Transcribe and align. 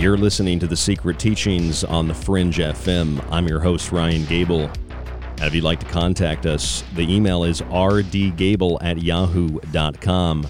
You're 0.00 0.16
listening 0.16 0.58
to 0.60 0.66
The 0.66 0.78
Secret 0.78 1.18
Teachings 1.18 1.84
on 1.84 2.08
the 2.08 2.14
Fringe 2.14 2.56
FM. 2.56 3.22
I'm 3.30 3.46
your 3.46 3.60
host, 3.60 3.92
Ryan 3.92 4.24
Gable. 4.24 4.62
And 4.62 5.42
if 5.42 5.54
you'd 5.54 5.62
like 5.62 5.80
to 5.80 5.86
contact 5.86 6.46
us, 6.46 6.82
the 6.94 7.02
email 7.02 7.44
is 7.44 7.60
rdgable 7.60 8.78
at 8.80 9.02
yahoo.com. 9.02 10.46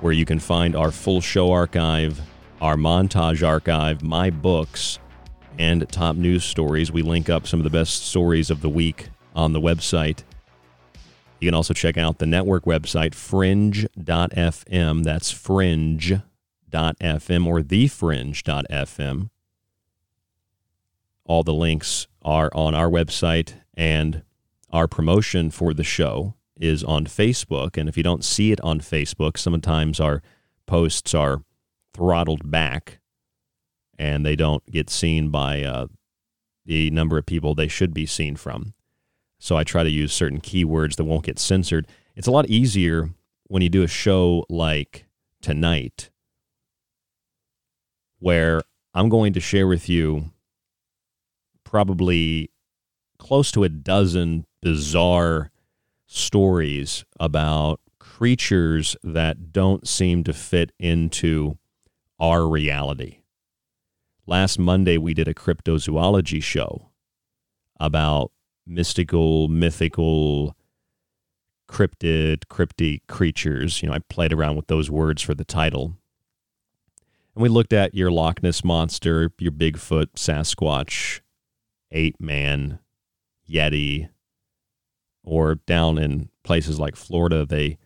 where 0.00 0.12
you 0.12 0.24
can 0.24 0.40
find 0.40 0.74
our 0.74 0.90
full 0.90 1.20
show 1.20 1.52
archive, 1.52 2.20
our 2.60 2.74
montage 2.74 3.46
archive, 3.46 4.02
my 4.02 4.30
books, 4.30 4.98
and 5.58 5.88
top 5.90 6.16
news 6.16 6.44
stories. 6.44 6.92
We 6.92 7.02
link 7.02 7.28
up 7.28 7.46
some 7.46 7.60
of 7.60 7.64
the 7.64 7.70
best 7.70 8.06
stories 8.06 8.50
of 8.50 8.60
the 8.60 8.68
week 8.68 9.08
on 9.34 9.52
the 9.52 9.60
website. 9.60 10.22
You 11.40 11.48
can 11.48 11.54
also 11.54 11.74
check 11.74 11.96
out 11.96 12.18
the 12.18 12.26
network 12.26 12.64
website, 12.64 13.14
fringe.fm. 13.14 15.04
That's 15.04 15.30
fringe.fm. 15.30 16.22
or 17.46 17.60
thefringe.fm. 17.60 19.30
All 21.24 21.42
the 21.42 21.54
links 21.54 22.06
are 22.22 22.50
on 22.54 22.74
our 22.74 22.88
website, 22.88 23.54
and 23.74 24.22
our 24.72 24.88
promotion 24.88 25.50
for 25.50 25.74
the 25.74 25.84
show 25.84 26.34
is 26.58 26.82
on 26.82 27.04
Facebook. 27.04 27.76
And 27.76 27.88
if 27.88 27.96
you 27.96 28.02
don't 28.02 28.24
see 28.24 28.50
it 28.50 28.60
on 28.62 28.80
Facebook, 28.80 29.36
sometimes 29.36 30.00
our 30.00 30.22
posts 30.66 31.14
are 31.14 31.42
throttled 31.94 32.50
back 32.50 32.97
and 33.98 34.24
they 34.24 34.36
don't 34.36 34.64
get 34.70 34.88
seen 34.88 35.30
by 35.30 35.62
uh, 35.62 35.86
the 36.64 36.90
number 36.90 37.18
of 37.18 37.26
people 37.26 37.54
they 37.54 37.68
should 37.68 37.92
be 37.92 38.06
seen 38.06 38.36
from. 38.36 38.74
So 39.38 39.56
I 39.56 39.64
try 39.64 39.82
to 39.82 39.90
use 39.90 40.12
certain 40.12 40.40
keywords 40.40 40.96
that 40.96 41.04
won't 41.04 41.24
get 41.24 41.38
censored. 41.38 41.86
It's 42.16 42.26
a 42.26 42.32
lot 42.32 42.46
easier 42.48 43.10
when 43.44 43.62
you 43.62 43.68
do 43.68 43.82
a 43.82 43.88
show 43.88 44.44
like 44.48 45.06
tonight, 45.40 46.10
where 48.18 48.62
I'm 48.94 49.08
going 49.08 49.32
to 49.34 49.40
share 49.40 49.66
with 49.66 49.88
you 49.88 50.30
probably 51.64 52.50
close 53.18 53.52
to 53.52 53.64
a 53.64 53.68
dozen 53.68 54.46
bizarre 54.60 55.50
stories 56.06 57.04
about 57.20 57.80
creatures 57.98 58.96
that 59.02 59.52
don't 59.52 59.86
seem 59.86 60.24
to 60.24 60.32
fit 60.32 60.72
into 60.78 61.58
our 62.18 62.48
reality. 62.48 63.17
Last 64.28 64.58
Monday, 64.58 64.98
we 64.98 65.14
did 65.14 65.26
a 65.26 65.32
cryptozoology 65.32 66.42
show 66.42 66.90
about 67.80 68.30
mystical, 68.66 69.48
mythical, 69.48 70.54
cryptid, 71.66 72.46
cryptic 72.50 73.06
creatures. 73.06 73.82
You 73.82 73.88
know, 73.88 73.94
I 73.94 74.00
played 74.00 74.34
around 74.34 74.56
with 74.56 74.66
those 74.66 74.90
words 74.90 75.22
for 75.22 75.34
the 75.34 75.46
title. 75.46 75.96
And 77.34 77.42
we 77.42 77.48
looked 77.48 77.72
at 77.72 77.94
your 77.94 78.10
Loch 78.10 78.42
Ness 78.42 78.62
monster, 78.62 79.32
your 79.38 79.50
Bigfoot, 79.50 80.08
Sasquatch, 80.14 81.22
ape 81.90 82.20
man, 82.20 82.80
Yeti, 83.48 84.10
or 85.24 85.54
down 85.54 85.96
in 85.96 86.28
places 86.44 86.78
like 86.78 86.96
Florida, 86.96 87.46
they 87.46 87.78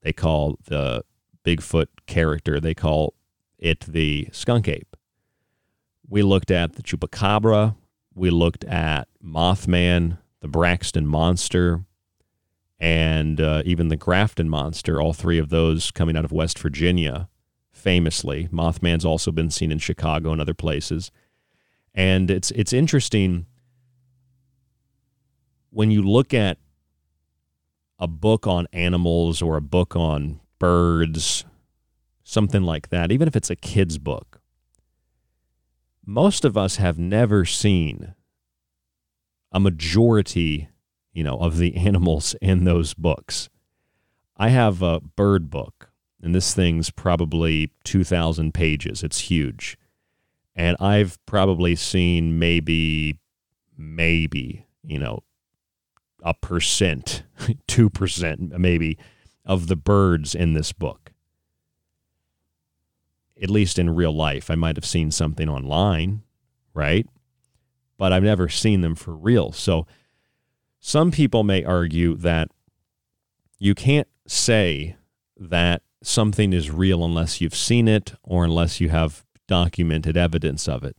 they 0.00 0.14
call 0.14 0.56
the 0.64 1.04
Bigfoot 1.44 1.88
character, 2.06 2.58
they 2.58 2.72
call 2.72 3.12
it 3.58 3.80
the 3.80 4.30
skunk 4.32 4.66
ape. 4.66 4.96
We 6.10 6.22
looked 6.22 6.50
at 6.50 6.74
the 6.74 6.82
chupacabra, 6.82 7.76
we 8.14 8.30
looked 8.30 8.64
at 8.64 9.08
Mothman, 9.24 10.18
the 10.40 10.48
Braxton 10.48 11.06
monster, 11.06 11.84
and 12.80 13.40
uh, 13.40 13.62
even 13.64 13.88
the 13.88 13.96
Grafton 13.96 14.48
monster, 14.48 15.00
all 15.00 15.12
three 15.12 15.38
of 15.38 15.50
those 15.50 15.90
coming 15.90 16.16
out 16.16 16.24
of 16.24 16.32
West 16.32 16.58
Virginia, 16.58 17.28
famously. 17.70 18.48
Mothman's 18.48 19.04
also 19.04 19.30
been 19.30 19.50
seen 19.50 19.70
in 19.70 19.78
Chicago 19.78 20.32
and 20.32 20.40
other 20.40 20.52
places. 20.52 21.12
And 21.94 22.30
it's 22.30 22.50
it's 22.52 22.72
interesting 22.72 23.46
when 25.70 25.90
you 25.90 26.02
look 26.02 26.34
at 26.34 26.58
a 27.98 28.08
book 28.08 28.46
on 28.46 28.66
animals 28.72 29.42
or 29.42 29.56
a 29.56 29.62
book 29.62 29.94
on 29.94 30.40
birds, 30.58 31.44
something 32.24 32.62
like 32.62 32.88
that, 32.88 33.12
even 33.12 33.28
if 33.28 33.36
it's 33.36 33.50
a 33.50 33.56
kid's 33.56 33.98
book, 33.98 34.29
most 36.04 36.44
of 36.44 36.56
us 36.56 36.76
have 36.76 36.98
never 36.98 37.44
seen 37.44 38.14
a 39.52 39.60
majority, 39.60 40.68
you 41.12 41.24
know, 41.24 41.36
of 41.38 41.58
the 41.58 41.76
animals 41.76 42.34
in 42.40 42.64
those 42.64 42.94
books. 42.94 43.48
I 44.36 44.48
have 44.48 44.82
a 44.82 45.00
bird 45.00 45.50
book, 45.50 45.90
and 46.22 46.34
this 46.34 46.54
thing's 46.54 46.90
probably 46.90 47.72
2,000 47.84 48.54
pages. 48.54 49.02
It's 49.02 49.20
huge. 49.20 49.76
And 50.56 50.76
I've 50.80 51.18
probably 51.26 51.76
seen 51.76 52.38
maybe, 52.38 53.18
maybe, 53.76 54.66
you 54.82 54.98
know, 54.98 55.20
a 56.22 56.34
percent, 56.34 57.22
2% 57.68 58.58
maybe, 58.58 58.98
of 59.44 59.68
the 59.68 59.76
birds 59.76 60.34
in 60.34 60.54
this 60.54 60.72
book. 60.72 61.09
At 63.42 63.50
least 63.50 63.78
in 63.78 63.94
real 63.94 64.12
life. 64.12 64.50
I 64.50 64.54
might 64.54 64.76
have 64.76 64.84
seen 64.84 65.10
something 65.10 65.48
online, 65.48 66.22
right? 66.74 67.06
But 67.96 68.12
I've 68.12 68.22
never 68.22 68.48
seen 68.48 68.80
them 68.80 68.94
for 68.94 69.14
real. 69.14 69.52
So 69.52 69.86
some 70.78 71.10
people 71.10 71.42
may 71.42 71.64
argue 71.64 72.16
that 72.16 72.50
you 73.58 73.74
can't 73.74 74.08
say 74.26 74.96
that 75.38 75.82
something 76.02 76.52
is 76.52 76.70
real 76.70 77.04
unless 77.04 77.40
you've 77.40 77.54
seen 77.54 77.88
it 77.88 78.14
or 78.22 78.44
unless 78.44 78.80
you 78.80 78.88
have 78.88 79.24
documented 79.46 80.16
evidence 80.16 80.68
of 80.68 80.84
it. 80.84 80.96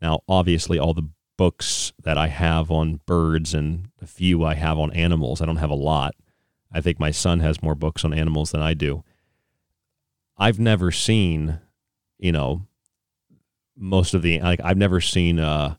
Now, 0.00 0.20
obviously, 0.28 0.78
all 0.78 0.94
the 0.94 1.08
books 1.38 1.92
that 2.02 2.18
I 2.18 2.26
have 2.26 2.70
on 2.70 3.00
birds 3.06 3.54
and 3.54 3.88
a 4.02 4.06
few 4.06 4.44
I 4.44 4.54
have 4.54 4.78
on 4.78 4.92
animals. 4.92 5.40
I 5.40 5.46
don't 5.46 5.56
have 5.56 5.70
a 5.70 5.74
lot. 5.74 6.14
I 6.70 6.82
think 6.82 7.00
my 7.00 7.10
son 7.10 7.40
has 7.40 7.62
more 7.62 7.74
books 7.74 8.04
on 8.04 8.12
animals 8.12 8.50
than 8.50 8.60
I 8.60 8.74
do. 8.74 9.04
I've 10.38 10.58
never 10.58 10.90
seen, 10.90 11.60
you 12.18 12.32
know, 12.32 12.66
most 13.76 14.14
of 14.14 14.22
the 14.22 14.40
like 14.40 14.60
I've 14.62 14.76
never 14.76 15.00
seen 15.00 15.38
uh 15.38 15.76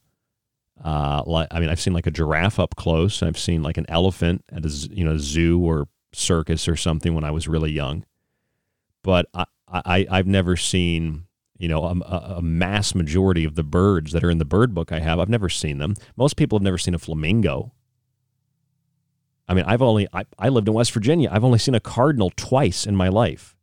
uh 0.84 1.24
like 1.26 1.48
I 1.52 1.60
mean 1.60 1.70
I've 1.70 1.80
seen 1.80 1.94
like 1.94 2.08
a 2.08 2.12
giraffe 2.12 2.60
up 2.60 2.76
close. 2.76 3.22
I've 3.24 3.38
seen 3.38 3.64
like 3.64 3.78
an 3.78 3.86
elephant 3.90 4.44
at 4.52 4.66
a 4.66 4.70
you 4.92 5.04
know 5.04 5.18
zoo 5.18 5.60
or 5.60 5.88
circus 6.14 6.68
or 6.68 6.76
something 6.76 7.14
when 7.14 7.24
I 7.24 7.32
was 7.32 7.48
really 7.48 7.72
young. 7.72 8.06
But 9.04 9.28
I, 9.34 9.46
I 9.68 10.08
I've 10.10 10.28
never 10.28 10.56
seen 10.56 11.26
you 11.60 11.68
know, 11.68 11.84
a, 11.84 12.36
a, 12.38 12.42
mass 12.42 12.96
majority 12.96 13.44
of 13.44 13.56
the 13.56 13.64
birds 13.64 14.14
that 14.14 14.24
are 14.24 14.30
in 14.30 14.38
the 14.38 14.46
bird 14.46 14.74
book 14.74 14.94
I 14.94 15.02
have, 15.02 15.20
I've 15.20 15.30
never 15.30 15.50
seen 15.50 15.78
them. 15.78 15.96
Most 16.16 16.38
people 16.38 16.58
have 16.58 16.64
never 16.64 16.78
seen 16.78 16.96
a 16.96 17.00
flamingo. 17.00 17.74
I 19.46 19.54
mean, 19.54 19.66
I've 19.68 19.82
only, 19.82 20.08
I, 20.14 20.24
I 20.38 20.48
lived 20.48 20.70
in 20.70 20.74
West 20.74 20.94
Virginia. 20.94 21.30
I've 21.30 21.44
only 21.44 21.60
seen 21.60 21.76
a 21.76 21.82
cardinal 21.82 22.32
twice 22.38 22.88
in 22.88 22.96
my 22.96 23.10
life. 23.10 23.58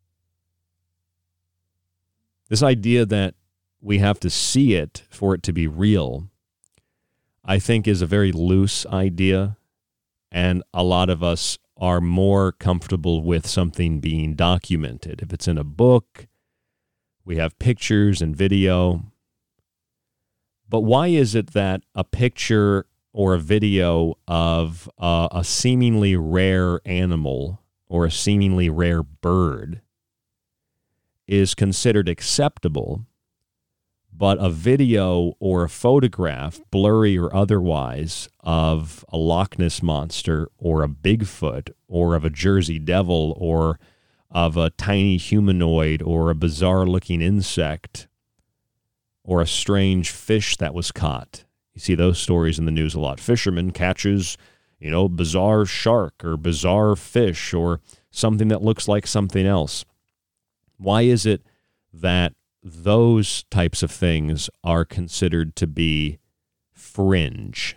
This 2.49 2.63
idea 2.63 3.05
that 3.07 3.35
we 3.81 3.99
have 3.99 4.21
to 4.21 4.31
see 4.31 4.75
it 4.75 5.03
for 5.11 5.35
it 5.35 5.43
to 5.45 5.53
be 5.53 5.67
real, 5.67 6.31
I 7.45 7.59
think, 7.59 7.89
is 7.89 8.03
a 8.03 8.07
very 8.07 8.33
loose 8.33 8.87
idea. 8.87 9.57
And 10.31 10.63
a 10.73 10.83
lot 10.83 11.11
of 11.11 11.23
us 11.23 11.59
are 11.77 12.01
more 12.01 12.53
comfortable 12.53 13.23
with 13.23 13.47
something 13.47 14.01
being 14.01 14.35
documented. 14.35 15.23
If 15.23 15.33
it's 15.33 15.49
in 15.49 15.59
a 15.59 15.65
book, 15.65 16.27
we 17.25 17.37
have 17.37 17.59
pictures 17.59 18.23
and 18.23 18.37
video. 18.37 19.13
But 20.69 20.81
why 20.81 21.09
is 21.09 21.35
it 21.35 21.53
that 21.53 21.83
a 21.95 22.05
picture 22.05 22.87
or 23.13 23.35
a 23.35 23.41
video 23.41 24.15
of 24.29 24.89
uh, 24.99 25.29
a 25.31 25.43
seemingly 25.43 26.17
rare 26.17 26.81
animal 26.85 27.63
or 27.89 28.05
a 28.05 28.11
seemingly 28.11 28.69
rare 28.69 29.03
bird 29.03 29.81
is 31.27 31.55
considered 31.55 32.09
acceptable, 32.09 33.05
but 34.13 34.39
a 34.39 34.49
video 34.49 35.35
or 35.39 35.65
a 35.65 35.69
photograph, 35.69 36.61
blurry 36.71 37.19
or 37.19 37.35
otherwise, 37.35 38.29
of 38.41 39.05
a 39.11 39.17
Loch 39.17 39.59
Ness 39.59 39.83
monster 39.83 40.49
or 40.59 40.83
a 40.83 40.89
Bigfoot 40.89 41.71
or 41.89 42.15
of 42.15 42.25
a 42.25 42.31
Jersey 42.31 42.79
Devil 42.79 43.37
or 43.39 43.79
of 44.31 44.57
a 44.57 44.71
tiny 44.71 45.17
humanoid 45.17 46.03
or 46.03 46.31
a 46.31 46.35
bizarre 46.35 46.87
looking 46.87 47.21
insect 47.21 48.09
or 49.23 49.43
a 49.43 49.47
strange 49.47 50.11
fish 50.11 50.57
that 50.57 50.75
was 50.75 50.93
caught. 50.93 51.45
You 51.75 51.81
see 51.81 51.95
those 51.95 52.19
stories 52.19 52.59
in 52.59 52.65
the 52.65 52.71
news 52.71 52.95
a 52.95 53.01
lot. 53.01 53.21
Fisherman 53.21 53.71
catches, 53.71 54.39
you 54.79 54.91
know, 54.91 55.09
bizarre 55.09 55.67
shark 55.67 56.25
or 56.25 56.37
bizarre 56.37 56.97
fish 56.97 57.53
or 57.53 57.81
something 58.11 58.49
that 58.49 58.63
looks 58.63 58.89
like 58.89 59.07
something 59.07 59.45
else. 59.45 59.85
Why 60.79 61.03
is 61.03 61.27
it 61.27 61.43
that 61.93 62.35
those 62.63 63.45
types 63.45 63.83
of 63.83 63.91
things 63.91 64.51
are 64.65 64.85
considered 64.85 65.57
to 65.57 65.67
be 65.67 66.19
fringe? 66.73 67.77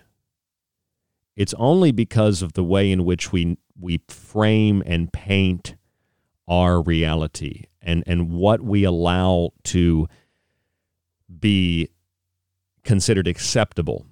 It's 1.35 1.53
only 1.57 1.91
because 1.91 2.41
of 2.41 2.53
the 2.53 2.63
way 2.63 2.91
in 2.91 3.05
which 3.05 3.31
we 3.31 3.57
we 3.79 4.01
frame 4.09 4.83
and 4.85 5.11
paint 5.13 5.75
our 6.49 6.81
reality 6.81 7.65
and, 7.81 8.03
and 8.05 8.29
what 8.31 8.61
we 8.61 8.83
allow 8.83 9.51
to 9.63 10.07
be 11.39 11.87
considered 12.83 13.27
acceptable. 13.27 14.05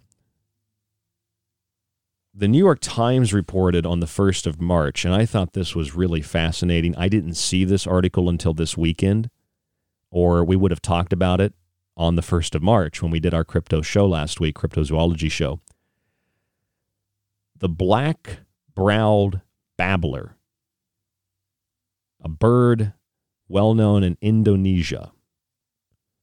The 2.39 2.48
New 2.48 2.60
York 2.60 2.77
Times 2.82 3.34
reported 3.34 3.84
on 3.84 4.00
the 4.00 4.06
1st 4.06 4.46
of 4.46 4.62
March, 4.62 5.03
and 5.03 5.12
I 5.12 5.25
thought 5.25 5.53
this 5.53 5.74
was 5.74 5.96
really 5.96 6.22
fascinating. 6.22 6.96
I 6.96 7.10
didn't 7.10 7.34
see 7.34 7.65
this 7.65 7.88
article 7.88 8.29
until 8.29 8.53
this 8.53 8.77
weekend, 8.77 9.32
or 10.12 10.46
we 10.46 10.56
would 10.56 10.70
have 10.70 10.84
talked 10.84 11.12
about 11.12 11.41
it 11.41 11.56
on 11.96 12.15
the 12.15 12.22
1st 12.22 12.53
of 12.53 12.62
March 12.62 13.01
when 13.01 13.10
we 13.10 13.20
did 13.20 13.34
our 13.34 13.44
crypto 13.44 13.82
show 13.82 14.06
last 14.06 14.39
week, 14.39 14.53
cryptozoology 14.53 15.32
show. 15.32 15.62
The 17.58 17.70
black 17.70 18.41
browed 18.75 19.41
babbler 19.75 20.38
a 22.22 22.29
bird 22.29 22.94
well 23.48 23.74
known 23.74 24.03
in 24.03 24.15
Indonesia. 24.22 25.12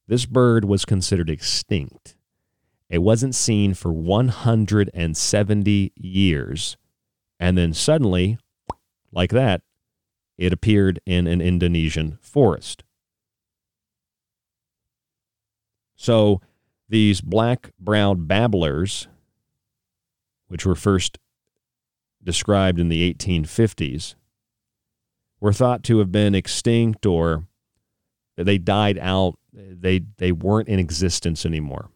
This 0.07 0.25
bird 0.25 0.63
was 0.63 0.85
considered 0.85 1.29
extinct. 1.29 2.14
It 2.89 2.99
wasn't 2.99 3.35
seen 3.35 3.73
for 3.73 3.91
170 3.91 5.91
years. 5.95 6.77
And 7.39 7.57
then 7.57 7.73
suddenly, 7.73 8.37
like 9.11 9.31
that, 9.31 9.61
it 10.37 10.53
appeared 10.53 10.99
in 11.05 11.27
an 11.27 11.41
Indonesian 11.41 12.17
forest. 12.21 12.83
So 15.95 16.41
these 16.89 17.21
black 17.21 17.71
browed 17.79 18.27
babblers, 18.27 19.07
which 20.47 20.65
were 20.65 20.75
first 20.75 21.17
described 22.23 22.79
in 22.79 22.89
the 22.89 23.13
1850s, 23.13 24.15
were 25.39 25.53
thought 25.53 25.83
to 25.83 25.99
have 25.99 26.11
been 26.11 26.35
extinct 26.35 27.05
or 27.05 27.45
they 28.35 28.57
died 28.57 28.97
out. 28.99 29.37
They, 29.53 30.01
they 30.17 30.31
weren't 30.31 30.67
in 30.67 30.79
existence 30.79 31.45
anymore. 31.45 31.89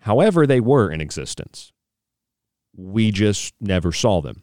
However, 0.00 0.46
they 0.46 0.60
were 0.60 0.90
in 0.90 1.00
existence. 1.00 1.72
We 2.76 3.10
just 3.10 3.54
never 3.60 3.92
saw 3.92 4.20
them. 4.20 4.42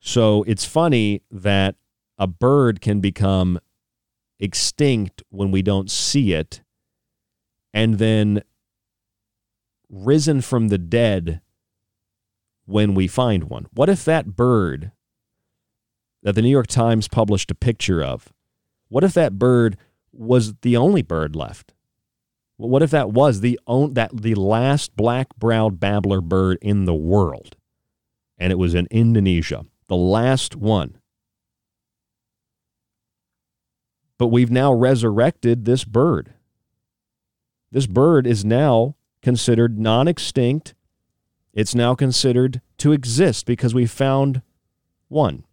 So 0.00 0.42
it's 0.44 0.64
funny 0.64 1.22
that 1.30 1.76
a 2.18 2.26
bird 2.26 2.80
can 2.80 3.00
become 3.00 3.60
extinct 4.38 5.22
when 5.28 5.50
we 5.50 5.62
don't 5.62 5.90
see 5.90 6.32
it 6.32 6.62
and 7.72 7.98
then 7.98 8.42
risen 9.88 10.40
from 10.40 10.68
the 10.68 10.78
dead 10.78 11.40
when 12.64 12.94
we 12.94 13.06
find 13.06 13.44
one. 13.44 13.66
What 13.72 13.88
if 13.88 14.04
that 14.04 14.36
bird 14.36 14.92
that 16.22 16.34
the 16.34 16.42
New 16.42 16.50
York 16.50 16.66
Times 16.66 17.08
published 17.08 17.50
a 17.50 17.54
picture 17.54 18.02
of, 18.02 18.32
what 18.88 19.04
if 19.04 19.12
that 19.14 19.38
bird 19.38 19.76
was 20.12 20.54
the 20.62 20.76
only 20.76 21.02
bird 21.02 21.36
left? 21.36 21.72
What 22.68 22.82
if 22.82 22.90
that 22.90 23.10
was 23.10 23.40
the 23.40 23.58
on, 23.66 23.94
that 23.94 24.10
the 24.14 24.34
last 24.34 24.94
black-browed 24.94 25.80
babbler 25.80 26.20
bird 26.20 26.58
in 26.60 26.84
the 26.84 26.94
world, 26.94 27.56
and 28.38 28.52
it 28.52 28.56
was 28.56 28.74
in 28.74 28.86
Indonesia, 28.90 29.64
the 29.88 29.96
last 29.96 30.56
one? 30.56 30.98
But 34.18 34.26
we've 34.26 34.50
now 34.50 34.72
resurrected 34.72 35.64
this 35.64 35.84
bird. 35.84 36.34
This 37.72 37.86
bird 37.86 38.26
is 38.26 38.44
now 38.44 38.94
considered 39.22 39.78
non-extinct. 39.78 40.74
It's 41.54 41.74
now 41.74 41.94
considered 41.94 42.60
to 42.78 42.92
exist 42.92 43.46
because 43.46 43.72
we 43.72 43.86
found 43.86 44.42
one. 45.08 45.44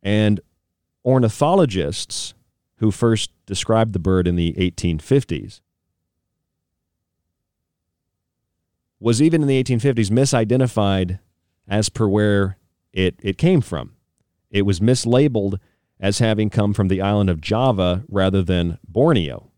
And 0.00 0.40
ornithologists 1.04 2.34
who 2.78 2.90
first 2.90 3.30
described 3.46 3.92
the 3.92 3.98
bird 3.98 4.26
in 4.26 4.36
the 4.36 4.54
1850s, 4.54 5.60
was 9.00 9.22
even 9.22 9.42
in 9.42 9.48
the 9.48 9.62
1850s 9.62 10.10
misidentified 10.10 11.18
as 11.68 11.88
per 11.88 12.08
where 12.08 12.56
it, 12.92 13.16
it 13.22 13.38
came 13.38 13.60
from. 13.60 13.94
It 14.50 14.62
was 14.62 14.80
mislabeled 14.80 15.58
as 16.00 16.18
having 16.18 16.50
come 16.50 16.72
from 16.72 16.88
the 16.88 17.00
island 17.00 17.28
of 17.30 17.40
Java 17.40 18.04
rather 18.08 18.42
than 18.42 18.78
Borneo, 18.86 19.50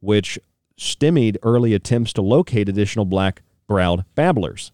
which 0.00 0.38
stymied 0.76 1.38
early 1.42 1.74
attempts 1.74 2.12
to 2.14 2.22
locate 2.22 2.68
additional 2.68 3.04
black 3.04 3.42
browed 3.66 4.04
babblers. 4.14 4.72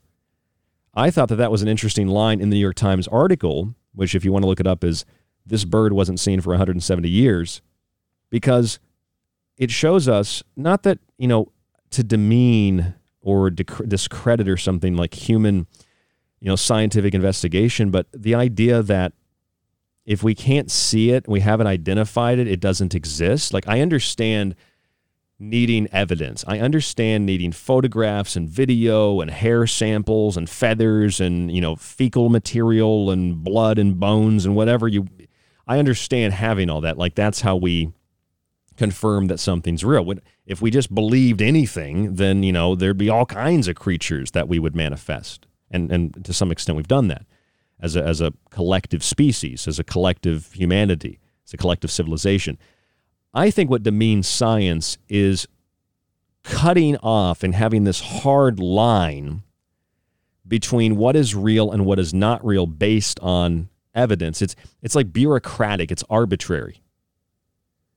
I 0.95 1.11
thought 1.11 1.29
that 1.31 1.37
that 1.37 1.51
was 1.51 1.63
an 1.63 1.69
interesting 1.69 2.07
line 2.07 2.41
in 2.41 2.51
the 2.51 2.57
New 2.57 2.61
York 2.61 2.77
Times 2.77 3.09
article, 3.09 3.75
which, 3.95 4.15
if 4.15 4.25
you 4.25 4.33
want 4.33 4.45
to 4.45 4.47
look 4.47 4.61
it 4.61 4.67
up, 4.67 4.85
is 4.85 5.05
this 5.47 5.65
bird 5.65 5.93
wasn't 5.93 6.21
seen 6.21 6.41
for 6.41 6.51
170 6.51 7.09
years 7.09 7.63
because 8.31 8.79
it 9.57 9.71
shows 9.71 10.09
us 10.09 10.43
not 10.57 10.83
that, 10.83 10.99
you 11.19 11.29
know, 11.29 11.53
to 11.91 12.03
demean 12.03 12.95
or 13.21 13.51
discredit 13.51 14.49
or 14.49 14.57
something 14.57 14.97
like 14.97 15.15
human, 15.15 15.67
you 16.41 16.49
know, 16.49 16.57
scientific 16.57 17.15
investigation, 17.15 17.91
but 17.91 18.07
the 18.13 18.35
idea 18.35 18.83
that 18.83 19.13
if 20.05 20.23
we 20.23 20.35
can't 20.35 20.71
see 20.71 21.11
it, 21.11 21.27
we 21.27 21.41
haven't 21.41 21.67
identified 21.67 22.39
it, 22.39 22.47
it 22.47 22.61
doesn't 22.61 22.95
exist. 22.95 23.55
Like 23.55 23.67
I 23.67 23.81
understand 23.81 24.55
needing 25.39 25.89
evidence. 25.93 26.45
I 26.47 26.61
understand 26.61 27.27
needing 27.27 27.53
photographs 27.53 28.37
and 28.37 28.49
video 28.49 29.21
and 29.21 29.31
hair 29.31 29.67
samples 29.67 30.37
and 30.37 30.49
feathers 30.49 31.21
and, 31.21 31.51
you 31.51 31.61
know, 31.61 31.77
fecal 31.77 32.29
material 32.29 33.11
and 33.11 33.43
blood 33.43 33.79
and 33.79 33.99
bones 33.99 34.47
and 34.47 34.55
whatever 34.55 34.87
you 34.87 35.07
I 35.67 35.79
understand 35.79 36.35
having 36.35 36.71
all 36.71 36.81
that. 36.83 36.99
Like 36.99 37.15
that's 37.15 37.41
how 37.41 37.57
we 37.57 37.93
confirm 38.77 39.27
that 39.29 39.39
something's 39.39 39.85
real. 39.85 40.15
If 40.47 40.61
we 40.61 40.71
just 40.71 40.95
believed 40.95 41.41
anything, 41.41 42.17
then 42.17 42.43
you 42.43 42.53
know 42.53 42.75
there'd 42.75 42.99
be 42.99 43.09
all 43.09 43.27
kinds 43.27 43.69
of 43.69 43.77
creatures 43.77 44.33
that 44.33 44.49
we 44.49 44.59
would 44.59 44.77
manifest, 44.77 45.47
and 45.71 45.91
and 45.91 46.25
to 46.25 46.33
some 46.33 46.51
extent 46.51 46.77
we've 46.77 46.89
done 46.89 47.09
that 47.09 47.27
as 47.81 47.97
a 47.97 48.03
as 48.03 48.21
a 48.21 48.33
collective 48.51 49.03
species, 49.03 49.67
as 49.69 49.79
a 49.79 49.85
collective 49.85 50.53
humanity, 50.53 51.19
as 51.47 51.55
a 51.55 51.57
collective 51.57 51.91
civilization. 51.91 52.59
I 53.33 53.51
think 53.51 53.69
what 53.71 53.83
demeans 53.83 54.29
science 54.29 54.97
is 55.09 55.49
cutting 56.45 56.97
off 56.99 57.43
and 57.43 57.55
having 57.55 57.85
this 57.85 58.01
hard 58.01 58.61
line 58.61 59.43
between 60.47 60.97
what 60.97 61.17
is 61.17 61.35
real 61.35 61.73
and 61.73 61.87
what 61.87 61.99
is 61.99 62.13
not 62.13 62.45
real 62.45 62.67
based 62.67 63.19
on 63.21 63.71
evidence. 63.95 64.43
It's 64.43 64.57
it's 64.83 64.95
like 64.95 65.13
bureaucratic, 65.13 65.91
it's 65.91 66.05
arbitrary. 66.11 66.83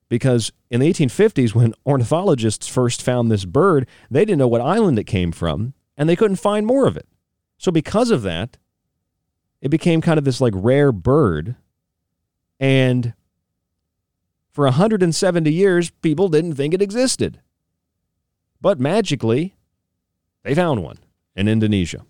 Because 0.09 0.53
in 0.69 0.79
the 0.79 0.91
1850s 0.91 1.53
when 1.53 1.73
ornithologists 1.85 2.67
first 2.67 3.01
found 3.01 3.29
this 3.29 3.43
bird, 3.45 3.87
they 4.09 4.23
didn't 4.23 4.39
know 4.39 4.47
what 4.47 4.61
island 4.61 4.97
it 4.97 5.03
came 5.03 5.31
from 5.31 5.73
and 5.97 6.07
they 6.07 6.15
couldn't 6.15 6.37
find 6.37 6.65
more 6.65 6.87
of 6.87 6.95
it. 6.95 7.07
So 7.57 7.71
because 7.71 8.11
of 8.11 8.21
that, 8.21 8.57
it 9.61 9.69
became 9.69 9.99
kind 9.99 10.17
of 10.17 10.23
this 10.23 10.39
like 10.39 10.53
rare 10.55 10.91
bird 10.91 11.55
and 12.59 13.13
for 14.51 14.65
170 14.65 15.51
years 15.51 15.89
people 15.89 16.29
didn't 16.29 16.55
think 16.55 16.73
it 16.73 16.81
existed. 16.81 17.41
But 18.59 18.79
magically, 18.79 19.55
they 20.43 20.55
found 20.55 20.83
one 20.83 20.97
in 21.35 21.47
Indonesia. 21.47 22.05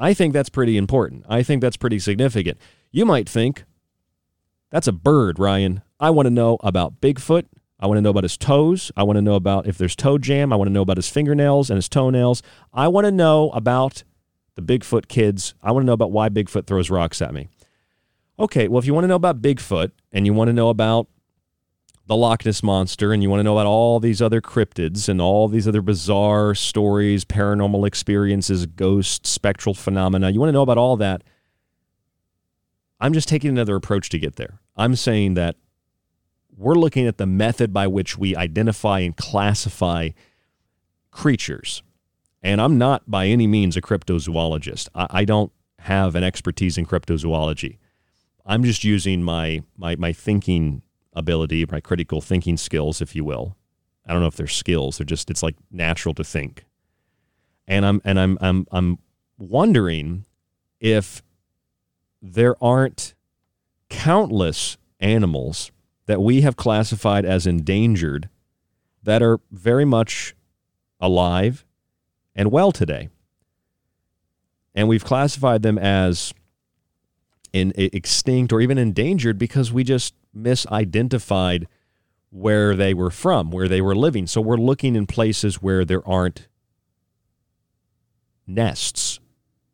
I 0.00 0.14
think 0.14 0.32
that's 0.32 0.48
pretty 0.48 0.78
important. 0.78 1.26
I 1.28 1.42
think 1.42 1.60
that's 1.60 1.76
pretty 1.76 1.98
significant. 1.98 2.58
You 2.90 3.04
might 3.04 3.28
think, 3.28 3.64
that's 4.70 4.88
a 4.88 4.92
bird, 4.92 5.38
Ryan. 5.38 5.82
I 6.00 6.10
want 6.10 6.26
to 6.26 6.30
know 6.30 6.56
about 6.62 7.00
Bigfoot. 7.00 7.44
I 7.78 7.86
want 7.86 7.98
to 7.98 8.02
know 8.02 8.10
about 8.10 8.24
his 8.24 8.38
toes. 8.38 8.90
I 8.96 9.02
want 9.02 9.18
to 9.18 9.22
know 9.22 9.34
about 9.34 9.66
if 9.66 9.76
there's 9.76 9.94
toe 9.94 10.16
jam. 10.16 10.52
I 10.52 10.56
want 10.56 10.68
to 10.68 10.72
know 10.72 10.82
about 10.82 10.96
his 10.96 11.08
fingernails 11.08 11.70
and 11.70 11.76
his 11.76 11.88
toenails. 11.88 12.42
I 12.72 12.88
want 12.88 13.04
to 13.04 13.10
know 13.10 13.50
about 13.50 14.04
the 14.54 14.62
Bigfoot 14.62 15.08
kids. 15.08 15.54
I 15.62 15.72
want 15.72 15.82
to 15.82 15.86
know 15.86 15.92
about 15.92 16.12
why 16.12 16.28
Bigfoot 16.30 16.66
throws 16.66 16.90
rocks 16.90 17.20
at 17.20 17.34
me. 17.34 17.48
Okay, 18.38 18.68
well, 18.68 18.78
if 18.78 18.86
you 18.86 18.94
want 18.94 19.04
to 19.04 19.08
know 19.08 19.16
about 19.16 19.42
Bigfoot 19.42 19.92
and 20.12 20.24
you 20.24 20.32
want 20.32 20.48
to 20.48 20.54
know 20.54 20.70
about 20.70 21.08
the 22.10 22.16
Loch 22.16 22.44
Ness 22.44 22.60
Monster 22.64 23.12
and 23.12 23.22
you 23.22 23.30
want 23.30 23.38
to 23.38 23.44
know 23.44 23.56
about 23.56 23.68
all 23.68 24.00
these 24.00 24.20
other 24.20 24.40
cryptids 24.40 25.08
and 25.08 25.20
all 25.20 25.46
these 25.46 25.68
other 25.68 25.80
bizarre 25.80 26.56
stories, 26.56 27.24
paranormal 27.24 27.86
experiences, 27.86 28.66
ghosts, 28.66 29.30
spectral 29.30 29.76
phenomena, 29.76 30.28
you 30.28 30.40
want 30.40 30.48
to 30.48 30.52
know 30.52 30.62
about 30.62 30.76
all 30.76 30.96
that, 30.96 31.22
I'm 32.98 33.12
just 33.12 33.28
taking 33.28 33.50
another 33.50 33.76
approach 33.76 34.08
to 34.08 34.18
get 34.18 34.34
there. 34.34 34.58
I'm 34.76 34.96
saying 34.96 35.34
that 35.34 35.54
we're 36.56 36.74
looking 36.74 37.06
at 37.06 37.16
the 37.16 37.26
method 37.26 37.72
by 37.72 37.86
which 37.86 38.18
we 38.18 38.34
identify 38.34 38.98
and 38.98 39.16
classify 39.16 40.08
creatures. 41.12 41.84
And 42.42 42.60
I'm 42.60 42.76
not 42.76 43.08
by 43.08 43.26
any 43.26 43.46
means 43.46 43.76
a 43.76 43.80
cryptozoologist. 43.80 44.88
I, 44.96 45.06
I 45.10 45.24
don't 45.24 45.52
have 45.78 46.16
an 46.16 46.24
expertise 46.24 46.76
in 46.76 46.86
cryptozoology. 46.86 47.78
I'm 48.44 48.64
just 48.64 48.82
using 48.82 49.22
my 49.22 49.62
my 49.76 49.94
my 49.94 50.12
thinking 50.12 50.82
ability, 51.12 51.64
my 51.70 51.80
critical 51.80 52.20
thinking 52.20 52.56
skills, 52.56 53.00
if 53.00 53.14
you 53.14 53.24
will. 53.24 53.56
I 54.06 54.12
don't 54.12 54.22
know 54.22 54.28
if 54.28 54.36
they're 54.36 54.46
skills; 54.46 54.98
they're 54.98 55.04
just 55.04 55.30
it's 55.30 55.42
like 55.42 55.56
natural 55.70 56.14
to 56.14 56.24
think. 56.24 56.64
And 57.66 57.86
I'm 57.86 58.00
and 58.04 58.18
I'm 58.18 58.38
I'm 58.40 58.66
I'm 58.70 58.98
wondering 59.38 60.24
if 60.80 61.22
there 62.22 62.56
aren't 62.62 63.14
countless 63.88 64.76
animals 64.98 65.70
that 66.06 66.20
we 66.20 66.40
have 66.40 66.56
classified 66.56 67.24
as 67.24 67.46
endangered 67.46 68.28
that 69.02 69.22
are 69.22 69.40
very 69.50 69.84
much 69.84 70.34
alive 71.00 71.64
and 72.34 72.50
well 72.50 72.72
today. 72.72 73.08
And 74.74 74.88
we've 74.88 75.04
classified 75.04 75.62
them 75.62 75.78
as 75.78 76.32
in 77.52 77.72
extinct 77.76 78.52
or 78.52 78.60
even 78.60 78.78
endangered 78.78 79.38
because 79.38 79.72
we 79.72 79.84
just 79.84 80.14
misidentified 80.36 81.66
where 82.30 82.76
they 82.76 82.94
were 82.94 83.10
from, 83.10 83.50
where 83.50 83.68
they 83.68 83.80
were 83.80 83.94
living. 83.94 84.26
So 84.26 84.40
we're 84.40 84.56
looking 84.56 84.94
in 84.94 85.06
places 85.06 85.56
where 85.56 85.84
there 85.84 86.06
aren't 86.06 86.48
nests, 88.46 89.18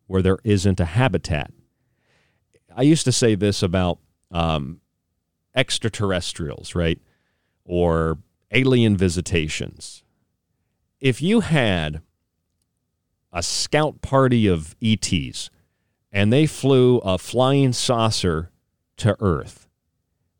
where 0.07 0.21
there 0.21 0.39
isn't 0.43 0.79
a 0.79 0.85
habitat. 0.85 1.51
I 2.75 2.81
used 2.81 3.05
to 3.05 3.11
say 3.11 3.35
this 3.35 3.61
about 3.61 3.99
um, 4.31 4.81
extraterrestrials, 5.55 6.75
right? 6.75 6.99
Or 7.63 8.19
alien 8.51 8.97
visitations. 8.97 10.03
If 10.99 11.21
you 11.21 11.41
had 11.41 12.01
a 13.31 13.43
scout 13.43 14.01
party 14.01 14.47
of 14.47 14.75
ETs 14.81 15.49
and 16.17 16.33
they 16.33 16.47
flew 16.47 16.97
a 16.97 17.15
flying 17.19 17.71
saucer 17.71 18.49
to 18.97 19.15
Earth 19.19 19.67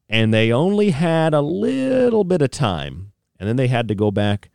and 0.09 0.33
they 0.33 0.51
only 0.51 0.89
had 0.89 1.35
a 1.35 1.41
little 1.41 2.23
bit 2.23 2.41
of 2.41 2.49
time 2.49 3.11
and 3.39 3.47
then 3.47 3.57
they 3.57 3.67
had 3.67 3.87
to 3.87 3.93
go 3.93 4.09
back 4.09 4.49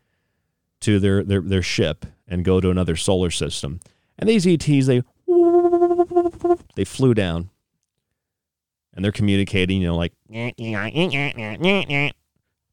to 0.80 0.98
their, 0.98 1.22
their, 1.22 1.40
their 1.40 1.62
ship 1.62 2.06
and 2.26 2.44
go 2.44 2.60
to 2.60 2.70
another 2.70 2.96
solar 2.96 3.30
system. 3.30 3.78
And 4.18 4.28
these 4.28 4.44
ETs, 4.44 4.86
they 4.86 5.02
they 6.74 6.84
flew 6.84 7.14
down 7.14 7.50
and 8.92 9.04
they're 9.04 9.12
communicating, 9.12 9.80
you 9.80 9.86
know, 9.86 9.96
like 9.96 10.14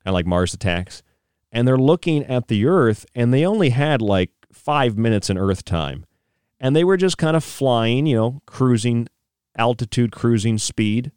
kind 0.03 0.07
of 0.07 0.13
like 0.13 0.25
Mars 0.25 0.55
attacks. 0.55 1.03
And 1.51 1.67
they're 1.67 1.77
looking 1.77 2.23
at 2.25 2.47
the 2.47 2.65
Earth 2.65 3.05
and 3.13 3.31
they 3.31 3.45
only 3.45 3.69
had 3.69 4.01
like 4.01 4.31
five 4.51 4.97
minutes 4.97 5.29
in 5.29 5.37
Earth 5.37 5.63
time. 5.63 6.07
And 6.59 6.75
they 6.75 6.83
were 6.83 6.97
just 6.97 7.17
kind 7.17 7.37
of 7.37 7.43
flying, 7.43 8.05
you 8.05 8.15
know, 8.15 8.41
cruising 8.45 9.07
altitude, 9.57 10.11
cruising 10.11 10.57
speed 10.57 11.11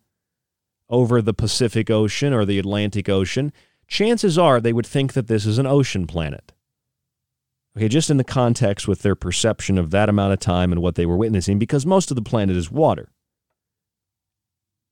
over 0.89 1.21
the 1.21 1.35
Pacific 1.35 1.91
Ocean 1.91 2.33
or 2.33 2.45
the 2.45 2.59
Atlantic 2.59 3.09
Ocean. 3.09 3.53
Chances 3.89 4.39
are 4.39 4.61
they 4.61 4.73
would 4.73 4.87
think 4.87 5.15
that 5.15 5.27
this 5.27 5.45
is 5.45 5.59
an 5.59 5.67
ocean 5.67 6.07
planet. 6.07 6.53
Okay, 7.77 7.89
just 7.89 8.11
in 8.11 8.19
the 8.19 8.25
context 8.25 8.87
with 8.87 9.03
their 9.03 9.15
perception 9.15 9.79
of 9.79 9.91
that 9.91 10.09
amount 10.09 10.35
of 10.35 10.41
time 10.41 10.73
and 10.73 10.83
what 10.83 10.95
they 10.95 11.07
were 11.07 11.17
witnessing, 11.17 11.59
because 11.59 11.87
most 11.87 12.11
of 12.11 12.15
the 12.15 12.23
planet 12.23 12.57
is 12.57 12.71
water. 12.71 13.11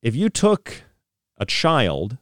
If 0.03 0.17
you 0.17 0.31
took 0.31 0.85
a 1.37 1.45
child 1.45 2.17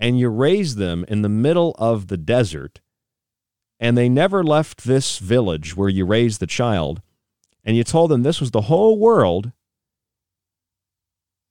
and 0.00 0.18
you 0.18 0.28
raised 0.28 0.76
them 0.76 1.04
in 1.06 1.22
the 1.22 1.28
middle 1.28 1.76
of 1.78 2.08
the 2.08 2.16
desert, 2.16 2.80
and 3.78 3.96
they 3.96 4.08
never 4.08 4.42
left 4.42 4.84
this 4.84 5.18
village 5.18 5.76
where 5.76 5.88
you 5.88 6.04
raised 6.04 6.40
the 6.40 6.46
child, 6.48 7.00
and 7.64 7.76
you 7.76 7.84
told 7.84 8.10
them 8.10 8.22
this 8.22 8.40
was 8.40 8.50
the 8.50 8.62
whole 8.62 8.98
world, 8.98 9.52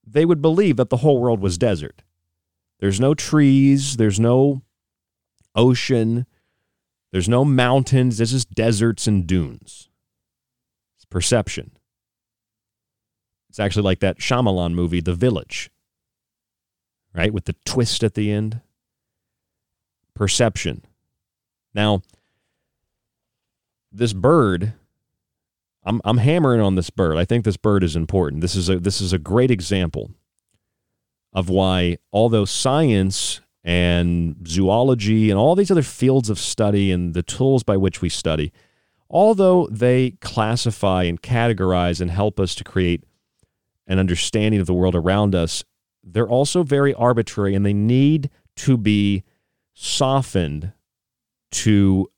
they 0.06 0.25
would 0.25 0.41
believe 0.41 0.77
that 0.77 0.89
the 0.89 0.98
whole 0.98 1.22
world 1.22 1.39
was 1.39 1.58
desert. 1.58 2.03
There's 2.80 3.00
no 3.00 3.13
trees, 3.13 3.98
there's 3.98 4.20
no 4.20 4.63
ocean, 5.56 6.25
there's 7.12 7.30
no 7.30 7.44
mountains. 7.44 8.18
There's 8.18 8.32
just 8.32 8.53
deserts 8.53 9.06
and 9.06 9.27
dunes. 9.27 9.89
It's 10.96 11.06
perception. 11.06 11.72
It's 13.50 13.60
actually 13.60 13.84
like 13.84 14.00
that 14.00 14.20
Shyamalan 14.20 14.74
movie, 14.74 15.01
The 15.01 15.13
Village, 15.13 15.70
right? 17.13 17.34
With 17.34 17.46
the 17.46 17.56
twist 17.65 18.01
at 18.03 18.13
the 18.13 18.32
end. 18.32 18.62
Perception. 20.13 20.86
Now, 21.74 22.01
this 23.91 24.13
bird, 24.13 24.74
I'm, 25.84 26.02
I'm 26.06 26.18
hammering 26.18 26.62
on 26.62 26.76
this 26.76 26.90
bird. 26.90 27.18
I 27.18 27.26
think 27.26 27.44
this 27.44 27.58
bird 27.58 27.84
is 27.84 27.96
important. 27.96 28.42
This 28.42 28.56
is 28.56 28.70
a, 28.70 28.80
this 28.80 29.02
is 29.02 29.14
a 29.14 29.18
great 29.18 29.52
example 29.52 30.12
of 31.34 31.50
why, 31.50 31.98
although 32.12 32.46
science 32.46 33.42
and 33.64 34.36
zoology 34.48 35.30
and 35.30 35.40
all 35.40 35.56
these 35.56 35.72
other 35.72 35.82
fields 35.82 36.30
of 36.30 36.40
study 36.40 36.92
and 36.92 37.14
the 37.14 37.24
tools 37.24 37.64
by 37.64 37.78
which 37.78 38.02
we 38.02 38.10
study, 38.10 38.52
although 39.10 39.68
they 39.72 40.12
classify 40.22 41.04
and 41.04 41.22
categorize 41.22 42.02
and 42.02 42.12
help 42.12 42.40
us 42.40 42.56
to 42.56 42.64
create 42.64 43.04
an 43.88 44.00
understanding 44.00 44.60
of 44.60 44.68
the 44.68 44.74
world 44.74 44.96
around 44.96 45.36
us, 45.36 45.64
they're 46.04 46.30
also 46.30 46.64
very 46.64 46.94
arbitrary 46.94 47.56
and 47.56 47.66
they 47.66 47.74
need 47.74 48.30
to 48.56 48.78
be 48.78 49.24
softened 49.74 50.74
to 51.52 52.10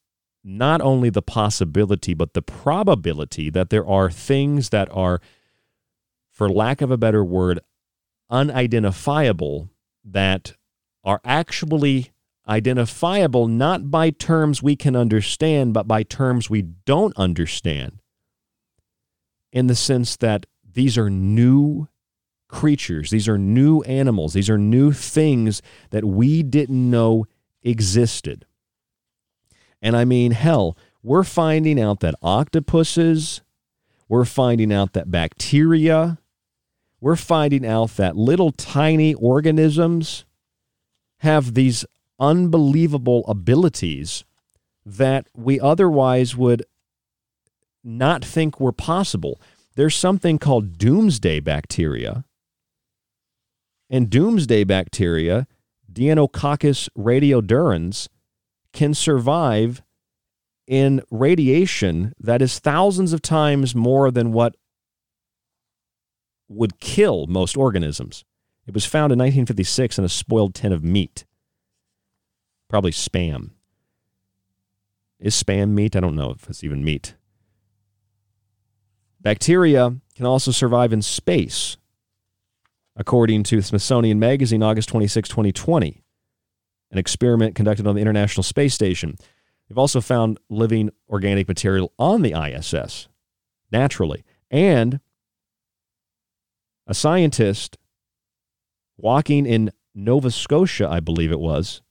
not 0.43 0.81
only 0.81 1.09
the 1.09 1.21
possibility, 1.21 2.13
but 2.13 2.33
the 2.33 2.41
probability 2.41 3.49
that 3.49 3.69
there 3.69 3.87
are 3.87 4.11
things 4.11 4.69
that 4.69 4.89
are, 4.91 5.21
for 6.31 6.49
lack 6.49 6.81
of 6.81 6.91
a 6.91 6.97
better 6.97 7.23
word, 7.23 7.59
unidentifiable 8.29 9.69
that 10.03 10.55
are 11.03 11.21
actually 11.23 12.11
identifiable 12.47 13.47
not 13.47 13.89
by 13.89 14.09
terms 14.09 14.61
we 14.61 14.75
can 14.75 14.95
understand, 14.95 15.73
but 15.73 15.87
by 15.87 16.03
terms 16.03 16.49
we 16.49 16.61
don't 16.61 17.15
understand, 17.15 18.01
in 19.51 19.67
the 19.67 19.75
sense 19.75 20.17
that 20.17 20.45
these 20.73 20.97
are 20.97 21.09
new 21.09 21.87
creatures, 22.49 23.09
these 23.11 23.29
are 23.29 23.37
new 23.37 23.81
animals, 23.81 24.33
these 24.33 24.49
are 24.49 24.57
new 24.57 24.91
things 24.91 25.61
that 25.91 26.03
we 26.03 26.43
didn't 26.43 26.89
know 26.89 27.25
existed. 27.61 28.45
And 29.83 29.97
I 29.97 30.05
mean, 30.05 30.31
hell, 30.31 30.77
we're 31.03 31.25
finding 31.25 31.79
out 31.79 31.99
that 31.99 32.15
octopuses, 32.23 33.41
we're 34.07 34.23
finding 34.23 34.71
out 34.71 34.93
that 34.93 35.11
bacteria, 35.11 36.19
we're 37.01 37.17
finding 37.17 37.65
out 37.65 37.97
that 37.97 38.15
little 38.15 38.53
tiny 38.53 39.13
organisms 39.13 40.23
have 41.17 41.53
these 41.53 41.85
unbelievable 42.17 43.25
abilities 43.27 44.23
that 44.85 45.27
we 45.35 45.59
otherwise 45.59 46.33
would 46.37 46.63
not 47.83 48.23
think 48.23 48.61
were 48.61 48.71
possible. 48.71 49.41
There's 49.75 49.95
something 49.95 50.39
called 50.39 50.77
doomsday 50.77 51.41
bacteria. 51.41 52.23
And 53.89 54.09
doomsday 54.09 54.63
bacteria, 54.63 55.45
Deinococcus 55.91 56.87
radiodurans, 56.97 58.07
can 58.73 58.93
survive 58.93 59.81
in 60.67 61.01
radiation 61.11 62.13
that 62.19 62.41
is 62.41 62.59
thousands 62.59 63.13
of 63.13 63.21
times 63.21 63.75
more 63.75 64.11
than 64.11 64.31
what 64.31 64.55
would 66.47 66.79
kill 66.79 67.27
most 67.27 67.57
organisms. 67.57 68.23
It 68.65 68.73
was 68.73 68.85
found 68.85 69.11
in 69.11 69.19
1956 69.19 69.97
in 69.97 70.05
a 70.05 70.09
spoiled 70.09 70.55
tin 70.55 70.71
of 70.71 70.83
meat. 70.83 71.25
Probably 72.69 72.91
spam. 72.91 73.51
Is 75.19 75.41
spam 75.41 75.69
meat? 75.69 75.95
I 75.95 75.99
don't 75.99 76.15
know 76.15 76.31
if 76.31 76.49
it's 76.49 76.63
even 76.63 76.83
meat. 76.83 77.15
Bacteria 79.21 79.95
can 80.15 80.25
also 80.25 80.51
survive 80.51 80.91
in 80.91 81.01
space, 81.01 81.77
according 82.95 83.43
to 83.43 83.61
Smithsonian 83.61 84.19
Magazine, 84.19 84.61
August 84.61 84.89
26, 84.89 85.29
2020, 85.29 86.02
an 86.93 86.99
experiment 86.99 87.55
conducted 87.55 87.87
on 87.87 87.95
the 87.95 88.01
International 88.01 88.43
Space 88.43 88.73
Station. 88.73 89.15
They've 89.67 89.77
also 89.77 89.99
found 89.99 90.39
living 90.49 90.91
organic 91.09 91.47
material 91.47 91.91
on 91.97 92.21
the 92.21 92.33
ISS 92.33 93.07
naturally. 93.71 94.23
And 94.51 94.99
a 96.85 96.93
scientist 96.93 97.77
walking 98.95 99.47
in 99.47 99.71
Nova 99.95 100.29
Scotia, 100.29 100.87
I 100.87 100.99
believe 100.99 101.31
it 101.31 101.39
was. 101.39 101.81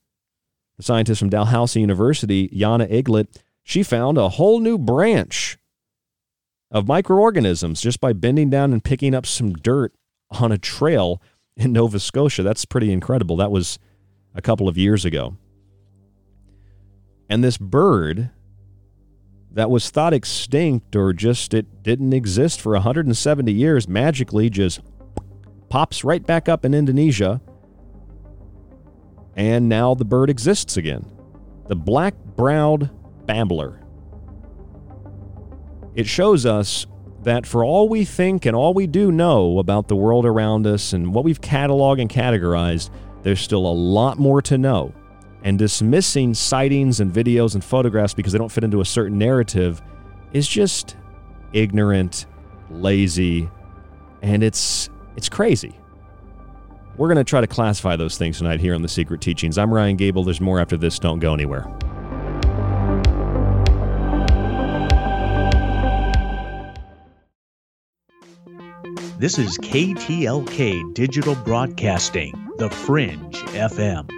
The 0.77 0.85
scientist 0.85 1.19
from 1.19 1.31
Dalhousie 1.31 1.81
University, 1.81 2.49
Yana 2.51 2.88
Eglit, 2.88 3.27
she 3.65 3.83
found 3.83 4.17
a 4.19 4.29
whole 4.29 4.61
new 4.61 4.79
branch 4.79 5.59
of 6.71 6.87
microorganisms 6.87 7.81
just 7.81 8.01
by 8.01 8.12
bending 8.12 8.51
down 8.51 8.73
and 8.73 8.85
picking 8.85 9.15
up 9.15 9.27
some 9.27 9.55
dirt 9.55 9.93
on 10.31 10.53
a 10.53 10.59
trail 10.59 11.21
in 11.57 11.73
Nova 11.73 11.99
Scotia. 11.99 12.45
That's 12.45 12.65
pretty 12.65 12.93
incredible. 12.93 13.37
That 13.37 13.51
was 13.51 13.81
a 14.35 14.42
couple 14.42 14.68
of 14.68 14.79
years 14.79 15.05
ago. 15.05 15.37
And 17.29 17.42
this 17.42 17.59
bird 17.59 18.31
that 19.53 19.71
was 19.71 19.90
thought 19.90 20.14
extinct 20.14 20.97
or 20.97 21.12
just 21.12 21.53
it 21.53 21.83
didn't 21.83 22.12
exist 22.12 22.61
for 22.61 22.73
170 22.73 23.53
years 23.53 23.87
magically 23.87 24.49
just 24.49 24.81
pops 25.68 26.05
right 26.05 26.27
back 26.27 26.49
up 26.49 26.64
in 26.64 26.75
Indonesia. 26.75 27.40
And 29.37 29.68
now 29.68 29.95
the 29.95 30.05
bird 30.05 30.31
exists 30.31 30.77
again. 30.77 31.11
The 31.68 31.77
black 31.77 32.14
browed 32.37 32.90
babbler. 33.27 33.81
It 35.95 36.07
shows 36.07 36.47
us 36.47 36.87
that 37.23 37.47
for 37.47 37.64
all 37.64 37.88
we 37.88 38.05
think 38.05 38.47
and 38.47 38.57
all 38.57 38.75
we 38.75 38.87
do 38.87 39.12
know 39.12 39.59
about 39.59 39.88
the 39.88 39.97
world 39.97 40.27
around 40.27 40.66
us 40.66 40.92
and 40.92 41.14
what 41.14 41.25
we've 41.25 41.40
cataloged 41.40 42.01
and 42.01 42.11
categorized, 42.11 42.90
there's 43.23 43.41
still 43.41 43.67
a 43.67 43.73
lot 43.73 44.19
more 44.19 44.43
to 44.43 44.59
know. 44.59 44.93
And 45.45 45.59
dismissing 45.59 46.35
sightings 46.35 47.01
and 47.01 47.13
videos 47.13 47.55
and 47.55 47.65
photographs 47.65 48.15
because 48.15 48.33
they 48.33 48.39
don't 48.39 48.53
fit 48.53 48.65
into 48.65 48.81
a 48.81 48.85
certain 48.85 49.19
narrative 49.19 49.83
is 50.33 50.47
just 50.47 50.97
ignorant, 51.53 52.27
lazy, 52.71 53.51
and 54.23 54.43
it's 54.43 54.89
it's 55.17 55.29
crazy. 55.29 55.77
We're 56.97 57.09
going 57.09 57.19
to 57.19 57.25
try 57.25 57.41
to 57.41 57.47
classify 57.47 57.97
those 57.97 58.19
things 58.19 58.39
tonight 58.39 58.61
here 58.61 58.75
on 58.75 58.83
The 58.83 58.89
Secret 58.89 59.21
Teachings. 59.21 59.59
I'm 59.59 59.73
Ryan 59.73 59.97
Gable. 59.97 60.25
There's 60.25 60.41
more 60.41 60.61
after 60.61 60.77
this. 60.77 60.99
Don't 60.99 61.19
go 61.19 61.33
anywhere. 61.33 61.67
This 69.19 69.39
is 69.39 69.57
KTLK 69.59 70.95
Digital 70.95 71.37
Broadcasting, 71.37 72.35
The 72.62 72.70
Fringe 72.70 73.35
FM. 73.55 74.09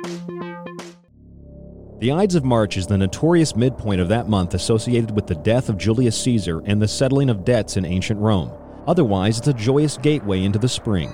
The 2.00 2.12
Ides 2.12 2.34
of 2.34 2.44
March 2.44 2.76
is 2.76 2.86
the 2.86 2.98
notorious 2.98 3.56
midpoint 3.56 4.02
of 4.02 4.10
that 4.10 4.28
month 4.28 4.52
associated 4.52 5.12
with 5.12 5.26
the 5.26 5.34
death 5.34 5.70
of 5.70 5.78
Julius 5.78 6.20
Caesar 6.24 6.60
and 6.66 6.82
the 6.82 6.86
settling 6.86 7.30
of 7.30 7.46
debts 7.46 7.78
in 7.78 7.86
ancient 7.86 8.20
Rome. 8.20 8.52
Otherwise, 8.86 9.38
it's 9.38 9.48
a 9.48 9.54
joyous 9.54 9.96
gateway 9.96 10.42
into 10.42 10.58
the 10.58 10.68
spring. 10.68 11.10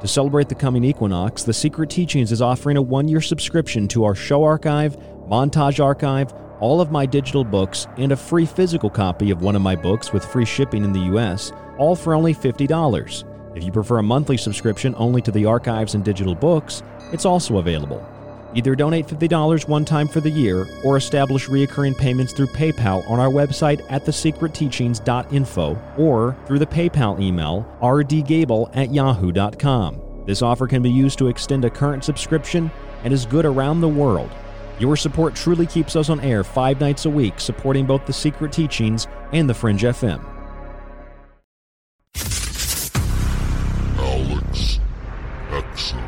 To 0.00 0.08
celebrate 0.08 0.48
the 0.48 0.54
coming 0.54 0.82
equinox, 0.82 1.42
The 1.42 1.52
Secret 1.52 1.90
Teachings 1.90 2.32
is 2.32 2.40
offering 2.40 2.78
a 2.78 2.82
one 2.82 3.06
year 3.06 3.20
subscription 3.20 3.86
to 3.88 4.04
our 4.04 4.14
show 4.14 4.42
archive, 4.42 4.96
montage 5.28 5.78
archive, 5.78 6.32
all 6.58 6.80
of 6.80 6.90
my 6.90 7.04
digital 7.04 7.44
books, 7.44 7.86
and 7.98 8.12
a 8.12 8.16
free 8.16 8.46
physical 8.46 8.88
copy 8.88 9.30
of 9.30 9.42
one 9.42 9.56
of 9.56 9.60
my 9.60 9.76
books 9.76 10.14
with 10.14 10.24
free 10.24 10.46
shipping 10.46 10.84
in 10.84 10.94
the 10.94 11.18
US, 11.18 11.52
all 11.76 11.94
for 11.94 12.14
only 12.14 12.34
$50. 12.34 13.28
If 13.54 13.64
you 13.64 13.72
prefer 13.72 13.98
a 13.98 14.02
monthly 14.02 14.36
subscription 14.36 14.94
only 14.96 15.20
to 15.22 15.30
the 15.30 15.44
archives 15.44 15.94
and 15.94 16.04
digital 16.04 16.34
books, 16.34 16.82
it's 17.12 17.26
also 17.26 17.58
available. 17.58 18.06
Either 18.54 18.74
donate 18.74 19.06
$50 19.06 19.68
one 19.68 19.84
time 19.84 20.08
for 20.08 20.20
the 20.20 20.30
year 20.30 20.66
or 20.84 20.96
establish 20.96 21.48
recurring 21.48 21.94
payments 21.94 22.32
through 22.32 22.48
PayPal 22.48 23.08
on 23.08 23.18
our 23.18 23.30
website 23.30 23.84
at 23.90 24.04
thesecretteachings.info 24.04 25.78
or 25.96 26.36
through 26.46 26.58
the 26.58 26.66
PayPal 26.66 27.20
email 27.20 27.66
rdgable 27.80 28.70
at 28.74 28.92
yahoo.com. 28.92 30.00
This 30.26 30.42
offer 30.42 30.66
can 30.66 30.82
be 30.82 30.90
used 30.90 31.18
to 31.18 31.28
extend 31.28 31.64
a 31.64 31.70
current 31.70 32.04
subscription 32.04 32.70
and 33.04 33.12
is 33.12 33.26
good 33.26 33.44
around 33.44 33.80
the 33.80 33.88
world. 33.88 34.30
Your 34.78 34.96
support 34.96 35.34
truly 35.34 35.66
keeps 35.66 35.96
us 35.96 36.08
on 36.08 36.20
air 36.20 36.44
five 36.44 36.80
nights 36.80 37.06
a 37.06 37.10
week, 37.10 37.40
supporting 37.40 37.86
both 37.86 38.06
the 38.06 38.12
Secret 38.12 38.52
Teachings 38.52 39.06
and 39.32 39.48
the 39.48 39.54
Fringe 39.54 39.82
FM. 39.82 40.41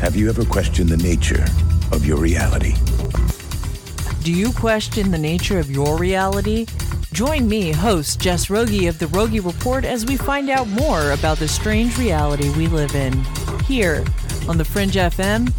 Have 0.00 0.16
you 0.16 0.28
ever 0.30 0.46
questioned 0.46 0.88
the 0.88 0.96
nature 0.96 1.44
of 1.92 2.06
your 2.06 2.16
reality? 2.16 2.74
Do 4.24 4.32
you 4.32 4.50
question 4.50 5.10
the 5.10 5.18
nature 5.18 5.58
of 5.58 5.70
your 5.70 5.98
reality? 5.98 6.64
Join 7.12 7.46
me, 7.46 7.70
host 7.70 8.18
Jess 8.18 8.48
Rogie 8.48 8.86
of 8.86 8.98
The 8.98 9.08
Rogie 9.08 9.40
Report, 9.40 9.84
as 9.84 10.06
we 10.06 10.16
find 10.16 10.48
out 10.48 10.68
more 10.68 11.10
about 11.10 11.36
the 11.36 11.46
strange 11.46 11.98
reality 11.98 12.48
we 12.56 12.66
live 12.66 12.94
in. 12.94 13.12
Here 13.66 14.02
on 14.48 14.56
the 14.56 14.64
Fringe 14.64 14.94
FM, 14.94 15.50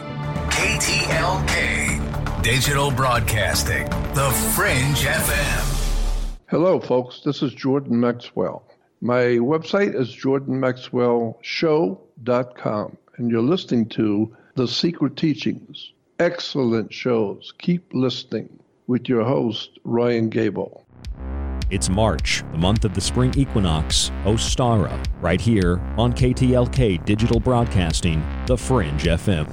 KTLK, 0.54 2.42
Digital 2.44 2.92
Broadcasting, 2.92 3.88
The 4.14 4.30
Fringe 4.54 4.94
FM. 4.94 6.06
Hello, 6.46 6.78
folks. 6.78 7.22
This 7.24 7.42
is 7.42 7.52
Jordan 7.52 7.98
Maxwell. 7.98 8.62
My 9.00 9.40
website 9.42 10.00
is 10.00 10.14
jordanmaxwellshow.com, 10.14 12.96
and 13.16 13.28
you're 13.28 13.42
listening 13.42 13.88
to 13.88 14.37
The 14.54 14.68
Secret 14.68 15.16
Teachings. 15.16 15.90
Excellent 16.20 16.92
shows. 16.92 17.52
Keep 17.58 17.92
listening 17.92 18.60
with 18.87 19.09
your 19.09 19.25
host, 19.25 19.79
Ryan 19.85 20.29
Gable. 20.29 20.87
It's 21.70 21.88
March, 21.88 22.44
the 22.53 22.59
month 22.59 22.85
of 22.85 22.94
the 22.94 23.01
spring 23.01 23.33
equinox, 23.37 24.11
oh, 24.27 24.35
Ostara, 24.35 25.03
right 25.20 25.40
here 25.40 25.81
on 25.97 26.12
KTLK 26.12 27.05
Digital 27.05 27.40
Broadcasting, 27.40 28.23
The 28.47 28.57
Fringe 28.57 29.05
FM. 29.05 29.49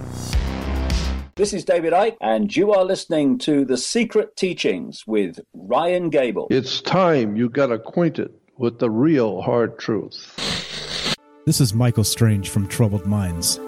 This 1.36 1.54
is 1.54 1.64
David 1.64 1.94
Icke, 1.94 2.18
and 2.20 2.56
you 2.56 2.74
are 2.74 2.84
listening 2.84 3.38
to 3.40 3.64
The 3.64 3.78
Secret 3.78 4.36
Teachings 4.36 5.08
with 5.08 5.40
Ryan 5.54 6.10
Gable. 6.10 6.48
It's 6.52 6.82
time 6.82 7.38
you 7.38 7.50
got 7.50 7.72
acquainted 7.72 8.34
with 8.58 8.80
the 8.80 8.90
real 8.90 9.42
hard 9.42 9.80
truth. 9.80 11.16
This 11.46 11.62
is 11.62 11.74
Michael 11.74 12.04
Strange 12.04 12.50
from 12.50 12.68
Troubled 12.68 13.06
Minds. 13.06 13.60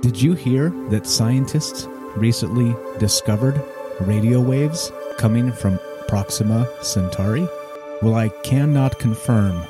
Did 0.00 0.22
you 0.22 0.34
hear 0.34 0.70
that 0.90 1.06
scientists 1.06 1.86
recently 2.16 2.74
discovered 2.98 3.60
radio 4.00 4.40
waves 4.40 4.92
coming 5.18 5.52
from 5.52 5.78
Proxima 6.08 6.68
Centauri? 6.82 7.48
Well, 8.02 8.14
I 8.14 8.28
cannot 8.42 8.98
confirm 8.98 9.64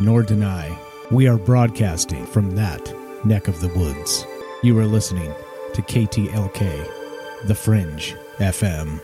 nor 0.00 0.22
deny. 0.22 0.76
We 1.10 1.28
are 1.28 1.36
broadcasting 1.36 2.26
from 2.26 2.52
that 2.56 2.94
neck 3.24 3.48
of 3.48 3.60
the 3.60 3.68
woods. 3.68 4.24
You 4.62 4.78
are 4.78 4.86
listening 4.86 5.32
to 5.74 5.82
KTLK, 5.82 7.46
The 7.46 7.54
Fringe 7.54 8.16
FM. 8.38 9.00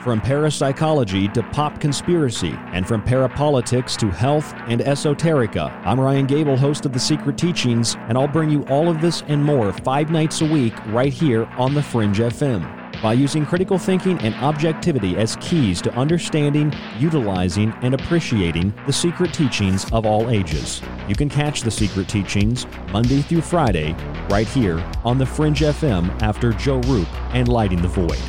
From 0.00 0.20
parapsychology 0.20 1.28
to 1.28 1.44
pop 1.52 1.80
conspiracy, 1.80 2.54
and 2.72 2.86
from 2.88 3.02
parapolitics 3.02 3.96
to 3.98 4.10
health 4.10 4.52
and 4.66 4.80
esoterica, 4.80 5.70
I'm 5.86 6.00
Ryan 6.00 6.26
Gable, 6.26 6.56
host 6.56 6.84
of 6.84 6.92
The 6.92 6.98
Secret 6.98 7.38
Teachings, 7.38 7.94
and 8.08 8.18
I'll 8.18 8.26
bring 8.26 8.50
you 8.50 8.64
all 8.64 8.88
of 8.88 9.00
this 9.00 9.22
and 9.28 9.44
more 9.44 9.72
five 9.72 10.10
nights 10.10 10.40
a 10.40 10.46
week 10.46 10.74
right 10.86 11.12
here 11.12 11.44
on 11.56 11.74
The 11.74 11.82
Fringe 11.82 12.18
FM 12.18 12.81
by 13.02 13.12
using 13.12 13.44
critical 13.44 13.78
thinking 13.78 14.18
and 14.20 14.34
objectivity 14.36 15.16
as 15.16 15.36
keys 15.40 15.82
to 15.82 15.92
understanding, 15.94 16.72
utilizing, 16.98 17.72
and 17.82 17.94
appreciating 17.94 18.72
the 18.86 18.92
secret 18.92 19.34
teachings 19.34 19.90
of 19.92 20.06
all 20.06 20.30
ages. 20.30 20.80
You 21.08 21.14
can 21.14 21.28
catch 21.28 21.62
the 21.62 21.70
secret 21.70 22.08
teachings 22.08 22.66
Monday 22.92 23.20
through 23.22 23.42
Friday 23.42 23.94
right 24.30 24.48
here 24.48 24.78
on 25.04 25.18
the 25.18 25.26
Fringe 25.26 25.60
FM 25.60 26.22
after 26.22 26.52
Joe 26.52 26.80
Roop 26.82 27.08
and 27.34 27.48
Lighting 27.48 27.82
the 27.82 27.88
Void. 27.88 28.20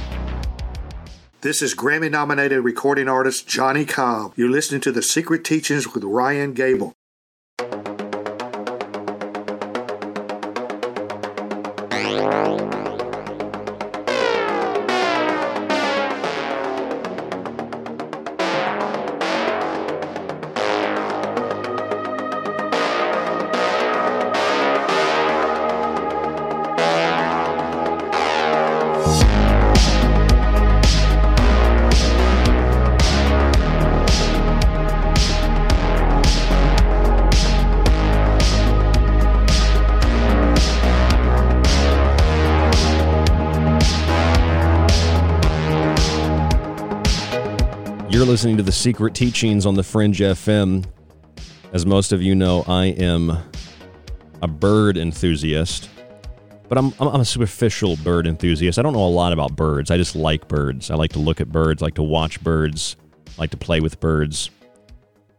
This 1.42 1.62
is 1.62 1.76
Grammy 1.76 2.10
nominated 2.10 2.64
recording 2.64 3.10
artist 3.10 3.48
Johnny 3.48 3.86
Cobb. 3.86 4.34
You're 4.38 4.50
listening 4.50 4.80
to 4.82 4.94
The 4.94 5.02
Secret 5.02 5.44
Teachings 5.44 5.94
with 5.94 6.04
Ryan 6.06 6.54
Gable. 6.54 6.94
Secret 48.84 49.16
Teachings 49.16 49.66
on 49.66 49.76
the 49.76 49.82
Fringe 49.82 50.20
FM. 50.20 50.84
As 51.72 51.86
most 51.86 52.12
of 52.12 52.22
you 52.22 52.36
know, 52.36 52.66
I 52.68 52.88
am 52.88 53.32
a 54.42 54.48
bird 54.50 54.98
enthusiast, 54.98 55.90
but 56.68 56.78
I'm, 56.78 56.94
I'm 57.00 57.22
a 57.22 57.24
superficial 57.24 57.96
bird 57.96 58.28
enthusiast. 58.28 58.78
I 58.78 58.82
don't 58.82 58.92
know 58.92 59.06
a 59.06 59.08
lot 59.08 59.32
about 59.32 59.56
birds. 59.56 59.90
I 59.90 59.96
just 59.96 60.18
like 60.18 60.50
birds. 60.50 60.92
I 60.92 60.96
like 60.96 61.14
to 61.14 61.20
look 61.20 61.40
at 61.40 61.50
birds, 61.50 61.82
like 61.82 61.94
to 61.94 62.04
watch 62.04 62.44
birds, 62.44 62.98
like 63.38 63.52
to 63.52 63.58
play 63.58 63.80
with 63.80 64.02
birds. 64.02 64.50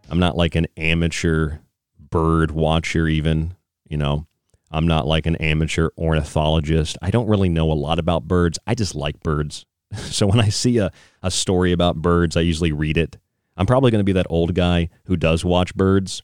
I'm 0.09 0.19
not 0.19 0.39
like 0.39 0.55
an 0.55 0.67
amateur 0.79 1.59
bird 1.99 2.51
watcher, 2.51 3.09
even. 3.09 3.57
You 3.87 3.99
know, 3.99 4.27
I'm 4.71 4.87
not 4.87 5.07
like 5.07 5.27
an 5.27 5.37
amateur 5.37 5.91
ornithologist. 5.99 6.97
I 7.03 7.11
don't 7.11 7.29
really 7.29 7.51
know 7.51 7.71
a 7.71 7.75
lot 7.75 7.99
about 7.99 8.27
birds. 8.27 8.59
I 8.67 8.75
just 8.75 8.95
like 8.95 9.21
birds. 9.21 9.67
So 9.97 10.27
when 10.27 10.41
I 10.41 10.49
see 10.49 10.79
a, 10.79 10.91
a 11.23 11.31
story 11.31 11.73
about 11.73 11.97
birds, 11.97 12.39
I 12.39 12.41
usually 12.41 12.73
read 12.73 12.97
it. 12.97 13.19
I'm 13.57 13.67
probably 13.67 13.91
going 13.91 14.01
to 14.01 14.05
be 14.05 14.13
that 14.13 14.27
old 14.29 14.55
guy 14.55 14.91
who 15.05 15.17
does 15.17 15.45
watch 15.45 15.75
birds. 15.75 16.23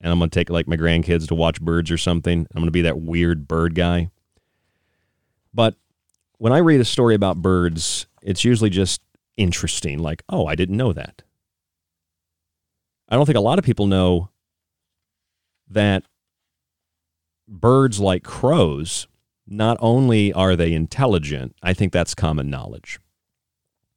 And 0.00 0.12
I'm 0.12 0.18
going 0.18 0.30
to 0.30 0.38
take 0.38 0.50
like 0.50 0.68
my 0.68 0.76
grandkids 0.76 1.26
to 1.28 1.34
watch 1.34 1.60
birds 1.60 1.90
or 1.90 1.98
something. 1.98 2.46
I'm 2.54 2.60
going 2.60 2.66
to 2.66 2.70
be 2.70 2.82
that 2.82 3.00
weird 3.00 3.48
bird 3.48 3.74
guy. 3.74 4.10
But 5.52 5.74
when 6.38 6.52
I 6.52 6.58
read 6.58 6.80
a 6.80 6.84
story 6.84 7.14
about 7.14 7.42
birds, 7.42 8.06
it's 8.22 8.44
usually 8.44 8.70
just 8.70 9.00
interesting. 9.36 9.98
Like, 9.98 10.22
oh, 10.28 10.46
I 10.46 10.54
didn't 10.54 10.76
know 10.76 10.92
that. 10.92 11.22
I 13.08 13.16
don't 13.16 13.26
think 13.26 13.38
a 13.38 13.42
lot 13.42 13.58
of 13.58 13.64
people 13.64 13.86
know 13.86 14.30
that 15.70 16.04
birds 17.48 17.98
like 17.98 18.22
crows, 18.22 19.06
not 19.46 19.78
only 19.80 20.32
are 20.32 20.54
they 20.54 20.72
intelligent, 20.74 21.56
I 21.62 21.72
think 21.72 21.92
that's 21.92 22.14
common 22.14 22.50
knowledge, 22.50 23.00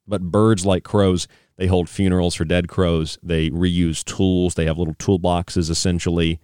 but 0.06 0.22
birds 0.22 0.64
like 0.64 0.82
crows, 0.82 1.28
they 1.56 1.66
hold 1.66 1.88
funerals 1.88 2.34
for 2.34 2.44
dead 2.44 2.68
crows. 2.68 3.18
They 3.22 3.50
reuse 3.50 4.04
tools. 4.04 4.54
They 4.54 4.66
have 4.66 4.78
little 4.78 4.94
toolboxes 4.94 5.70
essentially. 5.70 6.40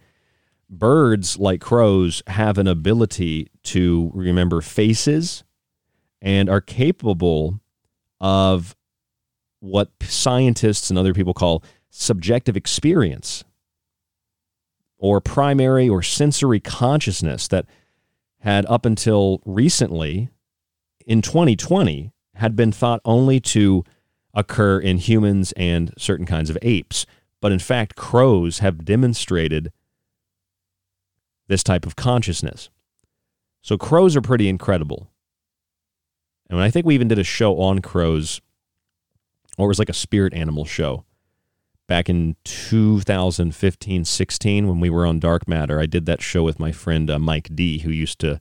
Birds 0.69 1.37
like 1.37 1.61
crows 1.61 2.21
have 2.27 2.57
an 2.57 2.67
ability 2.67 3.49
to 3.63 4.11
remember 4.13 4.61
faces 4.61 5.43
and 6.21 6.49
are 6.49 6.61
capable 6.61 7.59
of 8.21 8.75
what 9.61 9.91
scientists 10.01 10.89
and 10.89 10.99
other 10.99 11.13
people 11.13 11.33
call 11.33 11.63
subjective 11.89 12.55
experience 12.55 13.43
or 14.97 15.19
primary 15.19 15.89
or 15.89 16.03
sensory 16.03 16.59
consciousness 16.59 17.47
that 17.47 17.65
had 18.39 18.65
up 18.67 18.85
until 18.85 19.41
recently 19.45 20.29
in 21.05 21.21
2020 21.21 22.11
had 22.35 22.55
been 22.55 22.71
thought 22.71 23.01
only 23.03 23.39
to 23.39 23.83
occur 24.33 24.79
in 24.79 24.97
humans 24.97 25.51
and 25.53 25.93
certain 25.97 26.25
kinds 26.25 26.49
of 26.49 26.57
apes. 26.61 27.05
But 27.41 27.51
in 27.51 27.59
fact, 27.59 27.95
crows 27.95 28.59
have 28.59 28.85
demonstrated 28.85 29.71
this 31.47 31.63
type 31.63 31.85
of 31.85 31.95
consciousness. 31.95 32.69
So 33.61 33.77
crows 33.77 34.15
are 34.15 34.21
pretty 34.21 34.47
incredible. 34.47 35.09
And 36.49 36.59
I 36.59 36.69
think 36.69 36.85
we 36.85 36.95
even 36.95 37.07
did 37.07 37.19
a 37.19 37.23
show 37.23 37.59
on 37.59 37.79
crows, 37.79 38.41
or 39.57 39.65
it 39.65 39.69
was 39.69 39.79
like 39.79 39.89
a 39.89 39.93
spirit 39.93 40.33
animal 40.33 40.65
show 40.65 41.05
back 41.87 42.07
in 42.07 42.35
2015 42.45 44.05
16 44.05 44.67
when 44.67 44.79
we 44.79 44.89
were 44.89 45.05
on 45.05 45.19
Dark 45.19 45.47
Matter. 45.47 45.79
I 45.79 45.85
did 45.85 46.05
that 46.05 46.21
show 46.21 46.43
with 46.43 46.59
my 46.59 46.71
friend 46.71 47.09
uh, 47.09 47.19
Mike 47.19 47.49
D, 47.53 47.79
who 47.79 47.91
used 47.91 48.19
to, 48.19 48.39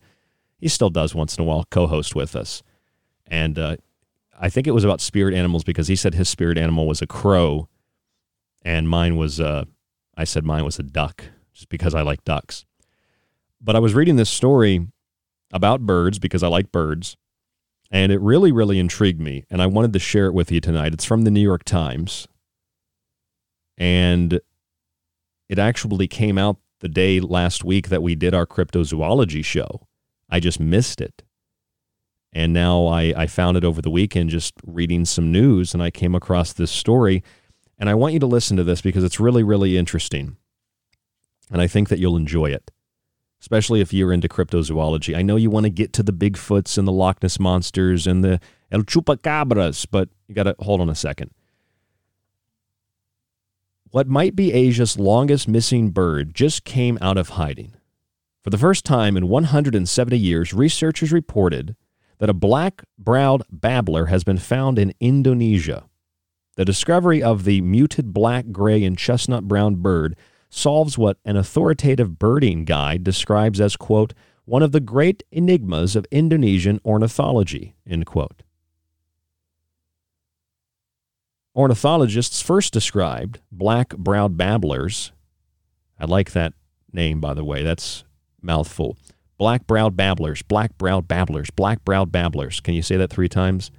he 0.59 0.69
still 0.69 0.91
does 0.91 1.15
once 1.15 1.37
in 1.37 1.43
a 1.43 1.45
while, 1.45 1.65
co 1.71 1.87
host 1.87 2.15
with 2.15 2.37
us. 2.37 2.63
And 3.27 3.59
uh, 3.59 3.77
I 4.41 4.49
think 4.49 4.67
it 4.67 4.73
was 4.73 4.85
about 4.85 5.01
spirit 5.01 5.35
animals 5.35 5.65
because 5.65 5.89
he 5.89 5.97
said 5.97 6.15
his 6.15 6.29
spirit 6.29 6.59
animal 6.59 6.87
was 6.87 7.03
a 7.03 7.07
crow, 7.07 7.69
and 8.63 8.89
mine 8.89 9.17
was, 9.17 9.41
uh, 9.41 9.65
I 10.17 10.25
said 10.25 10.45
mine 10.45 10.65
was 10.65 10.79
a 10.79 10.85
duck, 10.85 11.25
just 11.53 11.69
because 11.69 11.95
I 11.95 12.03
like 12.03 12.25
ducks. 12.25 12.65
But 13.61 13.75
I 13.75 13.81
was 13.81 13.95
reading 13.95 14.17
this 14.17 14.31
story 14.31 14.87
about 15.53 15.81
birds 15.81 16.19
because 16.19 16.43
I 16.43 16.49
like 16.49 16.71
birds. 16.71 17.17
And 17.91 18.13
it 18.13 18.21
really, 18.21 18.53
really 18.53 18.79
intrigued 18.79 19.21
me. 19.21 19.45
And 19.51 19.63
I 19.63 19.67
wanted 19.67 19.93
to 19.95 19.99
share 19.99 20.27
it 20.27 20.35
with 20.35 20.53
you 20.53 20.61
tonight. 20.61 20.93
It's 20.93 21.07
from 21.07 21.23
the 21.23 21.31
New 21.31 21.41
York 21.41 21.65
Times. 21.65 22.29
And 23.79 24.41
it 25.49 25.59
actually 25.59 26.07
came 26.07 26.37
out 26.37 26.59
the 26.81 26.89
day 26.89 27.19
last 27.19 27.65
week 27.65 27.89
that 27.89 28.03
we 28.03 28.15
did 28.15 28.35
our 28.35 28.47
cryptozoology 28.47 29.45
show. 29.45 29.87
I 30.29 30.39
just 30.39 30.61
missed 30.61 31.01
it. 31.01 31.23
And 32.33 32.53
now 32.53 32.87
I, 32.87 33.15
I 33.17 33.27
found 33.27 33.57
it 33.57 33.65
over 33.65 33.81
the 33.81 33.91
weekend 33.91 34.31
just 34.31 34.55
reading 34.67 35.05
some 35.05 35.33
news 35.33 35.73
and 35.75 35.83
I 35.83 35.91
came 35.91 36.15
across 36.15 36.53
this 36.53 36.71
story. 36.71 37.23
And 37.79 37.89
I 37.89 37.95
want 37.95 38.13
you 38.13 38.21
to 38.21 38.27
listen 38.27 38.57
to 38.57 38.65
this 38.65 38.81
because 38.81 39.05
it's 39.05 39.21
really, 39.21 39.43
really 39.43 39.77
interesting. 39.77 40.37
And 41.51 41.63
I 41.63 41.67
think 41.67 41.89
that 41.89 41.99
you'll 41.99 42.17
enjoy 42.17 42.47
it, 42.47 42.71
especially 43.41 43.81
if 43.81 43.93
you're 43.93 44.13
into 44.13 44.29
cryptozoology. 44.29 45.17
I 45.17 45.23
know 45.23 45.37
you 45.37 45.51
want 45.51 45.65
to 45.65 45.71
get 45.71 45.93
to 45.95 46.03
the 46.03 46.13
Bigfoots 46.13 46.77
and 46.77 46.87
the 46.87 46.93
Loch 46.93 47.23
Ness 47.23 47.41
Monsters 47.41 48.07
and 48.07 48.23
the 48.23 48.41
El 48.71 48.83
Chupacabras, 48.83 49.87
but 49.91 50.11
you 50.27 50.35
got 50.35 50.43
to 50.43 50.55
hold 50.59 50.81
on 50.81 50.91
a 50.91 50.95
second. 50.95 51.31
What 53.91 54.07
might 54.07 54.37
be 54.37 54.53
Asia's 54.53 54.99
longest 54.99 55.49
missing 55.49 55.91
bird 55.91 56.35
just 56.35 56.65
came 56.65 56.99
out 57.01 57.17
of 57.17 57.31
hiding. 57.31 57.73
For 58.45 58.51
the 58.51 58.59
first 58.59 58.85
time 58.85 59.17
in 59.17 59.29
170 59.29 60.19
years, 60.19 60.53
researchers 60.53 61.11
reported 61.11 61.75
that 62.19 62.31
a 62.31 62.35
black 62.35 62.85
browed 62.99 63.43
babbler 63.51 64.07
has 64.07 64.25
been 64.25 64.39
found 64.39 64.79
in 64.79 64.93
Indonesia. 65.01 65.85
The 66.57 66.65
discovery 66.65 67.23
of 67.23 67.45
the 67.45 67.61
muted 67.61 68.13
black, 68.13 68.47
gray, 68.51 68.85
and 68.85 68.99
chestnut 68.99 69.47
brown 69.47 69.77
bird 69.77 70.17
solves 70.51 70.99
what 70.99 71.19
an 71.25 71.37
authoritative 71.37 72.19
birding 72.19 72.65
guide 72.65 73.05
describes 73.05 73.61
as, 73.61 73.77
quote, 73.77 74.15
one 74.45 74.63
of 74.63 74.73
the 74.73 74.81
great 74.81 75.23
enigmas 75.31 75.95
of 75.95 76.07
Indonesian 76.11 76.81
ornithology, 76.85 77.75
end 77.87 78.07
quote. 78.07 78.43
Ornithologists 81.55 82.41
first 82.41 82.73
described 82.73 83.41
black 83.53 83.97
browed 83.97 84.37
babblers. 84.37 85.13
I 85.99 86.07
like 86.07 86.33
that 86.33 86.55
name, 86.93 87.21
by 87.21 87.35
the 87.35 87.45
way. 87.45 87.63
That's 87.63 88.05
mouthful. 88.41 88.97
Black 89.39 89.67
browed 89.67 89.97
babblers, 89.97 90.43
black 90.43 90.77
browed 90.77 91.09
babblers, 91.09 91.51
black 91.51 91.85
browed 91.85 92.13
babblers. 92.13 92.61
Can 92.61 92.75
you 92.75 92.83
say 92.83 92.97
that 92.97 93.11
three 93.11 93.29
times? 93.29 93.71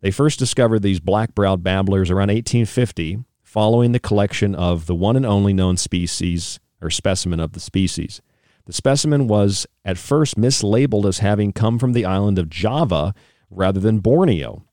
They 0.00 0.10
first 0.10 0.38
discovered 0.38 0.80
these 0.80 1.00
black 1.00 1.34
browed 1.34 1.62
babblers 1.62 2.10
around 2.10 2.28
1850, 2.28 3.24
following 3.42 3.92
the 3.92 4.00
collection 4.00 4.54
of 4.54 4.86
the 4.86 4.94
one 4.94 5.16
and 5.16 5.24
only 5.24 5.52
known 5.52 5.76
species 5.76 6.60
or 6.82 6.90
specimen 6.90 7.40
of 7.40 7.52
the 7.52 7.60
species. 7.60 8.20
The 8.66 8.72
specimen 8.72 9.28
was 9.28 9.66
at 9.84 9.96
first 9.96 10.36
mislabeled 10.36 11.08
as 11.08 11.20
having 11.20 11.52
come 11.52 11.78
from 11.78 11.92
the 11.92 12.04
island 12.04 12.38
of 12.38 12.50
Java 12.50 13.14
rather 13.48 13.80
than 13.80 14.00
Borneo 14.00 14.66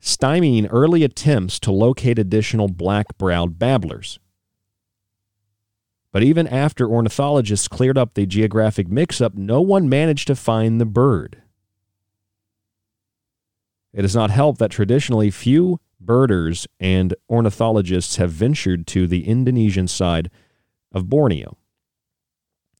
stymieing 0.00 0.68
early 0.70 1.02
attempts 1.02 1.58
to 1.60 1.72
locate 1.72 2.18
additional 2.18 2.68
black 2.68 3.18
browed 3.18 3.58
babblers. 3.58 4.18
But 6.18 6.24
even 6.24 6.48
after 6.48 6.88
ornithologists 6.88 7.68
cleared 7.68 7.96
up 7.96 8.14
the 8.14 8.26
geographic 8.26 8.88
mix 8.88 9.20
up, 9.20 9.36
no 9.36 9.60
one 9.60 9.88
managed 9.88 10.26
to 10.26 10.34
find 10.34 10.80
the 10.80 10.84
bird. 10.84 11.40
It 13.92 14.12
not 14.16 14.32
helped 14.32 14.58
that 14.58 14.72
traditionally 14.72 15.30
few 15.30 15.78
birders 16.00 16.66
and 16.80 17.14
ornithologists 17.30 18.16
have 18.16 18.32
ventured 18.32 18.88
to 18.88 19.06
the 19.06 19.28
Indonesian 19.28 19.86
side 19.86 20.28
of 20.90 21.08
Borneo. 21.08 21.56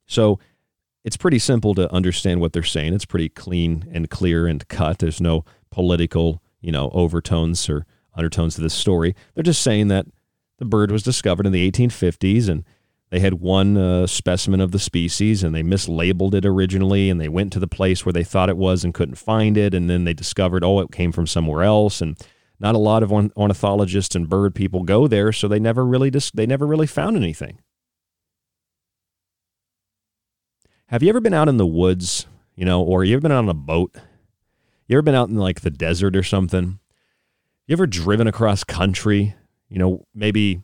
So 0.09 0.41
it's 1.05 1.17
pretty 1.17 1.39
simple 1.39 1.77
to 1.77 1.95
understand 1.95 2.41
what 2.41 2.53
they're 2.53 2.65
saying. 2.65 2.93
It's 2.93 3.05
pretty 3.05 3.29
clean 3.29 3.89
and 3.93 4.11
clear 4.11 4.49
and 4.49 4.67
cut. 4.67 4.99
There's 4.99 5.21
no 5.21 5.45
political 5.71 6.43
you 6.61 6.73
know, 6.73 6.91
overtones 6.93 7.69
or 7.69 7.87
undertones 8.15 8.57
to 8.57 8.63
this 8.63 8.75
story. 8.75 9.15
They're 9.37 9.45
just 9.45 9.63
saying 9.63 9.87
that 9.87 10.07
the 10.57 10.65
bird 10.65 10.91
was 10.91 11.05
discovered 11.05 11.47
in 11.47 11.53
the 11.53 11.71
1850s 11.71 12.49
and 12.49 12.65
they 13.11 13.21
had 13.21 13.35
one 13.35 13.77
uh, 13.77 14.07
specimen 14.07 14.61
of 14.61 14.73
the 14.73 14.79
species 14.79 15.43
and 15.43 15.55
they 15.55 15.63
mislabeled 15.63 16.35
it 16.35 16.45
originally 16.45 17.11
and 17.11 17.21
they 17.21 17.29
went 17.29 17.53
to 17.53 17.59
the 17.59 17.67
place 17.67 18.05
where 18.05 18.13
they 18.13 18.25
thought 18.25 18.51
it 18.51 18.57
was 18.57 18.85
and 18.85 18.95
couldn't 18.95 19.17
find 19.17 19.57
it 19.57 19.75
and 19.75 19.89
then 19.89 20.05
they 20.05 20.15
discovered 20.15 20.65
oh 20.65 20.81
it 20.81 20.93
came 20.93 21.13
from 21.13 21.27
somewhere 21.27 21.63
else 21.63 22.01
and 22.01 22.19
not 22.61 22.75
a 22.75 22.79
lot 22.79 23.03
of 23.03 23.13
ornithologists 23.13 24.15
and 24.15 24.29
bird 24.29 24.55
people 24.55 24.83
go 24.83 25.07
there 25.07 25.33
so 25.33 25.49
they 25.49 25.61
never 25.61 25.85
really 25.85 26.11
dis- 26.11 26.31
they 26.33 26.47
never 26.47 26.67
really 26.67 26.87
found 26.87 27.17
anything 27.17 27.59
have 30.87 31.03
you 31.03 31.09
ever 31.09 31.21
been 31.21 31.35
out 31.35 31.49
in 31.49 31.57
the 31.57 31.67
woods 31.67 32.27
you 32.57 32.65
know 32.65 32.83
or 32.83 33.05
you 33.05 33.15
ever 33.15 33.23
been 33.23 33.33
out 33.33 33.39
on 33.39 33.49
a 33.49 33.55
boat 33.55 33.95
you 34.89 34.97
ever 34.97 35.03
been 35.03 35.15
out 35.15 35.29
in 35.29 35.37
like 35.37 35.61
the 35.61 35.71
desert 35.71 36.17
or 36.17 36.23
something? 36.23 36.81
You 37.67 37.75
ever 37.75 37.87
driven 37.87 38.27
across 38.27 38.65
country? 38.65 39.35
You 39.69 39.79
know, 39.79 40.07
maybe 40.15 40.63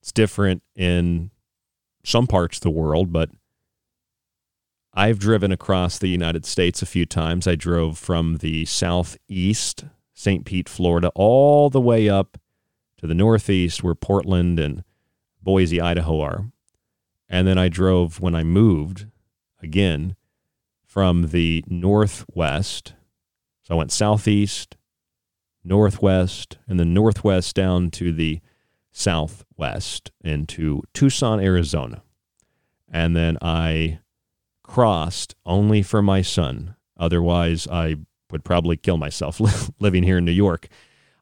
it's 0.00 0.12
different 0.12 0.62
in 0.74 1.30
some 2.10 2.26
parts 2.26 2.58
of 2.58 2.62
the 2.62 2.70
world, 2.70 3.12
but 3.12 3.30
I've 4.92 5.18
driven 5.18 5.52
across 5.52 5.98
the 5.98 6.08
United 6.08 6.44
States 6.44 6.82
a 6.82 6.86
few 6.86 7.06
times. 7.06 7.46
I 7.46 7.54
drove 7.54 7.96
from 7.96 8.38
the 8.38 8.64
southeast, 8.64 9.84
St. 10.12 10.44
Pete, 10.44 10.68
Florida, 10.68 11.12
all 11.14 11.70
the 11.70 11.80
way 11.80 12.08
up 12.08 12.38
to 12.98 13.06
the 13.06 13.14
northeast 13.14 13.82
where 13.82 13.94
Portland 13.94 14.58
and 14.58 14.82
Boise, 15.40 15.80
Idaho 15.80 16.20
are. 16.20 16.46
And 17.28 17.46
then 17.46 17.56
I 17.56 17.68
drove 17.68 18.20
when 18.20 18.34
I 18.34 18.42
moved 18.42 19.06
again 19.62 20.16
from 20.84 21.28
the 21.28 21.64
northwest 21.68 22.94
so 23.70 23.76
I 23.76 23.78
went 23.78 23.92
southeast, 23.92 24.76
northwest, 25.62 26.58
and 26.66 26.80
then 26.80 26.92
northwest 26.92 27.54
down 27.54 27.92
to 27.92 28.12
the 28.12 28.40
southwest 28.92 30.10
into 30.22 30.82
Tucson, 30.92 31.40
Arizona. 31.40 32.02
And 32.88 33.16
then 33.16 33.38
I 33.40 34.00
crossed 34.62 35.34
only 35.46 35.82
for 35.82 36.02
my 36.02 36.22
son. 36.22 36.74
Otherwise, 36.96 37.66
I 37.68 37.96
would 38.30 38.44
probably 38.44 38.76
kill 38.76 38.96
myself 38.96 39.40
living 39.80 40.02
here 40.02 40.18
in 40.18 40.24
New 40.24 40.32
York. 40.32 40.68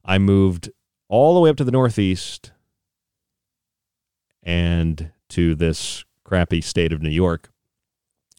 I 0.04 0.18
moved 0.18 0.70
all 1.08 1.34
the 1.34 1.40
way 1.40 1.50
up 1.50 1.56
to 1.56 1.64
the 1.64 1.70
Northeast 1.70 2.52
and 4.42 5.10
to 5.30 5.54
this 5.54 6.04
crappy 6.24 6.60
state 6.60 6.92
of 6.92 7.02
New 7.02 7.10
York. 7.10 7.50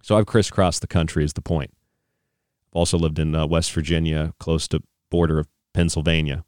So 0.01 0.17
I've 0.17 0.25
crisscrossed 0.25 0.81
the 0.81 0.87
country, 0.87 1.23
is 1.23 1.33
the 1.33 1.41
point. 1.41 1.71
I've 2.71 2.77
also 2.77 2.97
lived 2.97 3.19
in 3.19 3.35
uh, 3.35 3.45
West 3.45 3.71
Virginia, 3.71 4.33
close 4.39 4.67
to 4.69 4.81
border 5.09 5.39
of 5.39 5.47
Pennsylvania. 5.73 6.45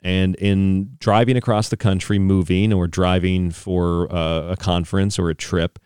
And 0.00 0.36
in 0.36 0.96
driving 1.00 1.36
across 1.36 1.68
the 1.68 1.76
country, 1.76 2.18
moving 2.18 2.72
or 2.72 2.86
driving 2.86 3.50
for 3.50 4.12
uh, 4.12 4.52
a 4.52 4.56
conference 4.56 5.18
or 5.18 5.28
a 5.28 5.34
trip, 5.34 5.78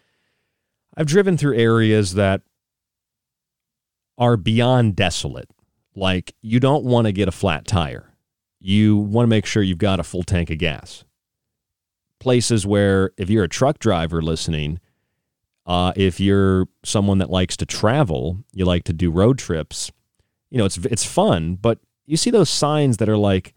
I've 0.96 1.06
driven 1.06 1.36
through 1.36 1.56
areas 1.56 2.14
that 2.14 2.42
are 4.18 4.36
beyond 4.36 4.96
desolate. 4.96 5.48
Like 5.94 6.34
you 6.42 6.60
don't 6.60 6.84
want 6.84 7.06
to 7.06 7.12
get 7.12 7.28
a 7.28 7.32
flat 7.32 7.66
tire. 7.66 8.14
You 8.60 8.96
want 8.96 9.24
to 9.24 9.30
make 9.30 9.46
sure 9.46 9.62
you've 9.62 9.78
got 9.78 9.98
a 9.98 10.04
full 10.04 10.22
tank 10.22 10.50
of 10.50 10.58
gas. 10.58 11.04
Places 12.20 12.64
where, 12.64 13.10
if 13.16 13.28
you're 13.28 13.44
a 13.44 13.48
truck 13.48 13.78
driver 13.80 14.22
listening, 14.22 14.78
uh, 15.66 15.92
if 15.96 16.20
you're 16.20 16.68
someone 16.84 17.18
that 17.18 17.30
likes 17.30 17.56
to 17.56 17.66
travel, 17.66 18.44
you 18.52 18.64
like 18.64 18.84
to 18.84 18.92
do 18.92 19.10
road 19.10 19.38
trips, 19.38 19.90
you 20.50 20.58
know, 20.58 20.64
it's 20.64 20.76
it's 20.78 21.04
fun, 21.04 21.56
but 21.56 21.80
you 22.06 22.16
see 22.16 22.30
those 22.30 22.50
signs 22.50 22.98
that 22.98 23.08
are 23.08 23.16
like, 23.16 23.54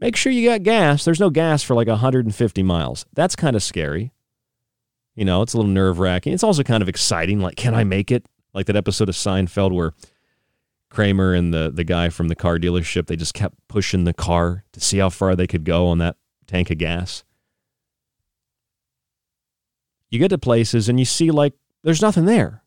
make 0.00 0.16
sure 0.16 0.32
you 0.32 0.48
got 0.48 0.62
gas. 0.62 1.04
There's 1.04 1.20
no 1.20 1.30
gas 1.30 1.62
for 1.62 1.74
like 1.74 1.88
150 1.88 2.62
miles. 2.62 3.06
That's 3.14 3.36
kind 3.36 3.56
of 3.56 3.62
scary. 3.62 4.12
You 5.14 5.24
know, 5.24 5.42
it's 5.42 5.54
a 5.54 5.56
little 5.56 5.70
nerve 5.70 5.98
wracking. 5.98 6.32
It's 6.32 6.44
also 6.44 6.62
kind 6.62 6.82
of 6.82 6.88
exciting. 6.88 7.40
Like, 7.40 7.56
can 7.56 7.74
I 7.74 7.84
make 7.84 8.10
it? 8.10 8.26
Like 8.52 8.66
that 8.66 8.76
episode 8.76 9.08
of 9.08 9.14
Seinfeld 9.14 9.72
where 9.72 9.92
Kramer 10.88 11.34
and 11.34 11.52
the, 11.52 11.70
the 11.74 11.84
guy 11.84 12.08
from 12.08 12.28
the 12.28 12.34
car 12.34 12.58
dealership, 12.58 13.06
they 13.06 13.16
just 13.16 13.34
kept 13.34 13.56
pushing 13.68 14.04
the 14.04 14.14
car 14.14 14.64
to 14.72 14.80
see 14.80 14.98
how 14.98 15.10
far 15.10 15.36
they 15.36 15.46
could 15.46 15.64
go 15.64 15.88
on 15.88 15.98
that 15.98 16.16
tank 16.46 16.70
of 16.70 16.78
gas. 16.78 17.24
You 20.08 20.18
get 20.18 20.28
to 20.28 20.38
places 20.38 20.88
and 20.88 20.98
you 20.98 21.04
see 21.04 21.30
like 21.30 21.54
there's 21.82 22.00
nothing 22.00 22.24
there. 22.24 22.62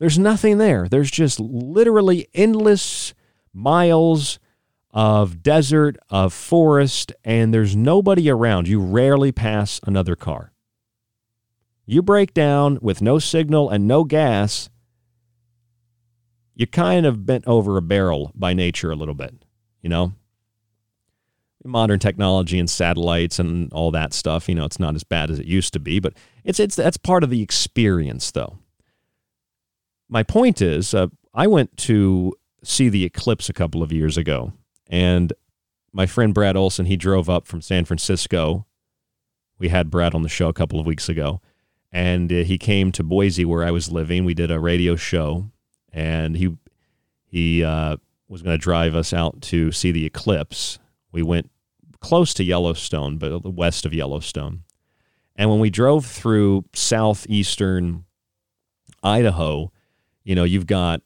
There's 0.00 0.18
nothing 0.18 0.58
there. 0.58 0.88
There's 0.88 1.10
just 1.10 1.38
literally 1.40 2.28
endless 2.34 3.14
miles 3.52 4.38
of 4.90 5.42
desert, 5.42 5.96
of 6.10 6.32
forest, 6.32 7.12
and 7.24 7.52
there's 7.52 7.76
nobody 7.76 8.30
around. 8.30 8.68
You 8.68 8.80
rarely 8.80 9.32
pass 9.32 9.80
another 9.86 10.16
car. 10.16 10.52
You 11.86 12.02
break 12.02 12.34
down 12.34 12.78
with 12.82 13.00
no 13.00 13.18
signal 13.18 13.70
and 13.70 13.86
no 13.86 14.04
gas, 14.04 14.68
you 16.54 16.66
kind 16.66 17.06
of 17.06 17.24
bent 17.24 17.46
over 17.46 17.76
a 17.76 17.82
barrel 17.82 18.32
by 18.34 18.52
nature 18.52 18.90
a 18.90 18.96
little 18.96 19.14
bit, 19.14 19.44
you 19.80 19.88
know? 19.88 20.12
Modern 21.64 21.98
technology 21.98 22.58
and 22.58 22.68
satellites 22.68 23.38
and 23.38 23.72
all 23.72 23.90
that 23.90 24.12
stuff, 24.12 24.48
you 24.48 24.54
know, 24.54 24.64
it's 24.64 24.80
not 24.80 24.94
as 24.94 25.04
bad 25.04 25.30
as 25.30 25.38
it 25.38 25.46
used 25.46 25.72
to 25.74 25.80
be, 25.80 25.98
but 25.98 26.14
it's 26.44 26.60
it's 26.60 26.76
that's 26.76 26.96
part 26.96 27.24
of 27.24 27.30
the 27.30 27.42
experience 27.42 28.30
though. 28.30 28.58
My 30.08 30.22
point 30.22 30.62
is, 30.62 30.94
uh, 30.94 31.08
I 31.34 31.46
went 31.46 31.76
to 31.78 32.32
see 32.62 32.88
the 32.88 33.04
eclipse 33.04 33.48
a 33.48 33.52
couple 33.52 33.82
of 33.82 33.92
years 33.92 34.16
ago 34.16 34.52
and 34.88 35.32
my 35.92 36.06
friend 36.06 36.34
Brad 36.34 36.56
Olson, 36.56 36.86
he 36.86 36.96
drove 36.96 37.28
up 37.28 37.46
from 37.46 37.62
San 37.62 37.84
Francisco. 37.84 38.66
We 39.58 39.68
had 39.68 39.90
Brad 39.90 40.14
on 40.14 40.22
the 40.22 40.28
show 40.28 40.48
a 40.48 40.52
couple 40.52 40.78
of 40.78 40.86
weeks 40.86 41.08
ago, 41.08 41.40
and 41.90 42.32
uh, 42.32 42.36
he 42.36 42.58
came 42.58 42.92
to 42.92 43.02
Boise 43.02 43.44
where 43.44 43.64
I 43.64 43.70
was 43.70 43.90
living. 43.90 44.24
We 44.24 44.34
did 44.34 44.50
a 44.50 44.60
radio 44.60 44.96
show, 44.96 45.50
and 45.92 46.36
he 46.36 46.56
he 47.24 47.64
uh, 47.64 47.96
was 48.28 48.42
going 48.42 48.54
to 48.54 48.62
drive 48.62 48.94
us 48.94 49.12
out 49.12 49.40
to 49.42 49.72
see 49.72 49.90
the 49.90 50.06
eclipse. 50.06 50.78
We 51.12 51.22
went 51.22 51.50
close 52.00 52.32
to 52.34 52.44
Yellowstone, 52.44 53.18
but 53.18 53.44
west 53.52 53.84
of 53.84 53.92
Yellowstone. 53.92 54.62
And 55.34 55.50
when 55.50 55.60
we 55.60 55.70
drove 55.70 56.04
through 56.04 56.64
southeastern 56.74 58.04
Idaho, 59.02 59.72
you 60.24 60.34
know, 60.34 60.44
you've 60.44 60.66
got 60.66 61.02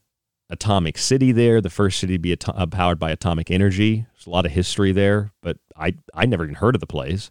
Atomic 0.53 0.99
City 0.99 1.33
there, 1.33 1.63
the 1.63 1.71
first 1.71 1.99
city 1.99 2.15
to 2.15 2.19
be 2.19 2.37
uh, 2.47 2.67
powered 2.67 2.99
by 2.99 3.11
atomic 3.11 3.51
energy. 3.51 4.07
There's 4.13 4.27
a 4.27 4.31
lot 4.31 4.45
of 4.45 4.53
history 4.53 4.93
there, 4.93 5.33
but 5.41 5.57
I 5.77 5.95
I 6.15 6.27
never 6.27 6.45
even 6.45 6.57
heard 6.57 6.77
of 6.77 6.81
the 6.81 6.87
place. 6.87 7.31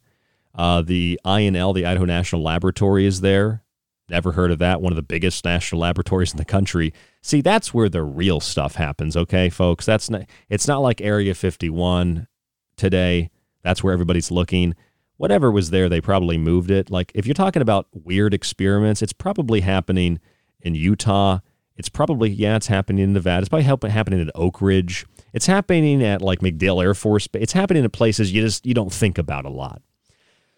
Uh, 0.56 0.82
the 0.82 1.20
INL, 1.24 1.74
the 1.74 1.86
Idaho 1.86 2.06
National 2.06 2.42
Laboratory, 2.42 3.06
is 3.06 3.22
there. 3.22 3.64
Never 4.10 4.34
heard 4.34 4.52
of 4.52 4.58
that. 4.60 4.82
One 4.82 4.92
of 4.92 4.98
the 4.98 5.04
biggest 5.04 5.46
national 5.46 5.82
laboratories 5.82 6.32
in 6.32 6.38
the 6.38 6.46
country. 6.46 6.94
See, 7.22 7.42
that's 7.42 7.74
where 7.74 7.88
the 7.88 8.04
real 8.04 8.40
stuff 8.40 8.76
happens, 8.76 9.16
okay, 9.16 9.50
folks? 9.50 9.86
That's 9.86 10.10
not. 10.10 10.24
It's 10.50 10.68
not 10.68 10.80
like 10.80 11.00
Area 11.00 11.36
51 11.36 12.28
today. 12.76 13.30
That's 13.64 13.84
where 13.84 13.94
everybody's 13.94 14.32
looking. 14.32 14.76
Whatever 15.18 15.52
was 15.52 15.70
there, 15.70 15.88
they 15.88 16.02
probably 16.02 16.40
moved 16.40 16.72
it. 16.72 16.90
Like 16.90 17.12
if 17.14 17.28
you're 17.28 17.36
talking 17.36 17.62
about 17.62 17.88
weird 17.94 18.34
experiments, 18.34 19.04
it's 19.04 19.14
probably 19.14 19.62
happening 19.62 20.20
in 20.60 20.74
Utah 20.74 21.40
it's 21.78 21.90
probably, 21.90 22.30
yeah, 22.30 22.56
it's 22.56 22.68
happening 22.68 23.04
in 23.04 23.14
Nevada. 23.14 23.42
It's 23.42 23.50
probably 23.50 23.90
happening 23.90 24.22
at 24.22 24.32
Oak 24.36 24.62
Ridge. 24.62 25.06
It's 25.34 25.48
happening 25.48 26.04
at 26.04 26.22
like 26.22 26.40
MacDill 26.40 26.84
Air 26.84 26.94
Force 26.94 27.28
Base. 27.28 27.44
It's 27.44 27.54
happening 27.54 27.84
in 27.84 27.90
places 27.90 28.32
you 28.32 28.42
just 28.42 28.66
you 28.66 28.74
don't 28.74 28.94
think 28.94 29.18
about 29.18 29.46
a 29.46 29.50
lot. 29.50 29.82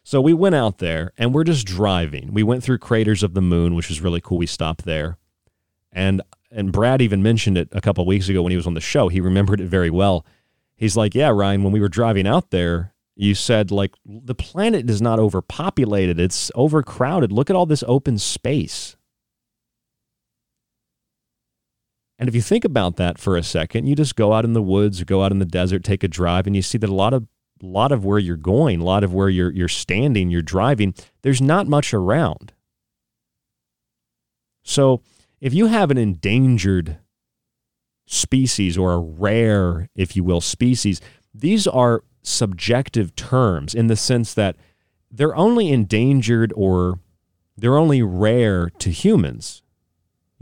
So 0.04 0.20
we 0.20 0.34
went 0.34 0.56
out 0.56 0.80
there 0.80 1.14
and 1.18 1.34
we're 1.34 1.46
just 1.46 1.66
driving. 1.66 2.34
We 2.34 2.44
went 2.44 2.64
through 2.64 2.80
Craters 2.80 3.24
of 3.24 3.36
the 3.36 3.42
Moon, 3.42 3.76
which 3.76 3.88
was 3.88 4.02
really 4.02 4.20
cool. 4.20 4.38
We 4.38 4.48
stopped 4.48 4.84
there. 4.84 5.18
And 5.92 6.22
and 6.52 6.72
Brad 6.72 7.02
even 7.02 7.24
mentioned 7.24 7.58
it 7.58 7.70
a 7.72 7.82
couple 7.82 8.06
weeks 8.06 8.30
ago 8.30 8.42
when 8.42 8.52
he 8.52 8.58
was 8.58 8.68
on 8.68 8.74
the 8.74 8.82
show. 8.82 9.08
He 9.08 9.22
remembered 9.22 9.62
it 9.62 9.68
very 9.68 9.90
well. 9.90 10.26
He's 10.76 10.98
like, 10.98 11.16
"Yeah, 11.16 11.30
Ryan, 11.30 11.64
when 11.64 11.72
we 11.72 11.80
were 11.80 11.90
driving 11.90 12.28
out 12.28 12.50
there, 12.52 12.94
you 13.16 13.36
said 13.36 13.72
like 13.72 13.94
the 14.06 14.36
planet 14.36 14.90
is 14.90 15.02
not 15.02 15.20
overpopulated. 15.20 16.20
It's 16.20 16.52
overcrowded. 16.56 17.32
Look 17.32 17.50
at 17.50 17.56
all 17.56 17.66
this 17.66 17.84
open 17.88 18.18
space." 18.18 18.98
And 22.24 22.30
if 22.30 22.36
you 22.36 22.42
think 22.42 22.64
about 22.64 22.96
that 22.96 23.18
for 23.18 23.36
a 23.36 23.44
second, 23.44 23.86
you 23.86 23.98
just 23.98 24.16
go 24.16 24.32
out 24.32 24.46
in 24.46 24.54
the 24.54 24.62
woods 24.62 25.02
or 25.02 25.04
go 25.04 25.26
out 25.26 25.34
in 25.34 25.40
the 25.40 25.46
desert, 25.46 25.84
take 25.84 26.06
a 26.06 26.08
drive, 26.08 26.48
and 26.48 26.56
you 26.56 26.62
see 26.62 26.78
that 26.78 26.90
a 26.90 26.96
lot 26.96 27.14
of 27.14 27.28
a 27.62 27.66
lot 27.66 27.92
of 27.92 28.06
where 28.06 28.18
you're 28.18 28.38
going, 28.38 28.80
a 28.80 28.86
lot 28.86 29.04
of 29.04 29.14
where 29.14 29.28
you're 29.28 29.52
you're 29.52 29.68
standing, 29.68 30.30
you're 30.30 30.42
driving, 30.42 30.94
there's 31.22 31.42
not 31.42 31.68
much 31.68 31.94
around. 31.94 32.54
So 34.64 35.02
if 35.42 35.54
you 35.54 35.66
have 35.66 35.92
an 35.92 35.98
endangered 35.98 36.98
species 38.06 38.78
or 38.78 38.94
a 38.94 39.00
rare, 39.00 39.90
if 39.94 40.16
you 40.16 40.24
will, 40.24 40.40
species, 40.40 41.02
these 41.34 41.68
are 41.68 42.06
subjective 42.22 43.18
terms 43.18 43.76
in 43.76 43.88
the 43.88 43.98
sense 43.98 44.34
that 44.34 44.56
they're 45.12 45.36
only 45.36 45.74
endangered 45.74 46.54
or 46.56 47.00
they're 47.58 47.78
only 47.78 48.02
rare 48.02 48.70
to 48.80 48.92
humans. 48.92 49.63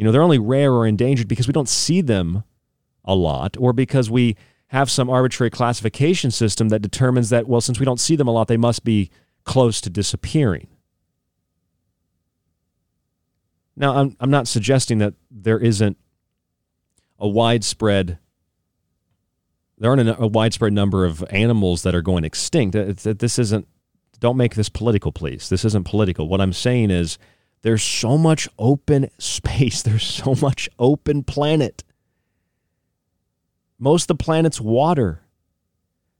You 0.01 0.05
know, 0.05 0.11
they're 0.11 0.23
only 0.23 0.39
rare 0.39 0.73
or 0.73 0.87
endangered 0.87 1.27
because 1.27 1.45
we 1.45 1.53
don't 1.53 1.69
see 1.69 2.01
them 2.01 2.43
a 3.05 3.13
lot 3.13 3.55
or 3.59 3.71
because 3.71 4.09
we 4.09 4.35
have 4.69 4.89
some 4.89 5.11
arbitrary 5.11 5.51
classification 5.51 6.31
system 6.31 6.69
that 6.69 6.79
determines 6.79 7.29
that, 7.29 7.47
well, 7.47 7.61
since 7.61 7.79
we 7.79 7.85
don't 7.85 7.99
see 7.99 8.15
them 8.15 8.27
a 8.27 8.31
lot, 8.31 8.47
they 8.47 8.57
must 8.57 8.83
be 8.83 9.11
close 9.43 9.79
to 9.81 9.91
disappearing. 9.91 10.65
Now, 13.75 13.95
I'm, 13.95 14.17
I'm 14.19 14.31
not 14.31 14.47
suggesting 14.47 14.97
that 14.97 15.13
there 15.29 15.59
isn't 15.59 15.97
a 17.19 17.27
widespread 17.27 18.17
there 19.77 19.91
aren't 19.91 20.09
a, 20.19 20.27
widespread 20.27 20.73
number 20.73 21.05
of 21.05 21.23
animals 21.29 21.83
that 21.83 21.93
are 21.93 22.01
going 22.01 22.23
extinct. 22.23 22.73
It's, 22.73 23.03
this 23.03 23.37
isn't 23.37 23.67
don't 24.19 24.37
make 24.37 24.55
this 24.55 24.69
political, 24.69 25.11
please. 25.11 25.49
This 25.49 25.63
isn't 25.63 25.85
political. 25.85 26.27
What 26.27 26.41
I'm 26.41 26.53
saying 26.53 26.89
is 26.89 27.19
there's 27.61 27.83
so 27.83 28.17
much 28.17 28.47
open 28.57 29.09
space, 29.17 29.81
there's 29.83 30.05
so 30.05 30.35
much 30.35 30.69
open 30.79 31.23
planet. 31.23 31.83
Most 33.79 34.03
of 34.03 34.17
the 34.17 34.23
planet's 34.23 34.61
water. 34.61 35.23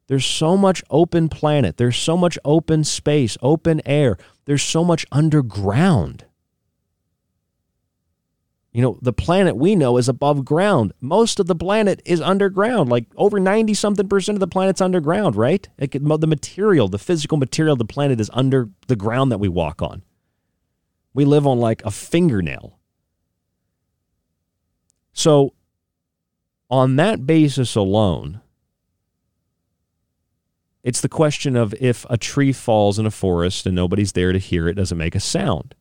There's 0.08 0.26
so 0.26 0.58
much 0.58 0.84
open 0.90 1.30
planet. 1.30 1.78
There's 1.78 1.96
so 1.96 2.18
much 2.18 2.38
open 2.44 2.84
space, 2.84 3.38
open 3.42 3.82
air. 3.86 4.18
There's 4.46 4.64
so 4.64 4.84
much 4.84 5.06
underground. 5.12 6.26
You 8.74 8.82
know, 8.82 9.00
the 9.02 9.14
planet 9.14 9.56
we 9.56 9.76
know 9.76 9.98
is 9.98 10.10
above 10.10 10.44
ground. 10.44 10.94
Most 11.02 11.40
of 11.40 11.48
the 11.48 11.56
planet 11.56 12.02
is 12.06 12.20
underground. 12.20 12.90
Like 12.90 13.06
over 13.16 13.40
90 13.40 13.74
something 13.74 14.08
percent 14.08 14.36
of 14.36 14.40
the 14.40 14.48
planet's 14.48 14.82
underground, 14.82 15.36
right? 15.36 15.68
The 15.78 16.28
material, 16.28 16.88
the 16.88 16.98
physical 16.98 17.38
material 17.38 17.74
of 17.74 17.80
the 17.80 17.86
planet 17.86 18.20
is 18.20 18.30
under 18.34 18.70
the 18.88 18.96
ground 18.96 19.32
that 19.32 19.40
we 19.40 19.50
walk 19.50 19.82
on. 19.82 20.04
We 21.14 21.26
live 21.26 21.46
on 21.46 21.60
like 21.60 21.84
a 21.84 21.92
fingernail. 21.92 22.80
So, 25.14 25.54
on 26.70 26.96
that 26.96 27.26
basis 27.26 27.76
alone, 27.76 28.42
it's 30.84 31.02
the 31.02 31.10
question 31.10 31.56
of 31.56 31.74
if 31.82 32.06
a 32.10 32.18
tree 32.18 32.54
falls 32.54 32.98
in 32.98 33.06
a 33.06 33.12
forest 33.12 33.66
and 33.66 33.76
nobody's 33.76 34.14
there 34.14 34.32
to 34.32 34.40
hear 34.40 34.68
it, 34.70 34.76
does 34.76 34.92
it 34.92 34.96
make 34.96 35.16
a 35.16 35.20
sound? 35.20 35.76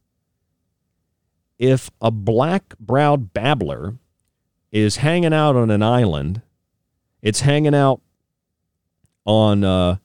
if 1.60 1.90
a 2.00 2.10
black 2.10 2.74
browed 2.80 3.34
babbler 3.34 3.98
is 4.72 4.96
hanging 4.96 5.34
out 5.34 5.54
on 5.54 5.70
an 5.70 5.82
island, 5.82 6.40
it's 7.20 7.40
hanging 7.40 7.74
out 7.74 8.00
on 9.26 9.62
uh, 9.62 9.96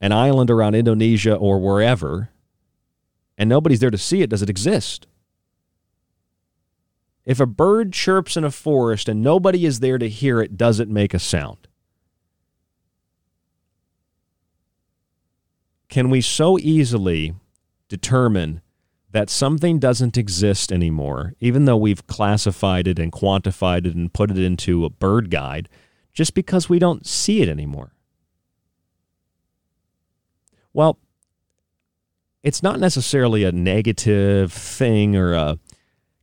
an 0.00 0.10
island 0.10 0.50
around 0.50 0.74
Indonesia 0.74 1.32
or 1.32 1.60
wherever, 1.60 2.30
and 3.38 3.48
nobody's 3.48 3.80
there 3.80 3.90
to 3.90 3.96
see 3.96 4.20
it, 4.20 4.28
does 4.28 4.42
it 4.42 4.50
exist? 4.50 5.06
If 7.24 7.40
a 7.40 7.46
bird 7.46 7.92
chirps 7.92 8.36
in 8.36 8.44
a 8.44 8.50
forest 8.50 9.08
and 9.08 9.22
nobody 9.22 9.64
is 9.64 9.80
there 9.80 9.98
to 9.98 10.08
hear 10.08 10.40
it, 10.40 10.56
does 10.56 10.80
it 10.80 10.88
make 10.88 11.14
a 11.14 11.18
sound? 11.18 11.68
Can 15.88 16.10
we 16.10 16.20
so 16.20 16.58
easily 16.58 17.34
determine 17.88 18.60
that 19.10 19.30
something 19.30 19.78
doesn't 19.78 20.18
exist 20.18 20.70
anymore, 20.70 21.34
even 21.40 21.64
though 21.64 21.76
we've 21.76 22.06
classified 22.06 22.86
it 22.86 22.98
and 22.98 23.12
quantified 23.12 23.86
it 23.86 23.94
and 23.94 24.12
put 24.12 24.30
it 24.30 24.38
into 24.38 24.84
a 24.84 24.90
bird 24.90 25.30
guide, 25.30 25.68
just 26.12 26.34
because 26.34 26.68
we 26.68 26.78
don't 26.78 27.06
see 27.06 27.40
it 27.40 27.48
anymore? 27.48 27.92
Well, 30.74 30.98
it's 32.42 32.62
not 32.62 32.78
necessarily 32.78 33.44
a 33.44 33.52
negative 33.52 34.52
thing 34.52 35.16
or 35.16 35.32
a 35.32 35.58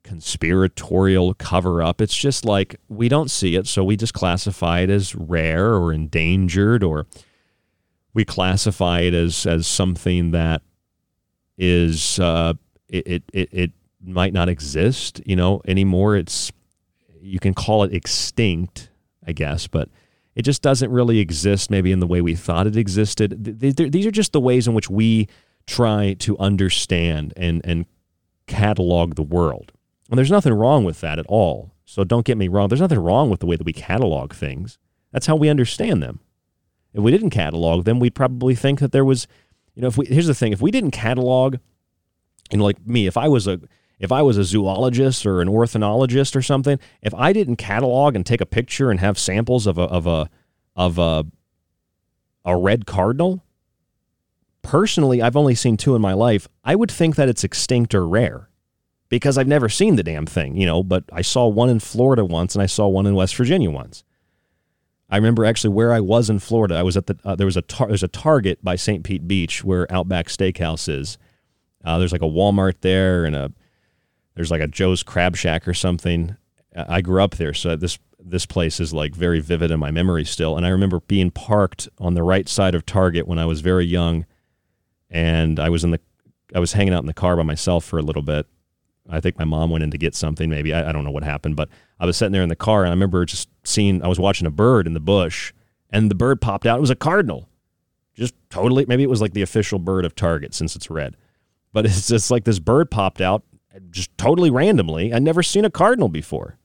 conspiratorial 0.03 1.33
cover 1.33 1.81
up. 1.81 1.99
It's 1.99 2.15
just 2.15 2.45
like 2.45 2.75
we 2.87 3.09
don't 3.09 3.31
see 3.31 3.55
it, 3.55 3.67
so 3.67 3.83
we 3.83 3.97
just 3.97 4.13
classify 4.13 4.81
it 4.81 4.89
as 4.89 5.15
rare 5.15 5.73
or 5.73 5.91
endangered, 5.91 6.83
or 6.83 7.07
we 8.13 8.23
classify 8.23 9.01
it 9.01 9.13
as 9.13 9.45
as 9.45 9.67
something 9.67 10.31
that 10.31 10.61
is 11.57 12.19
uh, 12.19 12.53
it, 12.87 13.23
it 13.33 13.49
it 13.51 13.71
might 14.03 14.33
not 14.33 14.47
exist, 14.47 15.21
you 15.25 15.35
know, 15.35 15.61
anymore. 15.67 16.15
It's 16.15 16.51
you 17.19 17.39
can 17.39 17.53
call 17.53 17.83
it 17.83 17.93
extinct, 17.93 18.89
I 19.25 19.31
guess, 19.31 19.67
but 19.67 19.89
it 20.35 20.43
just 20.43 20.61
doesn't 20.61 20.91
really 20.91 21.19
exist 21.19 21.71
maybe 21.71 21.91
in 21.91 21.99
the 21.99 22.07
way 22.07 22.21
we 22.21 22.35
thought 22.35 22.67
it 22.67 22.77
existed. 22.77 23.59
These 23.59 24.05
are 24.05 24.11
just 24.11 24.33
the 24.33 24.39
ways 24.39 24.67
in 24.67 24.73
which 24.73 24.89
we 24.89 25.27
try 25.67 26.13
to 26.19 26.37
understand 26.37 27.33
and 27.35 27.61
and 27.65 27.85
catalog 28.47 29.15
the 29.15 29.23
world. 29.23 29.71
And 30.09 30.17
there's 30.17 30.31
nothing 30.31 30.53
wrong 30.53 30.83
with 30.83 31.01
that 31.01 31.19
at 31.19 31.25
all. 31.27 31.71
So 31.85 32.03
don't 32.03 32.25
get 32.25 32.37
me 32.37 32.47
wrong. 32.47 32.67
There's 32.67 32.81
nothing 32.81 32.99
wrong 32.99 33.29
with 33.29 33.39
the 33.39 33.45
way 33.45 33.55
that 33.55 33.65
we 33.65 33.73
catalog 33.73 34.33
things. 34.33 34.77
That's 35.11 35.25
how 35.27 35.35
we 35.35 35.49
understand 35.49 36.03
them. 36.03 36.19
If 36.93 37.01
we 37.01 37.11
didn't 37.11 37.29
catalog 37.31 37.85
them, 37.85 37.99
we'd 37.99 38.15
probably 38.15 38.55
think 38.55 38.79
that 38.79 38.91
there 38.91 39.05
was, 39.05 39.27
you 39.75 39.81
know, 39.81 39.87
if 39.87 39.97
we 39.97 40.05
here's 40.05 40.27
the 40.27 40.35
thing, 40.35 40.53
if 40.53 40.61
we 40.61 40.71
didn't 40.71 40.91
catalog, 40.91 41.57
you 42.51 42.57
know, 42.57 42.63
like 42.63 42.85
me, 42.85 43.07
if 43.07 43.17
I 43.17 43.27
was 43.27 43.47
a 43.47 43.59
if 43.99 44.11
I 44.11 44.21
was 44.21 44.37
a 44.37 44.43
zoologist 44.43 45.25
or 45.25 45.41
an 45.41 45.49
ornithologist 45.49 46.35
or 46.35 46.41
something, 46.41 46.79
if 47.01 47.13
I 47.13 47.33
didn't 47.33 47.55
catalog 47.57 48.15
and 48.15 48.25
take 48.25 48.41
a 48.41 48.45
picture 48.45 48.91
and 48.91 48.99
have 48.99 49.17
samples 49.17 49.67
of 49.67 49.77
a 49.77 49.83
of 49.83 50.07
a 50.07 50.29
of 50.75 50.97
a 50.97 51.25
a 52.43 52.57
red 52.57 52.85
cardinal, 52.85 53.43
personally, 54.65 55.21
I've 55.21 55.35
only 55.37 55.53
seen 55.53 55.77
two 55.77 55.95
in 55.95 56.01
my 56.01 56.13
life. 56.13 56.47
I 56.63 56.75
would 56.75 56.91
think 56.91 57.15
that 57.15 57.29
it's 57.29 57.43
extinct 57.43 57.93
or 57.93 58.07
rare 58.07 58.49
because 59.09 59.37
I've 59.37 59.47
never 59.47 59.69
seen 59.69 59.95
the 59.95 60.03
damn 60.03 60.25
thing, 60.25 60.57
you 60.57 60.65
know, 60.65 60.81
but 60.81 61.03
I 61.13 61.21
saw 61.21 61.47
one 61.47 61.69
in 61.69 61.79
Florida 61.79 62.25
once 62.25 62.55
and 62.55 62.63
I 62.63 62.65
saw 62.65 62.87
one 62.87 63.05
in 63.05 63.13
West 63.13 63.35
Virginia 63.35 63.69
once. 63.69 64.03
I 65.07 65.17
remember 65.17 65.45
actually 65.45 65.75
where 65.75 65.93
I 65.93 65.99
was 65.99 66.31
in 66.31 66.39
Florida. 66.39 66.75
I 66.75 66.81
was 66.83 66.97
at 66.97 67.05
the 67.05 67.17
uh, 67.23 67.35
there 67.35 67.45
was 67.45 67.57
a 67.57 67.61
tar- 67.61 67.87
there's 67.87 68.01
a 68.01 68.07
Target 68.07 68.63
by 68.63 68.75
St. 68.75 69.03
Pete 69.03 69.27
Beach 69.27 69.63
where 69.63 69.91
Outback 69.93 70.27
Steakhouse 70.27 70.89
is. 70.89 71.19
Uh, 71.83 71.99
there's 71.99 72.11
like 72.11 72.23
a 72.23 72.25
Walmart 72.25 72.81
there 72.81 73.23
and 73.23 73.35
a 73.35 73.51
there's 74.33 74.49
like 74.49 74.61
a 74.61 74.67
Joe's 74.67 75.03
Crab 75.03 75.35
Shack 75.35 75.67
or 75.67 75.75
something. 75.75 76.35
I 76.75 77.01
grew 77.01 77.21
up 77.21 77.35
there, 77.35 77.53
so 77.53 77.75
this 77.75 77.99
this 78.19 78.47
place 78.47 78.79
is 78.79 78.93
like 78.93 79.13
very 79.13 79.39
vivid 79.39 79.69
in 79.69 79.79
my 79.79 79.91
memory 79.91 80.25
still. 80.25 80.57
And 80.57 80.65
I 80.65 80.69
remember 80.69 81.01
being 81.01 81.29
parked 81.29 81.87
on 81.99 82.15
the 82.15 82.23
right 82.23 82.49
side 82.49 82.73
of 82.73 82.85
Target 82.85 83.27
when 83.27 83.37
I 83.37 83.45
was 83.45 83.61
very 83.61 83.85
young, 83.85 84.25
and 85.09 85.59
I 85.59 85.69
was 85.69 85.83
in 85.83 85.91
the 85.91 85.99
I 86.53 86.59
was 86.59 86.73
hanging 86.73 86.93
out 86.93 87.01
in 87.01 87.07
the 87.07 87.13
car 87.13 87.35
by 87.35 87.43
myself 87.43 87.83
for 87.85 87.97
a 87.97 88.03
little 88.03 88.21
bit. 88.21 88.47
I 89.09 89.19
think 89.19 89.37
my 89.37 89.45
mom 89.45 89.69
went 89.69 89.83
in 89.83 89.91
to 89.91 89.97
get 89.97 90.15
something. 90.15 90.49
Maybe 90.49 90.73
I, 90.73 90.89
I 90.89 90.91
don't 90.91 91.03
know 91.03 91.11
what 91.11 91.23
happened, 91.23 91.55
but 91.55 91.69
I 91.99 92.05
was 92.05 92.17
sitting 92.17 92.31
there 92.31 92.41
in 92.41 92.49
the 92.49 92.55
car, 92.55 92.81
and 92.81 92.89
I 92.89 92.93
remember 92.93 93.23
just 93.25 93.49
seeing 93.63 94.03
I 94.03 94.07
was 94.07 94.19
watching 94.19 94.47
a 94.47 94.51
bird 94.51 94.87
in 94.87 94.93
the 94.93 94.99
bush, 94.99 95.53
and 95.89 96.09
the 96.09 96.15
bird 96.15 96.41
popped 96.41 96.65
out. 96.65 96.77
It 96.77 96.81
was 96.81 96.89
a 96.89 96.95
cardinal, 96.95 97.49
just 98.13 98.33
totally. 98.49 98.85
Maybe 98.87 99.03
it 99.03 99.09
was 99.09 99.21
like 99.21 99.33
the 99.33 99.41
official 99.41 99.79
bird 99.79 100.05
of 100.05 100.15
Target 100.15 100.53
since 100.53 100.75
it's 100.75 100.89
red, 100.89 101.17
but 101.73 101.85
it's 101.85 102.07
just 102.07 102.31
like 102.31 102.45
this 102.45 102.59
bird 102.59 102.89
popped 102.89 103.21
out 103.21 103.43
just 103.89 104.17
totally 104.17 104.49
randomly. 104.49 105.13
I'd 105.13 105.23
never 105.23 105.43
seen 105.43 105.65
a 105.65 105.69
cardinal 105.69 106.09
before. 106.09 106.57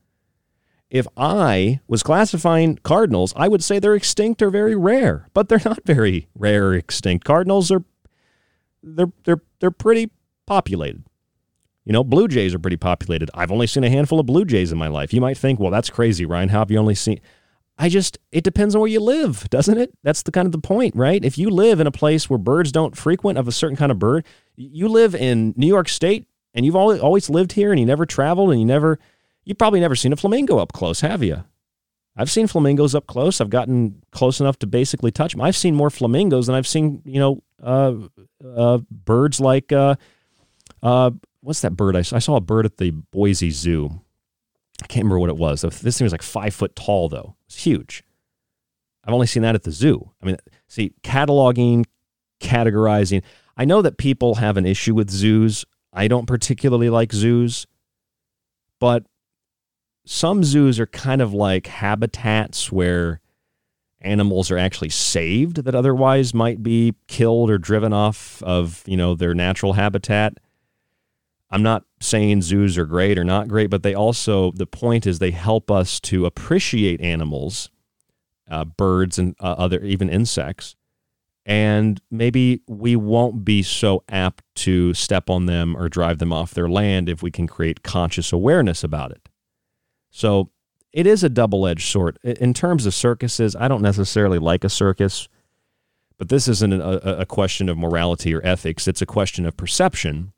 If 0.88 1.06
I 1.16 1.80
was 1.86 2.02
classifying 2.02 2.76
cardinals, 2.82 3.32
I 3.36 3.46
would 3.46 3.62
say 3.62 3.78
they're 3.78 3.94
extinct 3.94 4.42
or 4.42 4.50
very 4.50 4.74
rare, 4.74 5.28
but 5.34 5.48
they're 5.48 5.62
not 5.64 5.84
very 5.84 6.28
rare 6.34 6.68
or 6.68 6.74
extinct. 6.74 7.24
Cardinals 7.24 7.70
are 7.70 7.84
they're 8.82 9.12
they're 9.24 9.42
they're 9.60 9.70
pretty 9.70 10.10
populated. 10.46 11.04
You 11.84 11.92
know, 11.92 12.04
blue 12.04 12.28
jays 12.28 12.54
are 12.54 12.58
pretty 12.58 12.76
populated. 12.76 13.30
I've 13.34 13.50
only 13.50 13.66
seen 13.66 13.84
a 13.84 13.90
handful 13.90 14.20
of 14.20 14.26
blue 14.26 14.44
jays 14.44 14.70
in 14.70 14.78
my 14.78 14.88
life. 14.88 15.12
You 15.12 15.20
might 15.20 15.38
think, 15.38 15.58
well, 15.58 15.70
that's 15.70 15.90
crazy, 15.90 16.26
Ryan. 16.26 16.50
How 16.50 16.58
have 16.60 16.70
you 16.70 16.78
only 16.78 16.94
seen? 16.94 17.20
I 17.78 17.88
just, 17.88 18.18
it 18.30 18.44
depends 18.44 18.74
on 18.74 18.82
where 18.82 18.90
you 18.90 19.00
live, 19.00 19.48
doesn't 19.48 19.78
it? 19.78 19.96
That's 20.02 20.22
the 20.22 20.30
kind 20.30 20.44
of 20.44 20.52
the 20.52 20.58
point, 20.58 20.94
right? 20.94 21.24
If 21.24 21.38
you 21.38 21.48
live 21.48 21.80
in 21.80 21.86
a 21.86 21.90
place 21.90 22.28
where 22.28 22.38
birds 22.38 22.70
don't 22.72 22.94
frequent 22.96 23.38
of 23.38 23.48
a 23.48 23.52
certain 23.52 23.76
kind 23.76 23.90
of 23.90 23.98
bird, 23.98 24.26
you 24.54 24.86
live 24.86 25.14
in 25.14 25.54
New 25.56 25.66
York 25.66 25.88
State, 25.88 26.26
and 26.52 26.66
you've 26.66 26.76
always, 26.76 27.30
lived 27.30 27.52
here 27.52 27.70
and 27.70 27.80
you 27.80 27.86
never 27.86 28.04
traveled 28.04 28.50
and 28.50 28.60
you 28.60 28.66
never, 28.66 28.98
you've 29.44 29.56
probably 29.56 29.80
never 29.80 29.96
seen 29.96 30.12
a 30.12 30.16
flamingo 30.16 30.58
up 30.58 30.72
close, 30.72 31.00
have 31.00 31.22
you? 31.22 31.44
I've 32.20 32.30
seen 32.30 32.46
flamingos 32.46 32.94
up 32.94 33.06
close. 33.06 33.40
I've 33.40 33.48
gotten 33.48 34.02
close 34.10 34.40
enough 34.40 34.58
to 34.58 34.66
basically 34.66 35.10
touch 35.10 35.32
them. 35.32 35.40
I've 35.40 35.56
seen 35.56 35.74
more 35.74 35.88
flamingos 35.88 36.48
than 36.48 36.54
I've 36.54 36.66
seen, 36.66 37.00
you 37.06 37.18
know, 37.18 37.42
uh, 37.62 37.94
uh, 38.44 38.78
birds 38.90 39.40
like, 39.40 39.72
uh, 39.72 39.94
uh, 40.82 41.12
what's 41.40 41.62
that 41.62 41.76
bird? 41.78 41.96
I, 41.96 42.00
I 42.00 42.18
saw 42.18 42.36
a 42.36 42.40
bird 42.42 42.66
at 42.66 42.76
the 42.76 42.90
Boise 42.90 43.50
Zoo. 43.50 44.02
I 44.82 44.86
can't 44.86 45.04
remember 45.04 45.18
what 45.18 45.30
it 45.30 45.38
was. 45.38 45.62
This 45.62 45.96
thing 45.96 46.04
was 46.04 46.12
like 46.12 46.20
five 46.20 46.54
foot 46.54 46.76
tall, 46.76 47.08
though. 47.08 47.36
It's 47.46 47.64
huge. 47.64 48.04
I've 49.02 49.14
only 49.14 49.26
seen 49.26 49.42
that 49.42 49.54
at 49.54 49.62
the 49.62 49.72
zoo. 49.72 50.10
I 50.22 50.26
mean, 50.26 50.36
see, 50.68 50.92
cataloging, 51.02 51.86
categorizing. 52.38 53.22
I 53.56 53.64
know 53.64 53.80
that 53.80 53.96
people 53.96 54.34
have 54.34 54.58
an 54.58 54.66
issue 54.66 54.94
with 54.94 55.08
zoos. 55.08 55.64
I 55.90 56.06
don't 56.06 56.26
particularly 56.26 56.90
like 56.90 57.14
zoos, 57.14 57.66
but 58.78 59.04
some 60.12 60.42
zoos 60.42 60.80
are 60.80 60.88
kind 60.88 61.22
of 61.22 61.32
like 61.32 61.68
habitats 61.68 62.72
where 62.72 63.20
animals 64.00 64.50
are 64.50 64.58
actually 64.58 64.88
saved 64.88 65.62
that 65.62 65.74
otherwise 65.76 66.34
might 66.34 66.64
be 66.64 66.96
killed 67.06 67.48
or 67.48 67.58
driven 67.58 67.92
off 67.92 68.42
of, 68.42 68.82
you 68.86 68.96
know, 68.96 69.14
their 69.14 69.34
natural 69.34 69.74
habitat. 69.74 70.38
I'm 71.48 71.62
not 71.62 71.84
saying 72.00 72.42
zoos 72.42 72.76
are 72.76 72.86
great 72.86 73.20
or 73.20 73.24
not 73.24 73.46
great, 73.46 73.70
but 73.70 73.84
they 73.84 73.94
also, 73.94 74.50
the 74.50 74.66
point 74.66 75.06
is 75.06 75.20
they 75.20 75.30
help 75.30 75.70
us 75.70 76.00
to 76.00 76.26
appreciate 76.26 77.00
animals, 77.00 77.70
uh, 78.50 78.64
birds, 78.64 79.16
and 79.16 79.36
uh, 79.38 79.54
other, 79.58 79.80
even 79.84 80.08
insects, 80.08 80.74
and 81.46 82.00
maybe 82.10 82.62
we 82.66 82.96
won't 82.96 83.44
be 83.44 83.62
so 83.62 84.02
apt 84.08 84.42
to 84.56 84.92
step 84.92 85.30
on 85.30 85.46
them 85.46 85.76
or 85.76 85.88
drive 85.88 86.18
them 86.18 86.32
off 86.32 86.52
their 86.52 86.68
land 86.68 87.08
if 87.08 87.22
we 87.22 87.30
can 87.30 87.46
create 87.46 87.84
conscious 87.84 88.32
awareness 88.32 88.82
about 88.82 89.12
it. 89.12 89.29
So 90.10 90.50
it 90.92 91.06
is 91.06 91.22
a 91.22 91.28
double 91.28 91.66
edged 91.66 91.88
sword. 91.88 92.18
In 92.22 92.52
terms 92.52 92.86
of 92.86 92.94
circuses, 92.94 93.54
I 93.56 93.68
don't 93.68 93.82
necessarily 93.82 94.38
like 94.38 94.64
a 94.64 94.68
circus, 94.68 95.28
but 96.18 96.28
this 96.28 96.48
isn't 96.48 96.72
a, 96.72 97.20
a 97.20 97.26
question 97.26 97.68
of 97.68 97.78
morality 97.78 98.34
or 98.34 98.44
ethics. 98.44 98.88
It's 98.88 99.02
a 99.02 99.06
question 99.06 99.46
of 99.46 99.56
perception. 99.56 100.32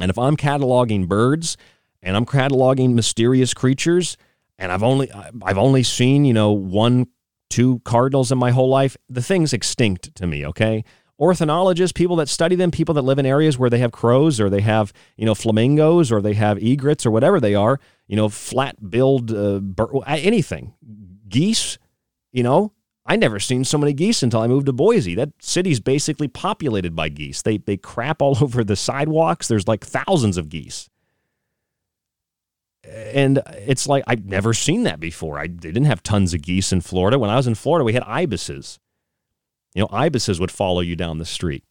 And 0.00 0.10
if 0.10 0.18
I'm 0.18 0.36
cataloging 0.36 1.08
birds 1.08 1.56
and 2.02 2.16
I'm 2.16 2.26
cataloging 2.26 2.94
mysterious 2.94 3.54
creatures, 3.54 4.16
and 4.58 4.70
I've 4.70 4.82
only 4.82 5.10
I've 5.42 5.58
only 5.58 5.82
seen 5.82 6.24
you 6.24 6.32
know 6.32 6.52
one 6.52 7.08
two 7.50 7.80
cardinals 7.84 8.32
in 8.32 8.38
my 8.38 8.50
whole 8.50 8.68
life. 8.68 8.96
The 9.08 9.22
thing's 9.22 9.52
extinct 9.52 10.14
to 10.16 10.26
me, 10.26 10.46
okay? 10.46 10.84
Ornithologists, 11.20 11.92
people 11.92 12.16
that 12.16 12.28
study 12.28 12.56
them, 12.56 12.70
people 12.70 12.94
that 12.94 13.02
live 13.02 13.18
in 13.18 13.26
areas 13.26 13.56
where 13.56 13.70
they 13.70 13.78
have 13.78 13.92
crows 13.92 14.40
or 14.40 14.50
they 14.50 14.62
have, 14.62 14.92
you 15.16 15.24
know, 15.24 15.34
flamingos 15.34 16.10
or 16.10 16.20
they 16.20 16.34
have 16.34 16.58
egrets 16.58 17.06
or 17.06 17.12
whatever 17.12 17.38
they 17.38 17.54
are, 17.54 17.78
you 18.06 18.16
know, 18.16 18.28
flat 18.28 18.90
billed, 18.90 19.32
uh, 19.32 19.60
anything. 20.06 20.74
Geese, 21.28 21.78
you 22.32 22.42
know, 22.42 22.72
I 23.06 23.16
never 23.16 23.38
seen 23.40 23.64
so 23.64 23.78
many 23.78 23.92
geese 23.92 24.22
until 24.22 24.40
I 24.40 24.46
moved 24.46 24.66
to 24.66 24.72
Boise. 24.72 25.14
That 25.14 25.30
city's 25.40 25.80
basically 25.80 26.28
populated 26.28 26.94
by 26.94 27.08
geese. 27.08 27.42
They, 27.42 27.58
they 27.58 27.76
crap 27.76 28.22
all 28.22 28.38
over 28.42 28.64
the 28.64 28.76
sidewalks. 28.76 29.48
There's 29.48 29.68
like 29.68 29.84
thousands 29.84 30.36
of 30.36 30.48
geese 30.48 30.88
and 32.86 33.40
it's 33.66 33.86
like 33.86 34.04
I've 34.06 34.24
never 34.24 34.52
seen 34.52 34.84
that 34.84 35.00
before. 35.00 35.38
I 35.38 35.46
they 35.46 35.70
didn't 35.70 35.84
have 35.84 36.02
tons 36.02 36.34
of 36.34 36.42
geese 36.42 36.72
in 36.72 36.80
Florida. 36.80 37.18
When 37.18 37.30
I 37.30 37.36
was 37.36 37.46
in 37.46 37.54
Florida, 37.54 37.84
we 37.84 37.92
had 37.92 38.02
ibises. 38.02 38.78
You 39.74 39.82
know, 39.82 39.88
ibises 39.90 40.38
would 40.40 40.50
follow 40.50 40.80
you 40.80 40.96
down 40.96 41.18
the 41.18 41.24
street. 41.24 41.64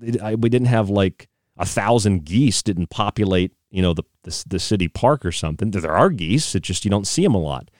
we 0.00 0.10
didn't 0.48 0.66
have 0.66 0.90
like 0.90 1.28
a 1.56 1.66
thousand 1.66 2.24
geese 2.24 2.62
didn't 2.62 2.90
populate 2.90 3.52
you 3.76 3.82
know, 3.82 3.92
the, 3.92 4.04
the, 4.22 4.44
the 4.46 4.58
city 4.58 4.88
park 4.88 5.22
or 5.26 5.30
something. 5.30 5.70
There 5.70 5.92
are 5.92 6.08
geese. 6.08 6.54
It's 6.54 6.66
just 6.66 6.86
you 6.86 6.90
don't 6.90 7.06
see 7.06 7.22
them 7.22 7.34
a 7.34 7.38
lot. 7.38 7.70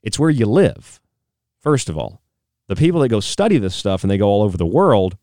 It's 0.00 0.16
where 0.16 0.30
you 0.30 0.46
live, 0.46 1.00
first 1.58 1.88
of 1.88 1.98
all. 1.98 2.22
The 2.68 2.76
people 2.76 3.00
that 3.00 3.08
go 3.08 3.18
study 3.18 3.58
this 3.58 3.74
stuff 3.74 4.04
and 4.04 4.10
they 4.12 4.16
go 4.16 4.28
all 4.28 4.44
over 4.44 4.56
the 4.56 4.64
world 4.64 5.16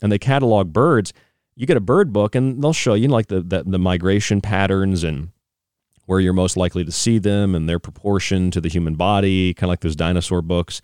and 0.00 0.12
they 0.12 0.20
catalog 0.20 0.72
birds, 0.72 1.12
you 1.56 1.66
get 1.66 1.76
a 1.76 1.80
bird 1.80 2.12
book 2.12 2.36
and 2.36 2.62
they'll 2.62 2.72
show 2.72 2.94
you 2.94 3.08
like 3.08 3.26
the, 3.26 3.40
the, 3.40 3.64
the 3.66 3.78
migration 3.80 4.40
patterns 4.40 5.02
and 5.02 5.30
where 6.06 6.20
you're 6.20 6.32
most 6.32 6.56
likely 6.56 6.84
to 6.84 6.92
see 6.92 7.18
them 7.18 7.56
and 7.56 7.68
their 7.68 7.80
proportion 7.80 8.52
to 8.52 8.60
the 8.60 8.68
human 8.68 8.94
body, 8.94 9.52
kind 9.52 9.66
of 9.66 9.70
like 9.70 9.80
those 9.80 9.96
dinosaur 9.96 10.42
books. 10.42 10.80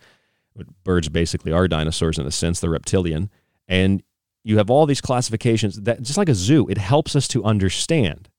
Birds 0.83 1.07
basically 1.07 1.53
are 1.53 1.69
dinosaurs 1.69 2.19
in 2.19 2.27
a 2.27 2.31
sense, 2.31 2.59
they're 2.59 2.69
reptilian. 2.69 3.29
And 3.69 4.03
you 4.45 4.57
have 4.59 4.69
all 4.69 4.85
these 4.85 5.01
classifications 5.01 5.81
that 5.81 6.03
just 6.03 6.19
like 6.19 6.29
a 6.29 6.35
zoo, 6.35 6.67
it 6.69 6.77
helps 6.77 7.15
us 7.15 7.27
to 7.29 7.43
understand. 7.43 8.29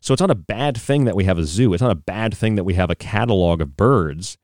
So 0.00 0.12
it's 0.12 0.20
not 0.20 0.30
a 0.30 0.34
bad 0.34 0.76
thing 0.76 1.06
that 1.06 1.16
we 1.16 1.24
have 1.24 1.38
a 1.38 1.44
zoo. 1.44 1.72
It's 1.72 1.82
not 1.82 1.90
a 1.90 1.96
bad 1.96 2.36
thing 2.36 2.56
that 2.56 2.64
we 2.64 2.74
have 2.74 2.90
a 2.90 2.94
catalog 2.94 3.62
of 3.62 3.74
birds. 3.74 4.36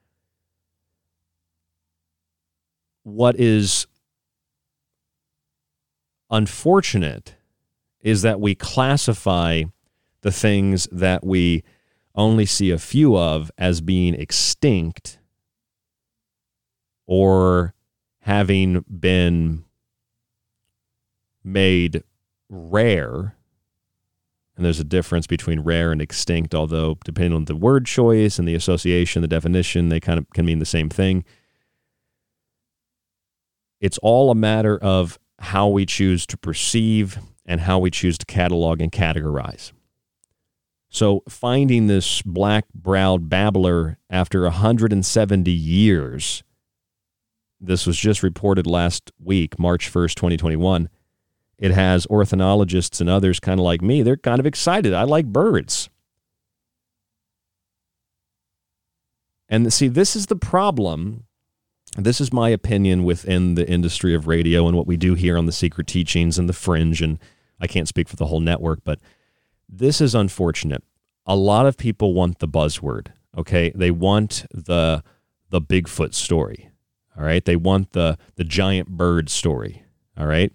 What 3.02 3.38
is 3.38 3.86
unfortunate 6.30 7.34
is 8.00 8.22
that 8.22 8.40
we 8.40 8.54
classify 8.54 9.64
the 10.22 10.32
things 10.32 10.88
that 10.90 11.22
we 11.22 11.62
only 12.14 12.46
see 12.46 12.70
a 12.70 12.78
few 12.78 13.18
of 13.18 13.50
as 13.58 13.82
being 13.82 14.14
extinct 14.14 15.18
or 17.06 17.74
having 18.20 18.82
been 18.88 19.64
made 21.44 22.02
rare. 22.48 23.36
And 24.56 24.64
there's 24.64 24.80
a 24.80 24.84
difference 24.84 25.26
between 25.26 25.60
rare 25.60 25.92
and 25.92 26.02
extinct, 26.02 26.54
although 26.54 26.98
depending 27.04 27.34
on 27.34 27.46
the 27.46 27.56
word 27.56 27.86
choice 27.86 28.38
and 28.38 28.46
the 28.46 28.54
association, 28.54 29.22
the 29.22 29.28
definition, 29.28 29.88
they 29.88 30.00
kind 30.00 30.18
of 30.18 30.28
can 30.30 30.44
mean 30.44 30.58
the 30.58 30.66
same 30.66 30.88
thing. 30.88 31.24
It's 33.80 33.98
all 33.98 34.30
a 34.30 34.34
matter 34.34 34.78
of 34.78 35.18
how 35.38 35.68
we 35.68 35.86
choose 35.86 36.26
to 36.26 36.36
perceive 36.36 37.18
and 37.46 37.62
how 37.62 37.78
we 37.78 37.90
choose 37.90 38.16
to 38.18 38.26
catalog 38.26 38.80
and 38.80 38.92
categorize. 38.92 39.72
So, 40.88 41.22
finding 41.26 41.86
this 41.86 42.20
black 42.20 42.66
browed 42.74 43.30
babbler 43.30 43.98
after 44.10 44.42
170 44.42 45.50
years, 45.50 46.42
this 47.58 47.86
was 47.86 47.96
just 47.96 48.22
reported 48.22 48.66
last 48.66 49.10
week, 49.18 49.58
March 49.58 49.90
1st, 49.90 50.14
2021. 50.16 50.90
It 51.58 51.72
has 51.72 52.06
ornithologists 52.06 53.00
and 53.00 53.08
others 53.08 53.40
kind 53.40 53.60
of 53.60 53.64
like 53.64 53.82
me. 53.82 54.02
They're 54.02 54.16
kind 54.16 54.40
of 54.40 54.46
excited. 54.46 54.92
I 54.92 55.04
like 55.04 55.26
birds. 55.26 55.88
And 59.48 59.70
see, 59.72 59.88
this 59.88 60.16
is 60.16 60.26
the 60.26 60.36
problem. 60.36 61.24
This 61.96 62.20
is 62.20 62.32
my 62.32 62.48
opinion 62.48 63.04
within 63.04 63.54
the 63.54 63.68
industry 63.68 64.14
of 64.14 64.26
radio 64.26 64.66
and 64.66 64.76
what 64.76 64.86
we 64.86 64.96
do 64.96 65.14
here 65.14 65.36
on 65.36 65.44
the 65.44 65.52
Secret 65.52 65.86
Teachings 65.86 66.38
and 66.38 66.48
the 66.48 66.54
Fringe. 66.54 67.02
And 67.02 67.18
I 67.60 67.66
can't 67.66 67.86
speak 67.86 68.08
for 68.08 68.16
the 68.16 68.26
whole 68.26 68.40
network, 68.40 68.80
but 68.82 68.98
this 69.68 70.00
is 70.00 70.14
unfortunate. 70.14 70.82
A 71.26 71.36
lot 71.36 71.66
of 71.66 71.76
people 71.76 72.14
want 72.14 72.38
the 72.38 72.48
buzzword. 72.48 73.08
Okay, 73.36 73.72
they 73.74 73.90
want 73.90 74.46
the 74.52 75.02
the 75.50 75.60
Bigfoot 75.60 76.14
story. 76.14 76.70
All 77.16 77.24
right, 77.24 77.44
they 77.44 77.56
want 77.56 77.92
the 77.92 78.18
the 78.36 78.44
giant 78.44 78.88
bird 78.88 79.28
story. 79.28 79.84
All 80.16 80.26
right, 80.26 80.52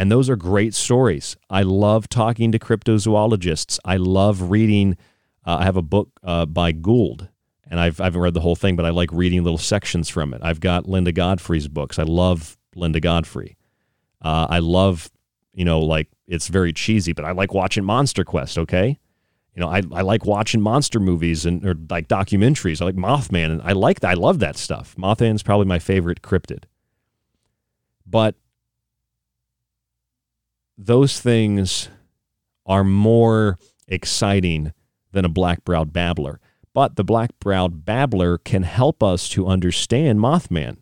and 0.00 0.10
those 0.10 0.30
are 0.30 0.36
great 0.36 0.72
stories. 0.72 1.36
I 1.50 1.60
love 1.60 2.08
talking 2.08 2.52
to 2.52 2.58
cryptozoologists. 2.58 3.78
I 3.84 3.98
love 3.98 4.50
reading. 4.50 4.96
Uh, 5.46 5.58
I 5.60 5.64
have 5.64 5.76
a 5.76 5.82
book 5.82 6.08
uh, 6.24 6.46
by 6.46 6.72
Gould, 6.72 7.28
and 7.70 7.78
I've, 7.78 8.00
I 8.00 8.04
haven't 8.04 8.22
read 8.22 8.32
the 8.32 8.40
whole 8.40 8.56
thing, 8.56 8.76
but 8.76 8.86
I 8.86 8.90
like 8.90 9.10
reading 9.12 9.44
little 9.44 9.58
sections 9.58 10.08
from 10.08 10.32
it. 10.32 10.40
I've 10.42 10.58
got 10.58 10.88
Linda 10.88 11.12
Godfrey's 11.12 11.68
books. 11.68 11.98
I 11.98 12.04
love 12.04 12.56
Linda 12.74 12.98
Godfrey. 12.98 13.58
Uh, 14.22 14.46
I 14.48 14.60
love, 14.60 15.10
you 15.52 15.66
know, 15.66 15.80
like 15.80 16.08
it's 16.26 16.48
very 16.48 16.72
cheesy, 16.72 17.12
but 17.12 17.26
I 17.26 17.32
like 17.32 17.52
watching 17.52 17.84
Monster 17.84 18.24
Quest. 18.24 18.56
Okay, 18.56 18.98
you 19.54 19.60
know, 19.60 19.68
I, 19.68 19.82
I 19.92 20.00
like 20.00 20.24
watching 20.24 20.62
monster 20.62 20.98
movies 20.98 21.44
and 21.44 21.62
or 21.62 21.74
like 21.90 22.08
documentaries. 22.08 22.80
I 22.80 22.86
like 22.86 22.96
Mothman, 22.96 23.50
and 23.52 23.60
I 23.60 23.72
like. 23.72 24.02
I 24.02 24.14
love 24.14 24.38
that 24.38 24.56
stuff. 24.56 24.94
Mothman's 24.96 25.42
probably 25.42 25.66
my 25.66 25.78
favorite 25.78 26.22
cryptid. 26.22 26.64
But 28.06 28.36
those 30.86 31.20
things 31.20 31.90
are 32.64 32.84
more 32.84 33.58
exciting 33.86 34.72
than 35.12 35.24
a 35.24 35.28
black 35.28 35.62
browed 35.64 35.92
babbler. 35.92 36.40
But 36.72 36.96
the 36.96 37.04
black 37.04 37.30
browed 37.38 37.84
babbler 37.84 38.38
can 38.38 38.62
help 38.62 39.02
us 39.02 39.28
to 39.30 39.46
understand 39.46 40.20
Mothman. 40.20 40.78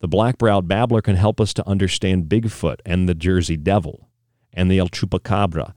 The 0.00 0.08
black 0.08 0.38
browed 0.38 0.66
babbler 0.66 1.02
can 1.02 1.14
help 1.14 1.40
us 1.40 1.54
to 1.54 1.68
understand 1.68 2.24
Bigfoot 2.24 2.78
and 2.84 3.08
the 3.08 3.14
Jersey 3.14 3.56
Devil 3.56 4.08
and 4.52 4.68
the 4.70 4.78
El 4.78 4.88
Chupacabra. 4.88 5.72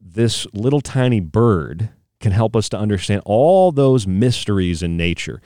This 0.00 0.46
little 0.52 0.80
tiny 0.80 1.20
bird 1.20 1.90
can 2.20 2.30
help 2.30 2.54
us 2.54 2.68
to 2.68 2.78
understand 2.78 3.22
all 3.24 3.72
those 3.72 4.06
mysteries 4.06 4.82
in 4.82 4.96
nature, 4.96 5.42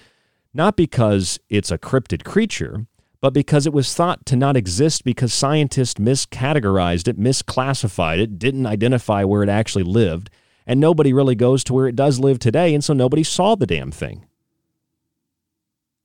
not 0.53 0.77
because 0.77 1.39
it's 1.49 1.71
a 1.71 1.79
cryptid 1.79 2.25
creature, 2.25 2.87
but 3.23 3.33
because 3.33 3.67
it 3.67 3.73
was 3.73 3.95
thought 3.95 4.27
to 4.27 4.37
not 4.37 4.57
exist 4.57 5.05
because 5.05 5.33
scientists 5.33 5.95
miscategorized 5.95 7.07
it, 7.07 7.19
misclassified 7.19 8.19
it, 8.19 8.37
didn't 8.37 8.67
identify 8.67 9.23
where 9.23 9.45
it 9.45 9.49
actually 9.49 9.85
lived, 9.85 10.29
and 10.67 10.81
nobody 10.81 11.13
really 11.13 11.37
goes 11.37 11.63
to 11.65 11.73
where 11.73 11.87
it 11.87 11.95
does 11.95 12.19
live 12.19 12.41
today, 12.41 12.75
and 12.75 12.83
so 12.83 12.93
nobody 12.93 13.23
saw 13.23 13.55
the 13.55 13.65
damn 13.65 13.93
thing. 13.93 14.27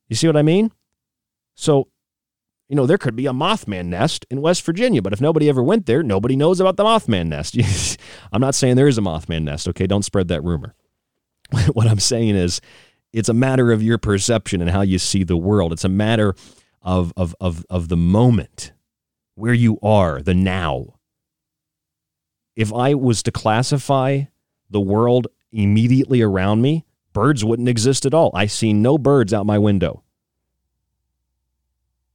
You 0.08 0.14
see 0.14 0.28
what 0.28 0.36
I 0.36 0.42
mean? 0.42 0.70
So, 1.56 1.88
you 2.68 2.76
know, 2.76 2.86
there 2.86 2.98
could 2.98 3.16
be 3.16 3.26
a 3.26 3.32
Mothman 3.32 3.86
nest 3.86 4.24
in 4.30 4.40
West 4.40 4.64
Virginia, 4.64 5.02
but 5.02 5.12
if 5.12 5.20
nobody 5.20 5.48
ever 5.48 5.62
went 5.62 5.86
there, 5.86 6.04
nobody 6.04 6.36
knows 6.36 6.60
about 6.60 6.76
the 6.76 6.84
Mothman 6.84 7.26
nest. 7.26 7.58
I'm 8.32 8.40
not 8.40 8.54
saying 8.54 8.76
there 8.76 8.86
is 8.86 8.96
a 8.96 9.02
Mothman 9.02 9.42
nest, 9.42 9.66
okay? 9.68 9.88
Don't 9.88 10.04
spread 10.04 10.28
that 10.28 10.44
rumor. 10.44 10.76
what 11.72 11.88
I'm 11.88 11.98
saying 11.98 12.36
is, 12.36 12.60
it's 13.12 13.28
a 13.28 13.34
matter 13.34 13.72
of 13.72 13.82
your 13.82 13.98
perception 13.98 14.60
and 14.60 14.70
how 14.70 14.82
you 14.82 14.98
see 14.98 15.24
the 15.24 15.36
world. 15.36 15.72
It's 15.72 15.84
a 15.84 15.88
matter 15.88 16.34
of, 16.88 17.12
of, 17.18 17.36
of, 17.38 17.66
of 17.68 17.88
the 17.88 17.98
moment, 17.98 18.72
where 19.34 19.52
you 19.52 19.78
are, 19.82 20.22
the 20.22 20.32
now. 20.32 20.94
If 22.56 22.72
I 22.72 22.94
was 22.94 23.22
to 23.24 23.30
classify 23.30 24.22
the 24.70 24.80
world 24.80 25.26
immediately 25.52 26.22
around 26.22 26.62
me, 26.62 26.86
birds 27.12 27.44
wouldn't 27.44 27.68
exist 27.68 28.06
at 28.06 28.14
all. 28.14 28.30
I 28.32 28.46
see 28.46 28.72
no 28.72 28.96
birds 28.96 29.34
out 29.34 29.44
my 29.44 29.58
window. 29.58 30.02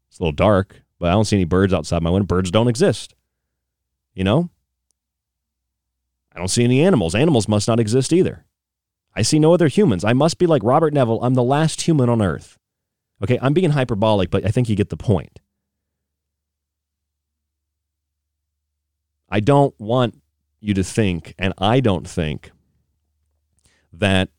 It's 0.10 0.20
a 0.20 0.24
little 0.24 0.32
dark, 0.32 0.82
but 0.98 1.10
I 1.10 1.12
don't 1.12 1.26
see 1.26 1.36
any 1.36 1.46
birds 1.46 1.72
outside 1.72 2.02
my 2.02 2.10
window. 2.10 2.26
Birds 2.26 2.50
don't 2.50 2.68
exist. 2.68 3.14
You 4.16 4.24
know? 4.24 4.50
I 6.34 6.40
don't 6.40 6.48
see 6.48 6.64
any 6.64 6.82
animals. 6.82 7.14
Animals 7.14 7.48
must 7.48 7.68
not 7.68 7.80
exist 7.80 8.12
either. 8.12 8.44
I 9.16 9.22
see 9.22 9.38
no 9.38 9.54
other 9.54 9.68
humans. 9.68 10.04
I 10.04 10.14
must 10.14 10.40
be 10.40 10.48
like 10.48 10.64
Robert 10.64 10.96
Neville. 10.96 11.24
I'm 11.24 11.36
the 11.36 11.44
last 11.44 11.82
human 11.82 12.10
on 12.10 12.24
earth. 12.24 12.58
Okay, 13.24 13.40
I'm 13.42 13.54
being 13.54 13.70
hyperbolic, 13.70 14.30
but 14.30 14.46
I 14.46 14.50
think 14.50 14.68
you 14.68 14.76
get 14.76 14.90
the 14.90 14.98
point. 14.98 15.40
I 19.30 19.40
don't 19.40 19.74
want 19.80 20.22
you 20.60 20.74
to 20.74 20.84
think, 20.84 21.34
and 21.40 21.54
I 21.58 21.80
don't 21.80 22.08
think, 22.08 22.52
that 23.94 24.30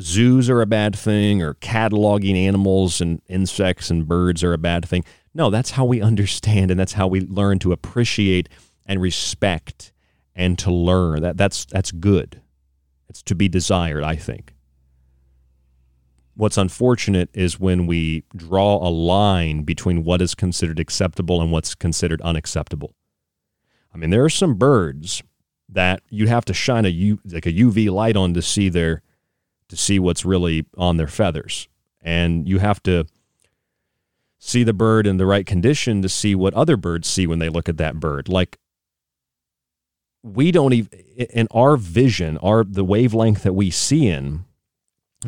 zoos 0.00 0.48
are 0.48 0.60
a 0.60 0.66
bad 0.66 0.94
thing 0.94 1.42
or 1.42 1.54
cataloging 1.54 2.36
animals 2.36 3.00
and 3.00 3.20
insects 3.28 3.90
and 3.90 4.06
birds 4.06 4.44
are 4.44 4.52
a 4.52 4.58
bad 4.58 4.86
thing. 4.86 5.04
No, 5.34 5.50
that's 5.50 5.72
how 5.72 5.84
we 5.84 6.00
understand 6.00 6.70
and 6.70 6.78
that's 6.78 6.92
how 6.92 7.08
we 7.08 7.20
learn 7.20 7.58
to 7.60 7.72
appreciate 7.72 8.48
and 8.86 9.00
respect 9.00 9.92
and 10.34 10.58
to 10.58 10.72
learn. 10.72 11.22
That 11.22 11.36
that's 11.36 11.64
that's 11.66 11.92
good. 11.92 12.40
It's 13.08 13.22
to 13.24 13.34
be 13.34 13.48
desired, 13.48 14.04
I 14.04 14.16
think. 14.16 14.54
What's 16.40 16.56
unfortunate 16.56 17.28
is 17.34 17.60
when 17.60 17.86
we 17.86 18.24
draw 18.34 18.76
a 18.76 18.88
line 18.88 19.62
between 19.64 20.04
what 20.04 20.22
is 20.22 20.34
considered 20.34 20.80
acceptable 20.80 21.42
and 21.42 21.52
what's 21.52 21.74
considered 21.74 22.22
unacceptable. 22.22 22.94
I 23.92 23.98
mean, 23.98 24.08
there 24.08 24.24
are 24.24 24.30
some 24.30 24.54
birds 24.54 25.22
that 25.68 26.02
you 26.08 26.28
have 26.28 26.46
to 26.46 26.54
shine 26.54 26.86
a 26.86 26.88
U, 26.88 27.20
like 27.26 27.44
a 27.44 27.52
UV 27.52 27.90
light 27.90 28.16
on 28.16 28.32
to 28.32 28.40
see 28.40 28.70
their 28.70 29.02
to 29.68 29.76
see 29.76 29.98
what's 29.98 30.24
really 30.24 30.64
on 30.78 30.96
their 30.96 31.08
feathers, 31.08 31.68
and 32.00 32.48
you 32.48 32.58
have 32.58 32.82
to 32.84 33.04
see 34.38 34.64
the 34.64 34.72
bird 34.72 35.06
in 35.06 35.18
the 35.18 35.26
right 35.26 35.44
condition 35.44 36.00
to 36.00 36.08
see 36.08 36.34
what 36.34 36.54
other 36.54 36.78
birds 36.78 37.06
see 37.06 37.26
when 37.26 37.38
they 37.38 37.50
look 37.50 37.68
at 37.68 37.76
that 37.76 38.00
bird. 38.00 38.30
Like 38.30 38.58
we 40.22 40.50
don't 40.52 40.72
even 40.72 40.98
in 41.18 41.48
our 41.50 41.76
vision, 41.76 42.38
our 42.38 42.64
the 42.64 42.82
wavelength 42.82 43.42
that 43.42 43.52
we 43.52 43.70
see 43.70 44.06
in 44.06 44.46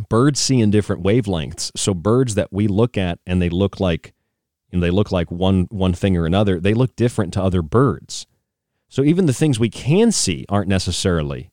birds 0.09 0.41
see 0.41 0.61
in 0.61 0.71
different 0.71 1.03
wavelengths. 1.03 1.71
So 1.77 1.95
birds 1.95 2.35
that 2.35 2.53
we 2.53 2.67
look 2.67 2.97
at 2.97 3.19
and 3.27 3.41
they 3.41 3.51
look 3.51 3.81
like 3.81 4.15
and 4.73 4.83
they 4.83 4.91
look 4.91 5.13
like 5.13 5.31
one 5.31 5.67
one 5.71 5.93
thing 5.93 6.17
or 6.17 6.27
another, 6.27 6.59
they 6.59 6.75
look 6.75 6.97
different 6.97 7.33
to 7.35 7.43
other 7.43 7.63
birds. 7.63 8.27
So 8.89 9.03
even 9.03 9.27
the 9.27 9.33
things 9.33 9.59
we 9.59 9.71
can 9.71 10.13
see 10.13 10.45
aren't 10.49 10.69
necessarily 10.69 11.51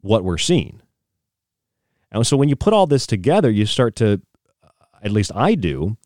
what 0.00 0.24
we're 0.24 0.38
seeing. 0.38 0.82
And 2.10 2.26
so 2.26 2.36
when 2.36 2.48
you 2.48 2.56
put 2.56 2.72
all 2.72 2.86
this 2.86 3.06
together, 3.06 3.50
you 3.50 3.66
start 3.66 3.96
to, 3.96 4.22
at 5.02 5.12
least 5.12 5.32
I 5.34 5.54
do, 5.54 5.96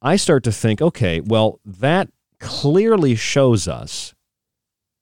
I 0.00 0.16
start 0.16 0.44
to 0.44 0.52
think, 0.52 0.80
okay, 0.80 1.20
well, 1.20 1.60
that 1.64 2.08
clearly 2.38 3.14
shows 3.14 3.68
us. 3.68 4.14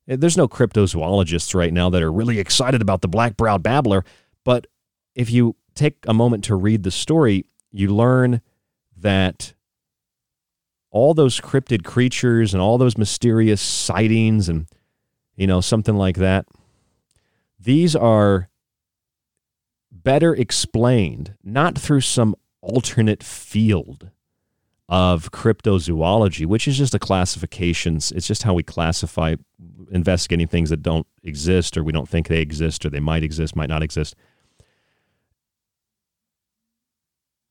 Eh, 0.09 0.16
there's 0.18 0.37
no 0.37 0.49
cryptozoologists 0.49 1.55
right 1.55 1.72
now 1.72 1.91
that 1.91 2.03
are 2.03 2.12
really 2.12 2.39
excited 2.39 2.82
about 2.82 3.01
the 3.01 3.09
black 3.09 3.37
browed 3.37 3.62
babbler, 3.62 4.05
but 4.45 4.66
if 5.14 5.30
you 5.30 5.56
take 5.74 5.96
a 6.06 6.14
moment 6.14 6.44
to 6.44 6.54
read 6.54 6.82
the 6.82 6.90
story, 6.90 7.46
you 7.72 7.94
learn 7.94 8.40
that 8.96 9.54
all 10.90 11.14
those 11.14 11.40
cryptid 11.40 11.84
creatures 11.84 12.54
and 12.54 12.62
all 12.62 12.78
those 12.78 12.96
mysterious 12.96 13.60
sightings 13.60 14.48
and 14.48 14.66
you 15.36 15.46
know 15.46 15.60
something 15.60 15.96
like 15.96 16.16
that 16.16 16.46
these 17.58 17.96
are 17.96 18.48
better 19.90 20.34
explained 20.34 21.34
not 21.42 21.78
through 21.78 22.02
some 22.02 22.36
alternate 22.60 23.22
field 23.22 24.10
of 24.88 25.32
cryptozoology, 25.32 26.44
which 26.44 26.68
is 26.68 26.76
just 26.76 26.94
a 26.94 26.98
classification. 26.98 27.96
It's 27.96 28.26
just 28.26 28.42
how 28.42 28.52
we 28.52 28.62
classify 28.62 29.36
investigating 29.90 30.46
things 30.46 30.70
that 30.70 30.82
don't 30.82 31.06
exist 31.22 31.76
or 31.76 31.82
we 31.82 31.92
don't 31.92 32.08
think 32.08 32.28
they 32.28 32.40
exist 32.40 32.84
or 32.84 32.90
they 32.90 33.00
might 33.00 33.22
exist, 33.22 33.56
might 33.56 33.70
not 33.70 33.82
exist. 33.82 34.14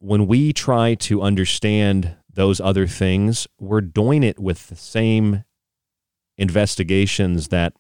When 0.04 0.28
we 0.28 0.51
try 0.51 0.95
to 0.95 1.22
understand 1.22 2.18
those 2.30 2.60
other 2.60 2.88
things, 2.88 3.47
we're 3.58 3.80
doing 3.80 4.22
it 4.22 4.38
with 4.38 4.68
the 4.68 4.76
same 4.76 5.45
investigations 6.38 7.47
that 7.47 7.72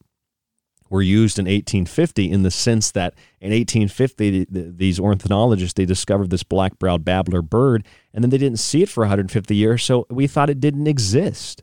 were 0.89 1.01
used 1.01 1.37
in 1.37 1.43
1850 1.43 2.31
in 2.31 2.43
the 2.43 2.49
sense 2.49 2.91
that 2.91 3.13
in 3.41 3.51
1850 3.51 4.45
these 4.49 5.01
ornithologists 5.01 5.73
they 5.73 5.83
discovered 5.83 6.29
this 6.29 6.43
black-browed 6.43 7.03
babbler 7.03 7.41
bird 7.41 7.85
and 8.13 8.23
then 8.23 8.29
they 8.29 8.37
didn't 8.37 8.59
see 8.59 8.81
it 8.81 8.87
for 8.87 9.01
150 9.01 9.53
years 9.53 9.83
so 9.83 10.07
we 10.09 10.25
thought 10.25 10.49
it 10.49 10.61
didn't 10.61 10.87
exist. 10.87 11.61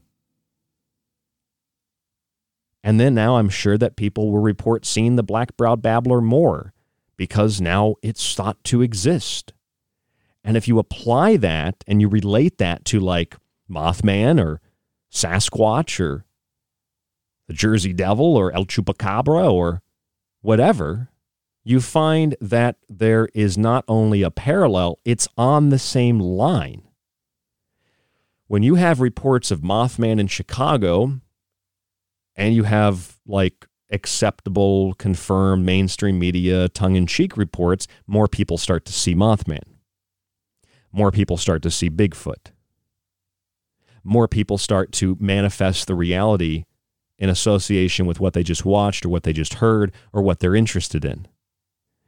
And 2.85 3.01
then 3.01 3.15
now 3.15 3.37
i'm 3.37 3.49
sure 3.49 3.79
that 3.79 3.97
people 3.97 4.31
will 4.31 4.41
report 4.41 4.85
seeing 4.85 5.17
the 5.17 5.23
black-browed 5.23 5.81
babbler 5.81 6.21
more 6.21 6.75
because 7.17 7.63
now 7.63 7.95
it's 8.03 8.35
thought 8.35 8.63
to 8.65 8.83
exist 8.83 9.55
and 10.43 10.57
if 10.57 10.67
you 10.67 10.79
apply 10.79 11.37
that 11.37 11.85
and 11.87 12.01
you 12.01 12.09
relate 12.09 12.59
that 12.59 12.85
to 12.87 13.01
like 13.01 13.37
mothman 13.71 14.43
or 14.43 14.61
sasquatch 15.13 16.01
or 16.01 16.25
the 17.47 17.55
Jersey 17.55 17.93
Devil 17.93 18.37
or 18.37 18.53
El 18.53 18.65
Chupacabra 18.65 19.51
or 19.53 19.83
whatever, 20.41 21.09
you 21.65 21.81
find 21.81 22.37
that 22.41 22.77
there 22.89 23.29
is 23.35 23.59
not 23.59 23.85
only 23.87 24.23
a 24.23 24.31
parallel, 24.31 24.99
it's 25.05 25.29
on 25.37 25.69
the 25.69 25.79
same 25.79 26.19
line. 26.19 26.83
When 28.47 28.63
you 28.63 28.77
have 28.77 29.01
reports 29.01 29.51
of 29.51 29.61
Mothman 29.61 30.19
in 30.19 30.27
Chicago 30.27 31.21
and 32.35 32.55
you 32.55 32.65
have 32.65 33.21
like 33.27 33.67
acceptable, 33.93 34.95
confirmed 34.95 35.67
mainstream 35.67 36.19
media, 36.19 36.69
tongue 36.69 36.97
in 36.97 37.07
cheek 37.07 37.37
reports, 37.37 37.87
more 38.07 38.27
people 38.27 38.59
start 38.59 38.85
to 38.87 38.93
see 38.93 39.15
Mothman. 39.15 39.70
More 40.93 41.11
people 41.11 41.37
start 41.37 41.63
to 41.63 41.71
see 41.71 41.91
Bigfoot. 41.91 42.53
More 44.03 44.29
people 44.29 44.59
start 44.59 44.93
to 44.93 45.17
manifest 45.21 45.87
the 45.87 45.95
reality 45.95 46.65
in 47.19 47.29
association 47.29 48.07
with 48.07 48.19
what 48.19 48.33
they 48.33 48.43
just 48.43 48.65
watched 48.65 49.05
or 49.05 49.11
what 49.11 49.25
they 49.25 49.33
just 49.33 49.55
heard 49.55 49.93
or 50.13 50.23
what 50.23 50.41
they're 50.41 50.57
interested 50.57 51.05
in. 51.05 51.29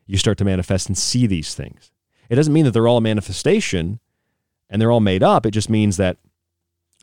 You 0.07 0.17
start 0.17 0.39
to 0.39 0.45
manifest 0.45 0.89
and 0.89 0.97
see 0.97 1.27
these 1.27 1.55
things. 1.55 1.93
It 2.29 2.37
doesn't 2.37 2.53
mean 2.53 2.65
that 2.65 2.71
they're 2.73 2.89
all 2.89 2.97
a 2.97 3.03
manifestation 3.03 4.01
and 4.71 4.81
they're 4.81 4.91
all 4.91 5.01
made 5.01 5.23
up. 5.23 5.45
It 5.45 5.51
just 5.51 5.69
means 5.69 5.99
that 5.99 6.17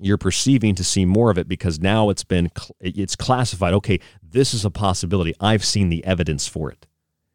you're 0.02 0.18
perceiving 0.18 0.76
to 0.76 0.84
see 0.84 1.06
more 1.06 1.30
of 1.30 1.38
it 1.38 1.48
because 1.48 1.80
now 1.80 2.10
it's 2.10 2.24
been 2.24 2.50
it's 2.80 3.16
classified 3.16 3.74
okay 3.74 4.00
this 4.24 4.54
is 4.54 4.66
a 4.66 4.70
possibility 4.70 5.34
i've 5.40 5.66
seen 5.66 5.90
the 5.90 6.04
evidence 6.06 6.48
for 6.48 6.72
it 6.72 6.88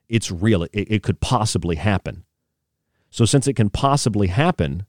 it's 0.09 0.31
real 0.31 0.63
it, 0.63 0.71
it 0.73 1.03
could 1.03 1.21
possibly 1.21 1.77
happen 1.77 2.25
so 3.15 3.25
since 3.25 3.47
it 3.47 3.55
can 3.55 3.71
possibly 3.71 4.29
happen 4.29 4.87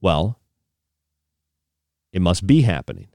well 0.00 0.38
it 2.12 2.22
must 2.22 2.46
be 2.46 2.62
happening 2.62 3.08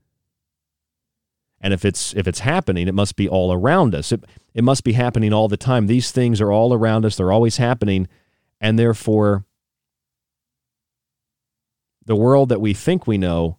and 1.59 1.74
if 1.74 1.84
it's 1.84 2.13
if 2.13 2.28
it's 2.28 2.39
happening, 2.39 2.88
it 2.88 2.93
must 2.93 3.15
be 3.15 3.28
all 3.28 3.51
around 3.51 3.95
us. 3.95 4.11
It 4.11 4.24
it 4.53 4.63
must 4.63 4.84
be 4.84 4.93
happening 4.93 5.34
all 5.34 5.47
the 5.47 5.57
time. 5.57 5.88
These 5.88 6.11
things 6.11 6.39
are 6.39 6.51
all 6.51 6.74
around 6.74 7.05
us. 7.05 7.15
They're 7.15 7.32
always 7.32 7.57
happening, 7.57 8.07
and 8.61 8.78
therefore 8.78 9.45
the 12.05 12.15
world 12.15 12.49
that 12.49 12.61
we 12.61 12.74
think 12.74 13.07
we 13.07 13.18
know 13.18 13.57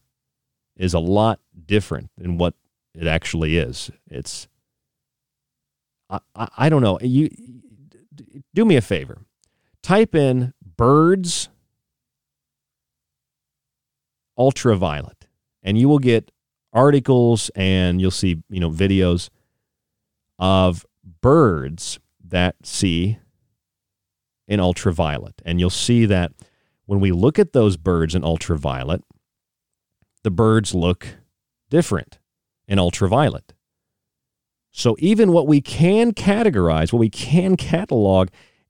is 0.77 0.95
a 0.95 1.01
lot 1.01 1.41
different 1.67 2.11
than 2.17 2.39
what 2.39 2.55
it 2.95 3.07
actually 3.07 3.59
is. 3.59 3.91
It's 4.09 4.47
I, 6.09 6.21
I, 6.35 6.49
I 6.57 6.69
don't 6.69 6.83
know. 6.83 6.99
You 7.03 7.31
do 8.55 8.65
me 8.65 8.77
a 8.77 8.81
favor. 8.81 9.19
Type 9.83 10.15
in 10.15 10.53
birds 10.77 11.49
ultraviolet 14.37 15.27
and 15.63 15.79
you 15.79 15.89
will 15.89 15.99
get 15.99 16.31
articles 16.73 17.51
and 17.55 18.01
you'll 18.01 18.11
see, 18.11 18.43
you 18.49 18.61
know, 18.61 18.71
videos 18.71 19.31
of 20.39 20.87
birds 21.21 21.99
that 22.25 22.55
see 22.63 23.19
in 24.47 24.61
ultraviolet. 24.61 25.43
And 25.45 25.61
you'll 25.61 25.71
see 25.71 26.07
that 26.07 26.33
when 26.87 27.01
we 27.01 27.11
look 27.13 27.39
at 27.39 27.53
those 27.53 27.77
birds 27.77 28.15
in 28.15 28.25
ultraviolet, 28.25 29.03
the 30.23 30.31
birds 30.31 30.75
look 30.75 31.07
different 31.71 32.19
in 32.67 32.79
ultraviolet. 32.79 33.55
So 34.71 34.97
even 34.99 35.33
what 35.33 35.47
we 35.47 35.61
can 35.61 36.13
categorize, 36.13 36.93
what 36.93 37.01
we 37.01 37.11
can 37.11 37.57
catalog, 37.57 38.29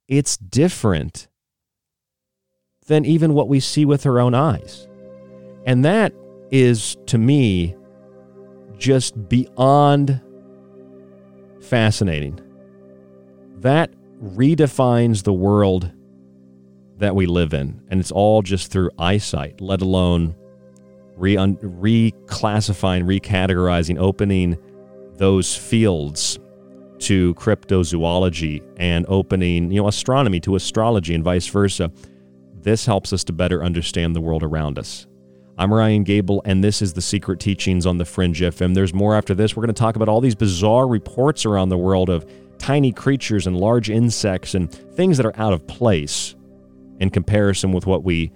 it's 0.09 0.35
different 0.35 1.27
than 2.87 3.05
even 3.05 3.33
what 3.33 3.47
we 3.47 3.59
see 3.59 3.85
with 3.85 4.05
our 4.05 4.19
own 4.19 4.33
eyes. 4.33 4.87
And 5.65 5.85
that 5.85 6.13
is, 6.49 6.97
to 7.05 7.17
me, 7.17 7.75
just 8.77 9.29
beyond 9.29 10.19
fascinating. 11.61 12.41
That 13.57 13.91
redefines 14.21 15.23
the 15.23 15.33
world 15.33 15.91
that 16.97 17.15
we 17.15 17.27
live 17.27 17.53
in. 17.53 17.81
And 17.89 17.99
it's 17.99 18.11
all 18.11 18.41
just 18.41 18.71
through 18.71 18.89
eyesight, 18.97 19.61
let 19.61 19.81
alone 19.81 20.35
re- 21.15 21.35
reclassifying, 21.35 23.03
recategorizing, 23.03 23.99
opening 23.99 24.57
those 25.17 25.55
fields 25.55 26.39
to 26.99 27.33
cryptozoology 27.35 28.63
and 28.77 29.05
opening, 29.07 29.71
you 29.71 29.81
know, 29.81 29.87
astronomy 29.87 30.39
to 30.41 30.55
astrology 30.55 31.13
and 31.15 31.23
vice 31.23 31.47
versa. 31.47 31.91
This 32.61 32.85
helps 32.85 33.13
us 33.13 33.23
to 33.25 33.33
better 33.33 33.63
understand 33.63 34.15
the 34.15 34.21
world 34.21 34.43
around 34.43 34.77
us. 34.77 35.07
I'm 35.57 35.73
Ryan 35.73 36.03
Gable, 36.03 36.41
and 36.45 36.63
this 36.63 36.81
is 36.81 36.93
the 36.93 37.01
Secret 37.01 37.39
Teachings 37.39 37.85
on 37.85 37.97
the 37.97 38.05
Fringe 38.05 38.39
FM. 38.39 38.73
There's 38.73 38.93
more 38.93 39.15
after 39.15 39.33
this. 39.33 39.55
We're 39.55 39.63
going 39.63 39.75
to 39.75 39.79
talk 39.79 39.97
about 39.97 40.07
all 40.07 40.21
these 40.21 40.35
bizarre 40.35 40.87
reports 40.87 41.45
around 41.45 41.69
the 41.69 41.77
world 41.77 42.09
of 42.09 42.25
tiny 42.57 42.91
creatures 42.91 43.47
and 43.47 43.57
large 43.57 43.89
insects 43.89 44.55
and 44.55 44.71
things 44.71 45.17
that 45.17 45.25
are 45.25 45.37
out 45.37 45.53
of 45.53 45.67
place 45.67 46.35
in 46.99 47.09
comparison 47.09 47.71
with 47.71 47.85
what 47.85 48.03
we 48.03 48.31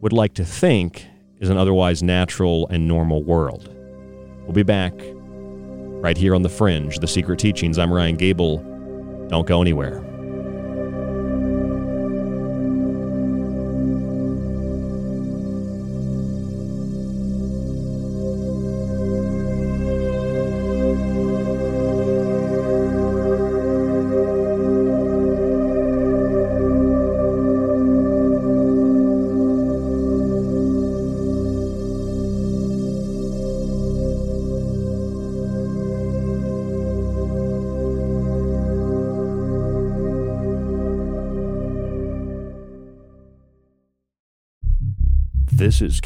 would 0.00 0.12
like 0.12 0.34
to 0.34 0.44
think 0.44 1.04
is 1.40 1.50
an 1.50 1.56
otherwise 1.56 2.02
natural 2.02 2.66
and 2.68 2.86
normal 2.86 3.22
world. 3.22 3.74
We'll 4.44 4.52
be 4.52 4.62
back 4.62 4.94
right 6.00 6.16
here 6.16 6.34
on 6.34 6.42
The 6.42 6.48
Fringe, 6.48 6.98
The 6.98 7.08
Secret 7.08 7.38
Teachings. 7.38 7.78
I'm 7.78 7.92
Ryan 7.92 8.16
Gable. 8.16 8.58
Don't 9.28 9.46
go 9.46 9.60
anywhere. 9.60 10.07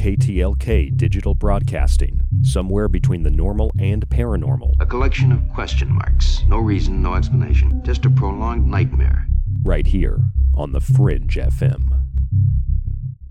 KTLK 0.03 0.97
Digital 0.97 1.37
Broadcasting, 1.37 2.23
somewhere 2.43 2.89
between 2.89 3.23
the 3.23 3.31
normal 3.31 3.71
and 3.79 4.05
paranormal. 4.09 4.75
A 4.81 4.85
collection 4.85 5.31
of 5.31 5.49
question 5.55 5.93
marks. 5.93 6.43
No 6.49 6.59
reason, 6.59 7.01
no 7.01 7.15
explanation. 7.15 7.81
Just 7.85 8.05
a 8.05 8.11
prolonged 8.11 8.67
nightmare. 8.67 9.29
Right 9.63 9.87
here 9.87 10.19
on 10.57 10.73
The 10.73 10.81
Fringe 10.81 11.37
FM. 11.37 12.03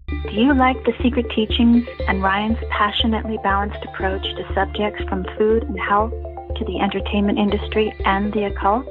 Do 0.07 0.31
you 0.31 0.53
like 0.53 0.81
the 0.85 0.93
secret 1.03 1.25
teachings 1.35 1.85
and 2.07 2.23
Ryan's 2.23 2.57
passionately 2.69 3.37
balanced 3.43 3.83
approach 3.83 4.23
to 4.23 4.53
subjects 4.55 5.03
from 5.09 5.25
food 5.37 5.63
and 5.63 5.77
health 5.77 6.13
to 6.55 6.63
the 6.63 6.79
entertainment 6.79 7.37
industry 7.37 7.93
and 8.05 8.31
the 8.31 8.45
occult? 8.45 8.87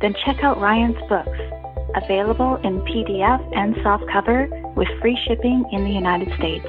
Then 0.00 0.16
check 0.26 0.42
out 0.42 0.60
Ryan's 0.60 0.98
books, 1.08 1.38
available 1.94 2.56
in 2.64 2.80
PDF 2.80 3.56
and 3.56 3.76
softcover 3.76 4.50
with 4.78 4.88
free 5.00 5.18
shipping 5.26 5.64
in 5.72 5.82
the 5.82 5.90
United 5.90 6.32
States. 6.38 6.66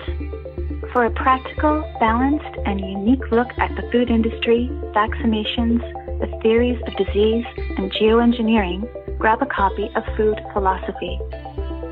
For 0.92 1.06
a 1.06 1.12
practical, 1.12 1.86
balanced, 2.00 2.58
and 2.66 2.82
unique 2.82 3.32
look 3.32 3.48
at 3.60 3.70
the 3.76 3.88
food 3.92 4.10
industry, 4.10 4.68
vaccinations, 4.98 5.80
the 6.20 6.40
theories 6.42 6.82
of 6.88 6.98
disease, 6.98 7.46
and 7.78 7.92
geoengineering, 7.94 8.82
grab 9.20 9.44
a 9.44 9.46
copy 9.46 9.92
of 9.96 10.04
Food 10.18 10.42
Philosophy. 10.54 11.20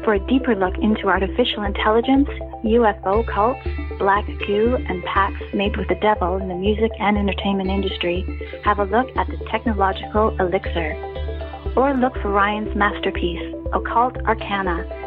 For 0.03 0.15
a 0.15 0.27
deeper 0.27 0.55
look 0.55 0.75
into 0.79 1.07
artificial 1.07 1.63
intelligence, 1.63 2.27
UFO 2.65 3.27
cults, 3.27 3.61
black 3.99 4.25
goo, 4.47 4.75
and 4.89 5.03
pacts 5.03 5.43
made 5.53 5.77
with 5.77 5.87
the 5.87 6.01
devil 6.01 6.37
in 6.37 6.47
the 6.47 6.55
music 6.55 6.91
and 6.99 7.15
entertainment 7.17 7.69
industry, 7.69 8.25
have 8.63 8.79
a 8.79 8.85
look 8.85 9.07
at 9.15 9.27
the 9.27 9.37
technological 9.51 10.35
elixir. 10.39 10.95
Or 11.75 11.93
look 11.93 12.13
for 12.23 12.31
Ryan's 12.31 12.75
masterpiece, 12.75 13.53
Occult 13.71 14.17
Arcana, 14.25 15.06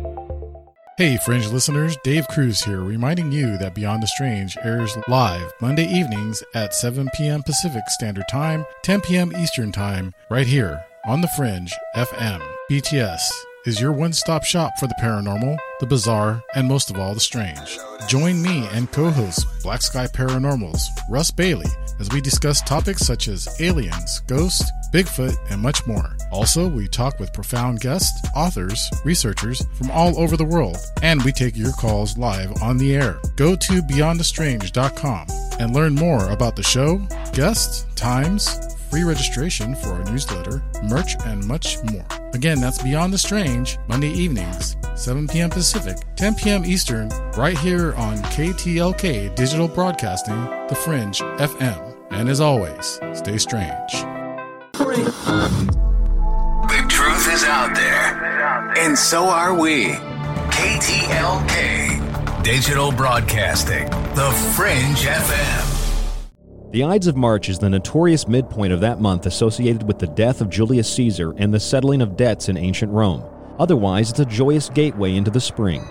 Hey, 1.01 1.17
Fringe 1.17 1.47
listeners, 1.47 1.97
Dave 2.03 2.27
Cruz 2.27 2.61
here, 2.61 2.81
reminding 2.81 3.31
you 3.31 3.57
that 3.57 3.73
Beyond 3.73 4.03
the 4.03 4.07
Strange 4.07 4.55
airs 4.63 4.95
live 5.07 5.51
Monday 5.59 5.87
evenings 5.87 6.43
at 6.53 6.75
7 6.75 7.09
p.m. 7.15 7.41
Pacific 7.41 7.81
Standard 7.87 8.27
Time, 8.29 8.67
10 8.83 9.01
p.m. 9.01 9.35
Eastern 9.35 9.71
Time, 9.71 10.13
right 10.29 10.45
here 10.45 10.79
on 11.07 11.21
the 11.21 11.27
Fringe 11.29 11.73
FM. 11.95 12.39
BTS 12.69 13.27
is 13.65 13.81
your 13.81 13.91
one 13.91 14.13
stop 14.13 14.43
shop 14.43 14.73
for 14.79 14.85
the 14.85 14.95
paranormal, 15.01 15.57
the 15.79 15.87
bizarre, 15.87 16.43
and 16.53 16.67
most 16.67 16.91
of 16.91 16.99
all, 16.99 17.15
the 17.15 17.19
strange. 17.19 17.79
Join 18.07 18.39
me 18.39 18.67
and 18.71 18.91
co 18.91 19.09
host 19.09 19.47
Black 19.63 19.81
Sky 19.81 20.05
Paranormals, 20.05 20.83
Russ 21.09 21.31
Bailey, 21.31 21.71
as 21.99 22.11
we 22.11 22.21
discuss 22.21 22.61
topics 22.61 23.01
such 23.01 23.27
as 23.27 23.59
aliens, 23.59 24.19
ghosts, 24.27 24.71
Bigfoot, 24.91 25.37
and 25.49 25.61
much 25.61 25.85
more. 25.87 26.15
Also, 26.31 26.67
we 26.67 26.87
talk 26.87 27.19
with 27.19 27.33
profound 27.33 27.79
guests, 27.79 28.27
authors, 28.35 28.89
researchers 29.03 29.65
from 29.73 29.91
all 29.91 30.17
over 30.19 30.37
the 30.37 30.45
world, 30.45 30.77
and 31.01 31.21
we 31.23 31.31
take 31.31 31.57
your 31.57 31.73
calls 31.73 32.17
live 32.17 32.51
on 32.61 32.77
the 32.77 32.95
air. 32.95 33.19
Go 33.35 33.55
to 33.55 33.81
beyondthestrange.com 33.81 35.27
and 35.59 35.73
learn 35.73 35.95
more 35.95 36.29
about 36.29 36.55
the 36.55 36.63
show, 36.63 36.97
guests, 37.33 37.85
times, 37.95 38.49
free 38.89 39.03
registration 39.03 39.73
for 39.75 39.93
our 39.93 40.03
newsletter, 40.11 40.61
merch, 40.83 41.15
and 41.25 41.45
much 41.45 41.77
more. 41.91 42.05
Again, 42.33 42.59
that's 42.59 42.81
Beyond 42.83 43.13
the 43.13 43.17
Strange, 43.17 43.77
Monday 43.87 44.11
evenings, 44.11 44.75
7 44.95 45.27
p.m. 45.27 45.49
Pacific, 45.49 45.97
10 46.17 46.35
p.m. 46.35 46.65
Eastern, 46.65 47.09
right 47.37 47.57
here 47.57 47.93
on 47.95 48.17
KTLK 48.17 49.33
Digital 49.35 49.67
Broadcasting, 49.67 50.43
The 50.67 50.75
Fringe 50.75 51.19
FM. 51.19 51.97
And 52.11 52.27
as 52.27 52.41
always, 52.41 52.99
stay 53.13 53.37
strange. 53.37 54.20
The 54.83 54.97
truth 56.89 57.31
is 57.31 57.43
out 57.43 57.75
there, 57.75 58.73
and 58.79 58.97
so 58.97 59.25
are 59.25 59.53
we. 59.53 59.89
KTLK 60.51 62.43
Digital 62.43 62.91
Broadcasting, 62.91 63.85
The 64.15 64.31
Fringe 64.55 65.05
FM. 65.05 66.71
The 66.71 66.83
Ides 66.83 67.05
of 67.05 67.15
March 67.15 67.47
is 67.47 67.59
the 67.59 67.69
notorious 67.69 68.27
midpoint 68.27 68.73
of 68.73 68.81
that 68.81 68.99
month 68.99 69.27
associated 69.27 69.83
with 69.83 69.99
the 69.99 70.07
death 70.07 70.41
of 70.41 70.49
Julius 70.49 70.91
Caesar 70.95 71.35
and 71.37 71.53
the 71.53 71.59
settling 71.59 72.01
of 72.01 72.17
debts 72.17 72.49
in 72.49 72.57
ancient 72.57 72.91
Rome. 72.91 73.23
Otherwise, 73.59 74.09
it's 74.09 74.19
a 74.19 74.25
joyous 74.25 74.67
gateway 74.69 75.15
into 75.15 75.29
the 75.29 75.39
spring. 75.39 75.87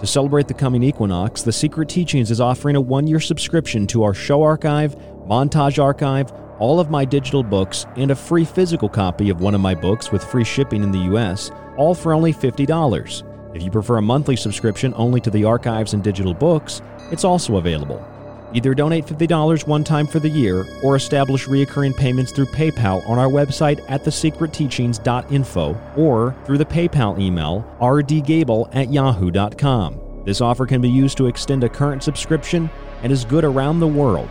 To 0.00 0.06
celebrate 0.06 0.46
the 0.46 0.52
coming 0.52 0.82
equinox, 0.82 1.40
The 1.40 1.52
Secret 1.52 1.88
Teachings 1.88 2.30
is 2.30 2.42
offering 2.42 2.76
a 2.76 2.82
one 2.82 3.06
year 3.06 3.20
subscription 3.20 3.86
to 3.86 4.02
our 4.02 4.12
show 4.12 4.42
archive, 4.42 4.94
montage 5.26 5.82
archive, 5.82 6.30
all 6.58 6.80
of 6.80 6.90
my 6.90 7.04
digital 7.04 7.42
books, 7.42 7.86
and 7.96 8.10
a 8.10 8.16
free 8.16 8.44
physical 8.44 8.88
copy 8.88 9.30
of 9.30 9.40
one 9.40 9.54
of 9.54 9.60
my 9.60 9.74
books 9.74 10.12
with 10.12 10.24
free 10.24 10.44
shipping 10.44 10.82
in 10.82 10.90
the 10.90 11.14
US, 11.14 11.50
all 11.76 11.94
for 11.94 12.12
only 12.12 12.32
$50. 12.32 13.22
If 13.54 13.62
you 13.62 13.70
prefer 13.70 13.96
a 13.96 14.02
monthly 14.02 14.36
subscription 14.36 14.92
only 14.96 15.20
to 15.20 15.30
the 15.30 15.44
archives 15.44 15.94
and 15.94 16.02
digital 16.02 16.34
books, 16.34 16.82
it's 17.10 17.24
also 17.24 17.56
available. 17.56 18.04
Either 18.52 18.74
donate 18.74 19.04
$50 19.06 19.66
one 19.66 19.84
time 19.84 20.06
for 20.06 20.18
the 20.18 20.28
year 20.28 20.64
or 20.82 20.96
establish 20.96 21.48
recurring 21.48 21.92
payments 21.92 22.32
through 22.32 22.46
PayPal 22.46 23.06
on 23.08 23.18
our 23.18 23.28
website 23.28 23.84
at 23.88 24.02
thesecretteachings.info 24.04 25.76
or 25.96 26.36
through 26.44 26.58
the 26.58 26.64
PayPal 26.64 27.18
email 27.20 27.64
rdgable 27.80 28.68
at 28.74 28.92
yahoo.com. 28.92 30.22
This 30.24 30.40
offer 30.40 30.66
can 30.66 30.80
be 30.80 30.88
used 30.88 31.16
to 31.18 31.26
extend 31.26 31.64
a 31.64 31.68
current 31.68 32.02
subscription 32.02 32.70
and 33.02 33.12
is 33.12 33.24
good 33.24 33.44
around 33.44 33.80
the 33.80 33.86
world. 33.86 34.28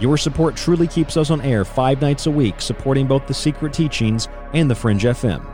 Your 0.00 0.16
support 0.16 0.56
truly 0.56 0.86
keeps 0.86 1.16
us 1.16 1.30
on 1.30 1.40
air 1.40 1.64
five 1.64 2.00
nights 2.00 2.26
a 2.26 2.30
week, 2.30 2.60
supporting 2.60 3.06
both 3.06 3.26
The 3.26 3.34
Secret 3.34 3.72
Teachings 3.72 4.28
and 4.54 4.70
The 4.70 4.74
Fringe 4.74 5.02
FM. 5.02 5.44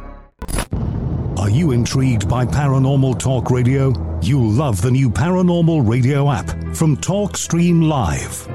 Are 1.39 1.51
you 1.51 1.73
intrigued 1.73 2.29
by 2.29 2.45
paranormal 2.45 3.19
talk 3.19 3.51
radio? 3.51 3.93
You'll 4.23 4.51
love 4.51 4.81
the 4.81 4.91
new 4.91 5.11
paranormal 5.11 5.89
radio 5.89 6.31
app 6.31 6.49
from 6.75 6.97
TalkStream 6.97 7.89
Live. 7.89 8.49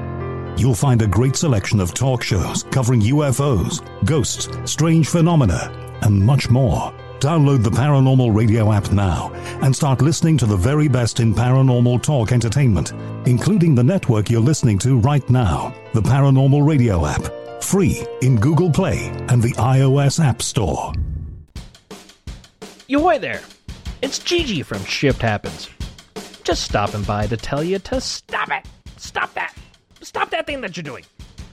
You'll 0.58 0.74
find 0.74 1.02
a 1.02 1.06
great 1.06 1.36
selection 1.36 1.80
of 1.80 1.94
talk 1.94 2.22
shows 2.22 2.64
covering 2.64 3.00
UFOs, 3.00 3.80
ghosts, 4.04 4.48
strange 4.70 5.08
phenomena, 5.08 5.98
and 6.02 6.24
much 6.24 6.50
more. 6.50 6.92
Download 7.20 7.62
the 7.62 7.70
Paranormal 7.70 8.34
Radio 8.34 8.72
app 8.72 8.92
now 8.92 9.30
and 9.60 9.76
start 9.76 10.00
listening 10.00 10.38
to 10.38 10.46
the 10.46 10.56
very 10.56 10.88
best 10.88 11.20
in 11.20 11.34
paranormal 11.34 12.02
talk 12.02 12.32
entertainment, 12.32 12.94
including 13.26 13.74
the 13.74 13.84
network 13.84 14.30
you're 14.30 14.40
listening 14.40 14.78
to 14.78 14.98
right 15.00 15.28
now, 15.28 15.74
the 15.92 16.00
Paranormal 16.00 16.66
Radio 16.66 17.04
app, 17.04 17.62
free 17.62 18.06
in 18.22 18.36
Google 18.36 18.70
Play 18.70 19.08
and 19.28 19.42
the 19.42 19.52
iOS 19.58 20.18
App 20.18 20.40
Store. 20.40 20.94
Yo, 22.88 23.18
there! 23.18 23.42
It's 24.00 24.18
Gigi 24.18 24.62
from 24.62 24.82
Shift 24.86 25.20
Happens. 25.20 25.68
Just 26.42 26.62
stopping 26.62 27.02
by 27.02 27.26
to 27.26 27.36
tell 27.36 27.62
you 27.62 27.80
to 27.80 28.00
stop 28.00 28.50
it! 28.50 28.64
Stop 28.96 29.34
that! 29.34 29.54
Stop 30.00 30.30
that 30.30 30.46
thing 30.46 30.62
that 30.62 30.74
you're 30.74 30.84
doing! 30.84 31.04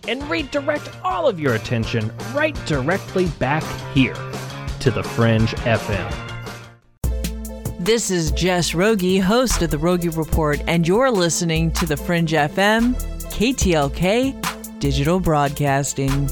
And 0.08 0.24
redirect 0.30 0.90
all 1.04 1.28
of 1.28 1.42
your 1.42 1.56
attention 1.56 2.10
right 2.34 2.56
directly 2.66 3.28
back 3.38 3.64
here 3.94 4.16
to 4.80 4.92
the 4.92 5.04
Fringe 5.04 5.50
FM. 5.66 6.14
This 7.80 8.12
is 8.12 8.32
Jess 8.32 8.74
Rogie, 8.74 9.18
host 9.18 9.62
of 9.62 9.72
the 9.72 9.78
Rogie 9.78 10.10
Report, 10.10 10.62
and 10.68 10.88
you're 10.88 11.12
listening 11.12 11.72
to 11.74 11.86
the 11.86 11.96
Fringe 11.96 12.32
FM, 12.32 12.96
KTLK, 13.32 14.80
Digital 14.80 15.20
Broadcasting. 15.20 16.30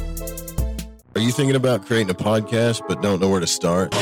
Are 1.15 1.21
you 1.21 1.31
thinking 1.31 1.55
about 1.55 1.85
creating 1.85 2.09
a 2.09 2.13
podcast 2.13 2.81
but 2.87 3.01
don't 3.01 3.21
know 3.21 3.29
where 3.29 3.39
to 3.39 3.47
start? 3.47 3.95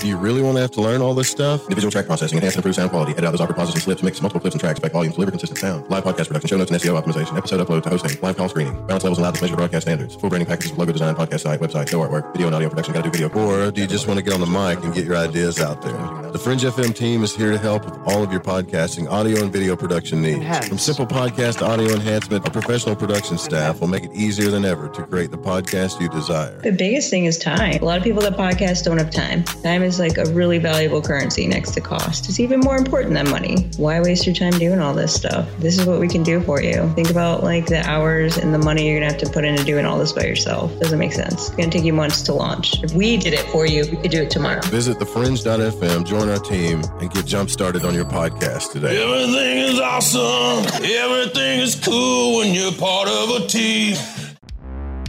Do 0.00 0.08
you 0.08 0.16
really 0.16 0.40
want 0.40 0.56
to 0.56 0.62
have 0.62 0.70
to 0.72 0.80
learn 0.80 1.02
all 1.02 1.12
this 1.12 1.28
stuff? 1.28 1.64
Individual 1.64 1.90
track 1.90 2.06
processing, 2.06 2.38
enhance 2.38 2.54
and 2.54 2.60
improve 2.60 2.74
sound 2.74 2.88
quality, 2.88 3.12
edit 3.12 3.24
out 3.26 3.32
those 3.32 3.40
awkward 3.42 3.56
pauses 3.56 3.74
and 3.74 3.82
slips, 3.82 4.02
mix 4.02 4.22
multiple 4.22 4.40
clips 4.40 4.54
and 4.54 4.60
tracks, 4.60 4.80
back 4.80 4.92
volumes, 4.92 5.14
deliver 5.14 5.30
consistent 5.30 5.58
sound, 5.58 5.86
live 5.90 6.02
podcast 6.02 6.28
production, 6.28 6.48
show 6.48 6.56
notes 6.56 6.70
and 6.70 6.80
SEO 6.80 6.98
optimization, 6.98 7.36
episode 7.36 7.60
upload 7.60 7.82
to 7.82 7.90
hosting, 7.90 8.18
live 8.22 8.34
call 8.34 8.48
screening, 8.48 8.72
balance 8.86 9.04
levels 9.04 9.18
and 9.18 9.24
loudness 9.24 9.42
measure 9.42 9.56
broadcast 9.56 9.82
standards, 9.82 10.14
full 10.14 10.30
branding 10.30 10.46
packages, 10.46 10.72
logo 10.78 10.90
design, 10.90 11.14
podcast 11.14 11.40
site, 11.40 11.60
website, 11.60 11.92
no 11.92 12.00
artwork, 12.00 12.32
video 12.32 12.46
and 12.46 12.56
audio 12.56 12.70
production, 12.70 12.94
gotta 12.94 13.10
do 13.10 13.12
video. 13.12 13.28
Or 13.28 13.70
do 13.70 13.82
you 13.82 13.86
just 13.86 14.06
want 14.08 14.16
to 14.16 14.24
get 14.24 14.32
on 14.32 14.40
the 14.40 14.46
mic 14.46 14.82
and 14.82 14.94
get 14.94 15.04
your 15.04 15.16
ideas 15.16 15.60
out 15.60 15.82
there? 15.82 15.92
The 16.32 16.38
Fringe 16.38 16.62
FM 16.62 16.94
team 16.94 17.22
is 17.22 17.36
here 17.36 17.50
to 17.50 17.58
help 17.58 17.84
with 17.84 17.98
all 18.06 18.22
of 18.22 18.32
your 18.32 18.40
podcasting, 18.40 19.06
audio 19.10 19.42
and 19.42 19.52
video 19.52 19.76
production 19.76 20.22
needs. 20.22 20.66
From 20.66 20.78
simple 20.78 21.06
podcast 21.06 21.58
to 21.58 21.66
audio 21.66 21.92
enhancement, 21.92 22.46
our 22.46 22.50
professional 22.50 22.96
production 22.96 23.36
staff 23.36 23.82
will 23.82 23.88
make 23.88 24.04
it 24.04 24.14
easier 24.14 24.50
than 24.50 24.64
ever 24.64 24.88
to 24.88 25.02
create 25.02 25.30
the 25.30 25.36
podcast 25.36 26.00
you 26.00 26.08
desire. 26.08 26.58
The 26.62 26.72
biggest 26.72 27.10
thing 27.10 27.26
is 27.26 27.36
time. 27.36 27.82
A 27.82 27.84
lot 27.84 27.98
of 27.98 28.02
people 28.02 28.22
that 28.22 28.38
podcast 28.38 28.84
don't 28.84 28.96
have 28.96 29.10
time. 29.10 29.44
Time 29.44 29.82
is 29.82 29.89
is 29.90 29.98
like 29.98 30.18
a 30.18 30.24
really 30.32 30.58
valuable 30.58 31.02
currency 31.02 31.46
next 31.46 31.72
to 31.72 31.80
cost. 31.80 32.28
It's 32.28 32.40
even 32.40 32.60
more 32.60 32.76
important 32.76 33.14
than 33.14 33.28
money. 33.28 33.68
Why 33.76 34.00
waste 34.00 34.24
your 34.24 34.34
time 34.34 34.52
doing 34.52 34.78
all 34.78 34.94
this 34.94 35.12
stuff? 35.12 35.48
This 35.58 35.78
is 35.78 35.84
what 35.86 36.00
we 36.00 36.08
can 36.08 36.22
do 36.22 36.40
for 36.40 36.62
you. 36.62 36.88
Think 36.94 37.10
about 37.10 37.42
like 37.42 37.66
the 37.66 37.82
hours 37.88 38.38
and 38.38 38.54
the 38.54 38.58
money 38.58 38.88
you're 38.88 39.00
gonna 39.00 39.12
have 39.12 39.20
to 39.20 39.30
put 39.30 39.44
into 39.44 39.64
doing 39.64 39.84
all 39.84 39.98
this 39.98 40.12
by 40.12 40.24
yourself. 40.24 40.78
Doesn't 40.78 40.98
make 40.98 41.12
sense. 41.12 41.48
It's 41.48 41.50
gonna 41.50 41.70
take 41.70 41.84
you 41.84 41.92
months 41.92 42.22
to 42.22 42.32
launch. 42.32 42.82
If 42.82 42.92
we 42.92 43.16
did 43.16 43.34
it 43.34 43.40
for 43.50 43.66
you, 43.66 43.84
we 43.90 43.96
could 43.96 44.12
do 44.12 44.22
it 44.22 44.30
tomorrow. 44.30 44.62
Visit 44.66 44.98
thefringe.fm, 44.98 46.06
join 46.06 46.28
our 46.28 46.38
team, 46.38 46.82
and 47.00 47.10
get 47.10 47.26
jump 47.26 47.50
started 47.50 47.84
on 47.84 47.94
your 47.94 48.04
podcast 48.04 48.72
today. 48.72 49.02
Everything 49.02 49.58
is 49.58 49.80
awesome. 49.80 50.64
Everything 50.84 51.60
is 51.60 51.74
cool 51.74 52.38
when 52.38 52.54
you're 52.54 52.72
part 52.72 53.08
of 53.08 53.42
a 53.42 53.46
team. 53.46 53.96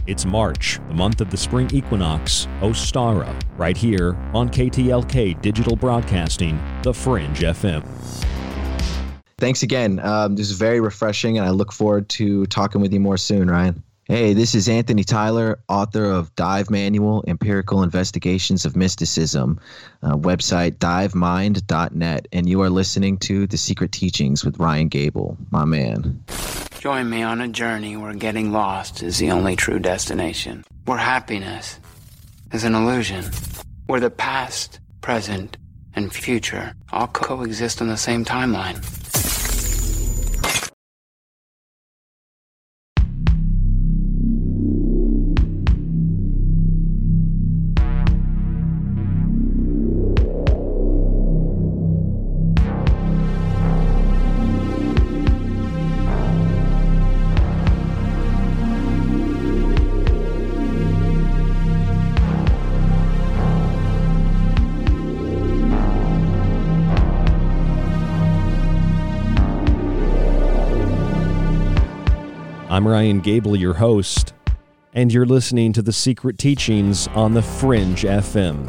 It's 0.08 0.24
March, 0.24 0.80
the 0.88 0.94
month 0.94 1.20
of 1.20 1.30
the 1.30 1.36
spring 1.36 1.70
equinox, 1.72 2.48
Ostara, 2.60 3.40
right 3.56 3.76
here 3.76 4.16
on 4.34 4.48
KTLK 4.48 5.40
Digital 5.40 5.76
Broadcasting, 5.76 6.60
The 6.82 6.92
Fringe 6.92 7.38
FM. 7.38 7.84
Thanks 9.38 9.62
again. 9.62 10.00
Um, 10.00 10.34
this 10.34 10.50
is 10.50 10.58
very 10.58 10.80
refreshing, 10.80 11.38
and 11.38 11.46
I 11.46 11.50
look 11.50 11.70
forward 11.70 12.08
to 12.10 12.46
talking 12.46 12.80
with 12.80 12.92
you 12.92 12.98
more 12.98 13.16
soon, 13.16 13.48
Ryan. 13.48 13.80
Hey, 14.12 14.34
this 14.34 14.54
is 14.54 14.68
Anthony 14.68 15.04
Tyler, 15.04 15.58
author 15.70 16.04
of 16.04 16.34
Dive 16.34 16.68
Manual 16.68 17.24
Empirical 17.26 17.82
Investigations 17.82 18.66
of 18.66 18.76
Mysticism, 18.76 19.58
uh, 20.02 20.16
website 20.16 20.76
divemind.net, 20.76 22.28
and 22.30 22.46
you 22.46 22.60
are 22.60 22.68
listening 22.68 23.16
to 23.20 23.46
The 23.46 23.56
Secret 23.56 23.90
Teachings 23.90 24.44
with 24.44 24.58
Ryan 24.58 24.88
Gable, 24.88 25.38
my 25.50 25.64
man. 25.64 26.22
Join 26.78 27.08
me 27.08 27.22
on 27.22 27.40
a 27.40 27.48
journey 27.48 27.96
where 27.96 28.12
getting 28.12 28.52
lost 28.52 29.02
is 29.02 29.16
the 29.16 29.30
only 29.30 29.56
true 29.56 29.78
destination, 29.78 30.62
where 30.84 30.98
happiness 30.98 31.80
is 32.52 32.64
an 32.64 32.74
illusion, 32.74 33.24
where 33.86 33.98
the 33.98 34.10
past, 34.10 34.78
present, 35.00 35.56
and 35.94 36.12
future 36.12 36.74
all 36.92 37.06
coexist 37.06 37.80
on 37.80 37.88
the 37.88 37.96
same 37.96 38.26
timeline. 38.26 39.21
I'm 72.72 72.88
Ryan 72.88 73.20
Gable, 73.20 73.54
your 73.54 73.74
host, 73.74 74.32
and 74.94 75.12
you're 75.12 75.26
listening 75.26 75.74
to 75.74 75.82
The 75.82 75.92
Secret 75.92 76.38
Teachings 76.38 77.06
on 77.08 77.34
the 77.34 77.42
Fringe 77.42 78.04
FM. 78.04 78.66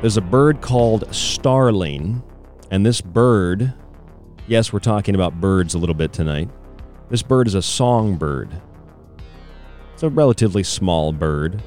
There's 0.00 0.16
a 0.16 0.20
bird 0.20 0.60
called 0.60 1.12
starling, 1.12 2.22
and 2.70 2.86
this 2.86 3.00
bird, 3.00 3.74
yes, 4.46 4.72
we're 4.72 4.78
talking 4.78 5.16
about 5.16 5.40
birds 5.40 5.74
a 5.74 5.78
little 5.78 5.96
bit 5.96 6.12
tonight. 6.12 6.48
This 7.10 7.24
bird 7.24 7.48
is 7.48 7.56
a 7.56 7.62
songbird. 7.62 8.62
It's 9.94 10.04
a 10.04 10.08
relatively 10.08 10.62
small 10.62 11.12
bird. 11.12 11.60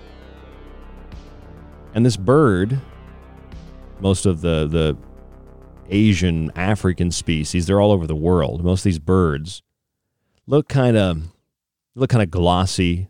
And 1.94 2.06
this 2.06 2.16
bird, 2.16 2.80
most 4.00 4.26
of 4.26 4.40
the, 4.40 4.68
the 4.68 4.98
Asian, 5.90 6.52
African 6.56 7.12
species. 7.12 7.66
They're 7.66 7.82
all 7.82 7.92
over 7.92 8.08
the 8.08 8.16
world. 8.16 8.64
Most 8.64 8.82
of 8.82 8.86
these 8.86 9.00
birds 9.00 9.62
look 10.46 10.68
kind 10.68 10.98
of 10.98 11.24
look 11.96 12.10
kind 12.10 12.24
of 12.24 12.32
glossy. 12.32 13.10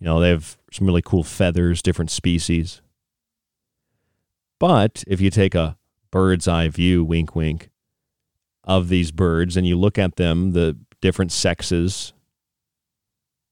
You 0.00 0.04
know, 0.04 0.20
they 0.20 0.30
have 0.30 0.56
some 0.72 0.86
really 0.86 1.02
cool 1.02 1.24
feathers, 1.24 1.82
different 1.82 2.10
species. 2.10 2.80
But 4.58 5.04
if 5.06 5.20
you 5.20 5.30
take 5.30 5.54
a 5.54 5.76
bird's 6.10 6.48
eye 6.48 6.68
view, 6.68 7.04
wink, 7.04 7.34
wink, 7.34 7.70
of 8.64 8.88
these 8.88 9.10
birds 9.10 9.56
and 9.56 9.66
you 9.66 9.76
look 9.76 9.98
at 9.98 10.16
them, 10.16 10.52
the 10.52 10.76
different 11.00 11.32
sexes, 11.32 12.12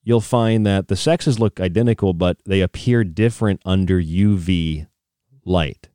you'll 0.03 0.21
find 0.21 0.67
that 0.67 0.89
the 0.89 0.97
sexes 0.97 1.41
look 1.41 1.59
identical, 1.61 2.12
but 2.12 2.37
they 2.45 2.61
appear 2.61 3.03
different 3.03 3.61
under 3.64 4.01
UV 4.01 4.87
light. 5.45 5.89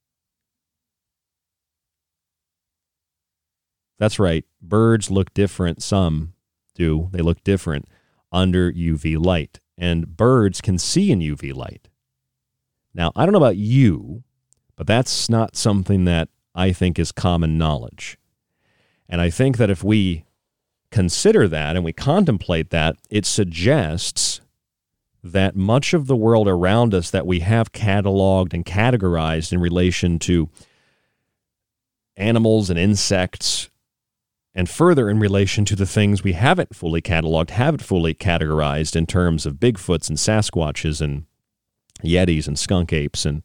That's 4.01 4.17
right. 4.17 4.43
Birds 4.63 5.11
look 5.11 5.31
different. 5.35 5.83
Some 5.83 6.33
do. 6.73 7.09
They 7.11 7.21
look 7.21 7.43
different 7.43 7.87
under 8.31 8.73
UV 8.73 9.23
light. 9.23 9.59
And 9.77 10.17
birds 10.17 10.59
can 10.59 10.79
see 10.79 11.11
in 11.11 11.19
UV 11.19 11.53
light. 11.53 11.87
Now, 12.95 13.11
I 13.15 13.23
don't 13.23 13.31
know 13.31 13.37
about 13.37 13.57
you, 13.57 14.23
but 14.75 14.87
that's 14.87 15.29
not 15.29 15.55
something 15.55 16.05
that 16.05 16.29
I 16.55 16.71
think 16.73 16.97
is 16.97 17.11
common 17.11 17.59
knowledge. 17.59 18.17
And 19.07 19.21
I 19.21 19.29
think 19.29 19.57
that 19.57 19.69
if 19.69 19.83
we 19.83 20.25
consider 20.89 21.47
that 21.49 21.75
and 21.75 21.85
we 21.85 21.93
contemplate 21.93 22.71
that, 22.71 22.95
it 23.11 23.27
suggests 23.27 24.41
that 25.23 25.55
much 25.55 25.93
of 25.93 26.07
the 26.07 26.15
world 26.15 26.47
around 26.47 26.95
us 26.95 27.11
that 27.11 27.27
we 27.27 27.41
have 27.41 27.71
cataloged 27.71 28.55
and 28.55 28.65
categorized 28.65 29.53
in 29.53 29.61
relation 29.61 30.17
to 30.17 30.49
animals 32.17 32.71
and 32.71 32.79
insects 32.79 33.69
and 34.53 34.69
further 34.69 35.09
in 35.09 35.19
relation 35.19 35.65
to 35.65 35.75
the 35.75 35.85
things 35.85 36.23
we 36.23 36.33
haven't 36.33 36.75
fully 36.75 37.01
cataloged, 37.01 37.51
haven't 37.51 37.83
fully 37.83 38.13
categorized 38.13 38.95
in 38.95 39.05
terms 39.05 39.45
of 39.45 39.55
Bigfoots 39.55 40.09
and 40.09 40.17
Sasquatches 40.17 41.01
and 41.01 41.25
Yetis 42.03 42.47
and 42.47 42.59
skunk 42.59 42.91
apes 42.91 43.25
and 43.25 43.43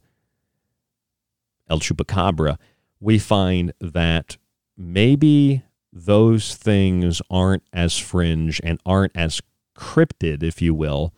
El 1.69 1.79
Chupacabra, 1.79 2.57
we 2.99 3.19
find 3.19 3.73
that 3.79 4.37
maybe 4.77 5.63
those 5.91 6.55
things 6.55 7.21
aren't 7.29 7.63
as 7.73 7.97
fringe 7.97 8.59
and 8.63 8.79
aren't 8.85 9.15
as 9.15 9.41
cryptid, 9.75 10.43
if 10.43 10.61
you 10.61 10.73
will, 10.73 11.13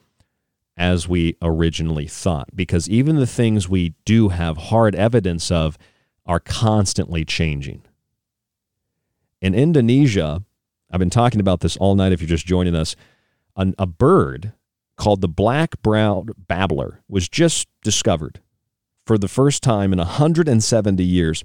as 0.77 1.07
we 1.07 1.35
originally 1.41 2.07
thought. 2.07 2.55
Because 2.55 2.89
even 2.89 3.15
the 3.15 3.27
things 3.27 3.69
we 3.69 3.95
do 4.05 4.29
have 4.29 4.57
hard 4.57 4.95
evidence 4.95 5.51
of 5.51 5.77
are 6.25 6.39
constantly 6.39 7.25
changing. 7.25 7.83
In 9.41 9.55
Indonesia, 9.55 10.43
I've 10.91 10.99
been 10.99 11.09
talking 11.09 11.39
about 11.39 11.61
this 11.61 11.77
all 11.77 11.95
night 11.95 12.11
if 12.11 12.21
you're 12.21 12.27
just 12.27 12.45
joining 12.45 12.75
us, 12.75 12.95
an, 13.55 13.73
a 13.77 13.85
bird 13.85 14.53
called 14.97 15.21
the 15.21 15.29
black 15.29 15.81
browed 15.81 16.31
babbler 16.47 17.01
was 17.07 17.29
just 17.29 17.67
discovered 17.83 18.41
for 19.05 19.17
the 19.17 19.27
first 19.27 19.63
time 19.63 19.93
in 19.93 19.99
170 19.99 21.03
years. 21.03 21.43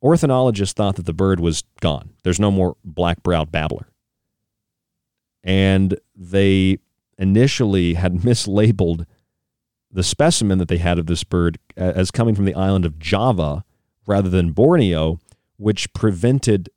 Ornithologists 0.00 0.72
thought 0.72 0.96
that 0.96 1.06
the 1.06 1.12
bird 1.12 1.40
was 1.40 1.64
gone. 1.80 2.10
There's 2.22 2.40
no 2.40 2.50
more 2.50 2.76
black 2.84 3.22
browed 3.22 3.50
babbler. 3.50 3.88
And 5.42 5.98
they 6.14 6.78
initially 7.18 7.94
had 7.94 8.14
mislabeled 8.18 9.06
the 9.90 10.02
specimen 10.02 10.58
that 10.58 10.68
they 10.68 10.78
had 10.78 10.98
of 10.98 11.06
this 11.06 11.24
bird 11.24 11.58
uh, 11.76 11.92
as 11.94 12.10
coming 12.10 12.34
from 12.34 12.44
the 12.44 12.54
island 12.54 12.86
of 12.86 12.98
Java 12.98 13.64
rather 14.06 14.30
than 14.30 14.52
Borneo, 14.52 15.18
which 15.56 15.92
prevented 15.92 16.70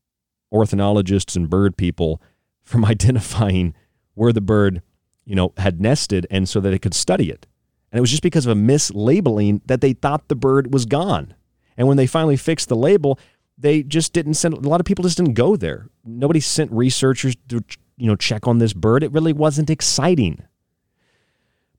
ornithologists 0.56 1.36
and 1.36 1.50
bird 1.50 1.78
people 1.78 2.22
from 2.64 2.86
identifying 2.94 3.74
where 4.14 4.34
the 4.34 4.42
bird, 4.42 4.82
you 5.26 5.36
know, 5.36 5.54
had 5.58 5.82
nested 5.82 6.26
and 6.32 6.48
so 6.48 6.60
that 6.60 6.70
they 6.70 6.80
could 6.80 6.94
study 6.94 7.30
it. 7.30 7.46
And 7.92 7.98
it 7.98 8.02
was 8.02 8.12
just 8.12 8.24
because 8.24 8.46
of 8.46 8.58
a 8.58 8.60
mislabeling 8.60 9.62
that 9.66 9.82
they 9.82 9.94
thought 9.94 10.28
the 10.28 10.36
bird 10.36 10.74
was 10.74 10.86
gone. 10.86 11.34
And 11.78 11.88
when 11.88 11.98
they 11.98 12.08
finally 12.08 12.38
fixed 12.38 12.70
the 12.70 12.76
label, 12.76 13.20
they 13.58 13.84
just 13.84 14.14
didn't 14.14 14.34
send 14.36 14.54
a 14.54 14.60
lot 14.60 14.80
of 14.80 14.86
people 14.86 15.04
just 15.04 15.18
didn't 15.18 15.34
go 15.34 15.56
there. 15.56 15.88
Nobody 16.04 16.40
sent 16.40 16.72
researchers 16.72 17.36
to 17.50 17.64
you 17.98 18.08
know 18.08 18.16
check 18.16 18.48
on 18.48 18.58
this 18.58 18.74
bird. 18.74 19.04
It 19.04 19.12
really 19.12 19.34
wasn't 19.34 19.70
exciting. 19.70 20.44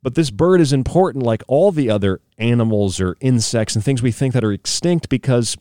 But 0.02 0.14
this 0.14 0.30
bird 0.30 0.60
is 0.60 0.72
important 0.72 1.24
like 1.24 1.42
all 1.48 1.72
the 1.72 1.90
other 1.90 2.20
animals 2.38 3.00
or 3.00 3.16
insects 3.20 3.74
and 3.74 3.84
things 3.84 4.02
we 4.02 4.12
think 4.12 4.34
that 4.34 4.44
are 4.44 4.52
extinct 4.52 5.08
because 5.08 5.56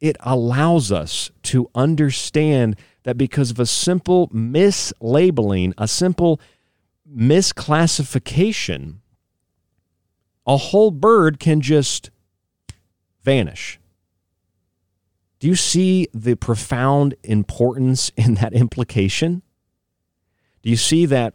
it 0.00 0.16
allows 0.20 0.90
us 0.90 1.30
to 1.42 1.70
understand 1.74 2.76
that 3.02 3.18
because 3.18 3.50
of 3.50 3.60
a 3.60 3.66
simple 3.66 4.28
mislabeling, 4.28 5.72
a 5.76 5.86
simple 5.86 6.40
misclassification, 7.10 8.96
a 10.46 10.56
whole 10.56 10.90
bird 10.90 11.38
can 11.38 11.60
just 11.60 12.10
vanish. 13.22 13.78
Do 15.38 15.48
you 15.48 15.54
see 15.54 16.08
the 16.12 16.34
profound 16.34 17.14
importance 17.22 18.10
in 18.16 18.34
that 18.34 18.52
implication? 18.52 19.42
Do 20.62 20.70
you 20.70 20.76
see 20.76 21.06
that 21.06 21.34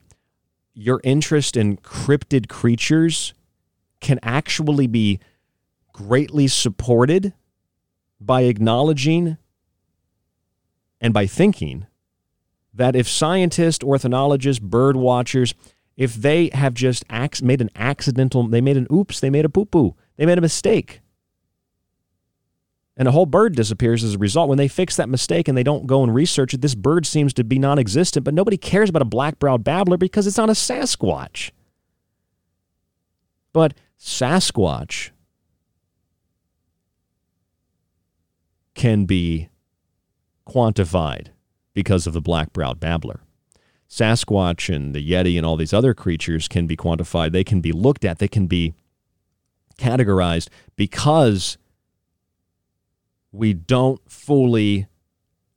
your 0.74 1.02
interest 1.04 1.56
in 1.56 1.78
cryptid 1.78 2.50
creatures 2.50 3.34
can 4.02 4.20
actually 4.22 4.88
be 4.88 5.20
greatly 5.94 6.48
supported 6.48 7.34
by 8.26 8.42
acknowledging 8.42 9.38
and 11.00 11.14
by 11.14 11.28
thinking 11.28 11.86
that 12.74 12.96
if 12.96 13.08
scientists, 13.08 13.84
ornithologists, 13.84 14.60
bird 14.60 14.96
watchers, 14.96 15.54
if 15.96 16.16
they 16.16 16.50
have 16.54 16.74
just 16.74 17.06
made 17.42 17.62
an 17.62 17.70
accidental, 17.76 18.48
they 18.48 18.62
made 18.62 18.78
an 18.78 18.88
oops, 18.92 19.20
they 19.20 19.30
made 19.30 19.46
a 19.46 19.50
poo 19.50 19.66
poo, 19.66 19.96
they 20.18 20.26
made 20.26 20.38
a 20.38 20.42
mistake, 20.42 21.02
and 22.98 23.08
a 23.08 23.12
whole 23.12 23.26
bird 23.26 23.56
disappears 23.56 24.04
as 24.04 24.16
a 24.16 24.18
result. 24.18 24.48
When 24.48 24.58
they 24.58 24.68
fix 24.68 24.96
that 24.96 25.10
mistake 25.10 25.48
and 25.48 25.58
they 25.58 25.64
don't 25.64 25.86
go 25.86 26.04
and 26.04 26.14
research 26.14 26.54
it, 26.54 26.62
this 26.62 26.76
bird 26.76 27.06
seems 27.06 27.34
to 27.34 27.44
be 27.44 27.60
non 27.60 27.78
existent, 27.78 28.24
but 28.24 28.34
nobody 28.34 28.58
cares 28.58 28.90
about 28.90 29.02
a 29.02 29.06
black 29.06 29.38
browed 29.40 29.64
babbler 29.64 29.98
because 29.98 30.28
it's 30.28 30.38
not 30.38 30.50
a 30.50 30.54
Sasquatch. 30.54 31.52
But 33.52 33.74
Sasquatch 34.00 35.12
can 38.76 39.06
be 39.06 39.50
quantified 40.48 41.30
because 41.74 42.06
of 42.06 42.14
the 42.14 42.22
black 42.22 42.54
browed 42.54 42.80
babbler. 42.80 43.22
Sasquatch 43.90 44.74
and 44.74 44.94
the 44.94 45.12
Yeti 45.12 45.38
and 45.38 45.46
all 45.46 45.56
these 45.56 45.74
other 45.74 45.94
creatures 45.94 46.48
can 46.48 46.68
be 46.68 46.76
quantified. 46.76 47.32
They 47.32 47.44
can 47.44 47.62
be 47.62 47.72
looked 47.72 48.06
at. 48.06 48.20
They 48.20 48.28
can 48.28 48.48
be 48.48 48.74
categorized 49.78 50.50
because 50.76 51.58
we 53.32 53.54
don't 53.54 54.02
fully 54.10 54.88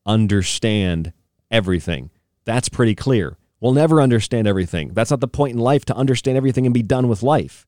understand 0.05 1.13
everything. 1.51 2.11
That's 2.45 2.69
pretty 2.69 2.95
clear. 2.95 3.37
We'll 3.61 3.73
never 3.73 4.01
understand 4.01 4.47
everything. 4.47 4.93
That's 4.95 5.11
not 5.11 5.21
the 5.21 5.29
point 5.29 5.55
in 5.55 5.59
life 5.59 5.85
to 5.87 5.97
understand 5.97 6.37
everything 6.37 6.67
and 6.67 6.75
be 6.75 6.83
done 6.83 7.09
with 7.09 7.23
life. 7.23 7.67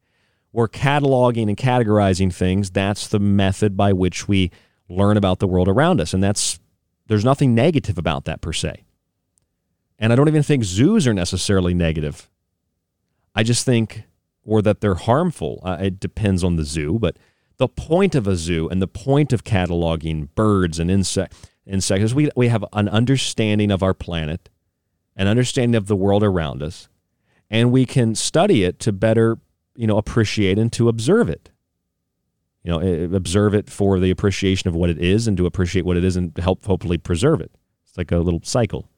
We're 0.53 0.69
cataloging 0.69 1.49
and 1.49 1.57
categorizing 1.57 2.33
things. 2.33 2.71
That's 2.71 3.09
the 3.09 3.21
method 3.21 3.77
by 3.77 3.93
which 3.93 4.27
we 4.29 4.51
learn 4.91 5.17
about 5.17 5.39
the 5.39 5.47
world 5.47 5.69
around 5.69 6.01
us. 6.01 6.13
And 6.13 6.23
that's 6.23 6.59
there's 7.07 7.25
nothing 7.25 7.55
negative 7.55 7.99
about 7.99 8.25
that 8.27 8.41
per 8.41 8.53
se. 8.53 8.85
And 9.99 10.13
I 10.13 10.17
don't 10.17 10.29
even 10.29 10.43
think 10.43 10.65
zoos 10.65 11.07
are 11.07 11.15
necessarily 11.15 11.75
negative. 11.75 12.29
I 13.35 13.43
just 13.43 13.65
think, 13.65 14.05
or 14.45 14.63
that 14.63 14.81
they're 14.81 14.95
harmful. 14.95 15.61
Uh, 15.63 15.77
it 15.81 16.01
depends 16.01 16.43
on 16.43 16.57
the 16.57 16.65
zoo, 16.65 16.99
but 16.99 17.17
the 17.59 17.69
point 17.69 18.15
of 18.15 18.27
a 18.27 18.37
zoo 18.37 18.69
and 18.69 18.81
the 18.81 18.89
point 18.89 19.33
of 19.33 19.45
cataloging 19.45 20.29
birds 20.35 20.79
and 20.79 20.91
insect, 20.91 21.35
insects 21.67 22.05
is 22.07 22.15
we, 22.15 22.31
we 22.35 22.49
have 22.49 22.65
an 22.73 22.89
understanding 22.89 23.71
of 23.71 23.83
our 23.83 23.93
planet, 23.93 24.49
an 25.15 25.29
understanding 25.29 25.77
of 25.77 25.87
the 25.87 25.97
world 25.97 26.25
around 26.25 26.63
us, 26.63 26.89
and 27.51 27.71
we 27.71 27.85
can 27.85 28.15
study 28.15 28.65
it 28.65 28.79
to 28.79 28.93
better, 28.93 29.39
you 29.77 29.87
know, 29.87 29.99
appreciate 29.99 30.59
and 30.59 30.73
to 30.73 30.89
observe 30.89 31.29
it. 31.29 31.51
You 32.63 32.73
know, 32.73 32.79
eh, 32.79 33.05
eh, 33.05 33.09
observe 33.17 33.55
it 33.55 33.71
for 33.71 33.99
the 33.99 34.11
appreciation 34.11 34.69
of 34.69 34.75
what 34.75 34.91
it 34.91 34.99
is 34.99 35.27
and 35.27 35.37
to 35.37 35.47
appreciate 35.47 35.85
what 35.85 35.97
it 35.97 36.05
is 36.05 36.17
and 36.17 36.37
help 36.39 36.65
hopefully 36.65 36.99
preserve 36.99 37.41
it. 37.41 37.51
It's 37.87 37.97
like 37.97 38.13
a 38.13 38.19
little 38.19 38.41
cycle. 38.43 38.89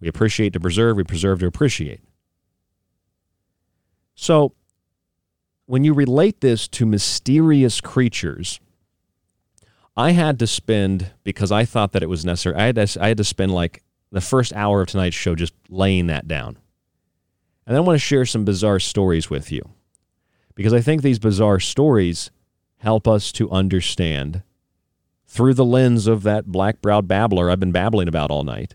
We 0.00 0.08
appreciate 0.08 0.52
to 0.52 0.60
preserve, 0.60 0.96
we 0.96 1.04
preserve 1.04 1.40
to 1.40 1.46
appreciate. 1.46 2.00
So 4.14 4.52
when 5.66 5.84
you 5.84 5.94
relate 5.94 6.40
this 6.40 6.66
to 6.68 6.86
mysterious 6.86 7.80
creatures, 7.80 8.60
I 9.96 10.12
had 10.12 10.38
to 10.38 10.46
spend 10.46 11.10
because 11.24 11.52
I 11.52 11.64
thought 11.64 11.92
that 11.92 12.02
it 12.02 12.08
was 12.08 12.24
necessary. 12.24 12.56
I 12.56 12.66
had 12.66 12.76
to, 12.76 13.02
I 13.02 13.08
had 13.08 13.16
to 13.18 13.24
spend 13.24 13.52
like 13.52 13.82
the 14.10 14.20
first 14.20 14.52
hour 14.54 14.82
of 14.82 14.88
tonight's 14.88 15.16
show 15.16 15.34
just 15.34 15.54
laying 15.68 16.06
that 16.06 16.26
down. 16.26 16.58
And 17.66 17.76
I 17.76 17.80
want 17.80 17.96
to 17.96 18.00
share 18.04 18.24
some 18.24 18.44
bizarre 18.44 18.80
stories 18.80 19.28
with 19.28 19.52
you 19.52 19.62
because 20.54 20.72
I 20.72 20.80
think 20.80 21.02
these 21.02 21.18
bizarre 21.18 21.60
stories 21.60 22.30
help 22.78 23.06
us 23.08 23.32
to 23.32 23.50
understand 23.50 24.42
through 25.26 25.54
the 25.54 25.64
lens 25.64 26.06
of 26.06 26.22
that 26.22 26.46
black 26.46 26.80
browed 26.80 27.06
babbler 27.06 27.50
I've 27.50 27.60
been 27.60 27.72
babbling 27.72 28.08
about 28.08 28.30
all 28.30 28.44
night 28.44 28.74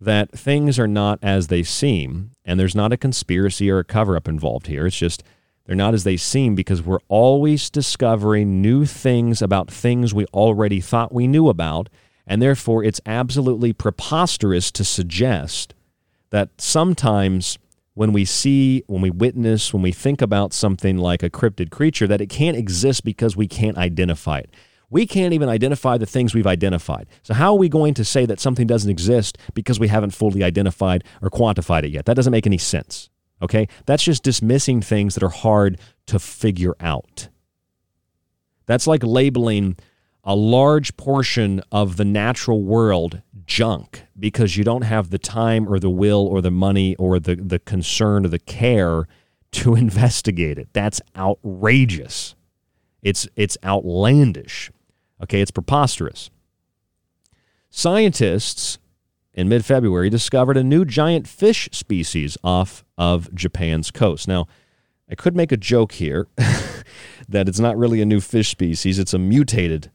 that 0.00 0.30
things 0.32 0.78
are 0.78 0.88
not 0.88 1.18
as 1.22 1.46
they 1.46 1.62
seem 1.62 2.30
and 2.44 2.60
there's 2.60 2.74
not 2.74 2.92
a 2.92 2.96
conspiracy 2.96 3.70
or 3.70 3.78
a 3.78 3.84
cover 3.84 4.16
up 4.16 4.28
involved 4.28 4.66
here. 4.66 4.86
It's 4.86 4.96
just 4.96 5.22
they're 5.64 5.74
not 5.74 5.94
as 5.94 6.04
they 6.04 6.18
seem 6.18 6.54
because 6.54 6.82
we're 6.82 6.98
always 7.08 7.70
discovering 7.70 8.60
new 8.60 8.84
things 8.84 9.40
about 9.40 9.70
things 9.70 10.12
we 10.12 10.26
already 10.26 10.80
thought 10.80 11.12
we 11.12 11.26
knew 11.26 11.48
about. 11.48 11.88
And 12.26 12.42
therefore, 12.42 12.84
it's 12.84 13.00
absolutely 13.06 13.72
preposterous 13.72 14.70
to 14.72 14.84
suggest 14.84 15.74
that 16.30 16.50
sometimes 16.58 17.58
when 17.94 18.12
we 18.12 18.24
see, 18.24 18.82
when 18.86 19.00
we 19.00 19.10
witness, 19.10 19.72
when 19.72 19.82
we 19.82 19.92
think 19.92 20.20
about 20.20 20.52
something 20.52 20.98
like 20.98 21.22
a 21.22 21.30
cryptid 21.30 21.70
creature, 21.70 22.06
that 22.08 22.20
it 22.20 22.28
can't 22.28 22.56
exist 22.56 23.04
because 23.04 23.36
we 23.36 23.46
can't 23.46 23.78
identify 23.78 24.38
it. 24.38 24.52
We 24.90 25.06
can't 25.06 25.32
even 25.32 25.48
identify 25.48 25.96
the 25.96 26.06
things 26.06 26.34
we've 26.34 26.46
identified. 26.46 27.08
So, 27.22 27.34
how 27.34 27.54
are 27.54 27.58
we 27.58 27.68
going 27.68 27.94
to 27.94 28.04
say 28.04 28.26
that 28.26 28.38
something 28.38 28.66
doesn't 28.66 28.90
exist 28.90 29.38
because 29.54 29.80
we 29.80 29.88
haven't 29.88 30.10
fully 30.10 30.42
identified 30.42 31.04
or 31.22 31.30
quantified 31.30 31.84
it 31.84 31.90
yet? 31.90 32.04
That 32.04 32.14
doesn't 32.14 32.30
make 32.30 32.46
any 32.46 32.58
sense. 32.58 33.10
Okay? 33.40 33.68
That's 33.86 34.04
just 34.04 34.22
dismissing 34.22 34.82
things 34.82 35.14
that 35.14 35.22
are 35.22 35.30
hard 35.30 35.78
to 36.06 36.18
figure 36.18 36.76
out. 36.80 37.28
That's 38.66 38.86
like 38.86 39.02
labeling 39.02 39.76
a 40.22 40.34
large 40.34 40.96
portion 40.96 41.60
of 41.70 41.96
the 41.96 42.04
natural 42.04 42.62
world 42.62 43.20
junk 43.46 44.04
because 44.18 44.56
you 44.56 44.64
don't 44.64 44.82
have 44.82 45.10
the 45.10 45.18
time 45.18 45.68
or 45.68 45.78
the 45.78 45.90
will 45.90 46.26
or 46.26 46.40
the 46.40 46.50
money 46.50 46.94
or 46.96 47.18
the, 47.18 47.36
the 47.36 47.58
concern 47.58 48.24
or 48.24 48.28
the 48.28 48.38
care 48.38 49.06
to 49.52 49.74
investigate 49.76 50.58
it. 50.58 50.68
That's 50.72 51.00
outrageous. 51.16 52.34
It's, 53.02 53.28
it's 53.36 53.58
outlandish. 53.64 54.70
Okay, 55.22 55.40
it's 55.40 55.50
preposterous. 55.50 56.30
Scientists 57.70 58.78
in 59.34 59.48
mid 59.48 59.64
February 59.64 60.08
discovered 60.08 60.56
a 60.56 60.64
new 60.64 60.84
giant 60.84 61.26
fish 61.26 61.68
species 61.72 62.38
off 62.44 62.84
of 62.96 63.34
Japan's 63.34 63.90
coast. 63.90 64.28
Now, 64.28 64.46
I 65.10 65.14
could 65.14 65.36
make 65.36 65.52
a 65.52 65.56
joke 65.56 65.92
here 65.92 66.28
that 67.28 67.48
it's 67.48 67.60
not 67.60 67.76
really 67.76 68.00
a 68.00 68.06
new 68.06 68.20
fish 68.20 68.48
species, 68.48 68.98
it's 68.98 69.12
a 69.12 69.18
mutated 69.18 69.90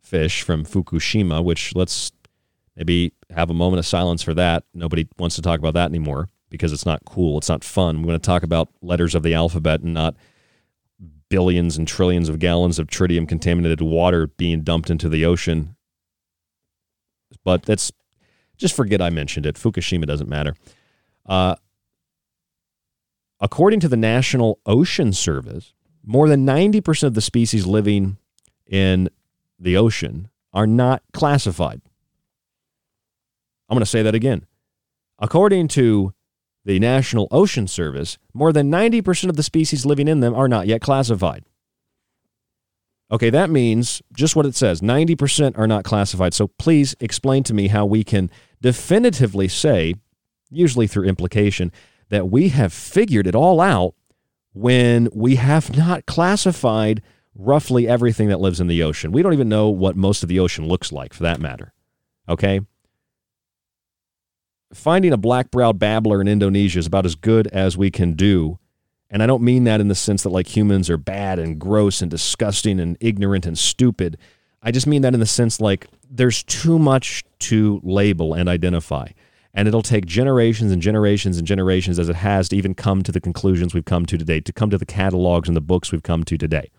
fish 0.00 0.42
from 0.42 0.64
Fukushima, 0.64 1.42
which 1.42 1.74
let's 1.74 2.12
maybe 2.78 3.12
have 3.30 3.50
a 3.50 3.54
moment 3.54 3.80
of 3.80 3.86
silence 3.86 4.22
for 4.22 4.32
that. 4.34 4.62
Nobody 4.72 5.08
wants 5.18 5.36
to 5.36 5.42
talk 5.42 5.58
about 5.58 5.74
that 5.74 5.90
anymore 5.90 6.28
because 6.48 6.72
it's 6.72 6.86
not 6.86 7.04
cool, 7.04 7.36
it's 7.36 7.48
not 7.48 7.64
fun. 7.64 7.98
We're 7.98 8.08
going 8.08 8.20
to 8.20 8.26
talk 8.26 8.42
about 8.44 8.68
letters 8.80 9.14
of 9.14 9.22
the 9.22 9.34
alphabet 9.34 9.80
and 9.80 9.92
not 9.92 10.14
billions 11.28 11.76
and 11.76 11.86
trillions 11.86 12.28
of 12.28 12.38
gallons 12.38 12.78
of 12.78 12.86
tritium 12.86 13.28
contaminated 13.28 13.82
water 13.82 14.28
being 14.28 14.62
dumped 14.62 14.88
into 14.88 15.08
the 15.08 15.26
ocean. 15.26 15.76
But 17.44 17.64
that's 17.64 17.92
just 18.56 18.74
forget 18.74 19.02
I 19.02 19.10
mentioned 19.10 19.44
it. 19.44 19.56
Fukushima 19.56 20.06
doesn't 20.06 20.28
matter. 20.28 20.54
Uh, 21.26 21.56
according 23.40 23.80
to 23.80 23.88
the 23.88 23.96
National 23.96 24.60
Ocean 24.64 25.12
Service, 25.12 25.74
more 26.04 26.28
than 26.28 26.46
90% 26.46 27.02
of 27.02 27.14
the 27.14 27.20
species 27.20 27.66
living 27.66 28.16
in 28.66 29.10
the 29.58 29.76
ocean 29.76 30.28
are 30.52 30.66
not 30.66 31.02
classified. 31.12 31.82
I'm 33.68 33.74
going 33.74 33.80
to 33.80 33.86
say 33.86 34.02
that 34.02 34.14
again. 34.14 34.46
According 35.18 35.68
to 35.68 36.12
the 36.64 36.78
National 36.78 37.28
Ocean 37.30 37.66
Service, 37.66 38.18
more 38.34 38.52
than 38.52 38.70
90% 38.70 39.28
of 39.28 39.36
the 39.36 39.42
species 39.42 39.86
living 39.86 40.08
in 40.08 40.20
them 40.20 40.34
are 40.34 40.48
not 40.48 40.66
yet 40.66 40.80
classified. 40.80 41.44
Okay, 43.10 43.30
that 43.30 43.48
means 43.48 44.02
just 44.12 44.36
what 44.36 44.44
it 44.44 44.54
says 44.54 44.80
90% 44.82 45.56
are 45.56 45.66
not 45.66 45.84
classified. 45.84 46.34
So 46.34 46.48
please 46.48 46.94
explain 47.00 47.42
to 47.44 47.54
me 47.54 47.68
how 47.68 47.86
we 47.86 48.04
can 48.04 48.30
definitively 48.60 49.48
say, 49.48 49.94
usually 50.50 50.86
through 50.86 51.04
implication, 51.04 51.72
that 52.10 52.30
we 52.30 52.48
have 52.50 52.72
figured 52.72 53.26
it 53.26 53.34
all 53.34 53.60
out 53.60 53.94
when 54.52 55.08
we 55.14 55.36
have 55.36 55.74
not 55.76 56.04
classified 56.06 57.02
roughly 57.34 57.88
everything 57.88 58.28
that 58.28 58.40
lives 58.40 58.60
in 58.60 58.66
the 58.66 58.82
ocean. 58.82 59.12
We 59.12 59.22
don't 59.22 59.32
even 59.32 59.48
know 59.48 59.68
what 59.70 59.96
most 59.96 60.22
of 60.22 60.28
the 60.28 60.40
ocean 60.40 60.66
looks 60.66 60.92
like 60.92 61.14
for 61.14 61.22
that 61.22 61.40
matter. 61.40 61.72
Okay? 62.28 62.60
Finding 64.72 65.12
a 65.12 65.16
black 65.16 65.50
browed 65.50 65.78
babbler 65.78 66.20
in 66.20 66.28
Indonesia 66.28 66.78
is 66.78 66.86
about 66.86 67.06
as 67.06 67.14
good 67.14 67.46
as 67.48 67.76
we 67.76 67.90
can 67.90 68.12
do. 68.12 68.58
And 69.10 69.22
I 69.22 69.26
don't 69.26 69.42
mean 69.42 69.64
that 69.64 69.80
in 69.80 69.88
the 69.88 69.94
sense 69.94 70.22
that 70.22 70.28
like 70.28 70.54
humans 70.54 70.90
are 70.90 70.98
bad 70.98 71.38
and 71.38 71.58
gross 71.58 72.02
and 72.02 72.10
disgusting 72.10 72.78
and 72.78 72.96
ignorant 73.00 73.46
and 73.46 73.58
stupid. 73.58 74.18
I 74.62 74.70
just 74.70 74.86
mean 74.86 75.02
that 75.02 75.14
in 75.14 75.20
the 75.20 75.26
sense 75.26 75.60
like 75.60 75.86
there's 76.10 76.42
too 76.42 76.78
much 76.78 77.24
to 77.40 77.80
label 77.82 78.34
and 78.34 78.48
identify. 78.48 79.08
And 79.54 79.66
it'll 79.66 79.82
take 79.82 80.04
generations 80.04 80.70
and 80.70 80.82
generations 80.82 81.38
and 81.38 81.46
generations 81.46 81.98
as 81.98 82.10
it 82.10 82.16
has 82.16 82.50
to 82.50 82.56
even 82.56 82.74
come 82.74 83.02
to 83.02 83.10
the 83.10 83.20
conclusions 83.20 83.72
we've 83.72 83.86
come 83.86 84.04
to 84.06 84.18
today, 84.18 84.40
to 84.40 84.52
come 84.52 84.68
to 84.68 84.78
the 84.78 84.86
catalogs 84.86 85.48
and 85.48 85.56
the 85.56 85.62
books 85.62 85.90
we've 85.90 86.02
come 86.02 86.22
to 86.24 86.36
today. 86.36 86.70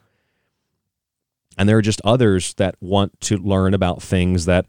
And 1.57 1.67
there 1.67 1.77
are 1.77 1.81
just 1.81 1.99
others 2.03 2.53
that 2.53 2.75
want 2.79 3.19
to 3.21 3.37
learn 3.37 3.73
about 3.73 4.03
things 4.03 4.45
that 4.45 4.67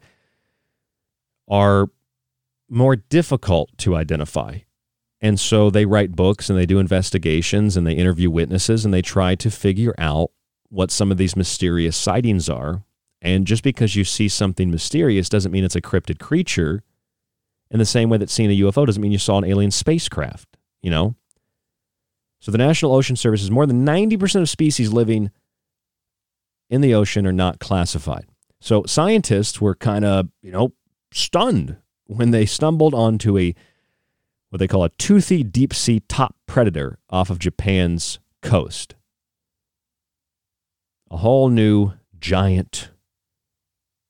are 1.47 1.89
more 2.71 2.95
difficult 2.95 3.69
to 3.79 3.95
identify. 3.95 4.59
And 5.19 5.39
so 5.39 5.69
they 5.69 5.85
write 5.85 6.15
books 6.15 6.49
and 6.49 6.57
they 6.57 6.65
do 6.65 6.79
investigations 6.79 7.77
and 7.77 7.85
they 7.85 7.93
interview 7.93 8.31
witnesses 8.31 8.85
and 8.85 8.93
they 8.93 9.01
try 9.01 9.35
to 9.35 9.51
figure 9.51 9.93
out 9.97 10.31
what 10.69 10.89
some 10.89 11.11
of 11.11 11.17
these 11.17 11.35
mysterious 11.35 11.97
sightings 11.97 12.49
are. 12.49 12.83
And 13.21 13.45
just 13.45 13.61
because 13.61 13.95
you 13.95 14.03
see 14.03 14.27
something 14.27 14.71
mysterious 14.71 15.29
doesn't 15.29 15.51
mean 15.51 15.63
it's 15.63 15.75
a 15.75 15.81
cryptid 15.81 16.17
creature. 16.17 16.81
In 17.69 17.77
the 17.77 17.85
same 17.85 18.09
way 18.09 18.17
that 18.17 18.29
seeing 18.29 18.49
a 18.49 18.59
UFO 18.61 18.85
doesn't 18.85 19.01
mean 19.01 19.11
you 19.11 19.19
saw 19.19 19.37
an 19.37 19.45
alien 19.45 19.71
spacecraft, 19.71 20.57
you 20.81 20.89
know? 20.89 21.15
So 22.39 22.51
the 22.51 22.57
National 22.57 22.93
Ocean 22.93 23.15
Service 23.15 23.43
is 23.43 23.51
more 23.51 23.67
than 23.67 23.85
90% 23.85 24.41
of 24.41 24.49
species 24.49 24.91
living 24.91 25.29
in 26.69 26.81
the 26.81 26.95
ocean 26.95 27.27
are 27.27 27.31
not 27.33 27.59
classified. 27.59 28.25
So 28.59 28.83
scientists 28.87 29.61
were 29.61 29.75
kind 29.75 30.03
of, 30.03 30.29
you 30.41 30.51
know, 30.51 30.73
stunned 31.13 31.77
when 32.11 32.31
they 32.31 32.45
stumbled 32.45 32.93
onto 32.93 33.37
a 33.37 33.55
what 34.49 34.59
they 34.59 34.67
call 34.67 34.83
a 34.83 34.89
toothy 34.89 35.43
deep 35.43 35.73
sea 35.73 36.01
top 36.01 36.35
predator 36.45 36.99
off 37.09 37.29
of 37.29 37.39
Japan's 37.39 38.19
coast. 38.41 38.95
A 41.09 41.17
whole 41.17 41.47
new 41.47 41.93
giant 42.19 42.91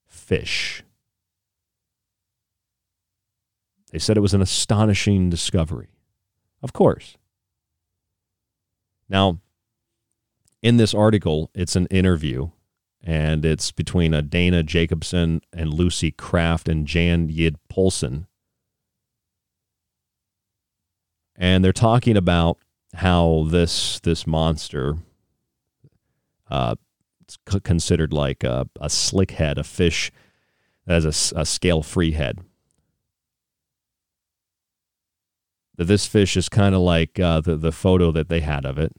fish. 0.08 0.84
They 3.92 4.00
said 4.00 4.18
it 4.18 4.22
was 4.22 4.34
an 4.34 4.42
astonishing 4.42 5.30
discovery. 5.30 5.90
Of 6.64 6.74
course. 6.74 7.18
Now, 9.10 9.40
in 10.64 10.78
this 10.78 10.96
article, 10.96 11.52
it's 11.54 11.76
an 11.76 11.86
interview, 11.88 12.50
and 13.04 13.46
it's 13.46 13.72
between 13.72 14.14
a 14.14 14.22
Dana 14.22 14.64
Jacobson 14.64 15.42
and 15.54 15.74
Lucy 15.74 16.12
Craft 16.12 16.70
and 16.70 16.86
Jan 16.86 17.28
Yde 17.28 17.56
Poulsen. 17.70 18.28
And 21.36 21.64
they're 21.64 21.74
talking 21.74 22.18
about 22.18 22.58
how 22.96 23.46
this 23.50 24.00
this 24.02 24.28
monster, 24.28 24.98
uh, 26.50 26.76
it's 27.22 27.38
considered 27.64 28.14
like 28.14 28.44
a, 28.44 28.68
a 28.80 28.90
slick 28.90 29.32
head, 29.32 29.58
a 29.58 29.64
fish 29.64 30.12
that 30.86 31.02
has 31.02 31.32
a, 31.34 31.42
a 31.42 31.46
scale 31.46 31.82
free 31.82 32.12
head. 32.12 32.40
that 35.82 35.86
this 35.86 36.06
fish 36.06 36.38
is 36.38 36.48
kind 36.48 36.76
of 36.76 36.82
like 36.82 37.20
uh, 37.20 37.42
the 37.42 37.56
the 37.56 37.72
photo 37.72 38.12
that 38.12 38.30
they 38.30 38.42
had 38.42 38.66
of 38.66 38.78
it. 38.78 38.96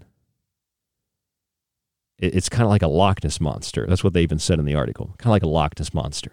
It 2.22 2.34
it's 2.34 2.48
kind 2.48 2.62
of 2.62 2.70
like 2.70 2.82
a 2.82 2.88
Loch 2.88 3.22
Ness 3.22 3.40
monster. 3.40 3.86
That's 3.86 4.04
what 4.04 4.14
they 4.14 4.22
even 4.22 4.38
said 4.38 4.58
in 4.58 4.64
the 4.64 4.74
article. 4.74 5.14
Kind 5.18 5.30
of 5.30 5.32
like 5.32 5.42
a 5.42 5.48
Loch 5.48 5.78
Ness 5.78 5.92
monster. 5.92 6.32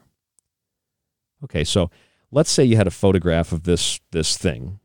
Okay, 1.44 1.64
so 1.64 1.90
let's 2.32 2.52
say 2.52 2.64
you 2.64 2.78
had 2.78 2.88
a 2.88 2.92
photograph 2.92 3.52
of 3.52 3.64
this 3.64 4.00
this 4.12 4.38
thing, 4.38 4.80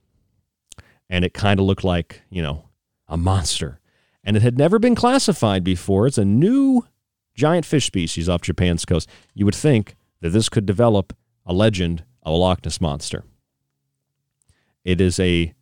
and 1.09 1.25
it 1.25 1.35
kind 1.35 1.61
of 1.61 1.67
looked 1.67 1.85
like 1.85 2.23
you 2.31 2.43
know 2.43 2.71
a 3.07 3.17
monster, 3.17 3.81
and 4.25 4.37
it 4.37 4.43
had 4.43 4.59
never 4.59 4.79
been 4.79 4.95
classified 4.95 5.63
before. 5.63 6.07
It's 6.07 6.19
a 6.19 6.25
new 6.25 6.85
giant 7.35 7.67
fish 7.67 7.87
species 7.87 8.29
off 8.29 8.43
Japan's 8.43 8.85
coast. 8.85 9.09
You 9.35 9.45
would 9.45 9.55
think 9.55 9.97
that 10.21 10.31
this 10.31 10.49
could 10.49 10.67
develop 10.67 11.15
a 11.45 11.53
legend 11.53 12.05
of 12.23 12.33
a 12.33 12.37
Loch 12.37 12.65
Ness 12.65 12.81
monster. 12.81 13.25
It 14.85 15.01
is 15.01 15.21
a 15.21 15.55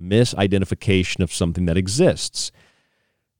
misidentification 0.00 1.20
of 1.20 1.32
something 1.32 1.66
that 1.66 1.76
exists. 1.76 2.52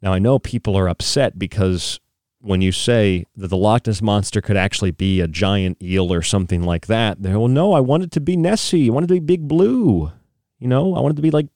Now, 0.01 0.13
I 0.13 0.19
know 0.19 0.39
people 0.39 0.77
are 0.77 0.89
upset 0.89 1.39
because 1.39 2.01
when 2.41 2.61
you 2.61 2.71
say 2.71 3.27
that 3.37 3.49
the 3.49 3.57
Loch 3.57 3.87
Ness 3.87 4.01
Monster 4.01 4.41
could 4.41 4.57
actually 4.57 4.93
be 4.93 5.21
a 5.21 5.29
giant 5.29 5.83
eel 5.83 6.13
or 6.13 6.23
something 6.23 6.63
like 6.63 6.87
that, 6.87 7.23
they're, 7.23 7.39
well, 7.39 7.49
no, 7.49 7.73
I 7.73 7.81
want 7.81 8.05
it 8.05 8.13
to 8.13 8.21
be 8.21 8.37
Nessie. 8.37 8.89
I 8.89 8.93
want 8.93 9.05
it 9.05 9.09
to 9.09 9.15
be 9.15 9.21
Big 9.21 9.49
Blue. 9.49 10.13
You 10.59 10.69
know, 10.69 10.95
I 10.95 11.01
want 11.01 11.13
it 11.13 11.17
to 11.17 11.23
be 11.23 11.31
like 11.31 11.49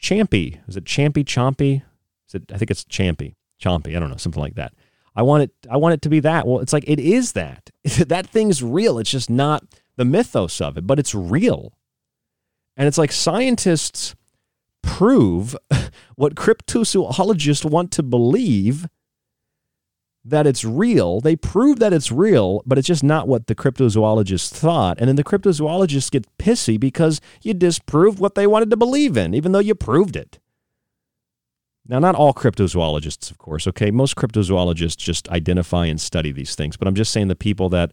Champy. 0.00 0.60
Is 0.68 0.76
it 0.76 0.84
Champy 0.84 1.24
Chompy? 1.24 1.82
Is 2.28 2.34
it, 2.34 2.52
I 2.52 2.58
think 2.58 2.70
it's 2.70 2.84
Champy. 2.84 3.34
Chompy. 3.60 3.96
I 3.96 4.00
don't 4.00 4.10
know, 4.10 4.16
something 4.16 4.42
like 4.42 4.54
that. 4.54 4.74
I 5.16 5.22
want 5.22 5.44
it 5.44 5.50
I 5.70 5.76
want 5.76 5.94
it 5.94 6.02
to 6.02 6.08
be 6.08 6.20
that. 6.20 6.46
Well, 6.46 6.60
it's 6.60 6.72
like 6.72 6.84
it 6.88 6.98
is 6.98 7.32
that. 7.32 7.70
that 8.08 8.26
thing's 8.26 8.62
real. 8.62 8.98
It's 8.98 9.10
just 9.10 9.30
not 9.30 9.64
the 9.96 10.04
mythos 10.04 10.60
of 10.60 10.76
it, 10.76 10.86
but 10.86 10.98
it's 10.98 11.14
real. 11.14 11.72
And 12.76 12.88
it's 12.88 12.98
like 12.98 13.12
scientists 13.12 14.14
prove 14.84 15.56
what 16.16 16.34
cryptozoologists 16.34 17.64
want 17.64 17.90
to 17.92 18.02
believe 18.02 18.86
that 20.24 20.46
it's 20.46 20.64
real. 20.64 21.20
They 21.20 21.36
prove 21.36 21.78
that 21.80 21.92
it's 21.92 22.10
real, 22.10 22.62
but 22.64 22.78
it's 22.78 22.88
just 22.88 23.04
not 23.04 23.28
what 23.28 23.46
the 23.46 23.54
cryptozoologists 23.54 24.50
thought. 24.50 24.98
And 24.98 25.08
then 25.08 25.16
the 25.16 25.24
cryptozoologists 25.24 26.10
get 26.10 26.26
pissy 26.38 26.80
because 26.80 27.20
you 27.42 27.52
disproved 27.52 28.18
what 28.18 28.34
they 28.34 28.46
wanted 28.46 28.70
to 28.70 28.76
believe 28.76 29.16
in, 29.16 29.34
even 29.34 29.52
though 29.52 29.58
you 29.58 29.74
proved 29.74 30.16
it. 30.16 30.38
Now, 31.86 31.98
not 31.98 32.14
all 32.14 32.32
cryptozoologists, 32.32 33.30
of 33.30 33.36
course, 33.36 33.66
okay? 33.66 33.90
Most 33.90 34.16
cryptozoologists 34.16 34.96
just 34.96 35.28
identify 35.28 35.84
and 35.84 36.00
study 36.00 36.32
these 36.32 36.54
things, 36.54 36.78
but 36.78 36.88
I'm 36.88 36.94
just 36.94 37.12
saying 37.12 37.28
the 37.28 37.36
people 37.36 37.68
that 37.70 37.92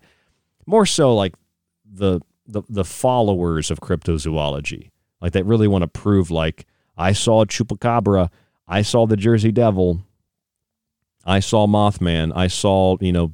more 0.66 0.86
so 0.86 1.14
like 1.14 1.36
the 1.84 2.22
the 2.48 2.64
the 2.70 2.86
followers 2.86 3.70
of 3.70 3.82
cryptozoology, 3.82 4.92
like 5.20 5.34
that 5.34 5.46
really 5.46 5.68
want 5.68 5.82
to 5.82 5.90
prove 5.90 6.32
like 6.32 6.66
I 7.02 7.14
saw 7.14 7.46
chupacabra, 7.46 8.30
I 8.68 8.84
saw 8.84 9.08
the 9.08 9.18
Jersey 9.18 9.52
Devil, 9.52 10.06
I 11.26 11.40
saw 11.40 11.66
Mothman, 11.66 12.32
I 12.36 12.46
saw 12.46 12.98
you 13.02 13.12
know 13.12 13.34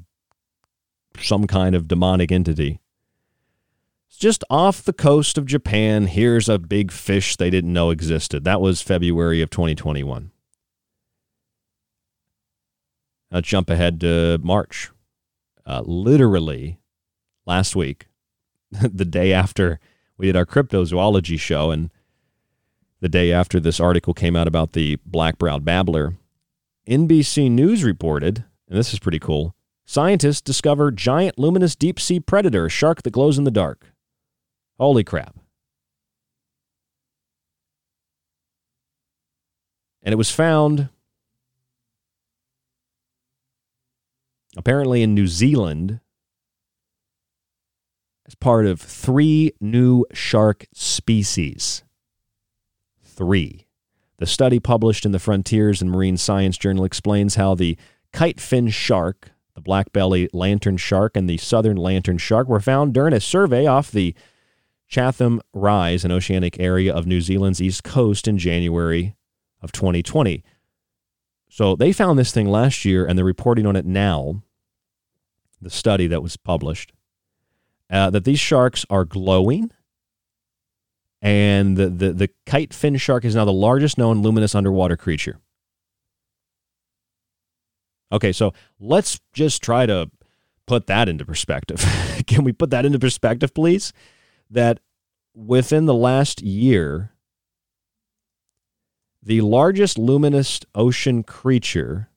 some 1.20 1.48
kind 1.48 1.76
of 1.76 1.88
demonic 1.88 2.32
entity. 2.32 2.80
It's 4.08 4.18
just 4.18 4.46
off 4.50 4.84
the 4.84 4.94
coast 4.94 5.38
of 5.38 5.46
Japan. 5.46 6.08
Here's 6.08 6.48
a 6.48 6.58
big 6.58 6.94
fish 6.94 7.36
they 7.36 7.50
didn't 7.50 7.74
know 7.74 7.90
existed. 7.90 8.46
That 8.46 8.62
was 8.62 8.82
February 8.82 9.42
of 9.42 9.50
2021. 9.50 10.32
Let's 13.30 13.50
jump 13.50 13.70
ahead 13.70 14.00
to 14.00 14.40
March. 14.42 14.92
Uh, 15.66 15.82
literally 15.86 16.80
last 17.46 17.76
week, 17.76 18.08
the 18.72 19.04
day 19.04 19.34
after 19.34 19.82
we 20.18 20.28
did 20.28 20.38
our 20.38 20.46
cryptozoology 20.46 21.38
show 21.38 21.72
and 21.72 21.92
the 23.00 23.10
day 23.10 23.32
after 23.32 23.60
this 23.60 23.80
article 23.80 24.14
came 24.14 24.36
out 24.36 24.48
about 24.48 24.74
the 24.74 24.98
black 25.06 25.38
browed 25.38 25.64
babbler, 25.64 26.14
NBC 26.88 27.52
News 27.52 27.84
reported, 27.84 28.44
and 28.68 28.78
this 28.78 28.94
is 28.94 29.00
pretty 29.00 29.20
cool 29.20 29.56
scientists 29.88 30.42
discover 30.42 30.92
giant 30.92 31.40
luminous 31.40 31.76
deep 31.76 32.00
sea 32.00 32.20
predator, 32.20 32.70
shark 32.70 33.02
that 33.02 33.12
glows 33.12 33.40
in 33.40 33.46
the 33.46 33.52
dark. 33.52 33.94
Holy 34.78 35.04
crap. 35.04 35.36
And 40.04 40.14
it 40.14 40.18
was 40.18 40.30
found 40.30 40.90
apparently 44.56 45.02
in 45.02 45.16
New 45.16 45.28
Zealand 45.28 46.00
as 48.28 48.36
part 48.36 48.66
of 48.66 48.80
three 48.80 49.54
new 49.60 50.06
shark 50.14 50.68
species. 50.74 51.84
Three. 53.18 53.66
The 54.20 54.26
study 54.26 54.60
published 54.60 55.06
in 55.06 55.12
the 55.12 55.20
Frontiers 55.20 55.82
in 55.82 55.90
Marine 55.90 56.18
Science 56.18 56.58
Journal 56.58 56.86
explains 56.86 57.36
how 57.36 57.56
the 57.56 57.78
kite 58.14 58.40
fin 58.40 58.70
shark, 58.70 59.32
the 59.56 59.62
black 59.62 59.92
belly 59.92 60.30
lantern 60.34 60.78
shark, 60.78 61.18
and 61.18 61.28
the 61.28 61.38
southern 61.38 61.78
lantern 61.78 62.20
shark 62.20 62.48
were 62.48 62.60
found 62.60 62.94
during 62.94 63.14
a 63.14 63.20
survey 63.20 63.66
off 63.66 63.92
the 63.92 64.16
Chatham 64.88 65.42
Rise, 65.52 66.06
an 66.06 66.12
oceanic 66.12 66.60
area 66.60 66.94
of 66.94 67.06
New 67.06 67.20
Zealand's 67.20 67.62
east 67.62 67.84
coast, 67.84 68.28
in 68.28 68.38
January 68.38 69.16
of 69.62 69.72
2020. 69.72 70.44
So 71.50 71.76
they 71.76 71.92
found 71.92 72.18
this 72.18 72.32
thing 72.32 72.48
last 72.48 72.86
year 72.86 73.06
and 73.06 73.18
they're 73.18 73.26
reporting 73.26 73.66
on 73.66 73.76
it 73.76 73.86
now, 73.86 74.44
the 75.62 75.70
study 75.70 76.08
that 76.08 76.24
was 76.24 76.38
published 76.38 76.94
uh, 77.90 78.10
that 78.10 78.26
these 78.26 78.40
sharks 78.40 78.86
are 78.90 79.06
glowing. 79.06 79.72
And 81.22 81.76
the, 81.76 81.90
the, 81.90 82.14
the 82.14 82.30
kite 82.46 82.74
fin 82.74 82.96
shark 82.98 83.26
is 83.26 83.36
now 83.36 83.46
the 83.46 83.54
largest 83.54 83.98
known 83.98 84.22
luminous 84.22 84.54
underwater 84.54 84.96
creature. 84.96 85.40
Okay, 88.12 88.32
so 88.32 88.54
let's 88.80 89.20
just 89.34 89.62
try 89.62 89.86
to 89.86 90.10
put 90.68 90.88
that 90.88 91.10
into 91.10 91.26
perspective. 91.26 91.84
Can 92.28 92.44
we 92.44 92.54
put 92.54 92.70
that 92.70 92.86
into 92.86 93.00
perspective, 93.00 93.54
please? 93.54 93.92
That 94.50 94.80
within 95.34 95.86
the 95.86 95.94
last 95.94 96.42
year, 96.42 97.12
the 99.22 99.42
largest 99.42 99.98
luminous 99.98 100.62
ocean 100.74 101.24
creature 101.24 102.10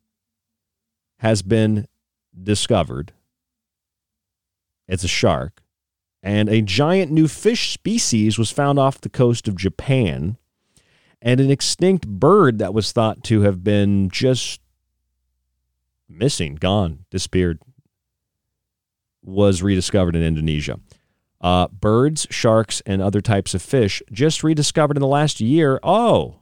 has 1.19 1.43
been 1.43 1.87
discovered 2.41 3.13
it's 4.91 5.05
a 5.05 5.09
shark. 5.09 5.63
And 6.23 6.49
a 6.49 6.61
giant 6.61 7.11
new 7.11 7.29
fish 7.29 7.73
species 7.73 8.39
was 8.39 8.51
found 8.51 8.79
off 8.79 9.01
the 9.01 9.09
coast 9.09 9.49
of 9.49 9.57
Japan. 9.57 10.37
And 11.23 11.41
an 11.41 11.51
extinct 11.51 12.07
bird 12.07 12.59
that 12.59 12.75
was 12.75 12.93
thought 12.93 13.25
to 13.25 13.43
have 13.43 13.63
been 13.65 14.11
just 14.11 14.61
missing, 16.09 16.57
gone, 16.57 17.05
disappeared, 17.11 17.61
was 19.23 19.63
rediscovered 19.63 20.17
in 20.17 20.23
Indonesia. 20.23 20.79
Uh, 21.41 21.69
birds, 21.69 22.27
sharks, 22.31 22.83
and 22.85 23.01
other 23.01 23.21
types 23.21 23.55
of 23.55 23.63
fish 23.63 24.03
just 24.13 24.43
rediscovered 24.43 24.97
in 24.97 25.01
the 25.01 25.07
last 25.07 25.41
year. 25.41 25.81
Oh, 25.83 26.41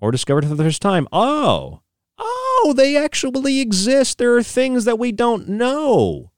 or 0.00 0.10
discovered 0.10 0.44
for 0.44 0.54
the 0.54 0.64
first 0.64 0.82
time. 0.82 1.08
Oh, 1.12 1.80
oh, 2.18 2.74
they 2.76 2.96
actually 2.96 3.60
exist. 3.60 4.18
There 4.18 4.36
are 4.36 4.42
things 4.42 4.84
that 4.84 4.98
we 4.98 5.12
don't 5.12 5.48
know. 5.48 6.32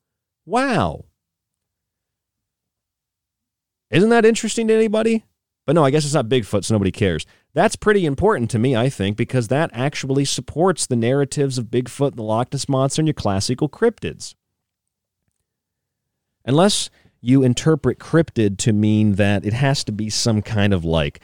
Wow. 0.46 1.06
Isn't 3.90 4.10
that 4.10 4.24
interesting 4.24 4.68
to 4.68 4.74
anybody? 4.74 5.24
But 5.66 5.74
no, 5.74 5.84
I 5.84 5.90
guess 5.90 6.04
it's 6.04 6.14
not 6.14 6.28
Bigfoot, 6.28 6.64
so 6.64 6.74
nobody 6.74 6.90
cares. 6.90 7.26
That's 7.54 7.76
pretty 7.76 8.06
important 8.06 8.50
to 8.50 8.58
me, 8.58 8.74
I 8.76 8.88
think, 8.88 9.16
because 9.16 9.48
that 9.48 9.70
actually 9.72 10.24
supports 10.24 10.86
the 10.86 10.96
narratives 10.96 11.58
of 11.58 11.66
Bigfoot 11.66 12.08
and 12.08 12.18
the 12.18 12.22
Loch 12.22 12.52
Ness 12.52 12.68
Monster 12.68 13.02
and 13.02 13.08
your 13.08 13.14
classical 13.14 13.68
cryptids. 13.68 14.34
Unless 16.44 16.90
you 17.20 17.42
interpret 17.42 17.98
cryptid 17.98 18.58
to 18.58 18.72
mean 18.72 19.16
that 19.16 19.44
it 19.44 19.52
has 19.52 19.84
to 19.84 19.92
be 19.92 20.08
some 20.08 20.40
kind 20.42 20.72
of 20.72 20.84
like 20.84 21.20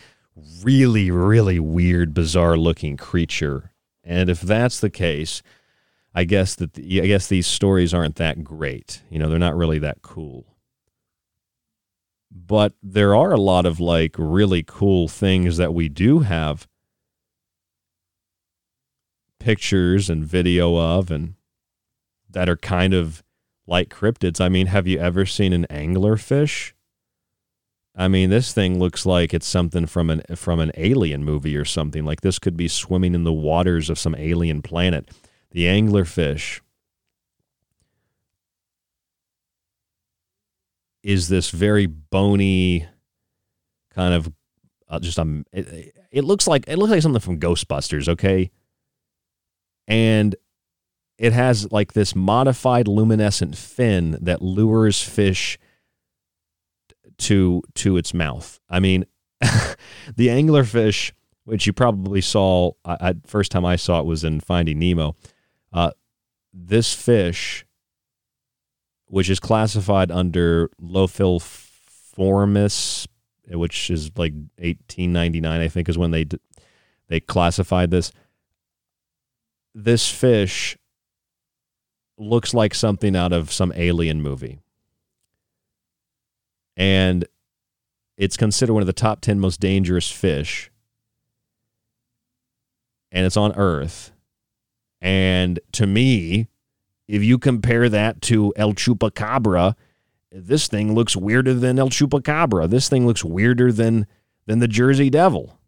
really, 0.63 1.11
really 1.11 1.59
weird, 1.59 2.13
bizarre 2.13 2.57
looking 2.57 2.97
creature. 2.97 3.73
And 4.05 4.29
if 4.29 4.41
that's 4.41 4.81
the 4.81 4.91
case, 4.91 5.43
I 6.15 6.25
guess 6.25 6.55
that 6.57 6.75
the, 6.75 7.03
I 7.03 7.07
guess 7.07 7.27
these 7.29 7.47
stories 7.47 7.95
aren't 7.95 8.17
that 8.17 8.45
great. 8.45 9.03
You 9.11 9.19
know, 9.19 9.29
they're 9.29 9.39
not 9.39 9.57
really 9.57 9.79
that 9.81 10.03
cool. 10.03 10.47
But 12.45 12.75
there 12.83 13.15
are 13.15 13.33
a 13.33 13.41
lot 13.41 13.65
of 13.65 13.81
like 13.81 14.15
really 14.19 14.63
cool 14.63 15.09
things 15.09 15.57
that 15.57 15.73
we 15.73 15.89
do 15.89 16.21
have 16.21 16.69
pictures 19.41 20.11
and 20.11 20.25
video 20.25 20.77
of 20.77 21.11
and 21.11 21.35
that 22.29 22.49
are 22.49 22.57
kind 22.57 22.93
of 22.93 23.23
like 23.67 23.89
cryptids. 23.89 24.41
I 24.41 24.49
mean, 24.49 24.67
have 24.67 24.87
you 24.87 24.99
ever 24.99 25.25
seen 25.25 25.53
an 25.53 25.67
anglerfish? 25.71 26.73
I 27.97 28.09
mean, 28.09 28.29
this 28.29 28.53
thing 28.53 28.79
looks 28.79 29.07
like 29.07 29.33
it's 29.33 29.47
something 29.47 29.87
from 29.87 30.11
an 30.11 30.23
from 30.35 30.61
an 30.61 30.73
alien 30.77 31.25
movie 31.25 31.57
or 31.57 31.65
something. 31.65 32.05
Like 32.05 32.21
this 32.21 32.39
could 32.39 32.57
be 32.57 32.69
swimming 32.69 33.15
in 33.15 33.25
the 33.25 33.33
waters 33.33 33.89
of 33.89 33.99
some 33.99 34.15
alien 34.15 34.61
planet. 34.61 35.09
The 35.53 35.65
anglerfish 35.65 36.61
is 41.07 41.29
this 41.29 41.51
very 41.51 41.87
bony 41.87 42.85
kind 43.95 44.13
of 44.13 44.33
uh, 44.89 44.99
just 44.99 45.19
a 45.19 45.45
it, 45.53 45.95
it 46.11 46.25
looks 46.25 46.49
like 46.49 46.65
it 46.67 46.77
looks 46.79 46.91
like 46.91 47.01
something 47.01 47.21
from 47.21 47.39
Ghostbusters, 47.39 48.09
okay? 48.09 48.51
And 49.87 50.35
it 51.17 51.33
has 51.33 51.71
like 51.71 51.93
this 51.93 52.17
modified 52.17 52.89
luminescent 52.89 53.57
fin 53.57 54.19
that 54.21 54.43
lures 54.43 55.01
fish 55.01 55.59
to 57.19 57.63
to 57.75 57.97
its 57.97 58.13
mouth. 58.13 58.59
I 58.69 58.81
mean, 58.81 59.07
the 60.17 60.27
anglerfish, 60.27 61.13
which 61.45 61.69
you 61.69 61.73
probably 61.73 62.21
saw, 62.21 62.73
I, 62.85 62.97
I, 63.01 63.15
first 63.27 63.53
time 63.53 63.65
I 63.65 63.77
saw 63.77 64.01
it 64.01 64.07
was 64.07 64.25
in 64.25 64.41
Finding 64.41 64.81
Nemo. 64.81 65.15
Uh, 65.73 65.93
this 66.53 66.95
fish, 66.95 67.66
which 69.09 69.31
is 69.31 69.41
classified 69.41 70.11
under 70.11 70.71
Lophiiformes, 70.83 73.07
which 73.49 73.91
is 73.91 74.11
like 74.17 74.33
1899, 74.59 75.61
I 75.61 75.69
think, 75.69 75.89
is 75.89 75.99
when 75.99 76.11
they 76.11 76.27
they 77.09 77.21
classified 77.21 77.91
this. 77.91 78.13
This 79.75 80.11
fish 80.11 80.77
looks 82.19 82.55
like 82.55 82.75
something 82.75 83.15
out 83.15 83.33
of 83.33 83.53
some 83.53 83.73
alien 83.77 84.23
movie. 84.23 84.61
And 86.77 87.27
it's 88.17 88.37
considered 88.37 88.73
one 88.73 88.83
of 88.83 88.87
the 88.87 88.93
top 88.93 89.21
10 89.21 89.39
most 89.39 89.61
dangerous 89.61 90.11
fish. 90.11 90.71
And 93.13 93.27
it's 93.27 93.37
on 93.37 93.53
Earth. 93.55 94.13
And 95.01 95.61
to 95.73 95.87
me, 95.87 96.49
if 97.09 97.23
you 97.23 97.39
compare 97.39 97.89
that 97.89 98.21
to 98.23 98.53
El 98.57 98.73
Chupacabra, 98.73 99.75
this 100.33 100.67
thing 100.69 100.95
looks 100.95 101.17
weirder 101.17 101.55
than 101.55 101.79
El 101.79 101.89
Chupacabra. 101.89 102.69
This 102.69 102.89
thing 102.89 103.07
looks 103.07 103.25
weirder 103.25 103.73
than 103.73 104.07
than 104.47 104.59
the 104.59 104.69
Jersey 104.69 105.11
Devil. 105.11 105.59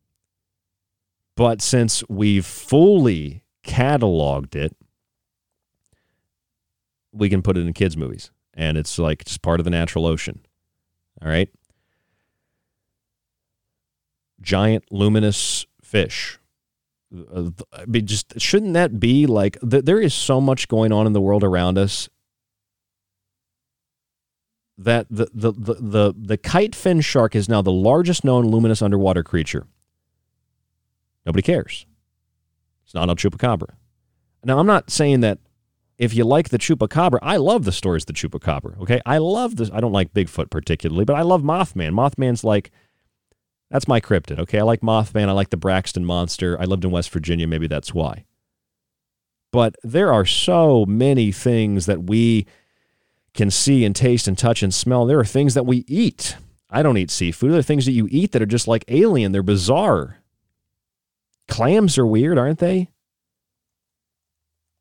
But 1.37 1.63
since 1.63 2.03
we've 2.09 2.47
fully 2.47 3.45
cataloged 3.65 4.57
it, 4.57 4.77
we 7.13 7.29
can 7.29 7.43
put 7.43 7.57
it 7.57 7.67
in 7.67 7.73
kids' 7.73 7.97
movies. 7.97 8.31
And 8.55 8.77
it's 8.77 8.99
like 8.99 9.23
it's 9.23 9.39
part 9.39 9.61
of 9.61 9.65
the 9.65 9.71
natural 9.71 10.07
ocean. 10.07 10.41
All 11.23 11.29
right. 11.29 11.49
Giant 14.41 14.85
luminous 14.91 15.67
fish. 15.83 16.38
Uh, 17.15 17.51
I 17.73 17.87
mean, 17.87 18.07
just 18.07 18.39
shouldn't 18.41 18.75
that 18.75 19.01
be 19.01 19.27
like 19.27 19.59
th- 19.69 19.85
there 19.85 20.01
is 20.01 20.13
so 20.13 20.41
much 20.41 20.69
going 20.69 20.93
on 20.93 21.07
in 21.07 21.13
the 21.13 21.21
world 21.21 21.43
around 21.43 21.79
us 21.79 22.09
that 24.77 25.07
the, 25.11 25.29
the, 25.33 25.53
the, 25.53 25.75
the, 25.75 26.15
the 26.17 26.37
kite 26.37 26.75
fin 26.75 27.01
shark 27.01 27.35
is 27.35 27.49
now 27.49 27.63
the 27.63 27.73
largest 27.73 28.25
known 28.25 28.47
luminous 28.47 28.83
underwater 28.83 29.23
creature. 29.23 29.67
Nobody 31.27 31.43
cares. 31.43 31.87
It's 32.85 32.95
not 32.95 33.11
a 33.11 33.15
Chupacabra. 33.15 33.75
Now, 34.45 34.59
I'm 34.59 34.67
not 34.67 34.91
saying 34.91 35.21
that 35.21 35.39
if 35.99 36.15
you 36.15 36.25
like 36.25 36.51
the 36.51 36.59
chupacabra, 36.59 37.19
I 37.23 37.37
love 37.37 37.65
the 37.65 37.73
stories 37.73 38.05
of 38.05 38.07
the 38.07 38.13
chupacabra. 38.13 38.81
Okay, 38.81 39.01
I 39.05 39.19
love 39.19 39.57
this. 39.57 39.71
I 39.73 39.81
don't 39.81 39.93
like 39.93 40.15
Bigfoot 40.15 40.49
particularly, 40.49 41.05
but 41.05 41.17
I 41.17 41.23
love 41.23 41.43
Mothman. 41.43 41.93
Mothman's 41.93 42.45
like 42.45 42.71
that's 43.71 43.89
my 43.89 44.01
cryptid. 44.01 44.39
Okay, 44.39 44.59
I 44.59 44.63
like 44.63 44.81
Mothman. 44.81 45.29
I 45.29 45.33
like 45.33 45.51
the 45.51 45.57
Braxton 45.57 46.05
monster. 46.05 46.59
I 46.61 46.65
lived 46.65 46.85
in 46.85 46.91
West 46.91 47.11
Virginia. 47.11 47.47
Maybe 47.47 47.67
that's 47.67 47.93
why. 47.93 48.25
But 49.51 49.77
there 49.83 50.13
are 50.13 50.25
so 50.25 50.85
many 50.87 51.33
things 51.33 51.87
that 51.87 52.05
we 52.05 52.47
can 53.35 53.51
see 53.51 53.85
and 53.85 53.95
taste 53.95 54.27
and 54.27 54.37
touch 54.37 54.63
and 54.63 54.73
smell. 54.73 55.07
There 55.07 55.21
are 55.21 55.25
things 55.25 55.55
that 55.55 55.67
we 55.67 55.85
eat. 55.87 56.37
I 56.71 56.83
don't 56.83 56.99
eat 56.99 57.11
seafood. 57.11 57.53
There 57.53 57.59
are 57.59 57.63
things 57.63 57.87
that 57.87 57.93
you 57.93 58.09
eat 58.11 58.33
that 58.33 58.43
are 58.43 58.47
just 58.47 58.69
like 58.69 58.85
alien. 58.89 59.33
They're 59.33 59.43
bizarre. 59.43 60.19
Clams 61.47 61.97
are 61.97 62.07
weird, 62.07 62.37
aren't 62.37 62.59
they? 62.59 62.89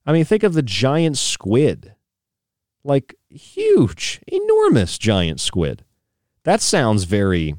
I 0.05 0.13
mean, 0.13 0.25
think 0.25 0.43
of 0.43 0.53
the 0.53 0.61
giant 0.61 1.17
squid. 1.17 1.93
Like 2.83 3.15
huge, 3.29 4.21
enormous 4.27 4.97
giant 4.97 5.41
squid. 5.41 5.83
That 6.43 6.61
sounds 6.61 7.03
very 7.03 7.55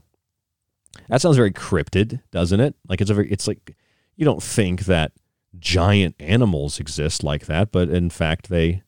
that 1.09 1.20
sounds 1.20 1.36
very 1.36 1.52
cryptid, 1.52 2.20
doesn't 2.31 2.60
it? 2.60 2.74
Like 2.89 3.01
it's 3.01 3.10
a 3.10 3.15
very 3.15 3.31
it's 3.31 3.47
like 3.47 3.77
you 4.16 4.24
don't 4.24 4.43
think 4.43 4.85
that 4.85 5.12
giant 5.59 6.15
animals 6.19 6.78
exist 6.78 7.23
like 7.23 7.47
that, 7.47 7.73
but 7.73 7.89
in 7.89 8.10
fact 8.10 8.48
they 8.48 8.82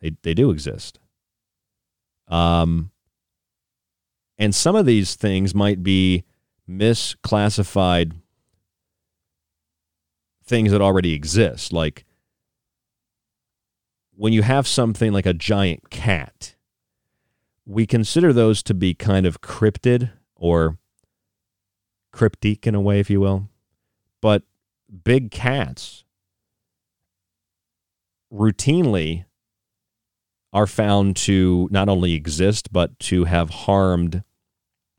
they 0.00 0.16
they 0.22 0.34
do 0.34 0.50
exist. 0.50 0.98
Um 2.28 2.90
and 4.38 4.54
some 4.54 4.74
of 4.74 4.86
these 4.86 5.14
things 5.14 5.54
might 5.54 5.82
be 5.82 6.24
misclassified 6.68 8.12
things 10.44 10.72
that 10.72 10.80
already 10.80 11.12
exist 11.12 11.72
like 11.72 12.04
when 14.16 14.32
you 14.32 14.42
have 14.42 14.66
something 14.66 15.12
like 15.12 15.26
a 15.26 15.34
giant 15.34 15.90
cat, 15.90 16.54
we 17.66 17.86
consider 17.86 18.32
those 18.32 18.62
to 18.62 18.74
be 18.74 18.94
kind 18.94 19.26
of 19.26 19.40
cryptid 19.40 20.12
or 20.36 20.78
cryptic 22.12 22.66
in 22.66 22.74
a 22.74 22.80
way, 22.80 23.00
if 23.00 23.10
you 23.10 23.20
will. 23.20 23.48
But 24.20 24.42
big 25.04 25.30
cats 25.30 26.04
routinely 28.32 29.24
are 30.52 30.66
found 30.66 31.16
to 31.16 31.68
not 31.70 31.88
only 31.88 32.14
exist, 32.14 32.72
but 32.72 32.98
to 33.00 33.24
have 33.24 33.50
harmed, 33.50 34.22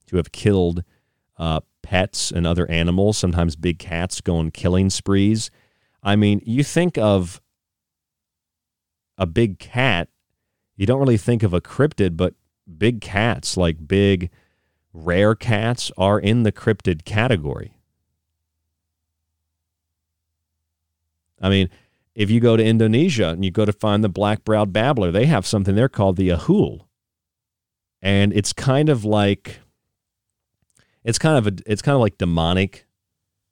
to 0.08 0.18
have 0.18 0.32
killed 0.32 0.84
uh, 1.38 1.62
pets 1.82 2.32
and 2.32 2.46
other 2.46 2.70
animals. 2.70 3.18
Sometimes 3.18 3.56
big 3.56 3.80
cats 3.80 4.20
go 4.20 4.38
on 4.38 4.52
killing 4.52 4.90
sprees. 4.90 5.50
I 6.04 6.16
mean, 6.16 6.42
you 6.46 6.64
think 6.64 6.98
of 6.98 7.42
a 9.18 9.26
big 9.26 9.60
cat, 9.60 10.10
you 10.76 10.86
don't 10.86 11.00
really 11.00 11.18
think 11.18 11.42
of 11.42 11.54
a 11.54 11.62
cryptid, 11.62 12.18
but 12.18 12.34
big 12.78 13.00
cats, 13.00 13.56
like 13.56 13.88
big 13.88 14.30
rare 14.96 15.36
cats, 15.36 15.92
are 15.98 16.20
in 16.20 16.44
the 16.44 16.52
cryptid 16.52 17.06
category. 17.06 17.78
I 21.42 21.50
mean, 21.50 21.70
if 22.16 22.32
you 22.32 22.40
go 22.40 22.56
to 22.56 22.64
Indonesia 22.64 23.30
and 23.30 23.44
you 23.44 23.52
go 23.52 23.66
to 23.66 23.74
find 23.74 24.04
the 24.04 24.10
black 24.10 24.46
browed 24.46 24.72
babbler, 24.72 25.12
they 25.12 25.26
have 25.26 25.46
something 25.46 25.76
there 25.76 25.90
called 25.90 26.16
the 26.16 26.30
ahool. 26.30 26.86
And 28.02 28.32
it's 28.34 28.54
kind 28.54 28.90
of 28.90 29.04
like 29.04 29.60
it's 31.04 31.20
kind 31.20 31.38
of 31.38 31.48
a 31.48 31.58
it's 31.66 31.82
kind 31.82 31.96
of 31.96 32.02
like 32.02 32.18
demonic 32.18 32.86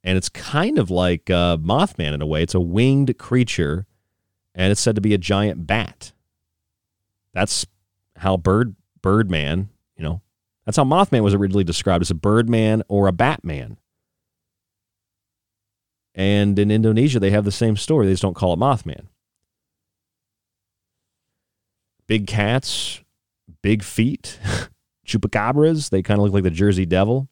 and 0.04 0.18
it's 0.18 0.30
kind 0.30 0.80
of 0.80 0.90
like 0.90 1.30
uh, 1.30 1.58
Mothman 1.58 2.14
in 2.14 2.22
a 2.22 2.26
way. 2.26 2.44
It's 2.44 2.56
a 2.56 2.60
winged 2.60 3.18
creature 3.18 3.86
and 4.56 4.72
it's 4.72 4.82
said 4.82 4.96
to 4.96 5.02
be 5.02 5.14
a 5.14 5.18
giant 5.18 5.68
bat. 5.68 6.14
That's 7.34 7.66
how 8.18 8.38
bird 8.38 8.76
Birdman, 9.02 9.70
that's 10.66 10.78
how 10.78 10.84
Mothman 10.84 11.24
was 11.24 11.34
originally 11.34 11.64
described 11.64 12.02
as 12.02 12.12
a 12.12 12.16
Birdman 12.16 12.84
or 12.88 13.08
a 13.08 13.12
Batman. 13.12 13.78
And 16.16 16.58
in 16.60 16.72
Indonesia, 16.72 17.20
they 17.20 17.32
have 17.32 17.46
the 17.46 17.52
same 17.52 17.76
story. 17.76 18.06
They 18.06 18.14
just 18.14 18.22
don't 18.22 18.36
call 18.36 18.54
it 18.54 18.60
Mothman. 18.60 19.08
Big 22.08 22.28
cats, 22.28 23.02
big 23.62 23.84
feet, 23.84 24.40
chupacabras. 25.08 25.90
They 25.90 26.02
kind 26.02 26.20
of 26.20 26.26
look 26.26 26.34
like 26.34 26.44
the 26.44 26.52
Jersey 26.52 26.86
Devil. 26.86 27.30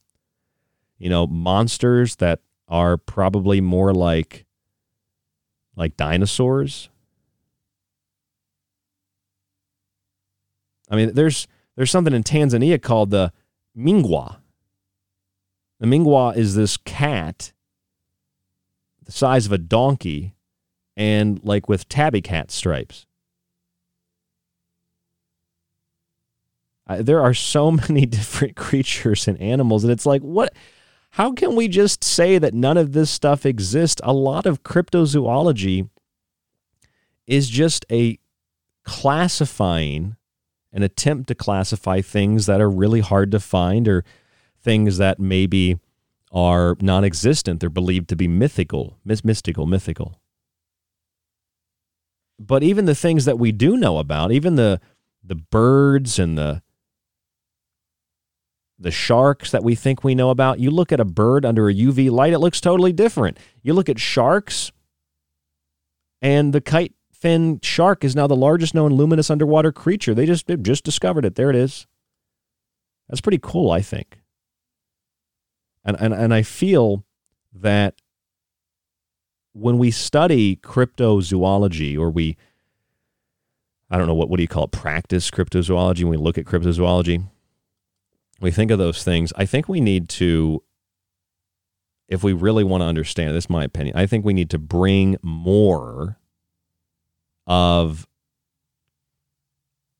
You 0.97 1.09
know, 1.09 1.27
monsters 1.27 2.15
that 2.17 2.39
are 2.67 2.97
probably 2.97 3.61
more 3.61 3.93
like 3.93 4.45
like 5.75 5.97
dinosaurs. 5.97 6.89
I 10.89 10.95
mean, 10.95 11.13
there's 11.13 11.47
there's 11.75 11.91
something 11.91 12.13
in 12.13 12.23
Tanzania 12.23 12.81
called 12.81 13.11
the 13.11 13.31
mngwa. 13.77 14.37
The 15.79 15.87
mngwa 15.87 16.35
is 16.35 16.55
this 16.55 16.77
cat 16.77 17.53
the 19.05 19.11
size 19.11 19.45
of 19.45 19.51
a 19.51 19.57
donkey 19.57 20.35
and 20.95 21.39
like 21.43 21.67
with 21.67 21.89
tabby 21.89 22.21
cat 22.21 22.51
stripes. 22.51 23.05
Uh, 26.87 27.01
there 27.01 27.21
are 27.21 27.33
so 27.33 27.71
many 27.89 28.05
different 28.05 28.55
creatures 28.55 29.27
and 29.27 29.39
animals 29.41 29.83
and 29.83 29.91
it's 29.91 30.05
like 30.05 30.21
what 30.21 30.53
how 31.15 31.33
can 31.33 31.55
we 31.57 31.67
just 31.67 32.05
say 32.05 32.37
that 32.37 32.53
none 32.53 32.77
of 32.77 32.93
this 32.93 33.11
stuff 33.11 33.45
exists? 33.45 33.99
A 34.03 34.13
lot 34.13 34.45
of 34.45 34.63
cryptozoology 34.63 35.89
is 37.27 37.49
just 37.49 37.85
a 37.91 38.17
classifying 38.85 40.15
an 40.73 40.83
attempt 40.83 41.27
to 41.27 41.35
classify 41.35 42.01
things 42.01 42.45
that 42.45 42.61
are 42.61 42.69
really 42.69 43.01
hard 43.01 43.31
to 43.31 43.39
find 43.39 43.87
or 43.87 44.03
things 44.61 44.97
that 44.97 45.19
maybe 45.19 45.79
are 46.31 46.77
non 46.81 47.03
existent. 47.03 47.59
They're 47.59 47.69
believed 47.69 48.09
to 48.09 48.15
be 48.15 48.27
mythical, 48.27 48.97
mystical, 49.03 49.65
mythical. 49.65 50.19
But 52.39 52.63
even 52.63 52.85
the 52.85 52.95
things 52.95 53.25
that 53.25 53.37
we 53.37 53.51
do 53.51 53.77
know 53.77 53.97
about, 53.97 54.31
even 54.31 54.55
the 54.55 54.79
the 55.23 55.35
birds 55.35 56.17
and 56.17 56.37
the 56.37 56.61
the 58.79 58.91
sharks 58.91 59.51
that 59.51 59.63
we 59.63 59.75
think 59.75 60.03
we 60.03 60.15
know 60.15 60.31
about, 60.31 60.59
you 60.59 60.71
look 60.71 60.91
at 60.91 60.99
a 60.99 61.05
bird 61.05 61.45
under 61.45 61.69
a 61.69 61.73
UV 61.73 62.09
light, 62.09 62.33
it 62.33 62.39
looks 62.39 62.59
totally 62.59 62.91
different. 62.91 63.37
You 63.61 63.73
look 63.73 63.89
at 63.89 63.99
sharks, 63.99 64.71
and 66.19 66.51
the 66.51 66.61
kite 66.61 66.93
fin 67.21 67.59
shark 67.61 68.03
is 68.03 68.15
now 68.15 68.27
the 68.27 68.35
largest 68.35 68.73
known 68.73 68.93
luminous 68.93 69.29
underwater 69.29 69.71
creature. 69.71 70.13
They 70.13 70.25
just 70.25 70.47
just 70.61 70.83
discovered 70.83 71.23
it. 71.23 71.35
There 71.35 71.51
it 71.51 71.55
is. 71.55 71.87
That's 73.07 73.21
pretty 73.21 73.39
cool, 73.41 73.71
I 73.71 73.81
think. 73.81 74.21
And, 75.83 75.97
and, 75.99 76.13
and 76.13 76.33
I 76.33 76.43
feel 76.43 77.03
that 77.53 77.95
when 79.53 79.77
we 79.77 79.91
study 79.91 80.55
cryptozoology 80.55 81.97
or 81.97 82.09
we, 82.09 82.37
I 83.89 83.97
don't 83.97 84.07
know, 84.07 84.13
what, 84.13 84.29
what 84.29 84.37
do 84.37 84.43
you 84.43 84.47
call 84.47 84.65
it, 84.65 84.71
practice 84.71 85.29
cryptozoology, 85.29 86.03
when 86.03 86.11
we 86.11 86.17
look 86.17 86.37
at 86.37 86.45
cryptozoology, 86.45 87.27
we 88.39 88.51
think 88.51 88.71
of 88.71 88.79
those 88.79 89.03
things. 89.03 89.33
I 89.35 89.45
think 89.45 89.67
we 89.67 89.81
need 89.81 90.07
to, 90.09 90.63
if 92.07 92.23
we 92.23 92.31
really 92.31 92.63
want 92.63 92.81
to 92.81 92.85
understand, 92.85 93.35
this 93.35 93.45
is 93.45 93.49
my 93.49 93.65
opinion, 93.65 93.97
I 93.97 94.05
think 94.05 94.23
we 94.23 94.33
need 94.33 94.49
to 94.51 94.59
bring 94.59 95.17
more 95.21 96.17
of 97.47 98.07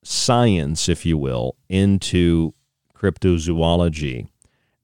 science, 0.04 0.90
if 0.90 1.06
you 1.06 1.18
will, 1.18 1.56
into 1.70 2.54
cryptozoology 2.96 4.28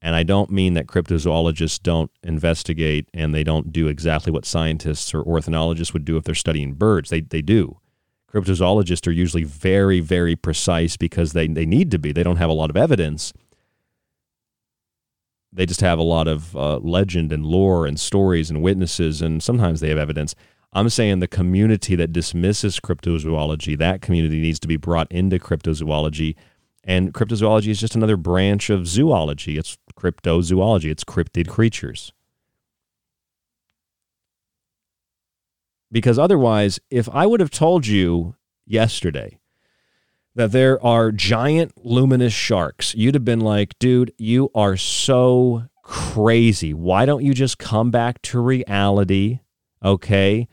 and 0.00 0.14
I 0.14 0.22
don't 0.22 0.50
mean 0.50 0.74
that 0.74 0.86
cryptozoologists 0.86 1.82
don't 1.82 2.10
investigate 2.22 3.08
and 3.12 3.34
they 3.34 3.42
don't 3.42 3.72
do 3.72 3.88
exactly 3.88 4.30
what 4.32 4.44
scientists 4.44 5.12
or 5.12 5.22
ornithologists 5.22 5.92
would 5.92 6.04
do 6.04 6.16
if 6.16 6.24
they're 6.24 6.34
studying 6.34 6.74
birds. 6.74 7.10
They, 7.10 7.20
they 7.20 7.42
do. 7.42 7.78
Cryptozoologists 8.32 9.06
are 9.08 9.12
usually 9.12 9.42
very, 9.42 10.00
very 10.00 10.36
precise 10.36 10.96
because 10.96 11.32
they, 11.32 11.48
they 11.48 11.66
need 11.66 11.90
to 11.90 11.98
be. 11.98 12.12
They 12.12 12.22
don't 12.22 12.36
have 12.36 12.50
a 12.50 12.54
lot 12.54 12.70
of 12.70 12.76
evidence. 12.76 13.32
They 15.52 15.66
just 15.66 15.80
have 15.80 15.98
a 15.98 16.02
lot 16.02 16.28
of 16.28 16.54
uh, 16.56 16.76
legend 16.78 17.32
and 17.32 17.44
lore 17.44 17.86
and 17.86 17.98
stories 17.98 18.50
and 18.50 18.62
witnesses, 18.62 19.22
and 19.22 19.42
sometimes 19.42 19.80
they 19.80 19.88
have 19.88 19.98
evidence. 19.98 20.34
I'm 20.72 20.88
saying 20.88 21.20
the 21.20 21.28
community 21.28 21.96
that 21.96 22.12
dismisses 22.12 22.78
cryptozoology, 22.78 23.78
that 23.78 24.02
community 24.02 24.40
needs 24.40 24.60
to 24.60 24.68
be 24.68 24.76
brought 24.76 25.10
into 25.10 25.38
cryptozoology 25.38 26.36
and 26.88 27.12
cryptozoology 27.12 27.68
is 27.68 27.78
just 27.78 27.94
another 27.94 28.16
branch 28.16 28.70
of 28.70 28.86
zoology. 28.86 29.58
It's 29.58 29.76
cryptozoology, 29.94 30.90
it's 30.90 31.04
cryptid 31.04 31.46
creatures. 31.46 32.12
Because 35.92 36.18
otherwise, 36.18 36.80
if 36.90 37.06
I 37.10 37.26
would 37.26 37.40
have 37.40 37.50
told 37.50 37.86
you 37.86 38.36
yesterday 38.66 39.38
that 40.34 40.52
there 40.52 40.82
are 40.84 41.12
giant 41.12 41.72
luminous 41.84 42.32
sharks, 42.32 42.94
you'd 42.94 43.14
have 43.14 43.24
been 43.24 43.40
like, 43.40 43.78
dude, 43.78 44.14
you 44.16 44.50
are 44.54 44.78
so 44.78 45.64
crazy. 45.82 46.72
Why 46.72 47.04
don't 47.04 47.24
you 47.24 47.34
just 47.34 47.58
come 47.58 47.90
back 47.90 48.22
to 48.22 48.40
reality? 48.40 49.40
Okay. 49.84 50.48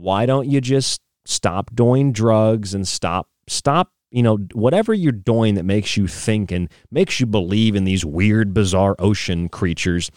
Why 0.00 0.26
don't 0.26 0.48
you 0.48 0.60
just 0.60 1.00
stop 1.24 1.74
doing 1.74 2.12
drugs 2.12 2.74
and 2.74 2.86
stop 2.86 3.28
stop 3.48 3.90
you 4.14 4.22
know, 4.22 4.36
whatever 4.52 4.94
you're 4.94 5.10
doing 5.10 5.56
that 5.56 5.64
makes 5.64 5.96
you 5.96 6.06
think 6.06 6.52
and 6.52 6.68
makes 6.92 7.18
you 7.18 7.26
believe 7.26 7.74
in 7.74 7.82
these 7.82 8.04
weird, 8.04 8.54
bizarre 8.54 8.94
ocean 9.00 9.48
creatures, 9.48 10.08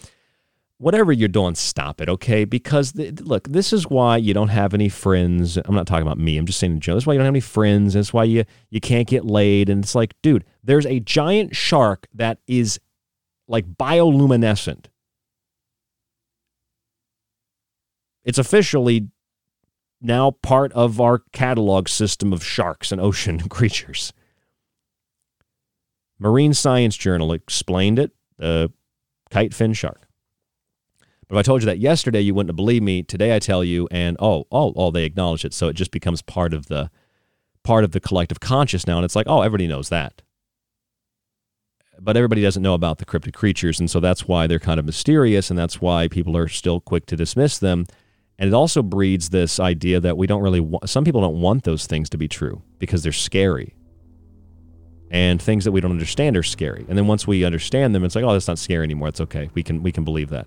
whatever 0.76 1.10
you're 1.10 1.26
doing, 1.26 1.56
stop 1.56 2.00
it, 2.00 2.08
okay? 2.08 2.44
Because 2.44 2.92
the, 2.92 3.10
look, 3.10 3.48
this 3.48 3.72
is 3.72 3.88
why 3.88 4.16
you 4.16 4.32
don't 4.32 4.50
have 4.50 4.72
any 4.72 4.88
friends. 4.88 5.56
I'm 5.56 5.74
not 5.74 5.88
talking 5.88 6.06
about 6.06 6.16
me. 6.16 6.38
I'm 6.38 6.46
just 6.46 6.60
saying 6.60 6.74
in 6.74 6.80
general. 6.80 6.98
That's 6.98 7.08
why 7.08 7.14
you 7.14 7.18
don't 7.18 7.24
have 7.24 7.32
any 7.32 7.40
friends. 7.40 7.94
That's 7.94 8.12
why 8.12 8.22
you 8.22 8.44
you 8.70 8.80
can't 8.80 9.08
get 9.08 9.24
laid. 9.24 9.68
And 9.68 9.82
it's 9.82 9.96
like, 9.96 10.14
dude, 10.22 10.44
there's 10.62 10.86
a 10.86 11.00
giant 11.00 11.56
shark 11.56 12.06
that 12.14 12.38
is 12.46 12.78
like 13.48 13.66
bioluminescent. 13.66 14.86
It's 18.22 18.38
officially 18.38 19.08
now 20.00 20.30
part 20.30 20.72
of 20.72 21.00
our 21.00 21.22
catalog 21.32 21.88
system 21.88 22.32
of 22.32 22.44
sharks 22.44 22.92
and 22.92 23.00
ocean 23.00 23.40
creatures. 23.48 24.12
Marine 26.18 26.54
Science 26.54 26.96
Journal 26.96 27.32
explained 27.32 27.98
it, 27.98 28.12
the 28.38 28.72
kite 29.30 29.54
fin 29.54 29.72
shark. 29.72 30.08
But 31.28 31.36
if 31.36 31.38
I 31.40 31.42
told 31.42 31.62
you 31.62 31.66
that 31.66 31.78
yesterday, 31.78 32.20
you 32.20 32.34
wouldn't 32.34 32.48
have 32.48 32.56
believed 32.56 32.84
me. 32.84 33.02
Today 33.02 33.36
I 33.36 33.38
tell 33.38 33.62
you, 33.62 33.86
and 33.90 34.16
oh, 34.18 34.46
oh, 34.50 34.72
oh, 34.74 34.90
they 34.90 35.04
acknowledge 35.04 35.44
it. 35.44 35.52
So 35.52 35.68
it 35.68 35.74
just 35.74 35.90
becomes 35.90 36.22
part 36.22 36.54
of 36.54 36.66
the 36.66 36.90
part 37.62 37.84
of 37.84 37.92
the 37.92 38.00
collective 38.00 38.40
conscious 38.40 38.86
now. 38.86 38.96
And 38.96 39.04
it's 39.04 39.14
like, 39.14 39.26
oh, 39.28 39.42
everybody 39.42 39.66
knows 39.66 39.90
that. 39.90 40.22
But 42.00 42.16
everybody 42.16 42.40
doesn't 42.40 42.62
know 42.62 42.74
about 42.74 42.98
the 42.98 43.04
cryptid 43.04 43.34
creatures, 43.34 43.78
and 43.78 43.90
so 43.90 44.00
that's 44.00 44.26
why 44.26 44.46
they're 44.46 44.60
kind 44.60 44.78
of 44.78 44.86
mysterious, 44.86 45.50
and 45.50 45.58
that's 45.58 45.80
why 45.80 46.06
people 46.06 46.36
are 46.36 46.48
still 46.48 46.80
quick 46.80 47.06
to 47.06 47.16
dismiss 47.16 47.58
them 47.58 47.86
and 48.38 48.48
it 48.48 48.54
also 48.54 48.82
breeds 48.82 49.30
this 49.30 49.58
idea 49.58 49.98
that 50.00 50.16
we 50.16 50.26
don't 50.26 50.42
really 50.42 50.60
want, 50.60 50.88
some 50.88 51.04
people 51.04 51.20
don't 51.20 51.40
want 51.40 51.64
those 51.64 51.86
things 51.86 52.08
to 52.10 52.18
be 52.18 52.28
true 52.28 52.62
because 52.78 53.02
they're 53.02 53.12
scary. 53.12 53.74
And 55.10 55.40
things 55.40 55.64
that 55.64 55.72
we 55.72 55.80
don't 55.80 55.90
understand 55.90 56.36
are 56.36 56.42
scary. 56.42 56.84
And 56.88 56.96
then 56.96 57.06
once 57.06 57.26
we 57.26 57.44
understand 57.44 57.94
them, 57.94 58.04
it's 58.04 58.14
like, 58.14 58.24
oh, 58.24 58.32
that's 58.32 58.46
not 58.46 58.58
scary 58.58 58.84
anymore. 58.84 59.08
It's 59.08 59.22
okay. 59.22 59.50
We 59.54 59.62
can 59.62 59.82
we 59.82 59.90
can 59.90 60.04
believe 60.04 60.28
that. 60.28 60.46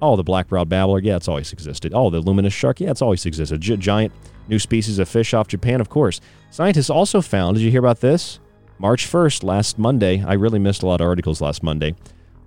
Oh, 0.00 0.16
the 0.16 0.24
black-browed 0.24 0.68
babbler, 0.68 0.98
yeah, 0.98 1.16
it's 1.16 1.28
always 1.28 1.52
existed. 1.52 1.92
Oh, 1.94 2.10
the 2.10 2.20
luminous 2.20 2.52
shark, 2.52 2.80
yeah, 2.80 2.90
it's 2.90 3.02
always 3.02 3.24
existed. 3.24 3.60
G- 3.60 3.76
giant 3.76 4.12
new 4.48 4.58
species 4.58 4.98
of 4.98 5.08
fish 5.08 5.32
off 5.32 5.46
Japan, 5.46 5.80
of 5.80 5.88
course. 5.88 6.20
Scientists 6.50 6.90
also 6.90 7.20
found, 7.20 7.56
did 7.56 7.62
you 7.62 7.70
hear 7.70 7.78
about 7.78 8.00
this? 8.00 8.40
March 8.78 9.08
1st, 9.08 9.44
last 9.44 9.78
Monday, 9.78 10.20
I 10.24 10.32
really 10.32 10.58
missed 10.58 10.82
a 10.82 10.86
lot 10.86 11.00
of 11.00 11.06
articles 11.06 11.40
last 11.40 11.62
Monday 11.62 11.94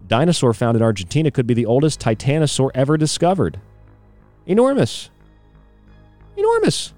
dinosaur 0.07 0.53
found 0.53 0.77
in 0.77 0.84
Argentina 0.84 1.32
could 1.32 1.48
be 1.48 1.53
the 1.53 1.65
oldest 1.65 1.99
titanosaur 1.99 2.69
ever 2.73 2.98
discovered. 2.98 3.60
Enormous. 4.45 5.10
Enormous. 6.38 6.94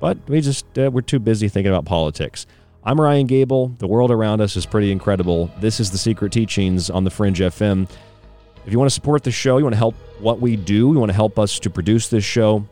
But 0.00 0.18
we 0.28 0.40
just, 0.40 0.66
uh, 0.78 0.90
we're 0.92 1.02
too 1.02 1.18
busy 1.18 1.48
thinking 1.48 1.72
about 1.72 1.84
politics. 1.84 2.46
I'm 2.84 3.00
Ryan 3.00 3.26
Gable. 3.26 3.68
The 3.78 3.86
world 3.86 4.10
around 4.10 4.40
us 4.40 4.56
is 4.56 4.64
pretty 4.64 4.92
incredible. 4.92 5.50
This 5.60 5.80
is 5.80 5.90
The 5.90 5.98
Secret 5.98 6.32
Teachings 6.32 6.88
on 6.88 7.04
The 7.04 7.10
Fringe 7.10 7.38
FM. 7.38 7.88
If 8.64 8.72
you 8.72 8.78
want 8.78 8.90
to 8.90 8.94
support 8.94 9.24
the 9.24 9.30
show, 9.30 9.58
you 9.58 9.64
want 9.64 9.74
to 9.74 9.78
help 9.78 9.94
what 10.20 10.40
we 10.40 10.56
do, 10.56 10.92
you 10.92 10.98
want 10.98 11.10
to 11.10 11.14
help 11.14 11.38
us 11.38 11.58
to 11.60 11.70
produce 11.70 12.08
this 12.08 12.24
show, 12.24 12.66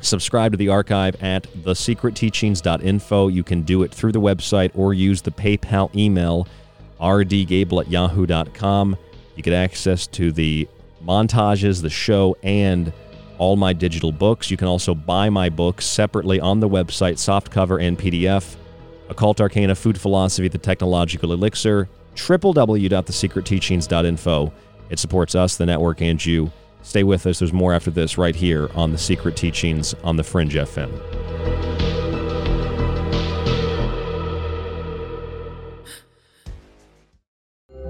subscribe 0.00 0.52
to 0.52 0.58
the 0.58 0.68
archive 0.68 1.16
at 1.22 1.44
thesecretteachings.info. 1.64 3.28
You 3.28 3.42
can 3.42 3.62
do 3.62 3.82
it 3.82 3.90
through 3.92 4.12
the 4.12 4.20
website 4.20 4.70
or 4.74 4.94
use 4.94 5.22
the 5.22 5.30
PayPal 5.30 5.94
email 5.96 6.46
rdgable 7.04 7.82
at 7.82 7.90
yahoo.com. 7.90 8.96
You 9.36 9.42
get 9.42 9.52
access 9.52 10.06
to 10.08 10.32
the 10.32 10.66
montages, 11.04 11.82
the 11.82 11.90
show, 11.90 12.36
and 12.42 12.92
all 13.38 13.56
my 13.56 13.72
digital 13.72 14.12
books. 14.12 14.48
You 14.50 14.56
can 14.56 14.68
also 14.68 14.94
buy 14.94 15.28
my 15.28 15.50
books 15.50 15.84
separately 15.84 16.38
on 16.40 16.60
the 16.60 16.68
website, 16.68 17.14
softcover 17.14 17.82
and 17.82 17.98
PDF. 17.98 18.54
Occult 19.10 19.40
Arcana 19.40 19.74
Food 19.74 20.00
Philosophy, 20.00 20.46
The 20.48 20.58
Technological 20.58 21.32
Elixir, 21.32 21.88
www.thesecretteachings.info. 22.14 24.52
It 24.90 24.98
supports 24.98 25.34
us, 25.34 25.56
the 25.56 25.64
network, 25.66 26.00
and 26.00 26.24
you. 26.24 26.52
Stay 26.82 27.02
with 27.02 27.26
us. 27.26 27.40
There's 27.40 27.52
more 27.52 27.74
after 27.74 27.90
this 27.90 28.16
right 28.16 28.36
here 28.36 28.70
on 28.74 28.92
The 28.92 28.98
Secret 28.98 29.36
Teachings 29.36 29.94
on 30.04 30.16
The 30.16 30.24
Fringe 30.24 30.54
FM. 30.54 31.83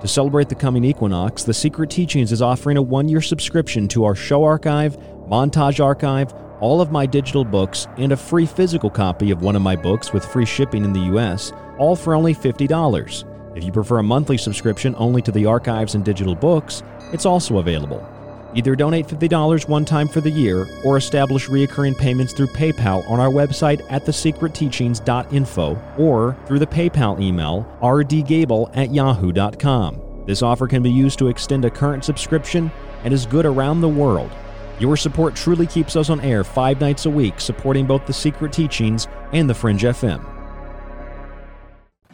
To 0.00 0.08
celebrate 0.08 0.48
the 0.48 0.54
coming 0.54 0.84
equinox, 0.84 1.44
The 1.44 1.54
Secret 1.54 1.90
Teachings 1.90 2.32
is 2.32 2.42
offering 2.42 2.76
a 2.76 2.82
one 2.82 3.08
year 3.08 3.20
subscription 3.20 3.86
to 3.88 4.04
our 4.04 4.14
show 4.14 4.42
archive, 4.42 4.96
montage 5.28 5.82
archive, 5.84 6.32
all 6.60 6.80
of 6.80 6.90
my 6.90 7.06
digital 7.06 7.44
books, 7.44 7.86
and 7.98 8.12
a 8.12 8.16
free 8.16 8.46
physical 8.46 8.90
copy 8.90 9.30
of 9.30 9.42
one 9.42 9.56
of 9.56 9.62
my 9.62 9.76
books 9.76 10.12
with 10.12 10.24
free 10.24 10.46
shipping 10.46 10.84
in 10.84 10.92
the 10.92 11.16
US, 11.16 11.52
all 11.78 11.94
for 11.94 12.14
only 12.14 12.34
$50. 12.34 13.56
If 13.56 13.64
you 13.64 13.72
prefer 13.72 13.98
a 13.98 14.02
monthly 14.02 14.38
subscription 14.38 14.94
only 14.96 15.20
to 15.22 15.32
the 15.32 15.44
archives 15.46 15.94
and 15.94 16.04
digital 16.04 16.34
books, 16.34 16.82
it's 17.12 17.26
also 17.26 17.58
available. 17.58 18.06
Either 18.54 18.76
donate 18.76 19.06
$50 19.06 19.68
one 19.68 19.84
time 19.84 20.08
for 20.08 20.20
the 20.20 20.30
year 20.30 20.66
or 20.84 20.96
establish 20.96 21.48
recurring 21.48 21.94
payments 21.94 22.32
through 22.32 22.48
PayPal 22.48 23.08
on 23.08 23.18
our 23.18 23.30
website 23.30 23.84
at 23.90 24.04
thesecretteachings.info 24.04 25.82
or 25.98 26.36
through 26.46 26.58
the 26.58 26.66
PayPal 26.66 27.20
email 27.20 27.66
rdgable 27.80 28.70
at 28.76 28.92
yahoo.com. 28.92 30.00
This 30.26 30.42
offer 30.42 30.66
can 30.66 30.82
be 30.82 30.90
used 30.90 31.18
to 31.18 31.28
extend 31.28 31.64
a 31.64 31.70
current 31.70 32.04
subscription 32.04 32.70
and 33.04 33.12
is 33.12 33.26
good 33.26 33.46
around 33.46 33.80
the 33.80 33.88
world. 33.88 34.30
Your 34.78 34.96
support 34.96 35.34
truly 35.34 35.66
keeps 35.66 35.96
us 35.96 36.10
on 36.10 36.20
air 36.20 36.44
five 36.44 36.80
nights 36.80 37.06
a 37.06 37.10
week, 37.10 37.40
supporting 37.40 37.86
both 37.86 38.06
the 38.06 38.12
Secret 38.12 38.52
Teachings 38.52 39.06
and 39.32 39.48
the 39.48 39.54
Fringe 39.54 39.82
FM. 39.82 40.31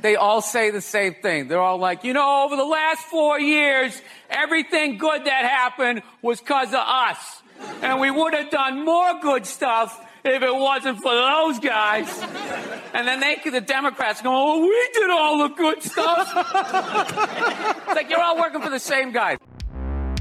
They 0.01 0.17
all 0.17 0.41
say 0.41 0.71
the 0.71 0.81
same 0.81 1.15
thing. 1.15 1.49
They're 1.49 1.61
all 1.61 1.79
like, 1.79 2.05
you 2.05 2.13
know, 2.13 2.45
over 2.45 2.57
the 2.57 2.65
last 2.65 3.03
four 3.03 3.41
years, 3.41 4.01
everything 4.31 4.99
good 4.99 5.25
that 5.25 5.45
happened 5.45 6.03
was 6.23 6.41
because 6.41 6.69
of 6.69 6.81
us. 6.81 7.43
And 7.83 8.01
we 8.01 8.11
would 8.11 8.35
have 8.35 8.51
done 8.51 8.85
more 8.85 9.21
good 9.21 9.45
stuff 9.45 10.05
if 10.25 10.43
it 10.43 10.55
wasn't 10.55 10.99
for 11.01 11.15
those 11.15 11.59
guys. 11.59 12.09
And 12.95 13.07
then 13.07 13.21
they, 13.21 13.39
the 13.51 13.61
Democrats 13.61 14.23
go, 14.23 14.31
oh, 14.33 14.61
we 14.63 14.91
did 14.93 15.11
all 15.11 15.49
the 15.49 15.55
good 15.55 15.83
stuff. 15.83 16.33
it's 16.37 17.87
like 17.89 18.09
you're 18.09 18.21
all 18.21 18.39
working 18.39 18.63
for 18.63 18.71
the 18.71 18.79
same 18.81 19.13
guy. 19.13 19.37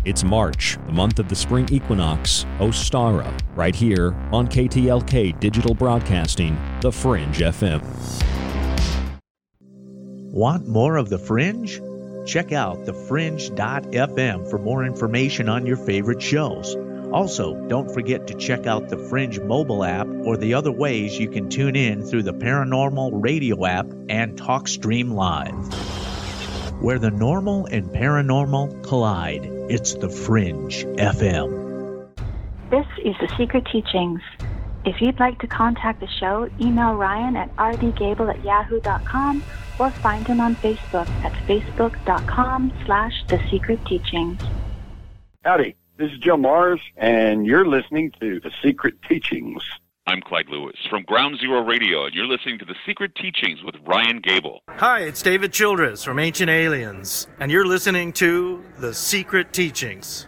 It's 0.05 0.23
March, 0.23 0.77
the 0.85 0.93
month 0.93 1.19
of 1.19 1.27
the 1.27 1.35
spring 1.35 1.67
equinox, 1.69 2.45
Ostara, 2.59 3.37
right 3.55 3.75
here 3.75 4.13
on 4.31 4.47
KTLK 4.47 5.37
Digital 5.39 5.73
Broadcasting, 5.73 6.57
The 6.81 6.91
Fringe 6.91 7.39
FM. 7.39 8.46
Want 10.37 10.67
more 10.67 10.97
of 10.97 11.09
The 11.09 11.17
Fringe? 11.17 11.81
Check 12.27 12.51
out 12.51 12.85
thefringe.fm 12.85 14.47
for 14.47 14.59
more 14.59 14.85
information 14.85 15.49
on 15.49 15.65
your 15.65 15.77
favorite 15.77 16.21
shows. 16.21 16.75
Also, 17.11 17.55
don't 17.67 17.91
forget 17.91 18.27
to 18.27 18.35
check 18.35 18.67
out 18.67 18.87
the 18.87 18.99
Fringe 18.99 19.39
mobile 19.39 19.83
app 19.83 20.05
or 20.25 20.37
the 20.37 20.53
other 20.53 20.71
ways 20.71 21.17
you 21.17 21.27
can 21.27 21.49
tune 21.49 21.75
in 21.75 22.03
through 22.03 22.21
the 22.21 22.35
Paranormal 22.35 23.13
Radio 23.13 23.65
app 23.65 23.87
and 24.09 24.37
TalkStream 24.37 25.13
Live. 25.13 25.55
Where 26.83 26.99
the 26.99 27.09
normal 27.09 27.65
and 27.65 27.89
paranormal 27.89 28.83
collide, 28.83 29.43
it's 29.71 29.95
the 29.95 30.09
Fringe 30.09 30.85
FM. 30.85 32.13
This 32.69 32.85
is 33.03 33.15
The 33.19 33.35
Secret 33.39 33.65
Teachings. 33.71 34.21
If 34.85 35.01
you'd 35.01 35.19
like 35.19 35.39
to 35.39 35.47
contact 35.47 35.99
the 35.99 36.07
show, 36.19 36.47
email 36.61 36.93
Ryan 36.93 37.35
at 37.37 37.55
rdgable 37.55 38.29
at 38.29 38.45
yahoo.com 38.45 39.41
or 39.79 39.91
find 39.91 40.27
him 40.27 40.39
on 40.39 40.55
Facebook 40.57 41.07
at 41.23 41.33
facebook.com 41.47 42.73
slash 42.85 43.23
The 43.27 43.39
Secret 43.49 43.79
Teachings. 43.85 44.41
Howdy, 45.43 45.75
this 45.97 46.11
is 46.11 46.19
Joe 46.19 46.37
Mars, 46.37 46.81
and 46.95 47.45
you're 47.45 47.65
listening 47.65 48.11
to 48.19 48.39
The 48.39 48.51
Secret 48.61 48.95
Teachings. 49.07 49.63
I'm 50.05 50.21
Clyde 50.21 50.47
Lewis 50.47 50.77
from 50.89 51.03
Ground 51.03 51.37
Zero 51.39 51.65
Radio, 51.65 52.05
and 52.05 52.15
you're 52.15 52.27
listening 52.27 52.59
to 52.59 52.65
The 52.65 52.75
Secret 52.85 53.13
Teachings 53.15 53.61
with 53.63 53.75
Ryan 53.85 54.21
Gable. 54.21 54.61
Hi, 54.69 55.01
it's 55.01 55.21
David 55.21 55.51
Childress 55.51 56.03
from 56.03 56.17
Ancient 56.17 56.49
Aliens, 56.49 57.27
and 57.41 57.51
you're 57.51 57.65
listening 57.65 58.13
to 58.13 58.63
The 58.77 58.93
Secret 58.93 59.51
Teachings. 59.51 60.27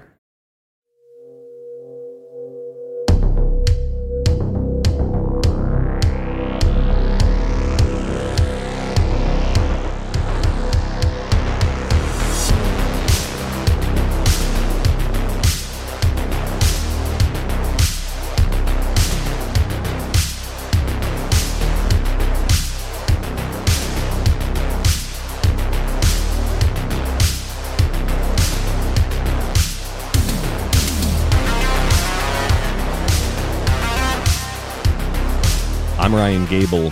Ryan 36.19 36.45
Gable, 36.47 36.91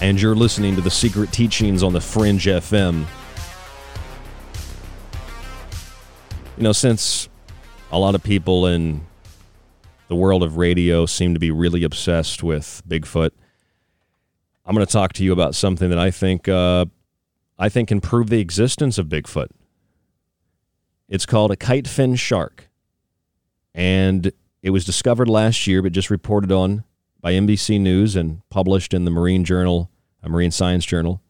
and 0.00 0.18
you're 0.18 0.34
listening 0.34 0.74
to 0.76 0.80
The 0.80 0.90
Secret 0.90 1.30
Teachings 1.30 1.82
on 1.82 1.92
the 1.92 2.00
Fringe 2.00 2.46
FM. 2.46 3.04
You 6.56 6.62
know, 6.62 6.72
since 6.72 7.28
a 7.92 7.98
lot 7.98 8.14
of 8.14 8.22
people 8.22 8.66
in 8.66 9.02
the 10.08 10.14
world 10.14 10.42
of 10.42 10.56
radio 10.56 11.04
seem 11.04 11.34
to 11.34 11.38
be 11.38 11.50
really 11.50 11.84
obsessed 11.84 12.42
with 12.42 12.82
Bigfoot, 12.88 13.32
I'm 14.64 14.74
going 14.74 14.86
to 14.86 14.90
talk 14.90 15.12
to 15.14 15.22
you 15.22 15.34
about 15.34 15.54
something 15.54 15.90
that 15.90 15.98
I 15.98 16.10
think 16.10 16.48
uh, 16.48 16.86
I 17.58 17.68
think 17.68 17.88
can 17.88 18.00
prove 18.00 18.30
the 18.30 18.40
existence 18.40 18.96
of 18.96 19.08
Bigfoot. 19.08 19.48
It's 21.10 21.26
called 21.26 21.50
a 21.50 21.56
kite 21.56 21.86
fin 21.86 22.14
shark, 22.14 22.70
and 23.74 24.32
it 24.62 24.70
was 24.70 24.86
discovered 24.86 25.28
last 25.28 25.66
year, 25.66 25.82
but 25.82 25.92
just 25.92 26.08
reported 26.08 26.50
on 26.50 26.84
by 27.24 27.32
NBC 27.32 27.80
News 27.80 28.16
and 28.16 28.46
published 28.50 28.92
in 28.92 29.06
the 29.06 29.10
Marine 29.10 29.46
Journal, 29.46 29.90
a 30.22 30.28
Marine 30.28 30.50
Science 30.50 30.84
Journal. 30.84 31.22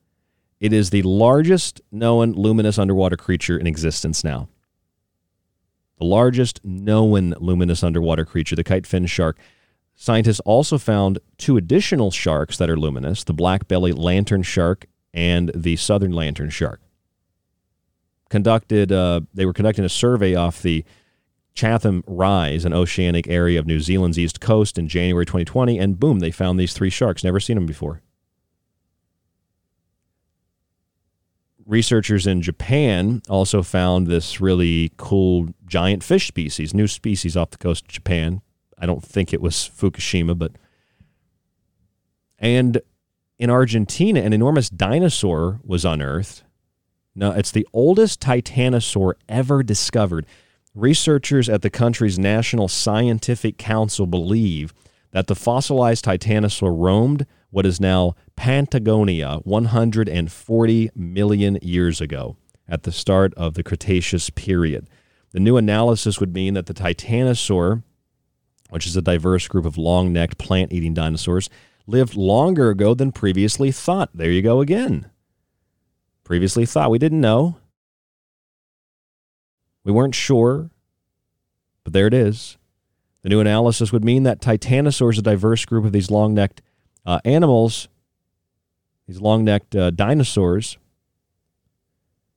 It 0.58 0.72
is 0.72 0.90
the 0.90 1.02
largest 1.02 1.80
known 1.92 2.32
luminous 2.32 2.80
underwater 2.80 3.16
creature 3.16 3.56
in 3.56 3.68
existence 3.68 4.24
now. 4.24 4.48
The 6.00 6.04
largest 6.04 6.60
known 6.64 7.32
luminous 7.38 7.84
underwater 7.84 8.24
creature, 8.24 8.56
the 8.56 8.64
kite 8.64 8.88
fin 8.88 9.06
shark. 9.06 9.38
Scientists 9.94 10.40
also 10.40 10.78
found 10.78 11.20
two 11.38 11.56
additional 11.56 12.10
sharks 12.10 12.56
that 12.56 12.68
are 12.68 12.76
luminous 12.76 13.22
the 13.22 13.32
black 13.32 13.68
belly 13.68 13.92
lantern 13.92 14.42
shark 14.42 14.86
and 15.12 15.52
the 15.54 15.76
southern 15.76 16.10
lantern 16.10 16.50
shark. 16.50 16.80
Conducted, 18.30 18.90
uh, 18.90 19.20
they 19.32 19.46
were 19.46 19.52
conducting 19.52 19.84
a 19.84 19.88
survey 19.88 20.34
off 20.34 20.60
the 20.60 20.84
Chatham 21.54 22.02
Rise, 22.06 22.64
an 22.64 22.72
oceanic 22.72 23.28
area 23.28 23.58
of 23.58 23.66
New 23.66 23.80
Zealand's 23.80 24.18
east 24.18 24.40
coast, 24.40 24.76
in 24.76 24.88
January 24.88 25.24
2020, 25.24 25.78
and 25.78 25.98
boom, 25.98 26.18
they 26.18 26.32
found 26.32 26.58
these 26.58 26.74
three 26.74 26.90
sharks. 26.90 27.22
Never 27.22 27.40
seen 27.40 27.54
them 27.54 27.66
before. 27.66 28.02
Researchers 31.64 32.26
in 32.26 32.42
Japan 32.42 33.22
also 33.28 33.62
found 33.62 34.06
this 34.06 34.40
really 34.40 34.92
cool 34.96 35.48
giant 35.66 36.02
fish 36.02 36.26
species, 36.26 36.74
new 36.74 36.88
species 36.88 37.36
off 37.36 37.50
the 37.50 37.58
coast 37.58 37.84
of 37.84 37.90
Japan. 37.90 38.42
I 38.76 38.86
don't 38.86 39.02
think 39.02 39.32
it 39.32 39.40
was 39.40 39.54
Fukushima, 39.54 40.36
but. 40.36 40.52
And 42.38 42.82
in 43.38 43.48
Argentina, 43.48 44.20
an 44.20 44.32
enormous 44.32 44.68
dinosaur 44.68 45.60
was 45.64 45.84
unearthed. 45.84 46.42
Now, 47.14 47.30
it's 47.30 47.52
the 47.52 47.66
oldest 47.72 48.20
titanosaur 48.20 49.14
ever 49.28 49.62
discovered. 49.62 50.26
Researchers 50.74 51.48
at 51.48 51.62
the 51.62 51.70
country's 51.70 52.18
National 52.18 52.66
Scientific 52.66 53.58
Council 53.58 54.06
believe 54.06 54.74
that 55.12 55.28
the 55.28 55.36
fossilized 55.36 56.04
titanosaur 56.04 56.74
roamed 56.76 57.26
what 57.50 57.64
is 57.64 57.80
now 57.80 58.16
Patagonia 58.34 59.36
140 59.44 60.90
million 60.96 61.58
years 61.62 62.00
ago 62.00 62.36
at 62.66 62.82
the 62.82 62.90
start 62.90 63.32
of 63.34 63.54
the 63.54 63.62
Cretaceous 63.62 64.30
period. 64.30 64.88
The 65.30 65.38
new 65.38 65.56
analysis 65.56 66.18
would 66.18 66.34
mean 66.34 66.54
that 66.54 66.66
the 66.66 66.74
titanosaur, 66.74 67.84
which 68.70 68.86
is 68.86 68.96
a 68.96 69.02
diverse 69.02 69.46
group 69.46 69.66
of 69.66 69.78
long 69.78 70.12
necked 70.12 70.38
plant 70.38 70.72
eating 70.72 70.94
dinosaurs, 70.94 71.48
lived 71.86 72.16
longer 72.16 72.70
ago 72.70 72.94
than 72.94 73.12
previously 73.12 73.70
thought. 73.70 74.10
There 74.12 74.30
you 74.30 74.42
go 74.42 74.60
again. 74.60 75.08
Previously 76.24 76.66
thought. 76.66 76.90
We 76.90 76.98
didn't 76.98 77.20
know. 77.20 77.58
We 79.84 79.92
weren't 79.92 80.14
sure, 80.14 80.70
but 81.84 81.92
there 81.92 82.06
it 82.06 82.14
is. 82.14 82.56
The 83.22 83.28
new 83.28 83.40
analysis 83.40 83.92
would 83.92 84.04
mean 84.04 84.22
that 84.24 84.40
titanosaurs, 84.40 85.18
a 85.18 85.22
diverse 85.22 85.64
group 85.64 85.84
of 85.84 85.92
these 85.92 86.10
long 86.10 86.34
necked 86.34 86.62
uh, 87.06 87.20
animals, 87.24 87.88
these 89.06 89.20
long 89.20 89.44
necked 89.44 89.76
uh, 89.76 89.90
dinosaurs, 89.90 90.78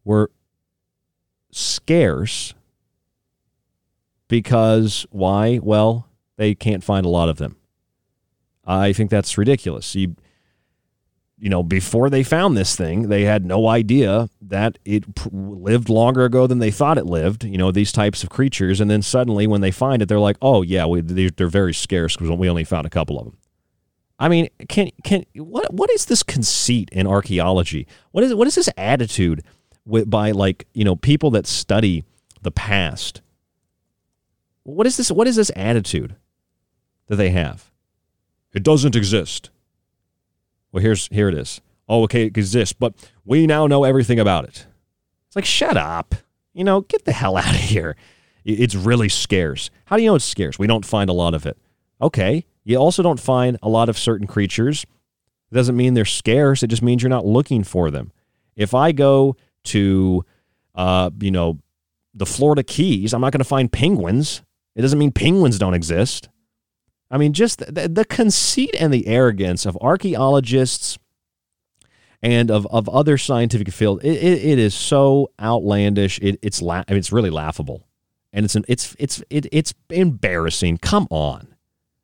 were 0.04 0.32
scarce 1.52 2.54
because 4.28 5.06
why? 5.10 5.60
Well, 5.62 6.08
they 6.36 6.54
can't 6.56 6.84
find 6.84 7.06
a 7.06 7.10
lot 7.10 7.30
of 7.30 7.38
them. 7.38 7.56
I 8.66 8.92
think 8.92 9.10
that's 9.10 9.38
ridiculous. 9.38 9.96
You, 9.96 10.16
you 11.40 11.50
know, 11.50 11.62
before 11.62 12.10
they 12.10 12.24
found 12.24 12.58
this 12.58 12.76
thing, 12.76 13.10
they 13.10 13.24
had 13.24 13.46
no 13.46 13.68
idea 13.68 14.30
that 14.42 14.80
it 14.86 15.04
lived 15.32 15.88
longer 15.88 16.26
ago 16.26 16.48
than 16.48 16.58
they 16.58 16.72
thought 16.72 16.98
it 16.98 17.06
lived. 17.06 17.44
You 17.44 17.58
know, 17.58 17.72
these 17.72 17.92
types 17.92 18.24
of 18.24 18.30
creatures, 18.30 18.82
and 18.82 18.90
then 18.90 19.04
suddenly 19.04 19.46
when 19.46 19.62
they 19.62 19.70
find 19.70 20.02
it, 20.02 20.08
they're 20.08 20.20
like, 20.20 20.38
"Oh 20.42 20.64
yeah, 20.64 20.88
we, 20.88 21.02
they're 21.02 21.48
very 21.48 21.76
scarce 21.76 22.16
because 22.16 22.36
we 22.36 22.50
only 22.50 22.64
found 22.64 22.88
a 22.88 22.90
couple 22.90 23.20
of 23.20 23.26
them." 23.26 23.38
I 24.20 24.30
mean, 24.30 24.50
can 24.68 24.90
can 25.04 25.26
what 25.36 25.72
what 25.72 25.92
is 25.92 26.06
this 26.06 26.24
conceit 26.24 26.90
in 26.92 27.06
archaeology? 27.06 27.88
What 28.12 28.24
is 28.24 28.34
what 28.34 28.48
is 28.48 28.56
this 28.56 28.70
attitude 28.76 29.44
with 29.86 30.10
by 30.10 30.32
like 30.32 30.66
you 30.74 30.84
know 30.84 30.96
people 30.96 31.30
that 31.32 31.46
study 31.46 32.04
the 32.42 32.52
past? 32.52 33.22
What 34.64 34.88
is 34.88 34.98
this? 34.98 35.12
What 35.12 35.28
is 35.28 35.36
this 35.36 35.52
attitude 35.56 36.16
that 37.08 37.18
they 37.18 37.30
have? 37.30 37.70
It 38.54 38.64
doesn't 38.64 38.96
exist. 38.96 39.52
Well, 40.72 40.82
here's 40.82 41.08
here 41.08 41.30
it 41.30 41.36
is. 41.36 41.62
Oh, 41.90 42.04
okay, 42.04 42.24
it 42.24 42.38
exists, 42.38 42.74
but 42.74 42.94
we 43.24 43.48
now 43.48 43.68
know 43.68 43.84
everything 43.84 44.20
about 44.20 44.44
it. 44.44 44.66
It's 45.28 45.36
like 45.36 45.46
shut 45.46 45.78
up. 45.78 46.16
You 46.54 46.64
know, 46.64 46.82
get 46.82 47.06
the 47.06 47.12
hell 47.12 47.38
out 47.38 47.50
of 47.54 47.62
here. 47.62 47.96
It's 48.44 48.76
really 48.76 49.10
scarce. 49.10 49.70
How 49.86 49.98
do 49.98 50.04
you 50.04 50.10
know 50.10 50.16
it's 50.16 50.26
scarce? 50.26 50.58
We 50.58 50.68
don't 50.68 50.86
find 50.86 51.10
a 51.10 51.14
lot 51.14 51.34
of 51.34 51.46
it. 51.46 51.58
Okay, 52.02 52.46
you 52.64 52.78
also 52.78 53.04
don't 53.04 53.20
find 53.20 53.58
a 53.62 53.70
lot 53.70 53.90
of 53.90 53.98
certain 53.98 54.28
creatures. 54.28 54.86
It 55.52 55.56
doesn't 55.56 55.76
mean 55.78 55.94
they're 55.94 56.06
scarce. 56.06 56.64
It 56.64 56.68
just 56.68 56.82
means 56.82 57.02
you're 57.02 57.10
not 57.10 57.26
looking 57.26 57.64
for 57.64 57.90
them. 57.90 58.12
If 58.56 58.74
I 58.74 58.92
go 58.92 59.38
to, 59.66 60.26
uh, 60.76 61.10
you 61.22 61.32
know, 61.32 61.60
the 62.14 62.26
Florida 62.26 62.64
Keys, 62.64 63.14
I'm 63.14 63.22
not 63.22 63.32
going 63.32 63.40
to 63.40 63.46
find 63.46 63.72
penguins. 63.72 64.42
It 64.76 64.82
doesn't 64.82 65.00
mean 65.00 65.12
penguins 65.12 65.60
don't 65.60 65.74
exist. 65.74 66.30
I 67.10 67.18
mean, 67.18 67.34
just 67.34 67.60
the, 67.60 67.88
the 67.88 68.06
conceit 68.06 68.76
and 68.80 68.94
the 68.94 69.08
arrogance 69.08 69.66
of 69.66 69.78
archaeologists 69.82 70.98
and 72.22 72.52
of, 72.52 72.68
of 72.68 72.90
other 72.90 73.18
scientific 73.18 73.72
fields, 73.72 74.04
it, 74.04 74.12
it, 74.12 74.46
it 74.46 74.60
is 74.60 74.74
so 74.74 75.32
outlandish. 75.42 76.20
It, 76.22 76.40
it's 76.42 76.62
la- 76.62 76.84
I 76.88 76.92
mean, 76.92 77.00
it's 77.00 77.12
really 77.12 77.30
laughable, 77.30 77.88
and 78.34 78.44
it's 78.44 78.56
an, 78.56 78.66
it's 78.68 78.96
it's 79.00 79.24
it, 79.30 79.46
it's 79.52 79.74
embarrassing. 79.90 80.80
Come 80.80 81.08
on. 81.10 81.56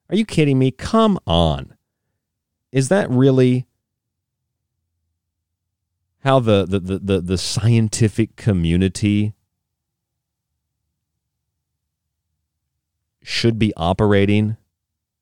Are 0.10 0.16
you 0.16 0.26
kidding 0.26 0.60
me? 0.60 0.72
Come 0.72 1.18
on. 1.26 1.76
Is 2.72 2.90
that 2.90 3.10
really 3.10 3.66
how 6.24 6.40
the, 6.40 6.66
the, 6.66 6.80
the, 6.80 7.00
the, 7.00 7.22
the 7.22 7.38
scientific 7.38 8.36
community 8.36 9.34
should 13.22 13.60
be 13.60 13.74
operating? 13.76 14.58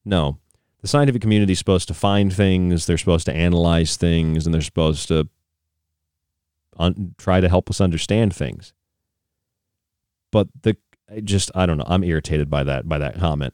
No. 0.03 0.39
The 0.81 0.87
scientific 0.87 1.21
community 1.21 1.53
is 1.53 1.59
supposed 1.59 1.87
to 1.89 1.93
find 1.93 2.33
things, 2.33 2.85
they're 2.85 2.97
supposed 2.97 3.25
to 3.27 3.33
analyze 3.33 3.97
things, 3.97 4.45
and 4.45 4.53
they're 4.53 4.61
supposed 4.61 5.07
to 5.09 5.29
un- 6.77 7.13
try 7.17 7.39
to 7.39 7.49
help 7.49 7.69
us 7.69 7.79
understand 7.79 8.35
things. 8.35 8.73
But 10.31 10.47
the 10.63 10.77
just 11.23 11.51
I 11.53 11.65
don't 11.65 11.77
know, 11.77 11.85
I'm 11.87 12.03
irritated 12.03 12.49
by 12.49 12.63
that 12.63 12.87
by 12.87 12.97
that 12.97 13.19
comment. 13.19 13.53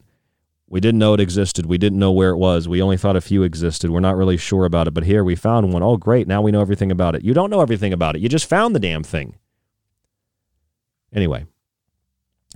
We 0.69 0.80
didn't 0.80 0.99
know 0.99 1.14
it 1.14 1.19
existed. 1.19 1.65
We 1.65 1.78
didn't 1.78 1.99
know 1.99 2.11
where 2.11 2.32
it 2.32 2.38
was. 2.38 2.68
We 2.68 2.82
only 2.82 2.98
thought 2.98 3.15
a 3.15 3.22
few 3.22 3.44
existed. 3.44 3.90
We're 3.90 4.02
not 4.02 4.18
really 4.18 4.36
sure 4.36 4.65
about 4.65 4.88
it. 4.88 4.94
But 4.94 5.06
here 5.06 5.24
we 5.24 5.34
found 5.36 5.72
one. 5.72 5.82
Oh, 5.82 5.95
great. 5.95 6.28
Now 6.28 6.41
we 6.41 6.52
know 6.52 6.60
everything 6.60 6.91
about 6.91 7.15
it. 7.15 7.24
You 7.24 7.34
don't 7.34 7.49
know 7.49 7.61
everything 7.61 7.94
about 7.94 8.18
it. 8.18 8.22
You 8.22 8.28
just 8.28 8.49
found 8.49 8.76
the 8.76 8.80
damn 8.80 9.03
thing. 9.03 9.38
Anyway, 11.14 11.45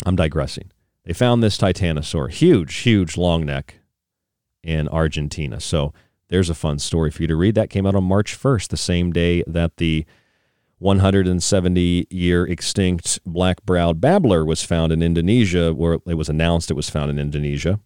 I'm 0.05 0.17
digressing. 0.17 0.71
They 1.05 1.13
found 1.13 1.41
this 1.41 1.57
titanosaur, 1.57 2.29
huge, 2.31 2.75
huge 2.75 3.15
long 3.15 3.45
neck 3.45 3.75
in 4.63 4.87
Argentina. 4.89 5.59
So 5.59 5.93
there's 6.29 6.49
a 6.49 6.55
fun 6.55 6.79
story 6.79 7.11
for 7.11 7.23
you 7.23 7.27
to 7.27 7.35
read. 7.35 7.55
That 7.55 7.69
came 7.69 7.85
out 7.85 7.95
on 7.95 8.03
March 8.03 8.37
1st, 8.37 8.69
the 8.69 8.77
same 8.77 9.11
day 9.11 9.43
that 9.47 9.77
the 9.77 10.05
170 10.79 12.07
year 12.09 12.45
extinct 12.45 13.19
black 13.25 13.63
browed 13.65 14.01
babbler 14.01 14.43
was 14.43 14.63
found 14.63 14.91
in 14.91 15.03
Indonesia, 15.03 15.73
where 15.73 15.99
it 16.05 16.15
was 16.15 16.29
announced 16.29 16.71
it 16.71 16.75
was 16.75 16.89
found 16.89 17.11
in 17.11 17.19
Indonesia 17.19 17.79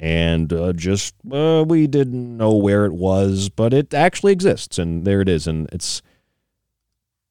and 0.00 0.52
uh, 0.52 0.72
just 0.72 1.14
uh, 1.32 1.64
we 1.66 1.86
didn't 1.86 2.36
know 2.36 2.54
where 2.54 2.84
it 2.84 2.92
was, 2.92 3.48
but 3.48 3.72
it 3.72 3.94
actually 3.94 4.32
exists, 4.32 4.78
and 4.78 5.06
there 5.06 5.20
it 5.20 5.28
is, 5.28 5.46
and 5.46 5.68
it's 5.72 6.02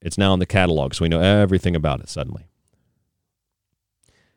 it's 0.01 0.17
now 0.17 0.33
in 0.33 0.39
the 0.39 0.45
catalog, 0.45 0.93
so 0.93 1.03
we 1.03 1.09
know 1.09 1.21
everything 1.21 1.75
about 1.75 1.99
it 2.01 2.09
suddenly. 2.09 2.47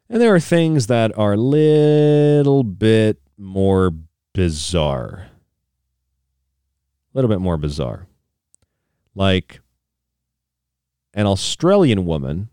And 0.09 0.21
there 0.21 0.35
are 0.35 0.41
things 0.41 0.87
that 0.87 1.17
are 1.19 1.33
a 1.33 1.39
little 1.39 2.63
bit 2.63 3.21
more 3.37 3.93
bizarre, 4.33 5.29
a 5.29 7.13
little 7.15 7.29
bit 7.29 7.41
more 7.41 7.57
bizarre, 7.57 8.07
like 9.15 9.61
an 11.15 11.27
Australian 11.27 12.07
woman. 12.07 12.49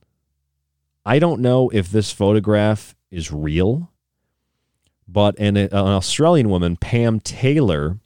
I 1.06 1.20
don't 1.20 1.42
know 1.42 1.70
if 1.70 1.92
this 1.92 2.12
photograph 2.12 2.96
is 3.12 3.32
real 3.32 3.90
but 5.08 5.38
an, 5.40 5.58
an 5.58 5.72
Australian 5.72 6.50
woman, 6.50 6.76
Pam 6.76 7.20
Taylor, 7.20 8.00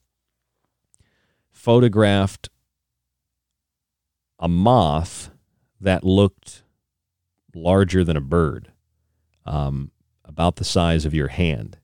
photographed 1.51 2.49
a 4.39 4.47
moth 4.47 5.31
that 5.79 6.03
looked 6.03 6.63
larger 7.55 8.03
than 8.03 8.17
a 8.17 8.21
bird, 8.21 8.71
um, 9.45 9.91
about 10.25 10.57
the 10.57 10.63
size 10.63 11.05
of 11.05 11.13
your 11.13 11.29
hand. 11.29 11.77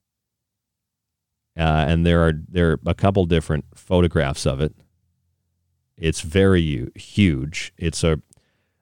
Uh, 1.57 1.85
and 1.87 2.05
there 2.05 2.25
are 2.25 2.33
there 2.49 2.71
are 2.71 2.79
a 2.85 2.95
couple 2.95 3.25
different 3.25 3.65
photographs 3.75 4.45
of 4.45 4.59
it. 4.59 4.73
It's 5.97 6.21
very 6.21 6.89
huge. 6.95 7.73
It's 7.77 8.03
a, 8.03 8.19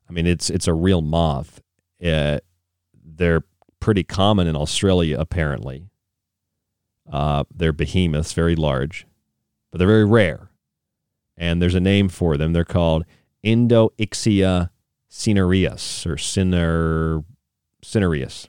I 0.10 0.14
mean, 0.14 0.26
it's 0.26 0.49
it's 0.49 0.68
a 0.68 0.73
real 0.73 1.02
moth. 1.02 1.61
Uh, 2.03 2.39
they're 3.03 3.43
pretty 3.80 4.03
common 4.03 4.48
in 4.48 4.56
Australia, 4.56 5.18
apparently. 5.19 5.89
Uh, 7.11 7.43
they're 7.53 7.73
behemoths, 7.73 8.31
very 8.31 8.56
large, 8.56 9.06
but 9.72 9.77
they're 9.77 9.88
very 9.88 10.06
rare. 10.06 10.49
And 11.35 11.61
there's 11.61 11.76
a 11.76 11.81
name 11.81 12.07
for 12.07 12.38
them. 12.38 12.53
They're 12.53 12.64
called 12.64 13.03
Endoxyla 13.43 14.69
cinereus 15.10 16.06
or 16.06 16.15
ciner, 16.15 17.26
cinereus. 17.84 18.48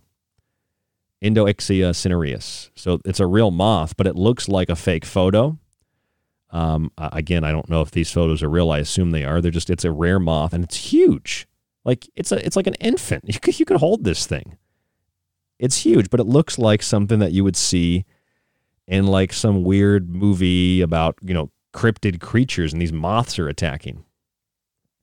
Endoxyla 1.23 1.95
cinereus. 1.95 2.71
So 2.75 3.01
it's 3.05 3.21
a 3.21 3.27
real 3.27 3.51
moth, 3.51 3.97
but 3.97 4.07
it 4.07 4.17
looks 4.17 4.49
like 4.49 4.69
a 4.69 4.77
fake 4.77 5.05
photo. 5.05 5.59
Um, 6.51 6.91
again, 6.99 7.45
I 7.45 7.53
don't 7.53 7.69
know 7.71 7.81
if 7.81 7.91
these 7.91 8.11
photos 8.11 8.43
are 8.43 8.49
real. 8.49 8.71
I 8.71 8.79
assume 8.79 9.11
they 9.11 9.25
are. 9.25 9.41
They're 9.41 9.51
just 9.51 9.71
it's 9.71 9.85
a 9.85 9.93
rare 9.93 10.19
moth 10.19 10.53
and 10.53 10.65
it's 10.65 10.77
huge. 10.77 11.47
Like 11.85 12.09
it's 12.15 12.33
a 12.33 12.45
it's 12.45 12.57
like 12.57 12.67
an 12.67 12.75
infant. 12.75 13.25
You 13.33 13.41
could 13.41 13.59
you 13.59 13.65
could 13.65 13.79
hold 13.79 14.05
this 14.05 14.27
thing. 14.27 14.59
It's 15.59 15.79
huge, 15.79 16.11
but 16.11 16.21
it 16.21 16.27
looks 16.27 16.59
like 16.59 16.83
something 16.83 17.21
that 17.21 17.33
you 17.33 17.45
would 17.45 17.57
see 17.57 18.05
in 18.89 19.07
like 19.07 19.33
some 19.33 19.63
weird 19.63 20.11
movie 20.11 20.81
about, 20.81 21.17
you 21.23 21.33
know, 21.33 21.51
cryptid 21.73 22.21
creatures 22.21 22.73
and 22.73 22.83
these 22.83 22.93
moths 22.93 23.39
are 23.39 23.49
attacking. 23.49 24.05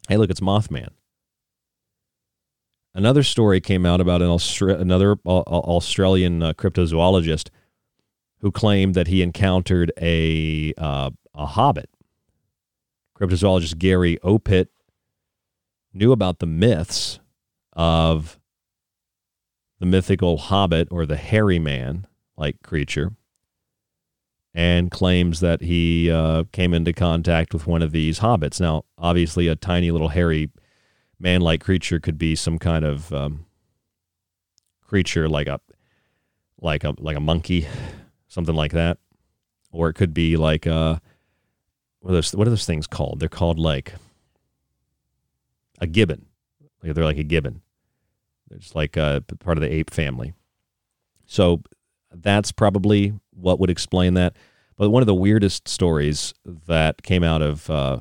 Hey, 0.08 0.18
look, 0.18 0.30
it's 0.30 0.42
Mothman. 0.42 0.90
Another 2.94 3.24
story 3.24 3.62
came 3.62 3.86
out 3.86 4.02
about 4.02 4.22
an 4.22 4.30
Austra- 4.30 4.80
another 4.80 5.14
uh, 5.26 5.42
Australian 5.42 6.42
uh, 6.42 6.54
cryptozoologist 6.54 7.50
who 8.40 8.52
claimed 8.52 8.96
that 8.96 9.08
he 9.08 9.22
encountered 9.22 9.92
a 10.02 10.74
uh, 10.78 11.12
a 11.36 11.46
hobbit. 11.46 11.90
Cryptozoologist 13.18 13.78
Gary 13.78 14.18
Opit 14.24 14.70
knew 15.94 16.12
about 16.12 16.40
the 16.40 16.46
myths 16.46 17.20
of 17.74 18.40
the 19.80 19.86
mythical 19.86 20.38
hobbit 20.38 20.88
or 20.92 21.06
the 21.06 21.18
hairy 21.18 21.60
man 21.60 22.08
like 22.38 22.62
creature 22.64 23.14
and 24.54 24.90
claims 24.90 25.42
that 25.42 25.62
he 25.62 26.10
uh, 26.10 26.44
came 26.52 26.74
into 26.74 26.92
contact 26.92 27.54
with 27.54 27.68
one 27.68 27.82
of 27.82 27.92
these 27.92 28.20
hobbits. 28.20 28.60
Now, 28.60 28.84
obviously, 28.98 29.48
a 29.48 29.56
tiny 29.56 29.92
little 29.92 30.10
hairy 30.10 30.50
man 31.20 31.42
like 31.42 31.62
creature 31.62 32.00
could 32.00 32.18
be 32.18 32.36
some 32.36 32.58
kind 32.58 32.86
of 32.86 33.12
um, 33.14 33.46
creature 34.82 35.28
like 35.28 35.48
a 35.48 35.60
like 36.62 36.84
a 36.84 36.94
like 36.98 37.18
a 37.18 37.22
monkey, 37.22 37.68
something 38.28 38.56
like 38.56 38.72
that, 38.72 38.98
or 39.72 39.90
it 39.90 39.94
could 39.94 40.14
be 40.14 40.38
like 40.38 40.66
uh, 40.68 41.00
what 42.00 42.12
are 42.12 42.14
those 42.14 42.36
what 42.36 42.48
are 42.48 42.52
those 42.52 42.66
things 42.66 42.88
called? 42.88 43.20
They're 43.20 43.30
called 43.30 43.60
like 43.60 43.94
a 45.80 45.88
gibbon. 45.88 46.26
They're 46.82 47.04
like 47.04 47.18
a 47.18 47.24
gibbon. 47.24 47.62
It's 48.52 48.74
like 48.74 48.98
a 48.98 49.24
part 49.40 49.58
of 49.58 49.62
the 49.62 49.72
ape 49.72 49.92
family. 49.92 50.34
So 51.26 51.62
that's 52.12 52.52
probably 52.52 53.14
what 53.32 53.60
would 53.60 53.70
explain 53.70 54.16
that. 54.16 54.36
But 54.76 54.90
one 54.90 55.04
of 55.04 55.08
the 55.08 55.14
weirdest 55.14 55.68
stories 55.68 56.34
that 56.46 57.04
came 57.04 57.24
out 57.24 57.42
of 57.42 57.70
uh, 57.70 58.00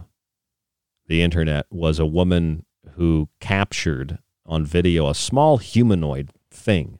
the 1.07 1.23
internet 1.23 1.66
was 1.70 1.99
a 1.99 2.07
woman 2.07 2.65
who 2.99 3.29
captured 3.39 4.19
on 4.45 4.66
video 4.66 5.09
a 5.09 5.15
small 5.15 5.59
humanoid 5.59 6.33
thing. 6.51 6.99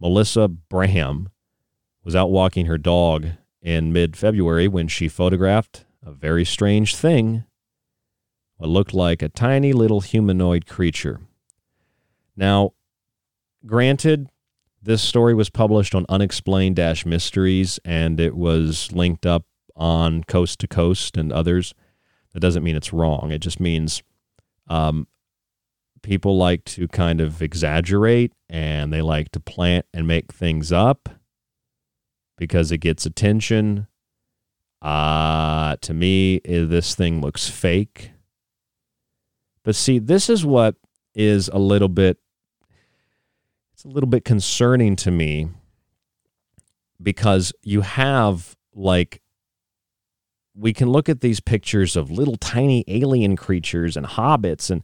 Melissa 0.00 0.48
Braham 0.48 1.28
was 2.02 2.16
out 2.16 2.32
walking 2.32 2.66
her 2.66 2.76
dog 2.76 3.28
in 3.62 3.92
mid 3.92 4.16
February 4.16 4.66
when 4.66 4.88
she 4.88 5.08
photographed 5.08 5.84
a 6.04 6.10
very 6.10 6.44
strange 6.44 6.96
thing, 6.96 7.44
what 8.56 8.68
looked 8.68 8.92
like 8.92 9.22
a 9.22 9.28
tiny 9.28 9.72
little 9.72 10.00
humanoid 10.00 10.66
creature. 10.66 11.20
Now, 12.36 12.72
granted, 13.64 14.28
this 14.82 15.00
story 15.00 15.32
was 15.32 15.48
published 15.48 15.94
on 15.94 16.06
Unexplained 16.08 16.80
Mysteries 17.06 17.78
and 17.84 18.18
it 18.18 18.36
was 18.36 18.90
linked 18.90 19.24
up 19.24 19.44
on 19.76 20.24
Coast 20.24 20.58
to 20.60 20.66
Coast 20.66 21.16
and 21.16 21.30
others. 21.32 21.72
That 22.32 22.40
doesn't 22.40 22.64
mean 22.64 22.74
it's 22.74 22.92
wrong. 22.92 23.30
It 23.30 23.38
just 23.38 23.60
means 23.60 24.02
um, 24.66 25.06
people 26.02 26.36
like 26.36 26.64
to 26.64 26.88
kind 26.88 27.20
of 27.20 27.42
exaggerate 27.42 28.32
and 28.48 28.92
they 28.92 29.02
like 29.02 29.30
to 29.32 29.40
plant 29.40 29.86
and 29.92 30.06
make 30.06 30.32
things 30.32 30.72
up 30.72 31.08
because 32.36 32.70
it 32.70 32.78
gets 32.78 33.06
attention. 33.06 33.86
Uh, 34.82 35.76
to 35.80 35.94
me, 35.94 36.40
this 36.44 36.94
thing 36.94 37.20
looks 37.20 37.48
fake. 37.48 38.12
But 39.64 39.74
see, 39.74 39.98
this 39.98 40.30
is 40.30 40.44
what 40.44 40.76
is 41.14 41.48
a 41.48 41.58
little 41.58 41.88
bit 41.88 42.18
it's 43.72 43.84
a 43.84 43.88
little 43.88 44.08
bit 44.08 44.24
concerning 44.24 44.96
to 44.96 45.10
me 45.10 45.48
because 47.02 47.52
you 47.62 47.82
have 47.82 48.56
like 48.74 49.20
we 50.54 50.72
can 50.72 50.88
look 50.88 51.10
at 51.10 51.20
these 51.20 51.40
pictures 51.40 51.94
of 51.94 52.10
little 52.10 52.36
tiny 52.36 52.84
alien 52.88 53.36
creatures 53.36 53.96
and 53.96 54.06
hobbits 54.06 54.70
and 54.70 54.82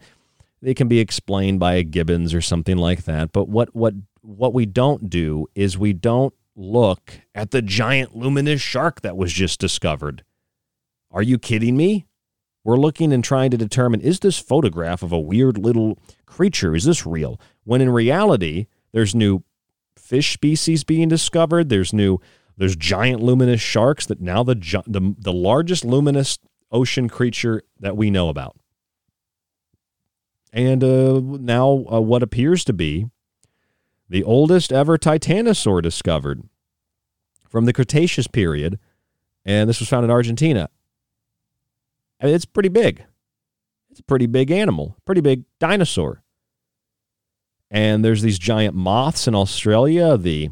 they 0.63 0.75
can 0.75 0.89
be 0.89 1.01
explained 1.01 1.61
by 1.61 1.75
a 1.75 1.83
gibbons 1.83 2.33
or 2.33 2.41
something 2.41 2.77
like 2.77 3.05
that 3.05 3.33
but 3.33 3.49
what 3.49 3.75
what 3.75 3.95
what 4.23 4.55
we 4.55 4.65
don't 4.65 5.11
do 5.11 5.47
is 5.55 5.77
we 5.77 5.93
don't 5.93 6.35
look 6.55 7.21
at 7.35 7.51
the 7.51 7.63
giant 7.63 8.17
luminous 8.17 8.61
shark 8.61 9.01
that 9.01 9.17
was 9.17 9.33
just 9.33 9.61
discovered 9.61 10.25
are 11.11 11.23
you 11.23 11.39
kidding 11.39 11.77
me 11.77 12.07
we're 12.65 12.77
looking 12.77 13.13
and 13.13 13.25
trying 13.25 13.51
to 13.51 13.57
determine 13.57 14.01
is 14.01 14.21
this 14.21 14.39
photograph 14.39 15.03
of 15.03 15.13
a 15.13 15.19
weird 15.19 15.59
little 15.59 15.99
creature 16.27 16.75
is 16.77 16.85
this 16.85 17.05
real 17.05 17.41
when 17.65 17.81
in 17.81 17.91
reality 17.91 18.67
there's 18.93 19.15
new 19.15 19.43
fish 19.97 20.33
species 20.33 20.85
being 20.85 21.09
discovered. 21.09 21.69
There's 21.69 21.93
new 21.93 22.19
there's 22.59 22.77
giant 22.77 23.23
luminous 23.23 23.61
sharks 23.61 24.07
that 24.07 24.21
now 24.21 24.43
the 24.43 24.55
the, 24.87 25.15
the 25.19 25.33
largest 25.33 25.85
luminous 25.85 26.39
ocean 26.71 27.09
creature 27.09 27.63
that 27.81 27.97
we 27.97 28.11
know 28.11 28.29
about. 28.29 28.57
And 30.53 30.85
uh, 30.85 31.21
now 31.23 31.87
uh, 31.91 32.01
what 32.01 32.23
appears 32.23 32.65
to 32.67 32.73
be 32.73 33.07
the 34.09 34.23
oldest 34.23 34.73
ever 34.73 34.99
titanosaur 34.99 35.81
discovered 35.83 36.43
from 37.49 37.65
the 37.65 37.73
Cretaceous 37.73 38.27
period, 38.27 38.79
and 39.45 39.69
this 39.69 39.81
was 39.81 39.89
found 39.89 40.05
in 40.05 40.11
Argentina. 40.11 40.69
I 42.21 42.27
mean, 42.27 42.35
it's 42.35 42.45
pretty 42.45 42.69
big. 42.69 43.05
It's 43.91 44.01
a 44.01 44.05
pretty 44.05 44.27
big 44.27 44.51
animal, 44.51 44.97
pretty 45.07 45.21
big 45.23 45.45
dinosaur. 45.59 46.23
And 47.71 48.05
there's 48.05 48.23
these 48.23 48.39
giant 48.39 48.75
moths 48.75 49.27
in 49.27 49.35
Australia, 49.35 50.19
the 50.19 50.51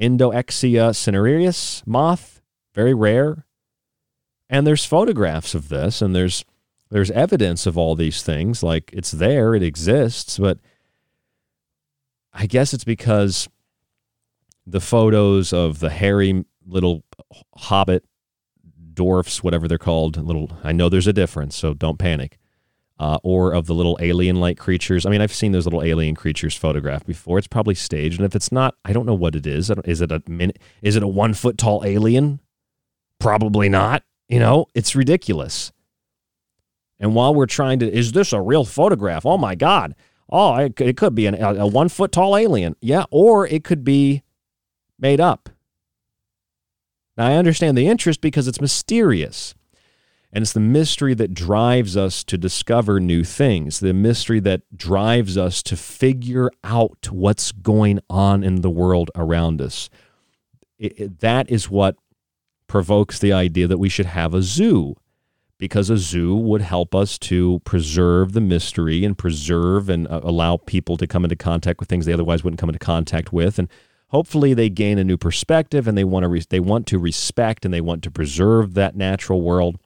Endoxyla 0.00 0.94
cinereus 0.94 1.84
moth, 1.86 2.40
very 2.74 2.94
rare. 2.94 3.46
And 4.50 4.66
there's 4.66 4.84
photographs 4.84 5.54
of 5.54 5.68
this, 5.68 6.02
and 6.02 6.16
there's 6.16 6.44
there's 6.90 7.10
evidence 7.10 7.66
of 7.66 7.76
all 7.76 7.94
these 7.94 8.22
things. 8.22 8.62
Like 8.62 8.90
it's 8.92 9.10
there, 9.10 9.54
it 9.54 9.62
exists, 9.62 10.38
but 10.38 10.58
I 12.32 12.46
guess 12.46 12.72
it's 12.72 12.84
because 12.84 13.48
the 14.66 14.80
photos 14.80 15.52
of 15.52 15.80
the 15.80 15.90
hairy 15.90 16.44
little 16.66 17.04
hobbit 17.56 18.04
dwarfs, 18.94 19.42
whatever 19.42 19.68
they're 19.68 19.78
called, 19.78 20.16
little 20.16 20.50
I 20.62 20.72
know 20.72 20.88
there's 20.88 21.06
a 21.06 21.12
difference, 21.12 21.56
so 21.56 21.74
don't 21.74 21.98
panic 21.98 22.38
uh, 22.98 23.18
or 23.22 23.52
of 23.52 23.66
the 23.66 23.74
little 23.74 23.96
alien-like 24.00 24.58
creatures. 24.58 25.06
I 25.06 25.10
mean, 25.10 25.20
I've 25.20 25.32
seen 25.32 25.52
those 25.52 25.66
little 25.66 25.82
alien 25.82 26.14
creatures 26.14 26.56
photographed 26.56 27.06
before. 27.06 27.38
It's 27.38 27.46
probably 27.46 27.74
staged, 27.74 28.18
and 28.18 28.26
if 28.26 28.34
it's 28.34 28.50
not, 28.50 28.74
I 28.84 28.92
don't 28.92 29.06
know 29.06 29.14
what 29.14 29.36
it 29.36 29.46
is. 29.46 29.70
Is 29.84 30.00
it 30.00 30.10
a 30.10 30.22
min- 30.26 30.52
Is 30.82 30.96
it 30.96 31.02
a 31.02 31.08
one 31.08 31.34
foot 31.34 31.58
tall 31.58 31.82
alien? 31.84 32.40
Probably 33.18 33.68
not. 33.68 34.02
You 34.28 34.40
know, 34.40 34.66
it's 34.74 34.94
ridiculous. 34.94 35.72
And 37.00 37.14
while 37.14 37.34
we're 37.34 37.46
trying 37.46 37.78
to, 37.80 37.90
is 37.90 38.12
this 38.12 38.32
a 38.32 38.40
real 38.40 38.64
photograph? 38.64 39.24
Oh 39.24 39.38
my 39.38 39.54
God! 39.54 39.94
Oh, 40.30 40.54
it, 40.56 40.96
could 40.96 41.14
be 41.14 41.26
an, 41.26 41.34
a, 41.34 41.54
a 41.54 41.66
one 41.66 41.88
foot 41.88 42.12
tall 42.12 42.36
alien. 42.36 42.76
Yeah, 42.80 43.04
or 43.10 43.46
it 43.46 43.64
could 43.64 43.84
be 43.84 44.22
made 44.98 45.20
up. 45.20 45.48
Now 47.16 47.28
I 47.28 47.34
understand 47.34 47.76
the 47.76 47.88
interest 47.88 48.20
because 48.20 48.46
it's 48.46 48.60
mysterious. 48.60 49.54
And 50.30 50.42
it's 50.42 50.52
the 50.52 50.60
mystery 50.60 51.14
that 51.14 51.32
drives 51.32 51.96
us 51.96 52.22
to 52.24 52.36
discover 52.36 53.00
new 53.00 53.24
things, 53.24 53.80
the 53.80 53.94
mystery 53.94 54.40
that 54.40 54.60
drives 54.76 55.38
us 55.38 55.62
to 55.62 55.76
figure 55.76 56.50
out 56.62 57.08
what's 57.10 57.50
going 57.50 58.00
on 58.10 58.44
in 58.44 58.60
the 58.60 58.68
world 58.68 59.10
around 59.14 59.62
us. 59.62 59.88
It, 60.78 61.00
it, 61.00 61.20
that 61.20 61.50
is 61.50 61.70
what 61.70 61.96
provokes 62.66 63.18
the 63.18 63.32
idea 63.32 63.66
that 63.68 63.78
we 63.78 63.88
should 63.88 64.04
have 64.04 64.34
a 64.34 64.42
zoo 64.42 64.96
because 65.58 65.90
a 65.90 65.96
zoo 65.96 66.36
would 66.36 66.62
help 66.62 66.94
us 66.94 67.18
to 67.18 67.60
preserve 67.64 68.32
the 68.32 68.40
mystery 68.40 69.04
and 69.04 69.18
preserve 69.18 69.88
and 69.88 70.06
uh, 70.08 70.20
allow 70.22 70.56
people 70.56 70.96
to 70.96 71.06
come 71.06 71.24
into 71.24 71.36
contact 71.36 71.80
with 71.80 71.88
things 71.88 72.06
they 72.06 72.12
otherwise 72.12 72.44
wouldn't 72.44 72.60
come 72.60 72.68
into 72.68 72.78
contact 72.78 73.32
with. 73.32 73.58
And 73.58 73.68
hopefully 74.08 74.54
they 74.54 74.68
gain 74.68 74.98
a 74.98 75.04
new 75.04 75.16
perspective 75.16 75.88
and 75.88 75.98
they 75.98 76.04
want 76.04 76.24
to 76.24 76.28
re- 76.28 76.44
they 76.48 76.60
want 76.60 76.86
to 76.88 76.98
respect 76.98 77.64
and 77.64 77.74
they 77.74 77.80
want 77.80 78.02
to 78.04 78.10
preserve 78.10 78.74
that 78.74 78.96
natural 78.96 79.42
world. 79.42 79.78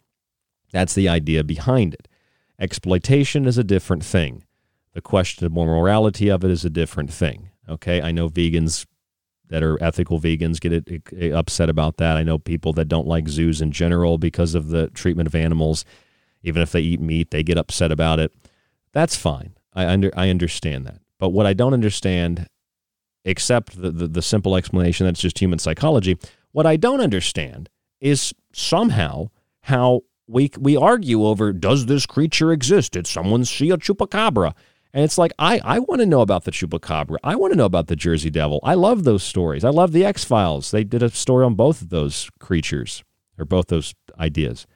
That's 0.73 0.95
the 0.95 1.09
idea 1.09 1.43
behind 1.43 1.95
it. 1.95 2.09
Exploitation 2.59 3.47
is 3.47 3.59
a 3.59 3.65
different 3.65 4.05
thing. 4.05 4.45
The 4.93 5.01
question 5.01 5.47
of 5.47 5.53
morality 5.53 6.29
of 6.29 6.45
it 6.45 6.51
is 6.51 6.65
a 6.65 6.71
different 6.71 7.13
thing 7.13 7.49
okay? 7.69 8.03
I 8.03 8.13
know 8.13 8.29
vegans 8.29 8.87
that 9.53 9.63
are 9.63 9.81
ethical 9.83 10.19
vegans 10.19 10.59
get 10.59 10.73
it, 10.73 11.03
it, 11.13 11.33
upset 11.33 11.69
about 11.69 11.99
that. 11.99 12.17
I 12.17 12.23
know 12.23 12.39
people 12.39 12.73
that 12.73 12.87
don't 12.87 13.07
like 13.07 13.29
zoos 13.29 13.61
in 13.61 13.71
general 13.71 14.17
because 14.17 14.55
of 14.55 14.69
the 14.69 14.89
treatment 14.89 15.27
of 15.27 15.35
animals. 15.35 15.85
Even 16.43 16.63
if 16.63 16.73
they 16.73 16.81
eat 16.81 17.03
meat, 17.03 17.31
they 17.31 17.43
get 17.43 17.59
upset 17.59 17.93
about 17.93 18.19
it. 18.19 18.33
That's 18.95 19.15
fine. 19.15 19.53
I 19.75 19.85
under 19.85 20.11
I 20.17 20.31
understand 20.31 20.87
that. 20.87 21.03
But 21.19 21.31
what 21.31 21.45
I 21.45 21.53
don't 21.53 21.75
understand, 21.75 22.49
except 23.27 23.81
the, 23.81 23.91
the, 23.91 24.09
the 24.09 24.23
simple 24.23 24.57
explanation 24.57 25.05
that's 25.05 25.21
just 25.21 25.39
human 25.39 25.59
psychology, 25.59 26.19
what 26.53 26.65
I 26.65 26.77
don't 26.77 27.03
understand 27.03 27.69
is 28.01 28.33
somehow 28.55 29.29
how 29.65 30.01
we 30.27 30.51
we 30.59 30.79
argue 30.79 31.27
over 31.27 31.53
does 31.53 31.85
this 31.85 32.07
creature 32.07 32.53
exist? 32.53 32.93
Did 32.93 33.07
someone 33.07 33.45
see 33.45 33.69
a 33.69 33.77
chupacabra? 33.77 34.55
And 34.95 35.05
it's 35.05 35.17
like, 35.17 35.33
I, 35.39 35.61
I 35.65 35.79
want 35.79 36.01
to 36.01 36.07
know 36.07 36.21
about 36.21 36.45
the 36.45 36.51
Chupacabra. 36.51 37.17
I 37.25 37.35
want 37.37 37.53
to 37.53 37.57
know 37.57 37.65
about 37.65 37.87
the 37.87 37.97
Jersey 37.97 38.29
Devil. 38.29 38.61
I 38.63 38.75
love 38.75 39.05
those 39.05 39.23
stories. 39.23 39.65
I 39.65 39.71
love 39.71 39.93
the 39.93 40.05
X 40.05 40.25
Files. 40.25 40.71
They 40.71 40.85
did 40.85 41.03
a 41.03 41.11
story 41.11 41.45
on 41.47 41.55
both 41.55 41.81
of 41.81 41.89
those 41.89 42.29
creatures 42.39 43.03
or 43.39 43.47
both 43.47 43.69
those 43.69 43.95
ideas. 44.19 44.67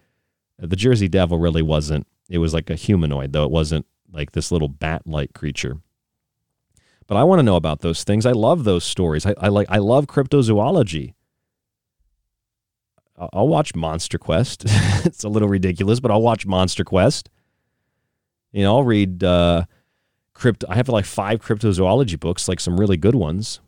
The 0.58 0.76
Jersey 0.76 1.08
Devil 1.08 1.38
really 1.38 1.60
wasn't, 1.60 2.06
it 2.30 2.38
was 2.38 2.54
like 2.54 2.70
a 2.70 2.76
humanoid, 2.76 3.32
though 3.32 3.44
it 3.44 3.50
wasn't 3.50 3.84
like 4.10 4.32
this 4.32 4.50
little 4.50 4.68
bat 4.68 5.02
like 5.06 5.34
creature. 5.34 5.80
But 7.06 7.16
I 7.16 7.24
want 7.24 7.38
to 7.38 7.44
know 7.44 7.56
about 7.56 7.80
those 7.80 8.04
things. 8.04 8.26
I 8.26 8.32
love 8.32 8.64
those 8.64 8.84
stories. 8.84 9.26
I, 9.26 9.34
I 9.38 9.48
like 9.48 9.68
I 9.70 9.78
love 9.78 10.06
cryptozoology. 10.06 11.14
I'll 13.16 13.48
watch 13.48 13.74
Monster 13.74 14.18
Quest. 14.18 14.64
it's 15.04 15.24
a 15.24 15.28
little 15.28 15.48
ridiculous, 15.48 16.00
but 16.00 16.10
I'll 16.10 16.22
watch 16.22 16.46
Monster 16.46 16.84
Quest. 16.84 17.30
You 18.52 18.64
know, 18.64 18.76
I'll 18.76 18.84
read 18.84 19.22
uh, 19.22 19.64
crypto. 20.36 20.66
I 20.68 20.76
have 20.76 20.88
like 20.88 21.04
five 21.04 21.40
cryptozoology 21.42 22.20
books, 22.20 22.48
like 22.48 22.60
some 22.60 22.78
really 22.78 22.96
good 22.96 23.14
ones. 23.14 23.60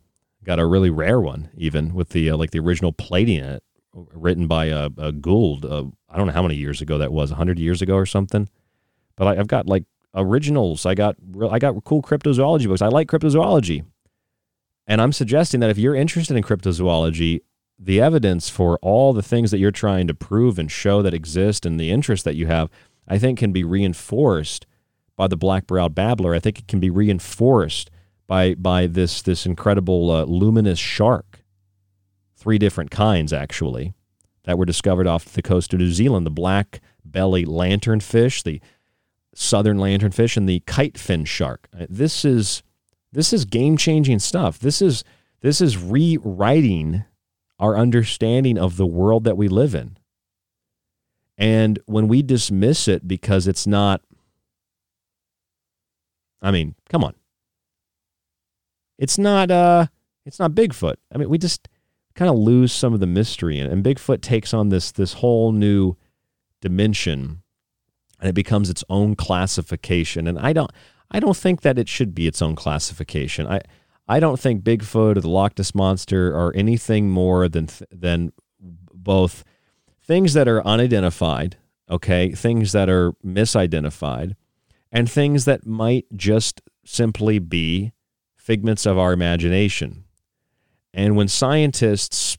Got 0.43 0.59
a 0.59 0.65
really 0.65 0.89
rare 0.89 1.19
one, 1.19 1.49
even 1.57 1.93
with 1.93 2.09
the 2.09 2.29
uh, 2.29 2.37
like 2.37 2.51
the 2.51 2.59
original 2.59 2.93
plating 2.93 3.39
in 3.39 3.43
it, 3.43 3.63
written 3.93 4.47
by 4.47 4.65
a 4.65 5.11
Gould. 5.11 5.65
Uh, 5.65 5.85
I 6.09 6.17
don't 6.17 6.27
know 6.27 6.33
how 6.33 6.41
many 6.41 6.55
years 6.55 6.81
ago 6.81 6.97
that 6.97 7.11
was, 7.11 7.31
hundred 7.31 7.59
years 7.59 7.81
ago 7.81 7.95
or 7.95 8.05
something. 8.05 8.47
But 9.15 9.27
I, 9.27 9.39
I've 9.39 9.47
got 9.47 9.67
like 9.67 9.83
originals. 10.15 10.85
I 10.85 10.95
got 10.95 11.15
I 11.51 11.59
got 11.59 11.83
cool 11.83 12.01
cryptozoology 12.01 12.67
books. 12.67 12.81
I 12.81 12.87
like 12.87 13.09
cryptozoology, 13.09 13.83
and 14.87 15.01
I'm 15.01 15.11
suggesting 15.11 15.59
that 15.59 15.69
if 15.69 15.77
you're 15.77 15.95
interested 15.95 16.37
in 16.37 16.43
cryptozoology, 16.43 17.41
the 17.77 17.99
evidence 17.99 18.49
for 18.49 18.79
all 18.81 19.11
the 19.11 19.23
things 19.23 19.51
that 19.51 19.59
you're 19.59 19.71
trying 19.71 20.07
to 20.07 20.13
prove 20.13 20.57
and 20.57 20.71
show 20.71 21.01
that 21.01 21.13
exist, 21.13 21.65
and 21.65 21.79
the 21.79 21.91
interest 21.91 22.23
that 22.23 22.35
you 22.35 22.47
have, 22.47 22.69
I 23.07 23.17
think, 23.17 23.39
can 23.39 23.51
be 23.51 23.63
reinforced 23.63 24.65
by 25.19 25.27
the 25.27 25.35
black 25.35 25.67
browed 25.67 25.93
babbler. 25.93 26.33
I 26.33 26.39
think 26.39 26.59
it 26.59 26.69
can 26.69 26.79
be 26.79 26.89
reinforced 26.89 27.91
by 28.25 28.55
by 28.55 28.87
this 28.87 29.21
this 29.21 29.45
incredible 29.45 30.09
uh, 30.09 30.23
luminous 30.23 30.79
shark. 30.79 31.43
Three 32.37 32.57
different 32.57 32.89
kinds 32.89 33.33
actually 33.33 33.93
that 34.45 34.57
were 34.57 34.65
discovered 34.65 35.07
off 35.07 35.25
the 35.25 35.41
coast 35.41 35.73
of 35.73 35.79
New 35.79 35.91
Zealand: 35.91 36.25
the 36.25 36.31
black 36.31 36.79
belly 37.03 37.45
lanternfish, 37.45 38.43
the 38.43 38.61
southern 39.35 39.77
lanternfish, 39.77 40.37
and 40.37 40.47
the 40.47 40.61
kite 40.61 40.97
fin 40.97 41.25
shark. 41.25 41.67
Uh, 41.77 41.85
this 41.89 42.23
is 42.23 42.63
this 43.11 43.33
is 43.33 43.43
game 43.43 43.75
changing 43.75 44.19
stuff. 44.19 44.57
This 44.57 44.81
is 44.81 45.03
this 45.41 45.59
is 45.59 45.77
rewriting 45.77 47.03
our 47.59 47.75
understanding 47.75 48.57
of 48.57 48.77
the 48.77 48.87
world 48.87 49.25
that 49.25 49.35
we 49.35 49.49
live 49.49 49.75
in. 49.75 49.97
And 51.37 51.77
when 51.87 52.07
we 52.07 52.21
dismiss 52.21 52.87
it 52.87 53.05
because 53.05 53.47
it's 53.47 53.67
not 53.67 54.01
I 56.41 56.51
mean, 56.51 56.75
come 56.89 57.03
on. 57.03 57.15
It's 58.97 59.17
not 59.17 59.51
uh 59.51 59.87
it's 60.25 60.39
not 60.39 60.51
Bigfoot. 60.51 60.95
I 61.13 61.17
mean, 61.17 61.29
we 61.29 61.37
just 61.37 61.67
kind 62.15 62.29
of 62.29 62.37
lose 62.37 62.73
some 62.73 62.93
of 62.93 62.99
the 62.99 63.07
mystery 63.07 63.59
and, 63.59 63.71
and 63.71 63.83
Bigfoot 63.83 64.21
takes 64.21 64.53
on 64.53 64.69
this 64.69 64.91
this 64.91 65.13
whole 65.13 65.51
new 65.51 65.95
dimension 66.61 67.41
and 68.19 68.29
it 68.29 68.33
becomes 68.33 68.69
its 68.69 68.83
own 68.89 69.15
classification 69.15 70.27
and 70.27 70.37
I 70.37 70.53
don't 70.53 70.71
I 71.11 71.19
don't 71.19 71.37
think 71.37 71.61
that 71.61 71.79
it 71.79 71.87
should 71.89 72.13
be 72.13 72.27
its 72.27 72.41
own 72.41 72.55
classification. 72.55 73.47
I 73.47 73.61
I 74.07 74.19
don't 74.19 74.39
think 74.39 74.63
Bigfoot 74.63 75.17
or 75.17 75.21
the 75.21 75.29
Loch 75.29 75.57
Ness 75.57 75.75
monster 75.75 76.35
are 76.35 76.53
anything 76.55 77.09
more 77.09 77.47
than 77.47 77.69
than 77.91 78.33
both 78.59 79.43
things 80.01 80.33
that 80.33 80.47
are 80.47 80.65
unidentified, 80.65 81.57
okay, 81.89 82.31
things 82.31 82.71
that 82.71 82.89
are 82.89 83.13
misidentified, 83.25 84.35
and 84.91 85.09
things 85.09 85.45
that 85.45 85.65
might 85.65 86.05
just 86.15 86.61
simply 86.85 87.39
be 87.39 87.93
figments 88.37 88.85
of 88.85 88.97
our 88.97 89.13
imagination. 89.13 90.05
And 90.93 91.15
when 91.15 91.27
scientists 91.27 92.37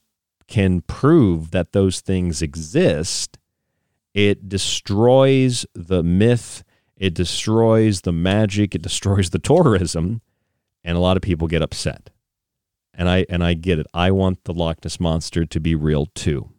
can 0.48 0.80
prove 0.82 1.52
that 1.52 1.72
those 1.72 2.00
things 2.00 2.42
exist, 2.42 3.38
it 4.12 4.48
destroys 4.48 5.64
the 5.74 6.02
myth, 6.02 6.64
it 6.96 7.14
destroys 7.14 8.00
the 8.00 8.12
magic, 8.12 8.74
it 8.74 8.82
destroys 8.82 9.30
the 9.30 9.38
tourism, 9.38 10.20
and 10.82 10.96
a 10.96 11.00
lot 11.00 11.16
of 11.16 11.22
people 11.22 11.46
get 11.46 11.62
upset. 11.62 12.10
And 12.92 13.08
I 13.08 13.24
and 13.30 13.42
I 13.42 13.54
get 13.54 13.78
it. 13.78 13.86
I 13.94 14.10
want 14.10 14.44
the 14.44 14.52
Loch 14.52 14.84
Ness 14.84 14.98
monster 14.98 15.46
to 15.46 15.60
be 15.60 15.74
real 15.74 16.06
too. 16.06 16.50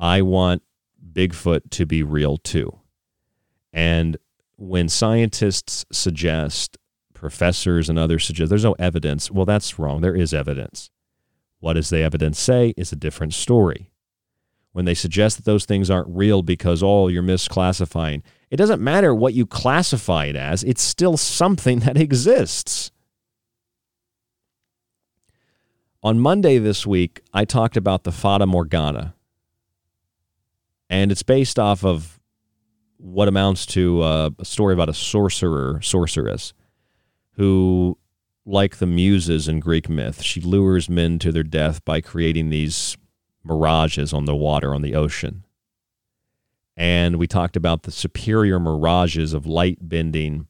I 0.00 0.20
want 0.22 0.62
Bigfoot 1.12 1.70
to 1.70 1.86
be 1.86 2.02
real 2.02 2.36
too. 2.36 2.80
And 3.72 4.16
when 4.62 4.88
scientists 4.88 5.84
suggest, 5.90 6.78
professors 7.14 7.88
and 7.88 7.98
others 7.98 8.24
suggest 8.24 8.48
there's 8.48 8.62
no 8.62 8.76
evidence, 8.78 9.28
well, 9.28 9.44
that's 9.44 9.76
wrong. 9.76 10.00
There 10.00 10.14
is 10.14 10.32
evidence. 10.32 10.88
What 11.58 11.72
does 11.72 11.90
the 11.90 11.98
evidence 11.98 12.38
say 12.38 12.72
is 12.76 12.92
a 12.92 12.96
different 12.96 13.34
story. 13.34 13.90
When 14.70 14.84
they 14.84 14.94
suggest 14.94 15.36
that 15.36 15.44
those 15.44 15.64
things 15.64 15.90
aren't 15.90 16.06
real 16.08 16.42
because, 16.42 16.80
oh, 16.80 17.08
you're 17.08 17.24
misclassifying, 17.24 18.22
it 18.50 18.56
doesn't 18.56 18.80
matter 18.80 19.12
what 19.12 19.34
you 19.34 19.46
classify 19.46 20.26
it 20.26 20.36
as, 20.36 20.62
it's 20.62 20.80
still 20.80 21.16
something 21.16 21.80
that 21.80 21.96
exists. 21.96 22.92
On 26.04 26.20
Monday 26.20 26.58
this 26.58 26.86
week, 26.86 27.20
I 27.34 27.44
talked 27.44 27.76
about 27.76 28.04
the 28.04 28.12
Fata 28.12 28.46
Morgana. 28.46 29.14
And 30.88 31.10
it's 31.10 31.24
based 31.24 31.58
off 31.58 31.84
of 31.84 32.11
what 33.02 33.26
amounts 33.26 33.66
to 33.66 34.00
uh, 34.00 34.30
a 34.38 34.44
story 34.44 34.72
about 34.72 34.88
a 34.88 34.94
sorcerer, 34.94 35.80
sorceress, 35.82 36.52
who, 37.32 37.98
like 38.46 38.76
the 38.76 38.86
muses 38.86 39.48
in 39.48 39.58
Greek 39.58 39.88
myth, 39.88 40.22
she 40.22 40.40
lures 40.40 40.88
men 40.88 41.18
to 41.18 41.32
their 41.32 41.42
death 41.42 41.84
by 41.84 42.00
creating 42.00 42.48
these 42.48 42.96
mirages 43.42 44.12
on 44.12 44.24
the 44.24 44.36
water, 44.36 44.72
on 44.72 44.82
the 44.82 44.94
ocean. 44.94 45.44
And 46.76 47.16
we 47.16 47.26
talked 47.26 47.56
about 47.56 47.82
the 47.82 47.90
superior 47.90 48.60
mirages 48.60 49.34
of 49.34 49.46
light 49.46 49.78
bending, 49.80 50.46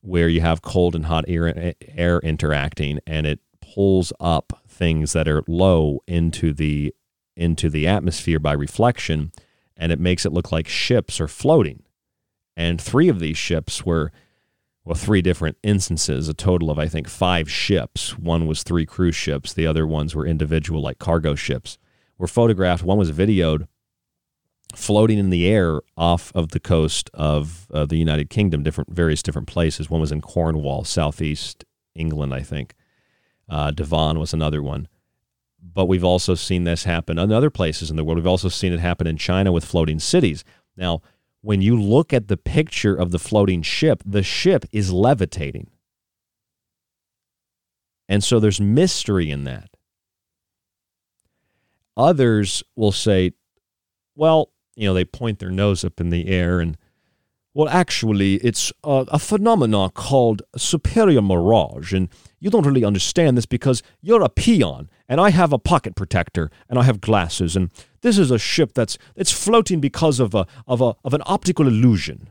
where 0.00 0.28
you 0.28 0.40
have 0.40 0.60
cold 0.60 0.96
and 0.96 1.06
hot 1.06 1.24
air, 1.28 1.74
air 1.94 2.18
interacting, 2.18 2.98
and 3.06 3.26
it 3.26 3.38
pulls 3.60 4.12
up 4.18 4.60
things 4.66 5.12
that 5.12 5.28
are 5.28 5.44
low 5.46 6.00
into 6.08 6.52
the 6.52 6.92
into 7.36 7.70
the 7.70 7.86
atmosphere 7.86 8.38
by 8.38 8.52
reflection 8.52 9.32
and 9.76 9.92
it 9.92 10.00
makes 10.00 10.24
it 10.24 10.32
look 10.32 10.52
like 10.52 10.68
ships 10.68 11.20
are 11.20 11.28
floating. 11.28 11.82
And 12.56 12.80
three 12.80 13.08
of 13.08 13.20
these 13.20 13.36
ships 13.36 13.84
were, 13.84 14.12
well, 14.84 14.94
three 14.94 15.22
different 15.22 15.56
instances, 15.62 16.28
a 16.28 16.34
total 16.34 16.70
of, 16.70 16.78
I 16.78 16.88
think, 16.88 17.08
five 17.08 17.50
ships. 17.50 18.18
One 18.18 18.46
was 18.46 18.62
three 18.62 18.86
cruise 18.86 19.16
ships, 19.16 19.52
the 19.52 19.66
other 19.66 19.86
ones 19.86 20.14
were 20.14 20.26
individual, 20.26 20.82
like 20.82 20.98
cargo 20.98 21.34
ships, 21.34 21.78
were 22.18 22.26
photographed. 22.26 22.82
One 22.82 22.98
was 22.98 23.12
videoed 23.12 23.66
floating 24.74 25.18
in 25.18 25.30
the 25.30 25.46
air 25.46 25.80
off 25.96 26.32
of 26.34 26.50
the 26.50 26.60
coast 26.60 27.10
of 27.14 27.66
uh, 27.72 27.84
the 27.84 27.96
United 27.96 28.30
Kingdom, 28.30 28.62
different 28.62 28.90
various 28.90 29.22
different 29.22 29.48
places. 29.48 29.90
One 29.90 30.00
was 30.00 30.12
in 30.12 30.20
Cornwall, 30.20 30.84
southeast 30.84 31.64
England, 31.94 32.34
I 32.34 32.40
think. 32.40 32.74
Uh, 33.48 33.70
Devon 33.70 34.18
was 34.18 34.32
another 34.32 34.62
one 34.62 34.88
but 35.62 35.86
we've 35.86 36.04
also 36.04 36.34
seen 36.34 36.64
this 36.64 36.84
happen 36.84 37.18
in 37.18 37.32
other 37.32 37.50
places 37.50 37.90
in 37.90 37.96
the 37.96 38.04
world. 38.04 38.18
We've 38.18 38.26
also 38.26 38.48
seen 38.48 38.72
it 38.72 38.80
happen 38.80 39.06
in 39.06 39.16
China 39.16 39.52
with 39.52 39.64
floating 39.64 39.98
cities. 39.98 40.44
Now, 40.76 41.02
when 41.40 41.62
you 41.62 41.80
look 41.80 42.12
at 42.12 42.28
the 42.28 42.36
picture 42.36 42.94
of 42.94 43.10
the 43.10 43.18
floating 43.18 43.62
ship, 43.62 44.02
the 44.04 44.22
ship 44.22 44.64
is 44.72 44.92
levitating. 44.92 45.70
And 48.08 48.22
so 48.22 48.40
there's 48.40 48.60
mystery 48.60 49.30
in 49.30 49.44
that. 49.44 49.70
Others 51.96 52.62
will 52.76 52.92
say, 52.92 53.32
well, 54.14 54.50
you 54.76 54.86
know, 54.86 54.94
they 54.94 55.04
point 55.04 55.38
their 55.38 55.50
nose 55.50 55.84
up 55.84 56.00
in 56.00 56.10
the 56.10 56.28
air 56.28 56.60
and, 56.60 56.76
well, 57.54 57.68
actually, 57.68 58.36
it's 58.36 58.72
a, 58.82 59.04
a 59.08 59.18
phenomenon 59.18 59.90
called 59.90 60.42
superior 60.56 61.20
mirage. 61.20 61.92
And 61.92 62.08
you 62.42 62.50
don't 62.50 62.66
really 62.66 62.84
understand 62.84 63.38
this 63.38 63.46
because 63.46 63.84
you're 64.00 64.20
a 64.20 64.28
peon 64.28 64.90
and 65.08 65.20
I 65.20 65.30
have 65.30 65.52
a 65.52 65.58
pocket 65.58 65.94
protector 65.94 66.50
and 66.68 66.76
I 66.76 66.82
have 66.82 67.00
glasses. 67.00 67.54
And 67.54 67.70
this 68.00 68.18
is 68.18 68.32
a 68.32 68.38
ship 68.38 68.72
that's 68.74 68.98
it's 69.14 69.30
floating 69.30 69.80
because 69.80 70.18
of 70.18 70.34
a 70.34 70.44
of 70.66 70.80
a 70.80 70.96
of 71.04 71.14
an 71.14 71.22
optical 71.24 71.68
illusion. 71.68 72.30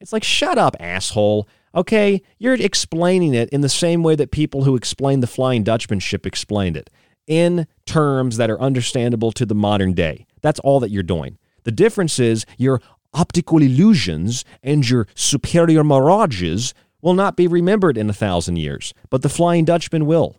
It's 0.00 0.12
like, 0.12 0.24
shut 0.24 0.58
up, 0.58 0.74
asshole. 0.80 1.48
Okay, 1.72 2.20
you're 2.38 2.54
explaining 2.54 3.32
it 3.32 3.48
in 3.50 3.60
the 3.60 3.68
same 3.68 4.02
way 4.02 4.16
that 4.16 4.32
people 4.32 4.64
who 4.64 4.74
explain 4.74 5.20
the 5.20 5.28
Flying 5.28 5.62
Dutchman 5.62 6.00
ship 6.00 6.26
explained 6.26 6.76
it, 6.76 6.90
in 7.28 7.68
terms 7.86 8.36
that 8.36 8.50
are 8.50 8.60
understandable 8.60 9.30
to 9.32 9.46
the 9.46 9.54
modern 9.54 9.92
day. 9.92 10.26
That's 10.42 10.60
all 10.60 10.80
that 10.80 10.90
you're 10.90 11.04
doing. 11.04 11.38
The 11.62 11.72
difference 11.72 12.18
is 12.18 12.44
your 12.58 12.80
optical 13.14 13.62
illusions 13.62 14.44
and 14.62 14.88
your 14.88 15.06
superior 15.14 15.84
mirages 15.84 16.74
will 17.04 17.14
not 17.14 17.36
be 17.36 17.46
remembered 17.46 17.98
in 17.98 18.08
a 18.08 18.14
thousand 18.14 18.56
years, 18.56 18.94
but 19.10 19.20
the 19.20 19.28
Flying 19.28 19.66
Dutchman 19.66 20.06
will. 20.06 20.36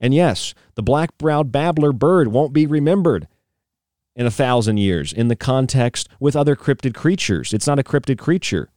And 0.00 0.12
yes, 0.12 0.52
the 0.74 0.82
black 0.82 1.16
browed 1.16 1.52
babbler 1.52 1.92
bird 1.92 2.28
won't 2.28 2.52
be 2.52 2.66
remembered 2.66 3.28
in 4.16 4.26
a 4.26 4.32
thousand 4.32 4.78
years 4.78 5.12
in 5.12 5.28
the 5.28 5.36
context 5.36 6.08
with 6.18 6.34
other 6.34 6.56
cryptid 6.56 6.94
creatures. 6.94 7.54
It's 7.54 7.68
not 7.68 7.78
a 7.78 7.84
cryptid 7.84 8.18
creature. 8.18 8.70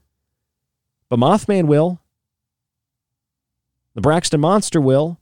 But 1.10 1.18
Mothman 1.18 1.66
will. 1.66 2.00
The 3.96 4.02
Braxton 4.02 4.40
Monster 4.40 4.80
will. 4.80 5.20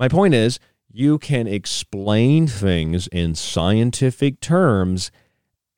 My 0.00 0.08
point 0.08 0.32
is, 0.32 0.58
you 0.90 1.18
can 1.18 1.46
explain 1.46 2.46
things 2.46 3.06
in 3.08 3.34
scientific 3.34 4.40
terms, 4.40 5.10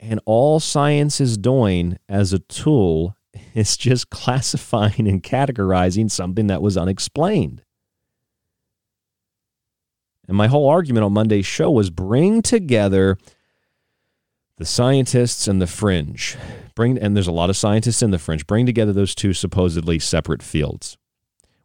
and 0.08 0.20
all 0.26 0.60
science 0.60 1.20
is 1.20 1.38
doing 1.38 1.98
as 2.08 2.32
a 2.32 2.38
tool 2.38 3.16
is 3.54 3.76
just 3.76 4.10
classifying 4.10 5.08
and 5.08 5.22
categorizing 5.22 6.10
something 6.10 6.46
that 6.48 6.62
was 6.62 6.76
unexplained. 6.76 7.62
And 10.26 10.36
my 10.36 10.46
whole 10.46 10.68
argument 10.68 11.04
on 11.04 11.12
Monday's 11.12 11.46
show 11.46 11.70
was 11.70 11.90
bring 11.90 12.40
together 12.40 13.18
the 14.56 14.64
scientists 14.64 15.46
and 15.48 15.60
the 15.60 15.66
fringe. 15.66 16.36
Bring 16.74 16.98
and 16.98 17.14
there's 17.14 17.26
a 17.26 17.32
lot 17.32 17.50
of 17.50 17.56
scientists 17.56 18.02
in 18.02 18.10
the 18.10 18.18
fringe. 18.18 18.46
Bring 18.46 18.66
together 18.66 18.92
those 18.92 19.14
two 19.14 19.32
supposedly 19.32 19.98
separate 19.98 20.42
fields. 20.42 20.96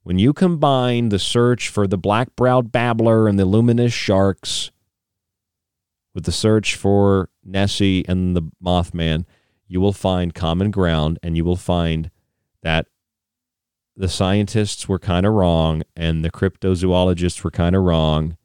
When 0.03 0.20
you 0.20 0.34
combine 0.34 1.10
the 1.10 1.20
search 1.20 1.70
for 1.70 1.88
the 1.88 1.98
black-browed 1.98 2.72
babbler 2.72 3.28
and 3.28 3.38
the 3.38 3.45
luminous 3.45 3.94
sharks 3.94 4.72
with 6.20 6.26
the 6.26 6.32
search 6.34 6.76
for 6.76 7.30
Nessie 7.46 8.06
and 8.06 8.36
the 8.36 8.41
Mothman, 8.62 9.24
you 9.70 9.80
will 9.80 9.94
find 9.94 10.36
common 10.36 10.70
ground 10.70 11.18
and 11.24 11.38
you 11.38 11.46
will 11.46 11.56
find 11.56 12.12
that 12.62 12.88
the 13.96 14.10
scientists 14.10 14.90
were 14.90 15.00
kind 15.00 15.26
of 15.26 15.32
wrong 15.32 15.82
and 15.96 16.26
the 16.26 16.30
cryptozoologists 16.30 17.41
were 17.41 17.52
kind 17.52 17.74
of 17.74 17.84
wrong 17.84 18.36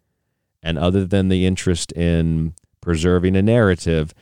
and 0.62 0.78
other 0.78 1.04
than 1.04 1.26
the 1.26 1.44
interest 1.46 1.90
in 1.94 2.54
preserving 2.80 3.34
a 3.34 3.42
narrative, 3.42 4.14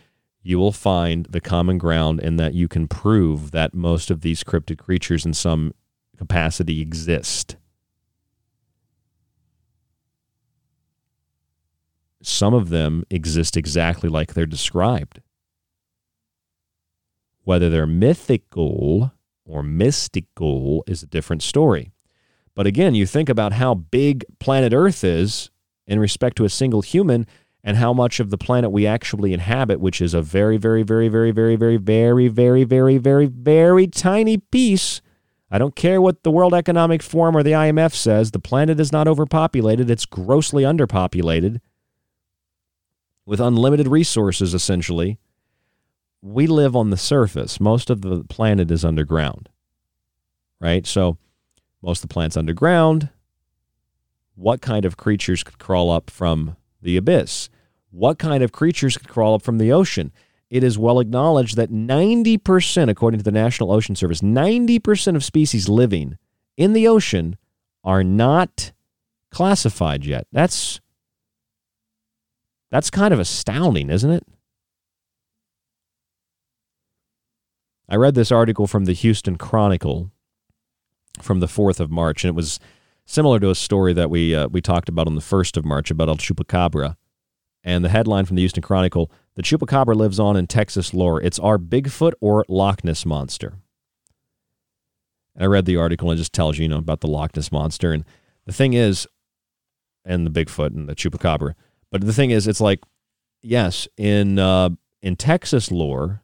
you 0.42 0.58
will 0.58 0.72
find 0.72 1.26
the 1.28 1.42
common 1.42 1.76
ground 1.76 2.20
in 2.20 2.36
that 2.36 2.54
you 2.54 2.68
can 2.68 2.88
prove 2.88 3.50
that 3.50 3.74
most 3.74 4.10
of 4.10 4.22
these 4.22 4.42
cryptid 4.42 4.78
creatures 4.78 5.26
in 5.26 5.34
some 5.34 5.74
capacity 6.16 6.80
exist. 6.80 7.56
Some 12.22 12.54
of 12.54 12.68
them 12.68 13.04
exist 13.10 13.56
exactly 13.56 14.08
like 14.08 14.34
they're 14.34 14.46
described. 14.46 15.20
Whether 17.44 17.68
they're 17.68 17.86
mythical 17.86 19.12
or 19.44 19.62
mystical 19.62 20.84
is 20.86 21.02
a 21.02 21.06
different 21.06 21.42
story. 21.42 21.92
But 22.54 22.66
again, 22.66 22.94
you 22.94 23.06
think 23.06 23.28
about 23.28 23.54
how 23.54 23.74
big 23.74 24.24
planet 24.38 24.72
Earth 24.72 25.02
is 25.02 25.50
in 25.86 25.98
respect 25.98 26.36
to 26.36 26.44
a 26.44 26.48
single 26.48 26.82
human 26.82 27.26
and 27.64 27.76
how 27.76 27.92
much 27.92 28.20
of 28.20 28.30
the 28.30 28.38
planet 28.38 28.70
we 28.70 28.86
actually 28.86 29.32
inhabit, 29.32 29.80
which 29.80 30.00
is 30.00 30.14
a 30.14 30.22
very, 30.22 30.56
very, 30.56 30.82
very, 30.82 31.08
very, 31.08 31.30
very, 31.30 31.56
very, 31.56 31.76
very, 31.76 32.28
very, 32.28 32.64
very, 32.64 32.98
very, 32.98 33.26
very 33.26 33.86
tiny 33.88 34.36
piece. 34.36 35.00
I 35.50 35.58
don't 35.58 35.76
care 35.76 36.00
what 36.00 36.22
the 36.22 36.30
World 36.30 36.54
Economic 36.54 37.02
Forum 37.02 37.36
or 37.36 37.42
the 37.42 37.52
IMF 37.52 37.94
says. 37.94 38.30
The 38.30 38.38
planet 38.38 38.78
is 38.78 38.92
not 38.92 39.08
overpopulated, 39.08 39.90
it's 39.90 40.06
grossly 40.06 40.62
underpopulated 40.62 41.60
with 43.24 43.40
unlimited 43.40 43.88
resources, 43.88 44.54
essentially. 44.54 45.18
We 46.20 46.46
live 46.46 46.76
on 46.76 46.90
the 46.90 46.96
surface. 46.96 47.60
Most 47.60 47.90
of 47.90 48.02
the 48.02 48.24
planet 48.24 48.70
is 48.70 48.84
underground, 48.84 49.48
right? 50.60 50.86
So, 50.86 51.18
most 51.82 52.02
of 52.02 52.08
the 52.08 52.12
planet's 52.14 52.36
underground 52.36 53.10
what 54.34 54.60
kind 54.60 54.84
of 54.84 54.96
creatures 54.96 55.42
could 55.42 55.58
crawl 55.58 55.90
up 55.90 56.10
from 56.10 56.56
the 56.80 56.96
abyss? 56.96 57.48
What 57.90 58.18
kind 58.18 58.42
of 58.42 58.52
creatures 58.52 58.96
could 58.96 59.08
crawl 59.08 59.34
up 59.34 59.42
from 59.42 59.58
the 59.58 59.72
ocean? 59.72 60.12
It 60.50 60.64
is 60.64 60.78
well 60.78 61.00
acknowledged 61.00 61.56
that 61.56 61.70
90%, 61.70 62.90
according 62.90 63.18
to 63.18 63.24
the 63.24 63.30
National 63.30 63.72
Ocean 63.72 63.96
Service, 63.96 64.20
90% 64.20 65.16
of 65.16 65.24
species 65.24 65.68
living 65.68 66.18
in 66.56 66.72
the 66.72 66.88
ocean 66.88 67.36
are 67.84 68.04
not 68.04 68.72
classified 69.30 70.04
yet. 70.04 70.26
That's 70.32 70.80
that's 72.72 72.88
kind 72.88 73.12
of 73.12 73.20
astounding, 73.20 73.90
isn't 73.90 74.10
it? 74.10 74.26
I 77.86 77.96
read 77.96 78.14
this 78.14 78.32
article 78.32 78.66
from 78.66 78.86
the 78.86 78.94
Houston 78.94 79.36
Chronicle 79.36 80.10
from 81.20 81.40
the 81.40 81.46
4th 81.46 81.80
of 81.80 81.90
March, 81.90 82.24
and 82.24 82.30
it 82.30 82.34
was 82.34 82.58
similar 83.04 83.38
to 83.40 83.50
a 83.50 83.54
story 83.54 83.92
that 83.92 84.08
we 84.08 84.34
uh, 84.34 84.48
we 84.48 84.62
talked 84.62 84.88
about 84.88 85.06
on 85.06 85.16
the 85.16 85.20
first 85.20 85.58
of 85.58 85.66
March 85.66 85.90
about 85.90 86.08
El 86.08 86.16
Chupacabra. 86.16 86.96
And 87.62 87.84
the 87.84 87.90
headline 87.90 88.24
from 88.24 88.36
the 88.36 88.42
Houston 88.42 88.62
Chronicle: 88.62 89.12
"The 89.34 89.42
Chupacabra 89.42 89.94
lives 89.94 90.18
on 90.18 90.38
in 90.38 90.46
Texas 90.46 90.94
lore. 90.94 91.20
It's 91.20 91.38
our 91.38 91.58
Bigfoot 91.58 92.14
or 92.22 92.46
Loch 92.48 92.82
Ness 92.82 93.04
monster." 93.04 93.58
And 95.34 95.44
I 95.44 95.46
read 95.46 95.66
the 95.66 95.76
article 95.76 96.10
and 96.10 96.18
it 96.18 96.22
just 96.22 96.32
tells 96.32 96.56
you, 96.56 96.62
you 96.62 96.68
know, 96.70 96.78
about 96.78 97.00
the 97.02 97.06
Loch 97.06 97.36
Ness 97.36 97.52
monster. 97.52 97.92
And 97.92 98.06
the 98.46 98.52
thing 98.54 98.72
is, 98.72 99.06
and 100.06 100.26
the 100.26 100.30
Bigfoot 100.30 100.74
and 100.74 100.88
the 100.88 100.94
Chupacabra. 100.94 101.54
But 101.92 102.00
the 102.00 102.12
thing 102.12 102.30
is, 102.30 102.48
it's 102.48 102.60
like, 102.60 102.80
yes, 103.42 103.86
in 103.96 104.38
uh, 104.38 104.70
in 105.02 105.14
Texas 105.14 105.70
lore 105.70 106.22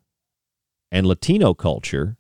and 0.90 1.06
Latino 1.06 1.52
culture, 1.52 2.16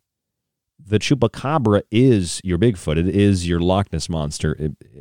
the 0.78 0.98
chupacabra 0.98 1.82
is 1.90 2.40
your 2.44 2.58
Bigfoot. 2.58 2.98
It 2.98 3.08
is 3.08 3.48
your 3.48 3.58
Loch 3.58 3.90
Ness 3.90 4.08
monster 4.08 4.52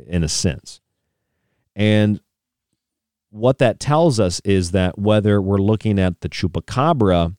in 0.06 0.24
a 0.24 0.28
sense. 0.28 0.80
And 1.76 2.20
what 3.30 3.58
that 3.58 3.78
tells 3.78 4.18
us 4.18 4.40
is 4.46 4.70
that 4.70 4.98
whether 4.98 5.42
we're 5.42 5.58
looking 5.58 5.98
at 5.98 6.22
the 6.22 6.30
chupacabra 6.30 7.36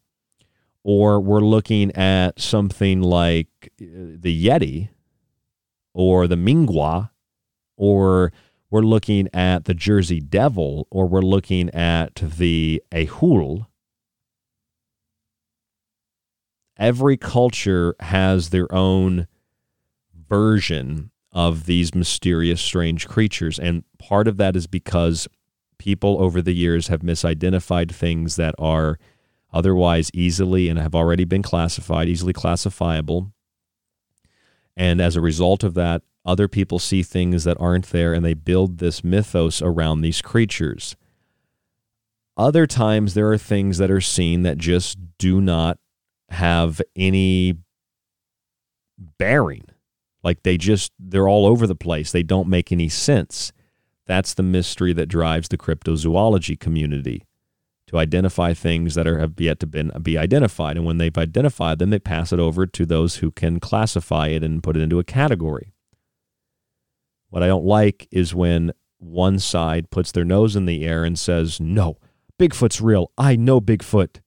or 0.84 1.20
we're 1.20 1.40
looking 1.40 1.92
at 1.96 2.40
something 2.40 3.02
like 3.02 3.48
uh, 3.82 4.14
the 4.16 4.46
Yeti 4.46 4.90
or 5.96 6.28
the 6.28 6.36
Mngwa 6.36 7.10
or 7.78 8.32
we're 8.72 8.82
looking 8.82 9.28
at 9.34 9.66
the 9.66 9.74
Jersey 9.74 10.20
Devil 10.20 10.88
or 10.92 11.08
we're 11.08 11.22
looking 11.22 11.70
at 11.72 12.16
the 12.16 12.82
Ahool 12.92 13.66
every 16.80 17.18
culture 17.18 17.94
has 18.00 18.50
their 18.50 18.74
own 18.74 19.28
version 20.28 21.12
of 21.32 21.66
these 21.66 21.94
mysterious, 21.94 22.62
strange 22.62 23.08
creatures. 23.08 23.60
And 23.60 23.84
part 24.00 24.28
of 24.28 24.38
that 24.38 24.56
is 24.56 24.66
because 24.66 25.28
people 25.78 26.22
over 26.22 26.42
the 26.42 26.54
years 26.54 26.88
have 26.88 27.02
misidentified 27.02 27.92
things 27.92 28.38
that 28.38 28.56
are 28.58 28.98
otherwise 29.52 30.10
easily 30.14 30.70
and 30.70 30.80
have 30.80 30.96
already 30.96 31.26
been 31.26 31.44
classified, 31.44 32.08
easily 32.08 32.34
classifiable. 32.34 33.34
And 34.76 35.02
as 35.02 35.16
a 35.16 35.22
result 35.22 35.64
of 35.64 35.74
that, 35.74 36.02
other 36.30 36.48
people 36.48 36.78
see 36.78 37.02
things 37.02 37.44
that 37.44 37.60
aren't 37.60 37.88
there 37.88 38.14
and 38.14 38.24
they 38.24 38.36
build 38.36 38.78
this 38.78 39.04
mythos 39.04 39.64
around 39.64 40.02
these 40.02 40.22
creatures. 40.22 40.96
Other 42.38 42.68
times, 42.68 43.16
there 43.16 43.32
are 43.32 43.38
things 43.38 43.80
that 43.80 43.90
are 43.90 44.00
seen 44.00 44.44
that 44.44 44.60
just 44.60 45.00
do 45.18 45.42
not 45.42 45.80
have 46.30 46.84
any 46.96 47.56
bearing. 49.18 49.64
Like 50.24 50.44
they 50.44 50.56
just, 50.56 50.92
they're 51.00 51.28
all 51.28 51.48
over 51.48 51.66
the 51.66 51.74
place. 51.74 52.12
They 52.12 52.22
don't 52.22 52.48
make 52.48 52.72
any 52.72 52.90
sense. 52.90 53.52
That's 54.06 54.36
the 54.36 54.44
mystery 54.44 54.94
that 54.94 55.08
drives 55.08 55.48
the 55.48 55.58
cryptozoology 55.58 56.60
community 56.60 57.26
to 57.88 57.98
identify 57.98 58.54
things 58.54 58.94
that 58.94 59.08
are, 59.08 59.18
have 59.18 59.34
yet 59.42 59.60
to 59.62 59.66
been, 59.66 59.92
be 60.00 60.16
identified. 60.16 60.78
And 60.78 60.86
when 60.86 61.00
they've 61.00 61.18
identified 61.18 61.80
them, 61.80 61.90
they 61.90 61.98
pass 61.98 62.32
it 62.32 62.40
over 62.40 62.68
to 62.68 62.86
those 62.86 63.16
who 63.16 63.32
can 63.32 63.60
classify 63.60 64.28
it 64.28 64.44
and 64.44 64.62
put 64.62 64.78
it 64.78 64.84
into 64.84 65.00
a 65.00 65.04
category. 65.04 65.74
What 67.30 67.44
I 67.44 67.48
don't 67.48 67.66
like 67.66 68.08
is 68.12 68.34
when 68.34 68.74
one 68.98 69.40
side 69.40 69.90
puts 69.92 70.12
their 70.12 70.26
nose 70.26 70.56
in 70.56 70.66
the 70.66 70.86
air 70.86 71.04
and 71.04 71.18
says, 71.18 71.60
No, 71.60 71.98
Bigfoot's 72.38 72.82
real. 72.82 73.12
I 73.18 73.36
know 73.36 73.62
Bigfoot. 73.62 74.22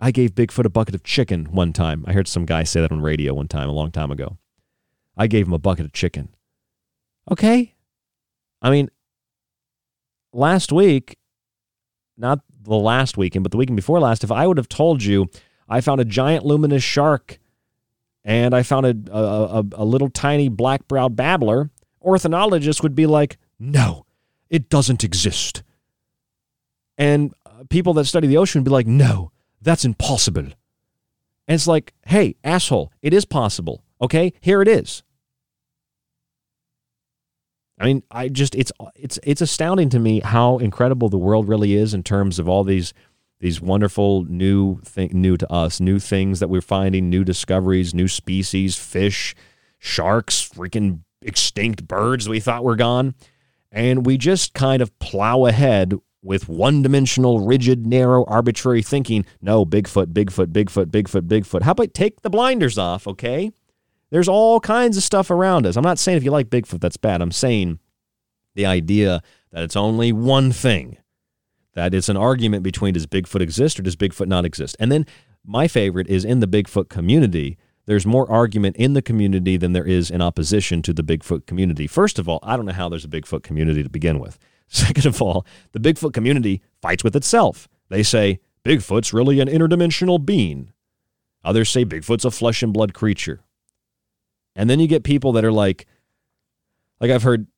I 0.00 0.10
gave 0.10 0.34
Bigfoot 0.34 0.64
a 0.64 0.70
bucket 0.70 0.94
of 0.94 1.02
chicken 1.02 1.46
one 1.46 1.72
time. 1.72 2.04
I 2.06 2.12
heard 2.12 2.28
some 2.28 2.46
guy 2.46 2.64
say 2.64 2.80
that 2.80 2.92
on 2.92 3.02
radio 3.02 3.34
one 3.34 3.48
time, 3.48 3.68
a 3.68 3.72
long 3.72 3.90
time 3.90 4.10
ago. 4.10 4.38
I 5.16 5.26
gave 5.26 5.46
him 5.46 5.52
a 5.52 5.58
bucket 5.58 5.84
of 5.84 5.92
chicken. 5.92 6.30
Okay. 7.30 7.74
I 8.62 8.70
mean, 8.70 8.90
last 10.32 10.72
week, 10.72 11.18
not 12.16 12.40
the 12.62 12.76
last 12.76 13.16
weekend, 13.16 13.42
but 13.42 13.52
the 13.52 13.58
weekend 13.58 13.76
before 13.76 14.00
last, 14.00 14.24
if 14.24 14.32
I 14.32 14.46
would 14.46 14.56
have 14.56 14.68
told 14.68 15.02
you 15.02 15.30
I 15.68 15.80
found 15.80 16.00
a 16.00 16.04
giant 16.04 16.44
luminous 16.44 16.82
shark 16.82 17.38
and 18.24 18.54
I 18.54 18.62
found 18.62 18.86
a, 18.86 19.16
a, 19.16 19.64
a 19.72 19.84
little 19.84 20.10
tiny 20.10 20.48
black 20.48 20.86
browed 20.88 21.16
babbler, 21.16 21.70
ornithologists 22.02 22.82
would 22.82 22.94
be 22.94 23.06
like, 23.06 23.38
no, 23.58 24.06
it 24.48 24.68
doesn't 24.68 25.04
exist. 25.04 25.62
And 26.98 27.32
uh, 27.46 27.64
people 27.68 27.94
that 27.94 28.04
study 28.04 28.26
the 28.26 28.36
ocean 28.36 28.60
would 28.60 28.68
be 28.68 28.70
like, 28.70 28.86
no, 28.86 29.32
that's 29.62 29.84
impossible. 29.84 30.44
And 30.44 31.54
it's 31.54 31.66
like, 31.66 31.92
hey, 32.06 32.36
asshole, 32.44 32.92
it 33.02 33.12
is 33.12 33.24
possible. 33.24 33.82
Okay, 34.00 34.32
here 34.40 34.62
it 34.62 34.68
is. 34.68 35.02
I 37.78 37.86
mean, 37.86 38.02
I 38.10 38.28
just 38.28 38.54
it's 38.54 38.70
it's 38.94 39.18
it's 39.22 39.40
astounding 39.40 39.88
to 39.90 39.98
me 39.98 40.20
how 40.20 40.58
incredible 40.58 41.08
the 41.08 41.18
world 41.18 41.48
really 41.48 41.74
is 41.74 41.94
in 41.94 42.02
terms 42.02 42.38
of 42.38 42.46
all 42.46 42.62
these 42.62 42.92
these 43.40 43.60
wonderful 43.60 44.24
new 44.24 44.80
thing 44.82 45.10
new 45.14 45.38
to 45.38 45.50
us, 45.50 45.80
new 45.80 45.98
things 45.98 46.40
that 46.40 46.48
we're 46.48 46.60
finding, 46.60 47.08
new 47.08 47.24
discoveries, 47.24 47.94
new 47.94 48.06
species, 48.06 48.76
fish, 48.76 49.34
sharks, 49.78 50.46
freaking 50.46 51.00
extinct 51.22 51.86
birds 51.86 52.28
we 52.28 52.40
thought 52.40 52.64
were 52.64 52.76
gone. 52.76 53.14
And 53.72 54.04
we 54.04 54.18
just 54.18 54.52
kind 54.54 54.82
of 54.82 54.96
plow 54.98 55.46
ahead 55.46 55.94
with 56.22 56.48
one 56.48 56.82
dimensional, 56.82 57.46
rigid, 57.46 57.86
narrow, 57.86 58.24
arbitrary 58.24 58.82
thinking. 58.82 59.24
No, 59.40 59.64
Bigfoot, 59.64 60.06
Bigfoot, 60.06 60.46
Bigfoot, 60.46 60.86
Bigfoot, 60.86 61.28
Bigfoot. 61.28 61.62
How 61.62 61.72
about 61.72 61.94
take 61.94 62.22
the 62.22 62.30
blinders 62.30 62.78
off, 62.78 63.06
okay? 63.06 63.52
There's 64.10 64.28
all 64.28 64.60
kinds 64.60 64.96
of 64.96 65.02
stuff 65.02 65.30
around 65.30 65.66
us. 65.66 65.76
I'm 65.76 65.84
not 65.84 65.98
saying 65.98 66.18
if 66.18 66.24
you 66.24 66.30
like 66.30 66.50
Bigfoot, 66.50 66.80
that's 66.80 66.96
bad. 66.96 67.22
I'm 67.22 67.30
saying 67.30 67.78
the 68.54 68.66
idea 68.66 69.22
that 69.52 69.62
it's 69.62 69.76
only 69.76 70.12
one 70.12 70.52
thing, 70.52 70.98
that 71.74 71.94
it's 71.94 72.08
an 72.08 72.16
argument 72.16 72.64
between 72.64 72.94
does 72.94 73.06
Bigfoot 73.06 73.40
exist 73.40 73.78
or 73.78 73.82
does 73.82 73.96
Bigfoot 73.96 74.26
not 74.26 74.44
exist? 74.44 74.76
And 74.80 74.90
then 74.90 75.06
my 75.44 75.68
favorite 75.68 76.08
is 76.08 76.24
in 76.24 76.40
the 76.40 76.48
Bigfoot 76.48 76.88
community. 76.88 77.56
There's 77.90 78.06
more 78.06 78.30
argument 78.30 78.76
in 78.76 78.92
the 78.92 79.02
community 79.02 79.56
than 79.56 79.72
there 79.72 79.84
is 79.84 80.12
in 80.12 80.22
opposition 80.22 80.80
to 80.82 80.92
the 80.92 81.02
Bigfoot 81.02 81.46
community. 81.46 81.88
First 81.88 82.20
of 82.20 82.28
all, 82.28 82.38
I 82.40 82.56
don't 82.56 82.64
know 82.64 82.72
how 82.72 82.88
there's 82.88 83.04
a 83.04 83.08
Bigfoot 83.08 83.42
community 83.42 83.82
to 83.82 83.88
begin 83.88 84.20
with. 84.20 84.38
Second 84.68 85.06
of 85.06 85.20
all, 85.20 85.44
the 85.72 85.80
Bigfoot 85.80 86.12
community 86.12 86.62
fights 86.80 87.02
with 87.02 87.16
itself. 87.16 87.66
They 87.88 88.04
say 88.04 88.38
Bigfoot's 88.64 89.12
really 89.12 89.40
an 89.40 89.48
interdimensional 89.48 90.24
being. 90.24 90.72
Others 91.42 91.68
say 91.68 91.84
Bigfoot's 91.84 92.24
a 92.24 92.30
flesh 92.30 92.62
and 92.62 92.72
blood 92.72 92.94
creature. 92.94 93.40
And 94.54 94.70
then 94.70 94.78
you 94.78 94.86
get 94.86 95.02
people 95.02 95.32
that 95.32 95.44
are 95.44 95.50
like, 95.50 95.88
like 97.00 97.10
I've 97.10 97.24
heard, 97.24 97.48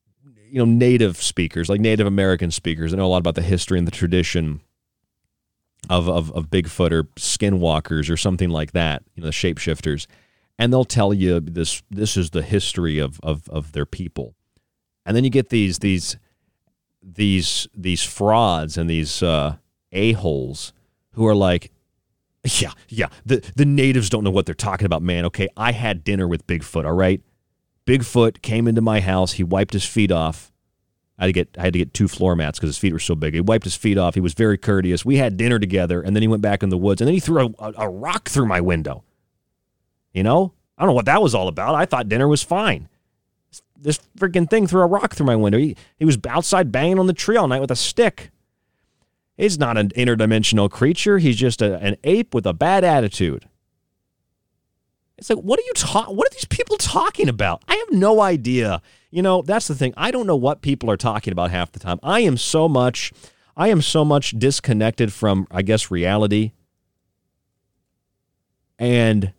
you 0.49 0.57
know, 0.57 0.65
native 0.65 1.17
speakers, 1.17 1.69
like 1.69 1.79
Native 1.79 2.07
American 2.07 2.49
speakers, 2.49 2.89
that 2.89 2.97
know 2.97 3.05
a 3.05 3.07
lot 3.07 3.17
about 3.17 3.35
the 3.35 3.43
history 3.43 3.77
and 3.77 3.85
the 3.85 3.91
tradition 3.91 4.61
of, 5.91 6.09
of, 6.09 6.31
of 6.31 6.49
Bigfoot 6.49 6.91
or 6.91 7.03
skinwalkers 7.17 8.09
or 8.09 8.17
something 8.17 8.49
like 8.49 8.71
that, 8.71 9.03
you 9.13 9.21
know, 9.21 9.27
the 9.27 9.31
shapeshifters. 9.31 10.07
And 10.59 10.71
they'll 10.71 10.85
tell 10.85 11.13
you 11.13 11.39
this 11.39 11.81
this 11.89 12.15
is 12.15 12.29
the 12.29 12.43
history 12.43 12.99
of, 12.99 13.19
of, 13.23 13.49
of 13.49 13.71
their 13.71 13.85
people. 13.85 14.35
And 15.05 15.15
then 15.15 15.23
you 15.23 15.29
get 15.29 15.49
these 15.49 15.79
these 15.79 16.17
these 17.01 17.67
these 17.75 18.03
frauds 18.03 18.77
and 18.77 18.89
these 18.89 19.21
uh, 19.21 19.57
a-holes 19.91 20.73
who 21.13 21.27
are 21.27 21.35
like, 21.35 21.71
yeah, 22.43 22.71
yeah. 22.87 23.07
The 23.25 23.43
the 23.55 23.65
natives 23.65 24.09
don't 24.09 24.23
know 24.23 24.31
what 24.31 24.45
they're 24.45 24.55
talking 24.55 24.85
about, 24.85 25.01
man. 25.01 25.25
Okay, 25.25 25.47
I 25.57 25.71
had 25.71 26.03
dinner 26.03 26.27
with 26.27 26.45
Bigfoot, 26.47 26.85
all 26.85 26.93
right? 26.93 27.21
Bigfoot 27.85 28.41
came 28.41 28.67
into 28.67 28.81
my 28.81 28.99
house, 28.99 29.33
he 29.33 29.43
wiped 29.43 29.73
his 29.73 29.85
feet 29.85 30.11
off. 30.11 30.51
I 31.17 31.23
had 31.23 31.27
to 31.27 31.33
get 31.33 31.49
I 31.57 31.63
had 31.63 31.73
to 31.73 31.79
get 31.79 31.93
two 31.93 32.07
floor 32.07 32.35
mats 32.35 32.59
because 32.59 32.69
his 32.69 32.77
feet 32.77 32.93
were 32.93 32.99
so 32.99 33.15
big. 33.15 33.33
He 33.33 33.41
wiped 33.41 33.65
his 33.65 33.75
feet 33.75 33.97
off. 33.97 34.15
He 34.15 34.19
was 34.19 34.33
very 34.33 34.57
courteous. 34.57 35.05
We 35.05 35.17
had 35.17 35.37
dinner 35.37 35.59
together, 35.59 36.01
and 36.01 36.15
then 36.15 36.21
he 36.23 36.27
went 36.27 36.41
back 36.41 36.63
in 36.63 36.69
the 36.69 36.77
woods, 36.77 37.01
and 37.01 37.07
then 37.07 37.13
he 37.13 37.19
threw 37.19 37.53
a, 37.59 37.65
a, 37.65 37.73
a 37.77 37.89
rock 37.89 38.29
through 38.29 38.47
my 38.47 38.61
window. 38.61 39.03
You 40.13 40.23
know, 40.23 40.53
I 40.77 40.83
don't 40.83 40.89
know 40.89 40.95
what 40.95 41.05
that 41.05 41.21
was 41.21 41.35
all 41.35 41.47
about. 41.47 41.75
I 41.75 41.85
thought 41.85 42.07
dinner 42.07 42.27
was 42.27 42.43
fine. 42.43 42.87
This 43.77 43.99
freaking 44.17 44.49
thing 44.49 44.67
threw 44.67 44.81
a 44.81 44.87
rock 44.87 45.13
through 45.13 45.25
my 45.25 45.35
window. 45.35 45.57
He, 45.57 45.75
he 45.97 46.05
was 46.05 46.17
outside 46.27 46.71
banging 46.71 46.99
on 46.99 47.07
the 47.07 47.13
tree 47.13 47.35
all 47.35 47.47
night 47.47 47.61
with 47.61 47.71
a 47.71 47.75
stick. 47.75 48.31
He's 49.35 49.57
not 49.57 49.77
an 49.77 49.89
interdimensional 49.89 50.69
creature. 50.69 51.17
He's 51.17 51.35
just 51.35 51.61
a, 51.61 51.77
an 51.79 51.97
ape 52.03 52.33
with 52.33 52.45
a 52.45 52.53
bad 52.53 52.83
attitude. 52.83 53.47
It's 55.17 55.29
like, 55.29 55.39
what 55.39 55.59
are 55.59 55.63
you 55.63 55.73
talking? 55.75 56.15
What 56.15 56.27
are 56.27 56.33
these 56.33 56.45
people 56.45 56.77
talking 56.77 57.29
about? 57.29 57.63
I 57.67 57.75
have 57.75 57.97
no 57.97 58.21
idea. 58.21 58.81
You 59.09 59.21
know, 59.21 59.41
that's 59.41 59.67
the 59.67 59.75
thing. 59.75 59.93
I 59.95 60.11
don't 60.11 60.27
know 60.27 60.35
what 60.35 60.61
people 60.61 60.89
are 60.89 60.97
talking 60.97 61.31
about 61.31 61.51
half 61.51 61.71
the 61.71 61.79
time. 61.79 61.99
I 62.01 62.21
am 62.21 62.37
so 62.37 62.67
much, 62.67 63.11
I 63.55 63.69
am 63.69 63.81
so 63.81 64.03
much 64.03 64.31
disconnected 64.31 65.13
from, 65.13 65.47
I 65.51 65.61
guess, 65.61 65.91
reality. 65.91 66.51
And 68.79 69.33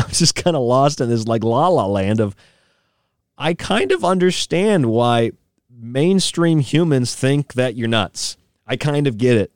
I'm 0.06 0.10
just 0.10 0.34
kind 0.34 0.56
of 0.56 0.62
lost 0.62 1.00
in 1.00 1.08
this 1.08 1.26
like 1.26 1.44
la 1.44 1.68
la 1.68 1.86
land 1.86 2.20
of, 2.20 2.34
I 3.36 3.54
kind 3.54 3.92
of 3.92 4.04
understand 4.04 4.86
why 4.86 5.32
mainstream 5.70 6.60
humans 6.60 7.14
think 7.14 7.54
that 7.54 7.74
you're 7.76 7.88
nuts. 7.88 8.36
I 8.66 8.76
kind 8.76 9.06
of 9.06 9.18
get 9.18 9.36
it. 9.36 9.52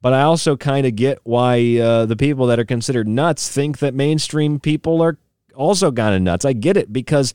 But 0.00 0.12
I 0.12 0.22
also 0.22 0.56
kind 0.56 0.86
of 0.86 0.94
get 0.94 1.18
why 1.24 1.78
uh, 1.78 2.06
the 2.06 2.16
people 2.16 2.46
that 2.46 2.58
are 2.58 2.64
considered 2.64 3.08
nuts 3.08 3.48
think 3.48 3.78
that 3.78 3.94
mainstream 3.94 4.60
people 4.60 5.02
are 5.02 5.18
also 5.54 5.90
kind 5.90 6.14
of 6.14 6.22
nuts. 6.22 6.44
I 6.44 6.52
get 6.52 6.76
it 6.76 6.92
because 6.92 7.34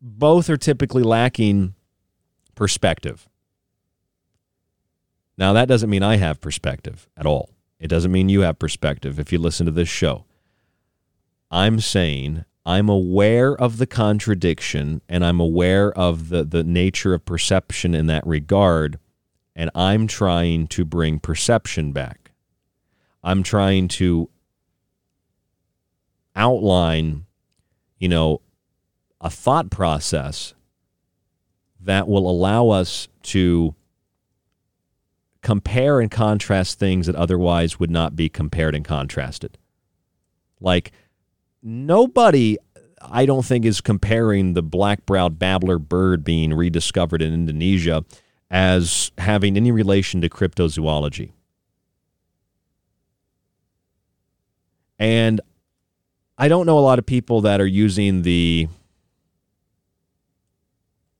both 0.00 0.48
are 0.48 0.56
typically 0.56 1.02
lacking 1.02 1.74
perspective. 2.54 3.28
Now, 5.36 5.52
that 5.54 5.68
doesn't 5.68 5.90
mean 5.90 6.02
I 6.02 6.16
have 6.16 6.40
perspective 6.40 7.08
at 7.16 7.26
all. 7.26 7.50
It 7.78 7.88
doesn't 7.88 8.10
mean 8.10 8.28
you 8.28 8.40
have 8.40 8.58
perspective 8.58 9.18
if 9.18 9.32
you 9.32 9.38
listen 9.38 9.66
to 9.66 9.72
this 9.72 9.88
show. 9.88 10.24
I'm 11.50 11.80
saying 11.80 12.44
I'm 12.66 12.88
aware 12.88 13.54
of 13.54 13.78
the 13.78 13.86
contradiction 13.86 15.00
and 15.08 15.24
I'm 15.24 15.40
aware 15.40 15.90
of 15.92 16.28
the, 16.28 16.44
the 16.44 16.62
nature 16.62 17.14
of 17.14 17.24
perception 17.24 17.94
in 17.94 18.06
that 18.08 18.26
regard, 18.26 18.98
and 19.56 19.70
I'm 19.74 20.06
trying 20.06 20.66
to 20.68 20.84
bring 20.84 21.18
perception 21.18 21.92
back. 21.92 22.32
I'm 23.24 23.42
trying 23.42 23.88
to 23.88 24.28
outline, 26.36 27.24
you 27.98 28.08
know, 28.08 28.42
a 29.20 29.30
thought 29.30 29.70
process 29.70 30.54
that 31.80 32.06
will 32.06 32.28
allow 32.30 32.68
us 32.68 33.08
to 33.22 33.74
compare 35.42 36.00
and 36.00 36.10
contrast 36.10 36.78
things 36.78 37.06
that 37.06 37.16
otherwise 37.16 37.80
would 37.80 37.90
not 37.90 38.14
be 38.14 38.28
compared 38.28 38.74
and 38.74 38.84
contrasted. 38.84 39.56
Like, 40.60 40.92
nobody, 41.62 42.56
I 43.00 43.26
don't 43.26 43.44
think, 43.44 43.64
is 43.64 43.80
comparing 43.80 44.54
the 44.54 44.62
black 44.62 45.06
browed 45.06 45.38
babbler 45.38 45.78
bird 45.78 46.24
being 46.24 46.52
rediscovered 46.54 47.22
in 47.22 47.32
Indonesia 47.32 48.04
as 48.50 49.12
having 49.18 49.56
any 49.56 49.70
relation 49.70 50.20
to 50.22 50.28
cryptozoology. 50.28 51.32
And 54.98 55.40
I 56.36 56.48
don't 56.48 56.66
know 56.66 56.78
a 56.78 56.80
lot 56.80 56.98
of 56.98 57.06
people 57.06 57.40
that 57.42 57.60
are 57.60 57.66
using 57.66 58.22
the, 58.22 58.68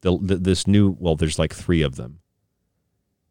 the, 0.01 0.17
the 0.21 0.37
this 0.37 0.67
new 0.67 0.97
well 0.99 1.17
there's 1.17 1.39
like 1.39 1.55
3 1.55 1.83
of 1.83 1.97
them. 1.97 2.21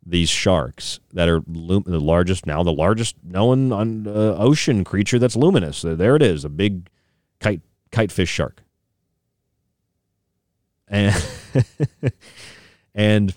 These 0.06 0.30
sharks 0.30 1.02
that 1.12 1.28
are 1.28 1.42
lum- 1.48 1.84
the 1.86 2.00
largest 2.00 2.46
now 2.46 2.64
the 2.64 2.72
largest 2.72 3.16
known 3.24 3.74
on, 3.74 4.08
uh, 4.08 4.36
ocean 4.38 4.84
creature 4.86 5.20
that's 5.20 5.36
luminous. 5.36 5.82
There 5.82 6.16
it 6.16 6.22
is, 6.22 6.46
a 6.46 6.50
big 6.50 6.90
kite 7.40 7.62
kitefish 7.92 8.28
shark. 8.28 8.64
And 10.88 11.14
and 12.96 13.36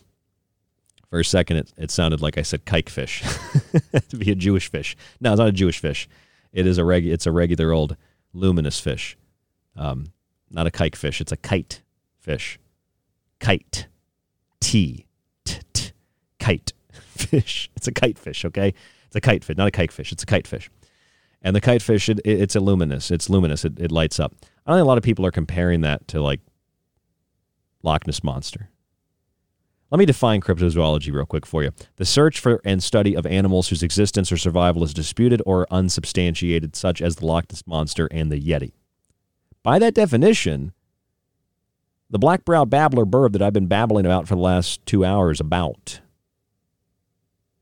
for 1.08 1.20
a 1.20 1.24
second 1.24 1.56
it, 1.58 1.72
it 1.76 1.90
sounded 1.90 2.20
like 2.20 2.38
I 2.38 2.42
said 2.42 2.64
kikefish 2.64 3.22
to 4.08 4.16
be 4.16 4.30
a 4.30 4.34
Jewish 4.34 4.70
fish. 4.70 4.96
No, 5.20 5.32
it's 5.32 5.38
not 5.38 5.48
a 5.48 5.52
Jewish 5.52 5.78
fish. 5.78 6.08
It 6.52 6.66
is 6.66 6.78
a 6.78 6.84
reg 6.84 7.06
it's 7.06 7.26
a 7.26 7.32
regular 7.32 7.72
old 7.72 7.96
luminous 8.32 8.80
fish. 8.80 9.16
Um, 9.76 10.12
not 10.50 10.66
a 10.66 10.70
kike 10.70 10.96
fish, 10.96 11.20
it's 11.20 11.32
a 11.32 11.36
kite 11.36 11.82
fish. 12.18 12.58
Kite. 13.40 13.86
T. 14.60 15.06
T. 15.44 15.60
T. 15.72 15.90
Kite 16.38 16.72
fish. 16.92 17.70
It's 17.74 17.88
a 17.88 17.92
kite 17.92 18.18
fish, 18.18 18.44
okay? 18.44 18.74
It's 19.06 19.16
a 19.16 19.20
kite 19.20 19.44
fish, 19.44 19.56
not 19.56 19.66
a 19.66 19.70
kite 19.70 19.90
fish. 19.90 20.12
It's 20.12 20.22
a 20.22 20.26
kite 20.26 20.46
fish. 20.46 20.70
And 21.42 21.56
the 21.56 21.60
kitefish, 21.60 22.08
it, 22.08 22.20
it, 22.24 22.40
it's 22.40 22.54
luminous. 22.54 23.10
It's 23.10 23.30
luminous. 23.30 23.64
It, 23.64 23.78
it 23.78 23.90
lights 23.90 24.20
up. 24.20 24.34
I 24.66 24.70
don't 24.70 24.78
think 24.78 24.84
a 24.84 24.88
lot 24.88 24.98
of 24.98 25.04
people 25.04 25.24
are 25.26 25.30
comparing 25.30 25.80
that 25.82 26.06
to 26.08 26.20
like 26.20 26.40
Loch 27.82 28.06
Ness 28.06 28.22
monster. 28.22 28.68
Let 29.90 29.98
me 29.98 30.06
define 30.06 30.40
cryptozoology 30.40 31.12
real 31.12 31.26
quick 31.26 31.44
for 31.44 31.64
you. 31.64 31.72
The 31.96 32.04
search 32.04 32.38
for 32.38 32.60
and 32.64 32.82
study 32.82 33.16
of 33.16 33.26
animals 33.26 33.68
whose 33.68 33.82
existence 33.82 34.30
or 34.30 34.36
survival 34.36 34.84
is 34.84 34.94
disputed 34.94 35.42
or 35.44 35.66
unsubstantiated, 35.70 36.76
such 36.76 37.02
as 37.02 37.16
the 37.16 37.26
Loch 37.26 37.50
Ness 37.50 37.66
monster 37.66 38.08
and 38.12 38.30
the 38.30 38.40
Yeti. 38.40 38.72
By 39.62 39.78
that 39.80 39.94
definition, 39.94 40.72
the 42.08 42.18
black 42.18 42.44
browed 42.44 42.70
babbler 42.70 43.04
bird 43.04 43.32
that 43.32 43.42
I've 43.42 43.52
been 43.52 43.66
babbling 43.66 44.06
about 44.06 44.28
for 44.28 44.34
the 44.34 44.40
last 44.40 44.84
two 44.86 45.04
hours 45.04 45.40
about 45.40 46.00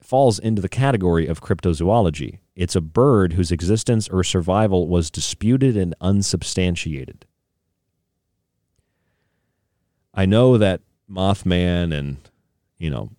falls 0.02 0.38
into 0.38 0.62
the 0.62 0.68
category 0.68 1.26
of 1.26 1.42
cryptozoology. 1.42 2.38
It's 2.58 2.76
a 2.76 2.80
bird 2.80 3.34
whose 3.34 3.52
existence 3.52 4.08
or 4.08 4.24
survival 4.24 4.88
was 4.88 5.10
disputed 5.10 5.76
and 5.76 5.94
unsubstantiated. 6.00 7.24
I 10.12 10.26
know 10.26 10.58
that 10.58 10.80
Mothman 11.10 11.94
and, 11.94 12.16
you 12.78 12.90
know, 12.90 13.10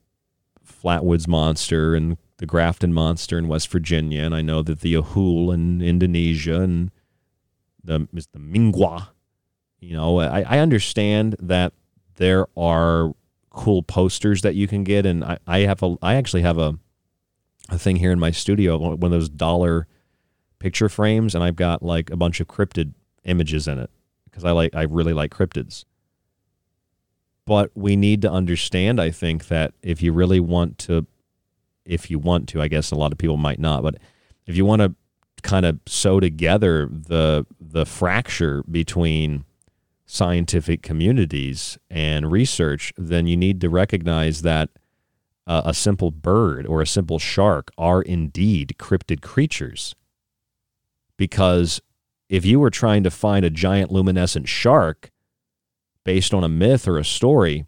Flatwoods 0.64 1.28
Monster 1.28 1.96
and 1.96 2.18
the 2.38 2.46
Grafton 2.46 2.94
Monster 2.94 3.38
in 3.38 3.48
West 3.48 3.70
Virginia, 3.70 4.22
and 4.24 4.36
I 4.36 4.42
know 4.42 4.62
that 4.62 4.82
the 4.82 4.94
Ahool 4.94 5.54
in 5.54 5.82
Indonesia 5.82 6.62
and 6.62 6.92
the, 7.84 8.08
the 8.14 8.40
Mngwa 8.40 9.08
you 9.80 9.96
know, 9.96 10.20
I, 10.20 10.42
I 10.42 10.60
understand 10.60 11.36
that 11.40 11.74
there 12.16 12.48
are 12.58 13.14
cool 13.50 13.82
posters 13.82 14.42
that 14.42 14.56
you 14.56 14.68
can 14.68 14.84
get, 14.84 15.06
and 15.06 15.24
I, 15.24 15.40
I 15.48 15.60
have 15.60 15.82
a 15.82 15.96
I 16.02 16.16
actually 16.16 16.42
have 16.42 16.58
a 16.58 16.78
a 17.70 17.78
thing 17.78 17.98
here 17.98 18.12
in 18.12 18.20
my 18.20 18.32
studio, 18.32 18.78
one 18.78 19.04
of 19.04 19.12
those 19.12 19.30
dollar 19.30 19.88
picture 20.60 20.90
frames, 20.90 21.36
and 21.36 21.44
I've 21.44 21.56
got 21.56 21.84
like 21.84 22.10
a 22.10 22.18
bunch 22.18 22.40
of 22.40 22.48
cryptid 22.48 22.94
images 23.24 23.68
in 23.68 23.80
it 23.80 23.90
because 24.26 24.44
I 24.44 24.52
like 24.52 24.76
I 24.76 24.84
really 24.84 25.14
like 25.14 25.34
cryptids. 25.34 25.86
But 27.46 27.72
we 27.74 27.96
need 27.96 28.22
to 28.22 28.32
understand, 28.32 29.02
I 29.02 29.10
think, 29.10 29.48
that 29.48 29.74
if 29.82 30.04
you 30.04 30.14
really 30.14 30.40
want 30.40 30.78
to, 30.80 31.08
if 31.84 32.12
you 32.12 32.20
want 32.20 32.48
to, 32.50 32.62
I 32.62 32.68
guess 32.68 32.92
a 32.92 32.96
lot 32.96 33.12
of 33.12 33.18
people 33.18 33.38
might 33.38 33.60
not, 33.60 33.82
but 33.82 33.96
if 34.46 34.56
you 34.56 34.66
want 34.66 34.82
to 34.82 34.94
kind 35.42 35.66
of 35.66 35.80
sew 35.88 36.20
together 36.20 36.90
the 36.92 37.46
the 37.60 37.86
fracture 37.86 38.64
between 38.70 39.46
scientific 40.06 40.82
communities 40.82 41.78
and 41.90 42.32
research, 42.32 42.92
then 42.98 43.28
you 43.28 43.38
need 43.38 43.62
to 43.62 43.70
recognize 43.70 44.42
that 44.42 44.70
uh, 45.50 45.64
a 45.66 45.74
simple 45.74 46.12
bird 46.12 46.66
or 46.68 46.82
a 46.82 46.88
simple 46.88 47.18
shark 47.18 47.72
are 47.78 48.04
indeed 48.04 48.76
cryptid 48.78 49.22
creatures. 49.22 49.96
Because 51.18 51.82
if 52.30 52.46
you 52.46 52.60
were 52.60 52.70
trying 52.70 53.04
to 53.04 53.12
find 53.12 53.44
a 53.44 53.50
giant 53.50 53.92
luminescent 53.92 54.48
shark 54.48 55.10
based 56.06 56.34
on 56.34 56.44
a 56.44 56.50
myth 56.50 56.88
or 56.88 56.98
a 56.98 57.04
story, 57.04 57.66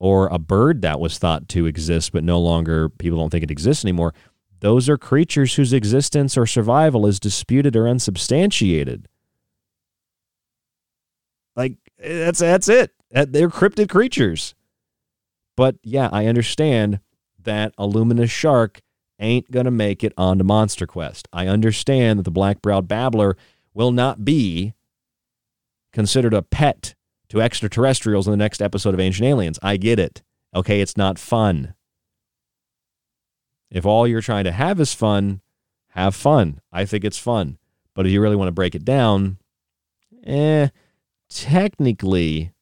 or 0.00 0.26
a 0.32 0.38
bird 0.38 0.82
that 0.82 0.98
was 0.98 1.16
thought 1.16 1.48
to 1.48 1.64
exist 1.64 2.10
but 2.10 2.24
no 2.24 2.40
longer 2.40 2.88
people 2.88 3.20
don't 3.20 3.30
think 3.30 3.44
it 3.44 3.52
exists 3.52 3.84
anymore, 3.84 4.12
those 4.58 4.88
are 4.88 4.98
creatures 4.98 5.54
whose 5.54 5.72
existence 5.72 6.36
or 6.36 6.44
survival 6.44 7.06
is 7.06 7.20
disputed 7.20 7.76
or 7.76 7.86
unsubstantiated. 7.86 9.06
Like 11.54 11.76
that's 11.98 12.40
that's 12.40 12.68
it. 12.68 12.90
They're 13.12 13.48
cryptid 13.48 13.90
creatures. 13.90 14.56
But 15.56 15.76
yeah, 15.84 16.08
I 16.10 16.26
understand 16.26 16.98
that 17.44 17.74
a 17.78 17.86
luminous 17.86 18.30
shark 18.30 18.80
ain't 19.18 19.50
going 19.50 19.64
to 19.64 19.70
make 19.70 20.02
it 20.02 20.12
onto 20.16 20.44
Monster 20.44 20.86
Quest. 20.86 21.28
I 21.32 21.46
understand 21.46 22.18
that 22.18 22.24
the 22.24 22.30
black-browed 22.30 22.88
babbler 22.88 23.36
will 23.74 23.92
not 23.92 24.24
be 24.24 24.74
considered 25.92 26.34
a 26.34 26.42
pet 26.42 26.94
to 27.28 27.40
extraterrestrials 27.40 28.26
in 28.26 28.30
the 28.30 28.36
next 28.36 28.60
episode 28.60 28.94
of 28.94 29.00
Ancient 29.00 29.26
Aliens. 29.26 29.58
I 29.62 29.76
get 29.76 29.98
it. 29.98 30.22
Okay, 30.54 30.80
it's 30.80 30.96
not 30.96 31.18
fun. 31.18 31.74
If 33.70 33.86
all 33.86 34.06
you're 34.06 34.20
trying 34.20 34.44
to 34.44 34.52
have 34.52 34.80
is 34.80 34.92
fun, 34.92 35.40
have 35.90 36.14
fun. 36.14 36.60
I 36.70 36.84
think 36.84 37.04
it's 37.04 37.18
fun. 37.18 37.58
But 37.94 38.06
if 38.06 38.12
you 38.12 38.20
really 38.20 38.36
want 38.36 38.48
to 38.48 38.52
break 38.52 38.74
it 38.74 38.84
down, 38.84 39.38
eh, 40.24 40.68
technically, 41.30 42.52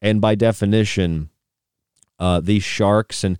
and 0.00 0.20
by 0.20 0.34
definition, 0.34 1.30
uh, 2.18 2.40
these 2.40 2.62
sharks 2.62 3.24
and 3.24 3.38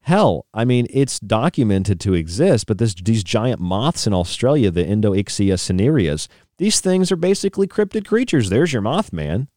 hell, 0.00 0.46
I 0.54 0.64
mean, 0.64 0.86
it's 0.90 1.20
documented 1.20 2.00
to 2.00 2.14
exist, 2.14 2.66
but 2.66 2.78
this, 2.78 2.94
these 2.94 3.22
giant 3.22 3.60
moths 3.60 4.06
in 4.06 4.14
Australia, 4.14 4.70
the 4.70 4.84
Endoxyla 4.84 5.58
cinereus, 5.58 6.28
these 6.56 6.80
things 6.80 7.12
are 7.12 7.16
basically 7.16 7.66
cryptid 7.66 8.06
creatures. 8.06 8.50
There's 8.50 8.72
your 8.72 8.82
Mothman. 8.82 9.48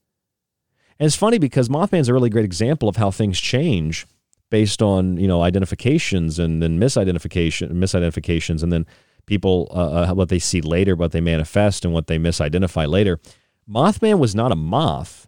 And 1.00 1.08
it's 1.08 1.16
funny 1.16 1.40
because 1.40 1.68
Mothman's 1.68 2.10
a 2.10 2.14
really 2.14 2.30
great 2.30 2.46
example 2.46 2.88
of 2.88 2.98
how 2.98 3.10
things 3.10 3.40
change 3.40 4.06
based 4.52 4.82
on, 4.82 5.18
you 5.18 5.28
know, 5.28 5.42
identifications 5.42 6.38
and 6.38 6.62
then 6.62 6.80
misidentification, 6.80 7.72
misidentifications, 7.72 8.62
and 8.62 8.72
then 8.72 8.86
people 9.26 9.72
uh, 9.72 10.12
uh, 10.12 10.14
what 10.14 10.30
they 10.30 10.38
see 10.38 10.62
later, 10.62 10.96
what 10.96 11.12
they 11.12 11.22
manifest, 11.22 11.86
and 11.86 11.94
what 11.94 12.08
they 12.08 12.20
misidentify 12.20 12.88
later. 12.88 13.20
Mothman 13.68 14.20
was 14.20 14.36
not 14.36 14.52
a 14.52 14.56
moth. 14.56 15.28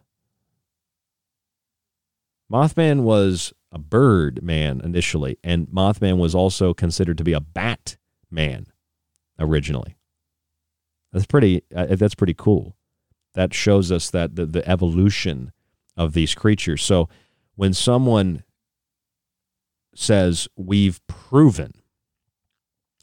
Mothman 2.52 3.00
was 3.02 3.52
a 3.72 3.78
bird 3.78 4.42
man 4.42 4.80
initially, 4.82 5.38
and 5.42 5.66
Mothman 5.68 6.18
was 6.18 6.34
also 6.34 6.74
considered 6.74 7.18
to 7.18 7.24
be 7.24 7.32
a 7.32 7.40
bat 7.40 7.96
man 8.30 8.66
originally. 9.38 9.96
That's 11.12 11.26
pretty. 11.26 11.62
Uh, 11.74 11.94
that's 11.96 12.14
pretty 12.14 12.34
cool. 12.34 12.76
That 13.34 13.54
shows 13.54 13.90
us 13.90 14.10
that 14.10 14.36
the, 14.36 14.46
the 14.46 14.68
evolution 14.68 15.52
of 15.96 16.12
these 16.12 16.34
creatures. 16.34 16.82
So 16.84 17.08
when 17.56 17.72
someone 17.72 18.44
says 19.94 20.48
we've 20.56 21.04
proven 21.06 21.72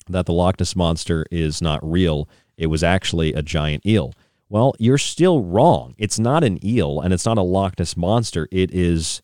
that 0.08 0.26
the 0.26 0.34
Loch 0.34 0.60
Ness 0.60 0.76
monster 0.76 1.26
is 1.32 1.62
not 1.62 1.80
real. 1.90 2.28
It 2.58 2.68
was 2.68 2.84
actually 2.84 3.34
a 3.34 3.42
giant 3.42 3.86
eel. 3.86 4.14
Well, 4.50 4.74
you're 4.80 4.98
still 4.98 5.42
wrong. 5.44 5.96
It's 5.98 6.20
not 6.20 6.44
an 6.44 6.64
eel 6.66 7.00
and 7.00 7.14
it's 7.14 7.26
not 7.26 7.38
a 7.38 7.44
Loch 7.44 7.80
Ness 7.80 7.96
monster. 7.96 8.48
It 8.52 8.74
is 8.74 9.22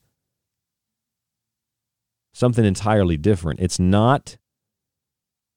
something 2.38 2.64
entirely 2.64 3.18
different. 3.18 3.60
It's 3.60 3.80
not 3.80 4.38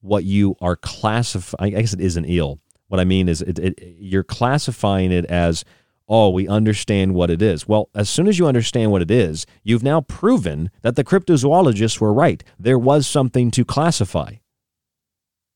what 0.00 0.24
you 0.24 0.56
are 0.62 0.76
classifying. 0.76 1.76
I 1.76 1.80
guess 1.82 1.92
it 1.92 2.00
is 2.00 2.16
an 2.16 2.24
eel. 2.28 2.58
What 2.88 3.00
I 3.00 3.04
mean 3.04 3.28
is, 3.28 3.42
it, 3.42 3.58
it, 3.58 3.78
you're 3.98 4.24
classifying 4.24 5.12
it 5.12 5.26
as, 5.26 5.62
oh, 6.08 6.30
we 6.30 6.48
understand 6.48 7.14
what 7.14 7.28
it 7.28 7.42
is. 7.42 7.68
Well, 7.68 7.90
as 7.94 8.08
soon 8.08 8.26
as 8.26 8.38
you 8.38 8.46
understand 8.46 8.90
what 8.90 9.02
it 9.02 9.10
is, 9.10 9.44
you've 9.62 9.82
now 9.82 10.00
proven 10.00 10.70
that 10.80 10.96
the 10.96 11.04
cryptozoologists 11.04 12.00
were 12.00 12.14
right. 12.14 12.42
There 12.58 12.78
was 12.78 13.06
something 13.06 13.50
to 13.50 13.64
classify. 13.64 14.36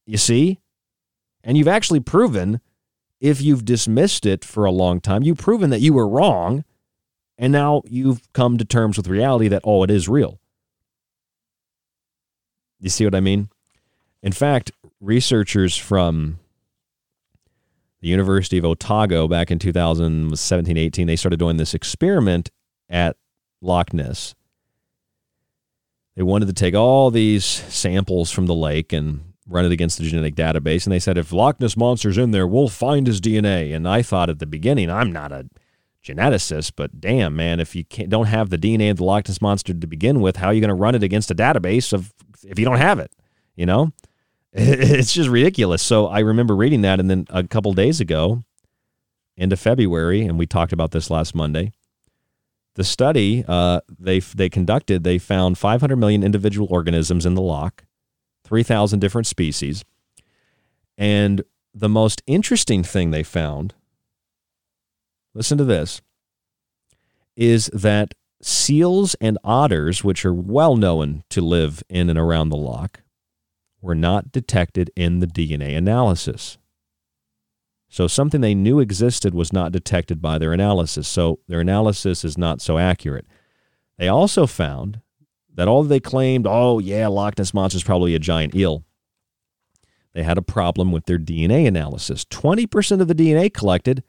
You 0.06 0.18
see? 0.18 0.60
And 1.42 1.56
you've 1.56 1.66
actually 1.66 2.00
proven, 2.00 2.60
if 3.18 3.40
you've 3.40 3.64
dismissed 3.64 4.26
it 4.26 4.44
for 4.44 4.66
a 4.66 4.70
long 4.70 5.00
time, 5.00 5.22
you've 5.22 5.38
proven 5.38 5.70
that 5.70 5.80
you 5.80 5.94
were 5.94 6.06
wrong. 6.06 6.64
And 7.38 7.50
now 7.50 7.82
you've 7.86 8.30
come 8.34 8.58
to 8.58 8.64
terms 8.64 8.98
with 8.98 9.08
reality 9.08 9.48
that, 9.48 9.62
oh, 9.64 9.82
it 9.82 9.90
is 9.90 10.06
real. 10.06 10.38
You 12.80 12.90
see 12.90 13.04
what 13.04 13.14
I 13.14 13.20
mean? 13.20 13.48
In 14.22 14.32
fact, 14.32 14.72
researchers 15.00 15.76
from 15.76 16.38
the 18.00 18.08
University 18.08 18.58
of 18.58 18.64
Otago 18.64 19.26
back 19.28 19.50
in 19.50 19.58
2017 19.58 20.76
18, 20.76 21.06
they 21.06 21.16
started 21.16 21.38
doing 21.38 21.56
this 21.56 21.74
experiment 21.74 22.50
at 22.88 23.16
Loch 23.60 23.92
Ness. 23.92 24.34
They 26.16 26.22
wanted 26.22 26.46
to 26.46 26.52
take 26.52 26.74
all 26.74 27.10
these 27.10 27.44
samples 27.44 28.30
from 28.30 28.46
the 28.46 28.54
lake 28.54 28.92
and 28.92 29.34
run 29.48 29.64
it 29.64 29.72
against 29.72 29.98
the 29.98 30.04
genetic 30.04 30.34
database, 30.34 30.84
and 30.84 30.92
they 30.92 30.98
said 30.98 31.18
if 31.18 31.32
Loch 31.32 31.60
Ness 31.60 31.76
monster's 31.76 32.18
in 32.18 32.30
there, 32.30 32.46
we'll 32.46 32.68
find 32.68 33.06
his 33.06 33.20
DNA. 33.20 33.74
And 33.74 33.88
I 33.88 34.02
thought 34.02 34.30
at 34.30 34.38
the 34.38 34.46
beginning, 34.46 34.90
I'm 34.90 35.12
not 35.12 35.32
a 35.32 35.48
geneticist, 36.04 36.72
but 36.76 37.00
damn, 37.00 37.34
man, 37.34 37.60
if 37.60 37.74
you 37.74 37.84
don't 37.84 38.26
have 38.26 38.50
the 38.50 38.58
DNA 38.58 38.90
of 38.90 38.98
the 38.98 39.04
Loch 39.04 39.28
Ness 39.28 39.40
monster 39.40 39.74
to 39.74 39.86
begin 39.86 40.20
with, 40.20 40.36
how 40.36 40.48
are 40.48 40.54
you 40.54 40.60
going 40.60 40.68
to 40.68 40.74
run 40.74 40.94
it 40.94 41.02
against 41.02 41.30
a 41.30 41.34
database 41.34 41.92
of 41.92 42.12
if 42.44 42.58
you 42.58 42.64
don't 42.64 42.78
have 42.78 42.98
it? 42.98 43.12
You 43.56 43.66
know, 43.66 43.92
it's 44.52 45.12
just 45.12 45.28
ridiculous. 45.28 45.82
So 45.82 46.06
I 46.06 46.20
remember 46.20 46.54
reading 46.54 46.82
that, 46.82 47.00
and 47.00 47.10
then 47.10 47.26
a 47.30 47.44
couple 47.44 47.72
days 47.72 48.00
ago, 48.00 48.44
into 49.36 49.56
February, 49.56 50.22
and 50.22 50.38
we 50.38 50.46
talked 50.46 50.72
about 50.72 50.92
this 50.92 51.10
last 51.10 51.34
Monday. 51.34 51.72
The 52.74 52.84
study 52.84 53.44
uh, 53.46 53.80
they 53.98 54.18
they 54.20 54.48
conducted, 54.48 55.04
they 55.04 55.18
found 55.18 55.58
500 55.58 55.96
million 55.96 56.22
individual 56.22 56.68
organisms 56.70 57.24
in 57.24 57.34
the 57.34 57.42
loch 57.42 57.84
3,000 58.44 58.98
different 58.98 59.26
species. 59.26 59.84
And 60.96 61.44
the 61.72 61.88
most 61.88 62.22
interesting 62.26 62.84
thing 62.84 63.10
they 63.10 63.22
found, 63.22 63.74
listen 65.34 65.58
to 65.58 65.64
this, 65.64 66.02
is 67.36 67.66
that 67.72 68.14
seals 68.44 69.14
and 69.22 69.38
otters, 69.42 70.04
which 70.04 70.24
are 70.24 70.34
well 70.34 70.76
known 70.76 71.24
to 71.30 71.40
live 71.40 71.82
in 71.88 72.10
and 72.10 72.18
around 72.18 72.50
the 72.50 72.56
loch, 72.56 73.00
were 73.80 73.94
not 73.94 74.32
detected 74.32 74.90
in 74.94 75.20
the 75.20 75.26
DNA 75.26 75.76
analysis. 75.76 76.58
So 77.88 78.06
something 78.06 78.40
they 78.42 78.54
knew 78.54 78.80
existed 78.80 79.34
was 79.34 79.52
not 79.52 79.72
detected 79.72 80.20
by 80.20 80.38
their 80.38 80.52
analysis. 80.52 81.08
So 81.08 81.38
their 81.48 81.60
analysis 81.60 82.24
is 82.24 82.36
not 82.36 82.60
so 82.60 82.76
accurate. 82.76 83.26
They 83.96 84.08
also 84.08 84.46
found 84.46 85.00
that 85.54 85.68
all 85.68 85.82
they 85.82 86.00
claimed, 86.00 86.46
oh, 86.46 86.80
yeah, 86.80 87.06
Loch 87.06 87.38
Ness 87.38 87.54
Monster 87.54 87.76
is 87.76 87.84
probably 87.84 88.14
a 88.14 88.18
giant 88.18 88.54
eel, 88.54 88.84
they 90.12 90.22
had 90.22 90.38
a 90.38 90.42
problem 90.42 90.92
with 90.92 91.06
their 91.06 91.18
DNA 91.18 91.66
analysis. 91.66 92.24
20% 92.26 93.00
of 93.00 93.08
the 93.08 93.14
DNA 93.14 93.52
collected 93.52 94.02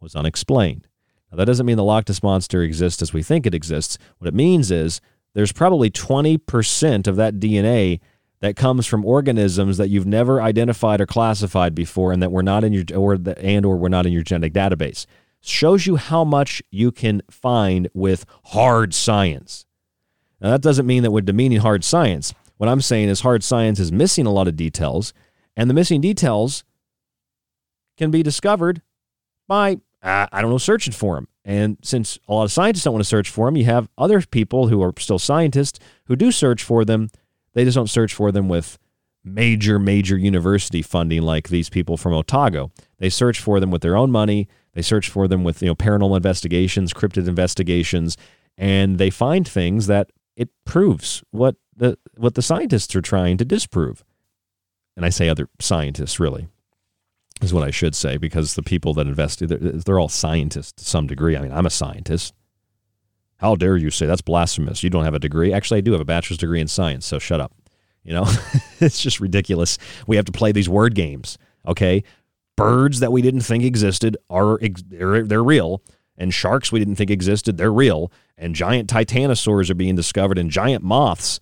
was 0.00 0.16
unexplained. 0.16 0.88
Now, 1.30 1.38
that 1.38 1.44
doesn't 1.44 1.66
mean 1.66 1.76
the 1.76 1.84
Loch 1.84 2.08
Ness 2.08 2.22
Monster 2.22 2.62
exists 2.62 3.02
as 3.02 3.12
we 3.12 3.22
think 3.22 3.46
it 3.46 3.54
exists. 3.54 3.98
What 4.18 4.28
it 4.28 4.34
means 4.34 4.70
is 4.70 5.00
there's 5.34 5.52
probably 5.52 5.90
20% 5.90 7.06
of 7.06 7.16
that 7.16 7.34
DNA 7.34 8.00
that 8.40 8.56
comes 8.56 8.86
from 8.86 9.04
organisms 9.04 9.76
that 9.78 9.88
you've 9.88 10.06
never 10.06 10.40
identified 10.40 11.00
or 11.00 11.06
classified 11.06 11.74
before 11.74 12.12
and 12.12 12.22
that 12.22 12.32
were 12.32 12.42
not 12.42 12.64
in 12.64 12.72
your 12.72 12.84
or 12.94 13.18
the, 13.18 13.38
and 13.42 13.66
or 13.66 13.76
were 13.76 13.88
not 13.88 14.06
in 14.06 14.12
your 14.12 14.22
genetic 14.22 14.52
database. 14.52 15.06
Shows 15.40 15.86
you 15.86 15.96
how 15.96 16.24
much 16.24 16.62
you 16.70 16.90
can 16.90 17.22
find 17.30 17.88
with 17.94 18.24
hard 18.46 18.94
science. 18.94 19.66
Now 20.40 20.50
that 20.50 20.62
doesn't 20.62 20.86
mean 20.86 21.02
that 21.02 21.10
we're 21.10 21.20
demeaning 21.20 21.60
hard 21.60 21.84
science. 21.84 22.32
What 22.56 22.68
I'm 22.68 22.80
saying 22.80 23.08
is 23.08 23.20
hard 23.20 23.44
science 23.44 23.78
is 23.78 23.92
missing 23.92 24.26
a 24.26 24.32
lot 24.32 24.48
of 24.48 24.56
details 24.56 25.12
and 25.56 25.68
the 25.68 25.74
missing 25.74 26.00
details 26.00 26.64
can 27.96 28.10
be 28.10 28.22
discovered 28.22 28.82
by, 29.48 29.78
I 30.02 30.40
don't 30.40 30.50
know, 30.50 30.58
searching 30.58 30.92
for 30.92 31.16
them. 31.16 31.28
And 31.44 31.78
since 31.82 32.18
a 32.28 32.34
lot 32.34 32.44
of 32.44 32.52
scientists 32.52 32.84
don't 32.84 32.94
want 32.94 33.04
to 33.04 33.08
search 33.08 33.30
for 33.30 33.46
them, 33.46 33.56
you 33.56 33.64
have 33.64 33.88
other 33.96 34.20
people 34.20 34.68
who 34.68 34.82
are 34.82 34.92
still 34.98 35.18
scientists 35.18 35.78
who 36.04 36.16
do 36.16 36.30
search 36.30 36.62
for 36.62 36.84
them. 36.84 37.08
They 37.54 37.64
just 37.64 37.74
don't 37.74 37.90
search 37.90 38.14
for 38.14 38.30
them 38.30 38.48
with 38.48 38.78
major, 39.24 39.78
major 39.78 40.16
university 40.16 40.82
funding 40.82 41.22
like 41.22 41.48
these 41.48 41.68
people 41.68 41.96
from 41.96 42.12
Otago. 42.12 42.70
They 42.98 43.10
search 43.10 43.40
for 43.40 43.60
them 43.60 43.70
with 43.70 43.82
their 43.82 43.96
own 43.96 44.10
money. 44.10 44.48
They 44.74 44.82
search 44.82 45.08
for 45.08 45.26
them 45.26 45.42
with 45.42 45.62
you 45.62 45.68
know 45.68 45.74
paranormal 45.74 46.16
investigations, 46.16 46.92
cryptid 46.92 47.26
investigations, 47.26 48.16
and 48.56 48.98
they 48.98 49.10
find 49.10 49.48
things 49.48 49.86
that 49.88 50.10
it 50.36 50.50
proves 50.64 51.24
what 51.30 51.56
the 51.76 51.98
what 52.16 52.34
the 52.34 52.42
scientists 52.42 52.94
are 52.94 53.00
trying 53.00 53.36
to 53.38 53.44
disprove 53.44 54.04
and 54.98 55.06
I 55.06 55.10
say 55.10 55.28
other 55.28 55.48
scientists 55.60 56.18
really 56.18 56.48
is 57.42 57.52
what 57.52 57.64
I 57.64 57.70
should 57.70 57.94
say 57.94 58.16
because 58.16 58.54
the 58.54 58.62
people 58.62 58.94
that 58.94 59.06
invest 59.06 59.46
they're, 59.46 59.58
they're 59.58 60.00
all 60.00 60.08
scientists 60.08 60.72
to 60.72 60.84
some 60.84 61.06
degree. 61.06 61.36
I 61.36 61.40
mean, 61.40 61.52
I'm 61.52 61.66
a 61.66 61.70
scientist. 61.70 62.34
How 63.36 63.54
dare 63.54 63.76
you 63.76 63.90
say 63.90 64.06
that's 64.06 64.22
blasphemous? 64.22 64.82
You 64.82 64.90
don't 64.90 65.04
have 65.04 65.14
a 65.14 65.18
degree. 65.18 65.52
Actually, 65.52 65.78
I 65.78 65.82
do 65.82 65.92
have 65.92 66.00
a 66.00 66.04
bachelor's 66.04 66.38
degree 66.38 66.60
in 66.60 66.68
science, 66.68 67.06
so 67.06 67.18
shut 67.18 67.40
up. 67.40 67.52
You 68.02 68.14
know, 68.14 68.26
it's 68.80 69.00
just 69.00 69.20
ridiculous. 69.20 69.78
We 70.06 70.16
have 70.16 70.24
to 70.24 70.32
play 70.32 70.52
these 70.52 70.68
word 70.68 70.94
games. 70.94 71.38
Okay, 71.66 72.02
birds 72.56 73.00
that 73.00 73.12
we 73.12 73.22
didn't 73.22 73.42
think 73.42 73.64
existed 73.64 74.16
are 74.30 74.58
they're, 74.88 75.24
they're 75.24 75.44
real, 75.44 75.82
and 76.16 76.32
sharks 76.34 76.72
we 76.72 76.78
didn't 76.78 76.96
think 76.96 77.10
existed 77.10 77.58
they're 77.58 77.72
real, 77.72 78.10
and 78.36 78.54
giant 78.54 78.90
titanosaurs 78.90 79.70
are 79.70 79.74
being 79.74 79.96
discovered, 79.96 80.38
and 80.38 80.50
giant 80.50 80.82
moths 80.82 81.40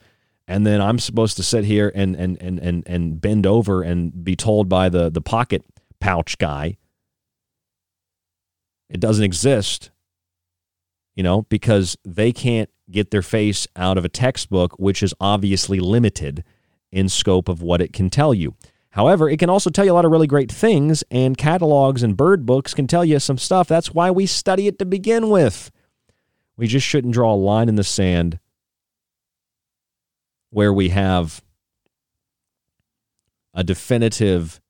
and 0.48 0.66
then 0.66 0.80
I'm 0.80 0.98
supposed 0.98 1.36
to 1.38 1.42
sit 1.42 1.64
here 1.64 1.90
and 1.94 2.14
and 2.14 2.40
and 2.40 2.58
and, 2.58 2.86
and 2.86 3.20
bend 3.20 3.46
over 3.46 3.82
and 3.82 4.24
be 4.24 4.36
told 4.36 4.68
by 4.68 4.88
the 4.88 5.10
the 5.10 5.20
pocket 5.20 5.64
pouch 6.00 6.38
guy. 6.38 6.76
It 8.88 9.00
doesn't 9.00 9.24
exist 9.24 9.90
you 11.16 11.22
know 11.22 11.42
because 11.42 11.96
they 12.04 12.30
can't 12.30 12.70
get 12.88 13.10
their 13.10 13.22
face 13.22 13.66
out 13.74 13.98
of 13.98 14.04
a 14.04 14.08
textbook 14.08 14.78
which 14.78 15.02
is 15.02 15.12
obviously 15.18 15.80
limited 15.80 16.44
in 16.92 17.08
scope 17.08 17.48
of 17.48 17.60
what 17.60 17.80
it 17.80 17.92
can 17.92 18.08
tell 18.08 18.32
you. 18.32 18.54
However 18.90 19.28
it 19.28 19.38
can 19.38 19.50
also 19.50 19.70
tell 19.70 19.84
you 19.84 19.92
a 19.92 19.94
lot 19.94 20.04
of 20.04 20.12
really 20.12 20.28
great 20.28 20.52
things 20.52 21.02
and 21.10 21.36
catalogs 21.36 22.04
and 22.04 22.16
bird 22.16 22.46
books 22.46 22.74
can 22.74 22.86
tell 22.86 23.04
you 23.04 23.18
some 23.18 23.38
stuff. 23.38 23.66
That's 23.66 23.92
why 23.92 24.10
we 24.10 24.26
study 24.26 24.68
it 24.68 24.78
to 24.78 24.84
begin 24.84 25.28
with. 25.30 25.72
We 26.56 26.66
just 26.68 26.86
shouldn't 26.86 27.14
draw 27.14 27.34
a 27.34 27.36
line 27.36 27.68
in 27.68 27.74
the 27.74 27.84
sand 27.84 28.38
where 30.50 30.72
we 30.72 30.90
have 30.90 31.42
a 33.52 33.64
definitive 33.64 34.60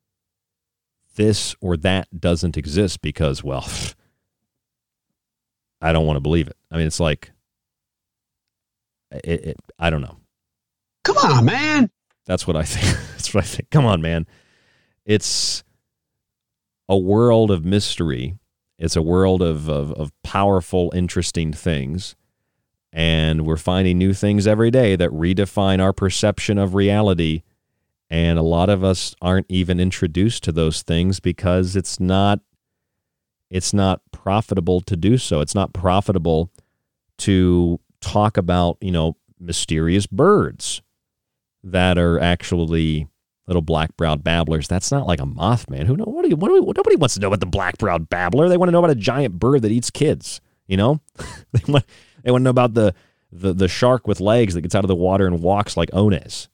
this 1.16 1.54
or 1.60 1.76
that 1.78 2.08
doesn't 2.18 2.56
exist 2.56 3.02
because, 3.02 3.42
well, 3.42 3.68
I 5.80 5.92
don't 5.92 6.06
want 6.06 6.16
to 6.16 6.22
believe 6.22 6.48
it. 6.48 6.56
I 6.70 6.76
mean, 6.76 6.86
it's 6.86 7.00
like, 7.00 7.32
it, 9.10 9.46
it, 9.46 9.56
I 9.78 9.90
don't 9.90 10.02
know. 10.02 10.16
Come 11.04 11.18
on, 11.18 11.44
man. 11.44 11.90
That's 12.26 12.46
what 12.46 12.56
I 12.56 12.62
think. 12.64 12.98
That's 13.12 13.34
what 13.34 13.44
I 13.44 13.46
think. 13.46 13.70
Come 13.70 13.86
on, 13.86 14.00
man. 14.00 14.26
It's 15.04 15.62
a 16.88 16.96
world 16.96 17.50
of 17.50 17.64
mystery. 17.64 18.38
It's 18.78 18.96
a 18.96 19.02
world 19.02 19.42
of, 19.42 19.68
of, 19.68 19.92
of 19.92 20.12
powerful, 20.22 20.92
interesting 20.94 21.52
things. 21.52 22.16
And 22.92 23.46
we're 23.46 23.56
finding 23.56 23.98
new 23.98 24.14
things 24.14 24.46
every 24.46 24.70
day 24.70 24.96
that 24.96 25.10
redefine 25.10 25.80
our 25.80 25.92
perception 25.92 26.58
of 26.58 26.74
reality. 26.74 27.42
And 28.08 28.38
a 28.38 28.42
lot 28.42 28.68
of 28.68 28.84
us 28.84 29.14
aren't 29.20 29.46
even 29.48 29.80
introduced 29.80 30.44
to 30.44 30.52
those 30.52 30.82
things 30.82 31.18
because 31.18 31.74
it's 31.74 31.98
not 31.98 32.40
it's 33.50 33.72
not 33.72 34.00
profitable 34.12 34.80
to 34.82 34.96
do 34.96 35.18
so. 35.18 35.40
It's 35.40 35.54
not 35.54 35.72
profitable 35.72 36.50
to 37.18 37.80
talk 38.00 38.36
about, 38.36 38.76
you 38.80 38.90
know, 38.90 39.16
mysterious 39.38 40.06
birds 40.06 40.82
that 41.62 41.98
are 41.98 42.18
actually 42.18 43.08
little 43.46 43.62
black-browed 43.62 44.24
babblers. 44.24 44.66
That's 44.66 44.90
not 44.90 45.06
like 45.06 45.20
a 45.20 45.26
mothman. 45.26 45.86
Who 45.86 45.96
know 45.96 46.04
what 46.04 46.22
do 46.22 46.28
you, 46.28 46.36
what 46.36 46.48
do 46.48 46.54
we, 46.54 46.60
nobody 46.60 46.96
wants 46.96 47.14
to 47.14 47.20
know 47.20 47.28
about 47.28 47.40
the 47.40 47.46
black-browed 47.46 48.08
babbler. 48.08 48.48
They 48.48 48.56
want 48.56 48.68
to 48.68 48.72
know 48.72 48.80
about 48.80 48.90
a 48.90 48.96
giant 48.96 49.38
bird 49.38 49.62
that 49.62 49.70
eats 49.70 49.90
kids, 49.90 50.40
you 50.66 50.76
know? 50.76 51.00
they 51.52 51.72
want 51.72 51.84
they 52.24 52.30
want 52.32 52.42
to 52.42 52.44
know 52.44 52.50
about 52.50 52.74
the, 52.74 52.94
the, 53.30 53.52
the 53.52 53.68
shark 53.68 54.08
with 54.08 54.20
legs 54.20 54.54
that 54.54 54.62
gets 54.62 54.74
out 54.74 54.84
of 54.84 54.88
the 54.88 54.96
water 54.96 55.26
and 55.26 55.40
walks 55.40 55.76
like 55.76 55.90
Onez. 55.92 56.48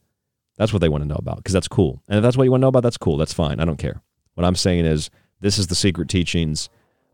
That's 0.56 0.72
what 0.72 0.80
they 0.80 0.88
want 0.88 1.02
to 1.02 1.08
know 1.08 1.16
about 1.16 1.38
because 1.38 1.52
that's 1.52 1.68
cool. 1.68 2.02
And 2.08 2.18
if 2.18 2.22
that's 2.22 2.36
what 2.36 2.44
you 2.44 2.50
want 2.50 2.60
to 2.60 2.64
know 2.64 2.68
about, 2.68 2.82
that's 2.82 2.98
cool. 2.98 3.16
That's 3.16 3.32
fine. 3.32 3.60
I 3.60 3.64
don't 3.64 3.78
care. 3.78 4.02
What 4.34 4.44
I'm 4.44 4.56
saying 4.56 4.84
is, 4.84 5.10
this 5.40 5.58
is 5.58 5.66
the 5.66 5.74
Secret 5.74 6.08
Teachings. 6.08 6.68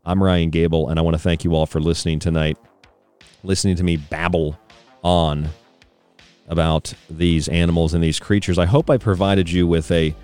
I'm 0.05 0.21
Ryan 0.23 0.49
Gable, 0.49 0.89
and 0.89 0.99
I 0.99 1.01
want 1.01 1.15
to 1.15 1.21
thank 1.21 1.43
you 1.43 1.55
all 1.55 1.65
for 1.65 1.79
listening 1.79 2.19
tonight, 2.19 2.57
listening 3.43 3.75
to 3.77 3.83
me 3.83 3.97
babble 3.97 4.57
on 5.03 5.49
about 6.47 6.93
these 7.09 7.47
animals 7.47 7.93
and 7.93 8.03
these 8.03 8.19
creatures. 8.19 8.57
I 8.57 8.65
hope 8.65 8.89
I 8.89 8.97
provided 8.97 9.49
you 9.49 9.67
with 9.67 9.91
a 9.91 10.15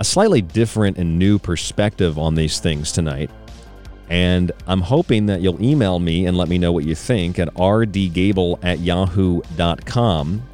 a 0.00 0.04
slightly 0.04 0.40
different 0.40 0.96
and 0.96 1.18
new 1.18 1.38
perspective 1.38 2.18
on 2.18 2.34
these 2.34 2.60
things 2.60 2.92
tonight. 2.92 3.30
And 4.10 4.52
I'm 4.66 4.80
hoping 4.80 5.26
that 5.26 5.40
you'll 5.40 5.62
email 5.62 5.98
me 5.98 6.26
and 6.26 6.36
let 6.36 6.48
me 6.48 6.56
know 6.56 6.72
what 6.72 6.84
you 6.84 6.94
think 6.94 7.38
at 7.38 7.52
rdgable 7.54 8.58
at 8.62 8.78
yahoo.com. 8.78 10.47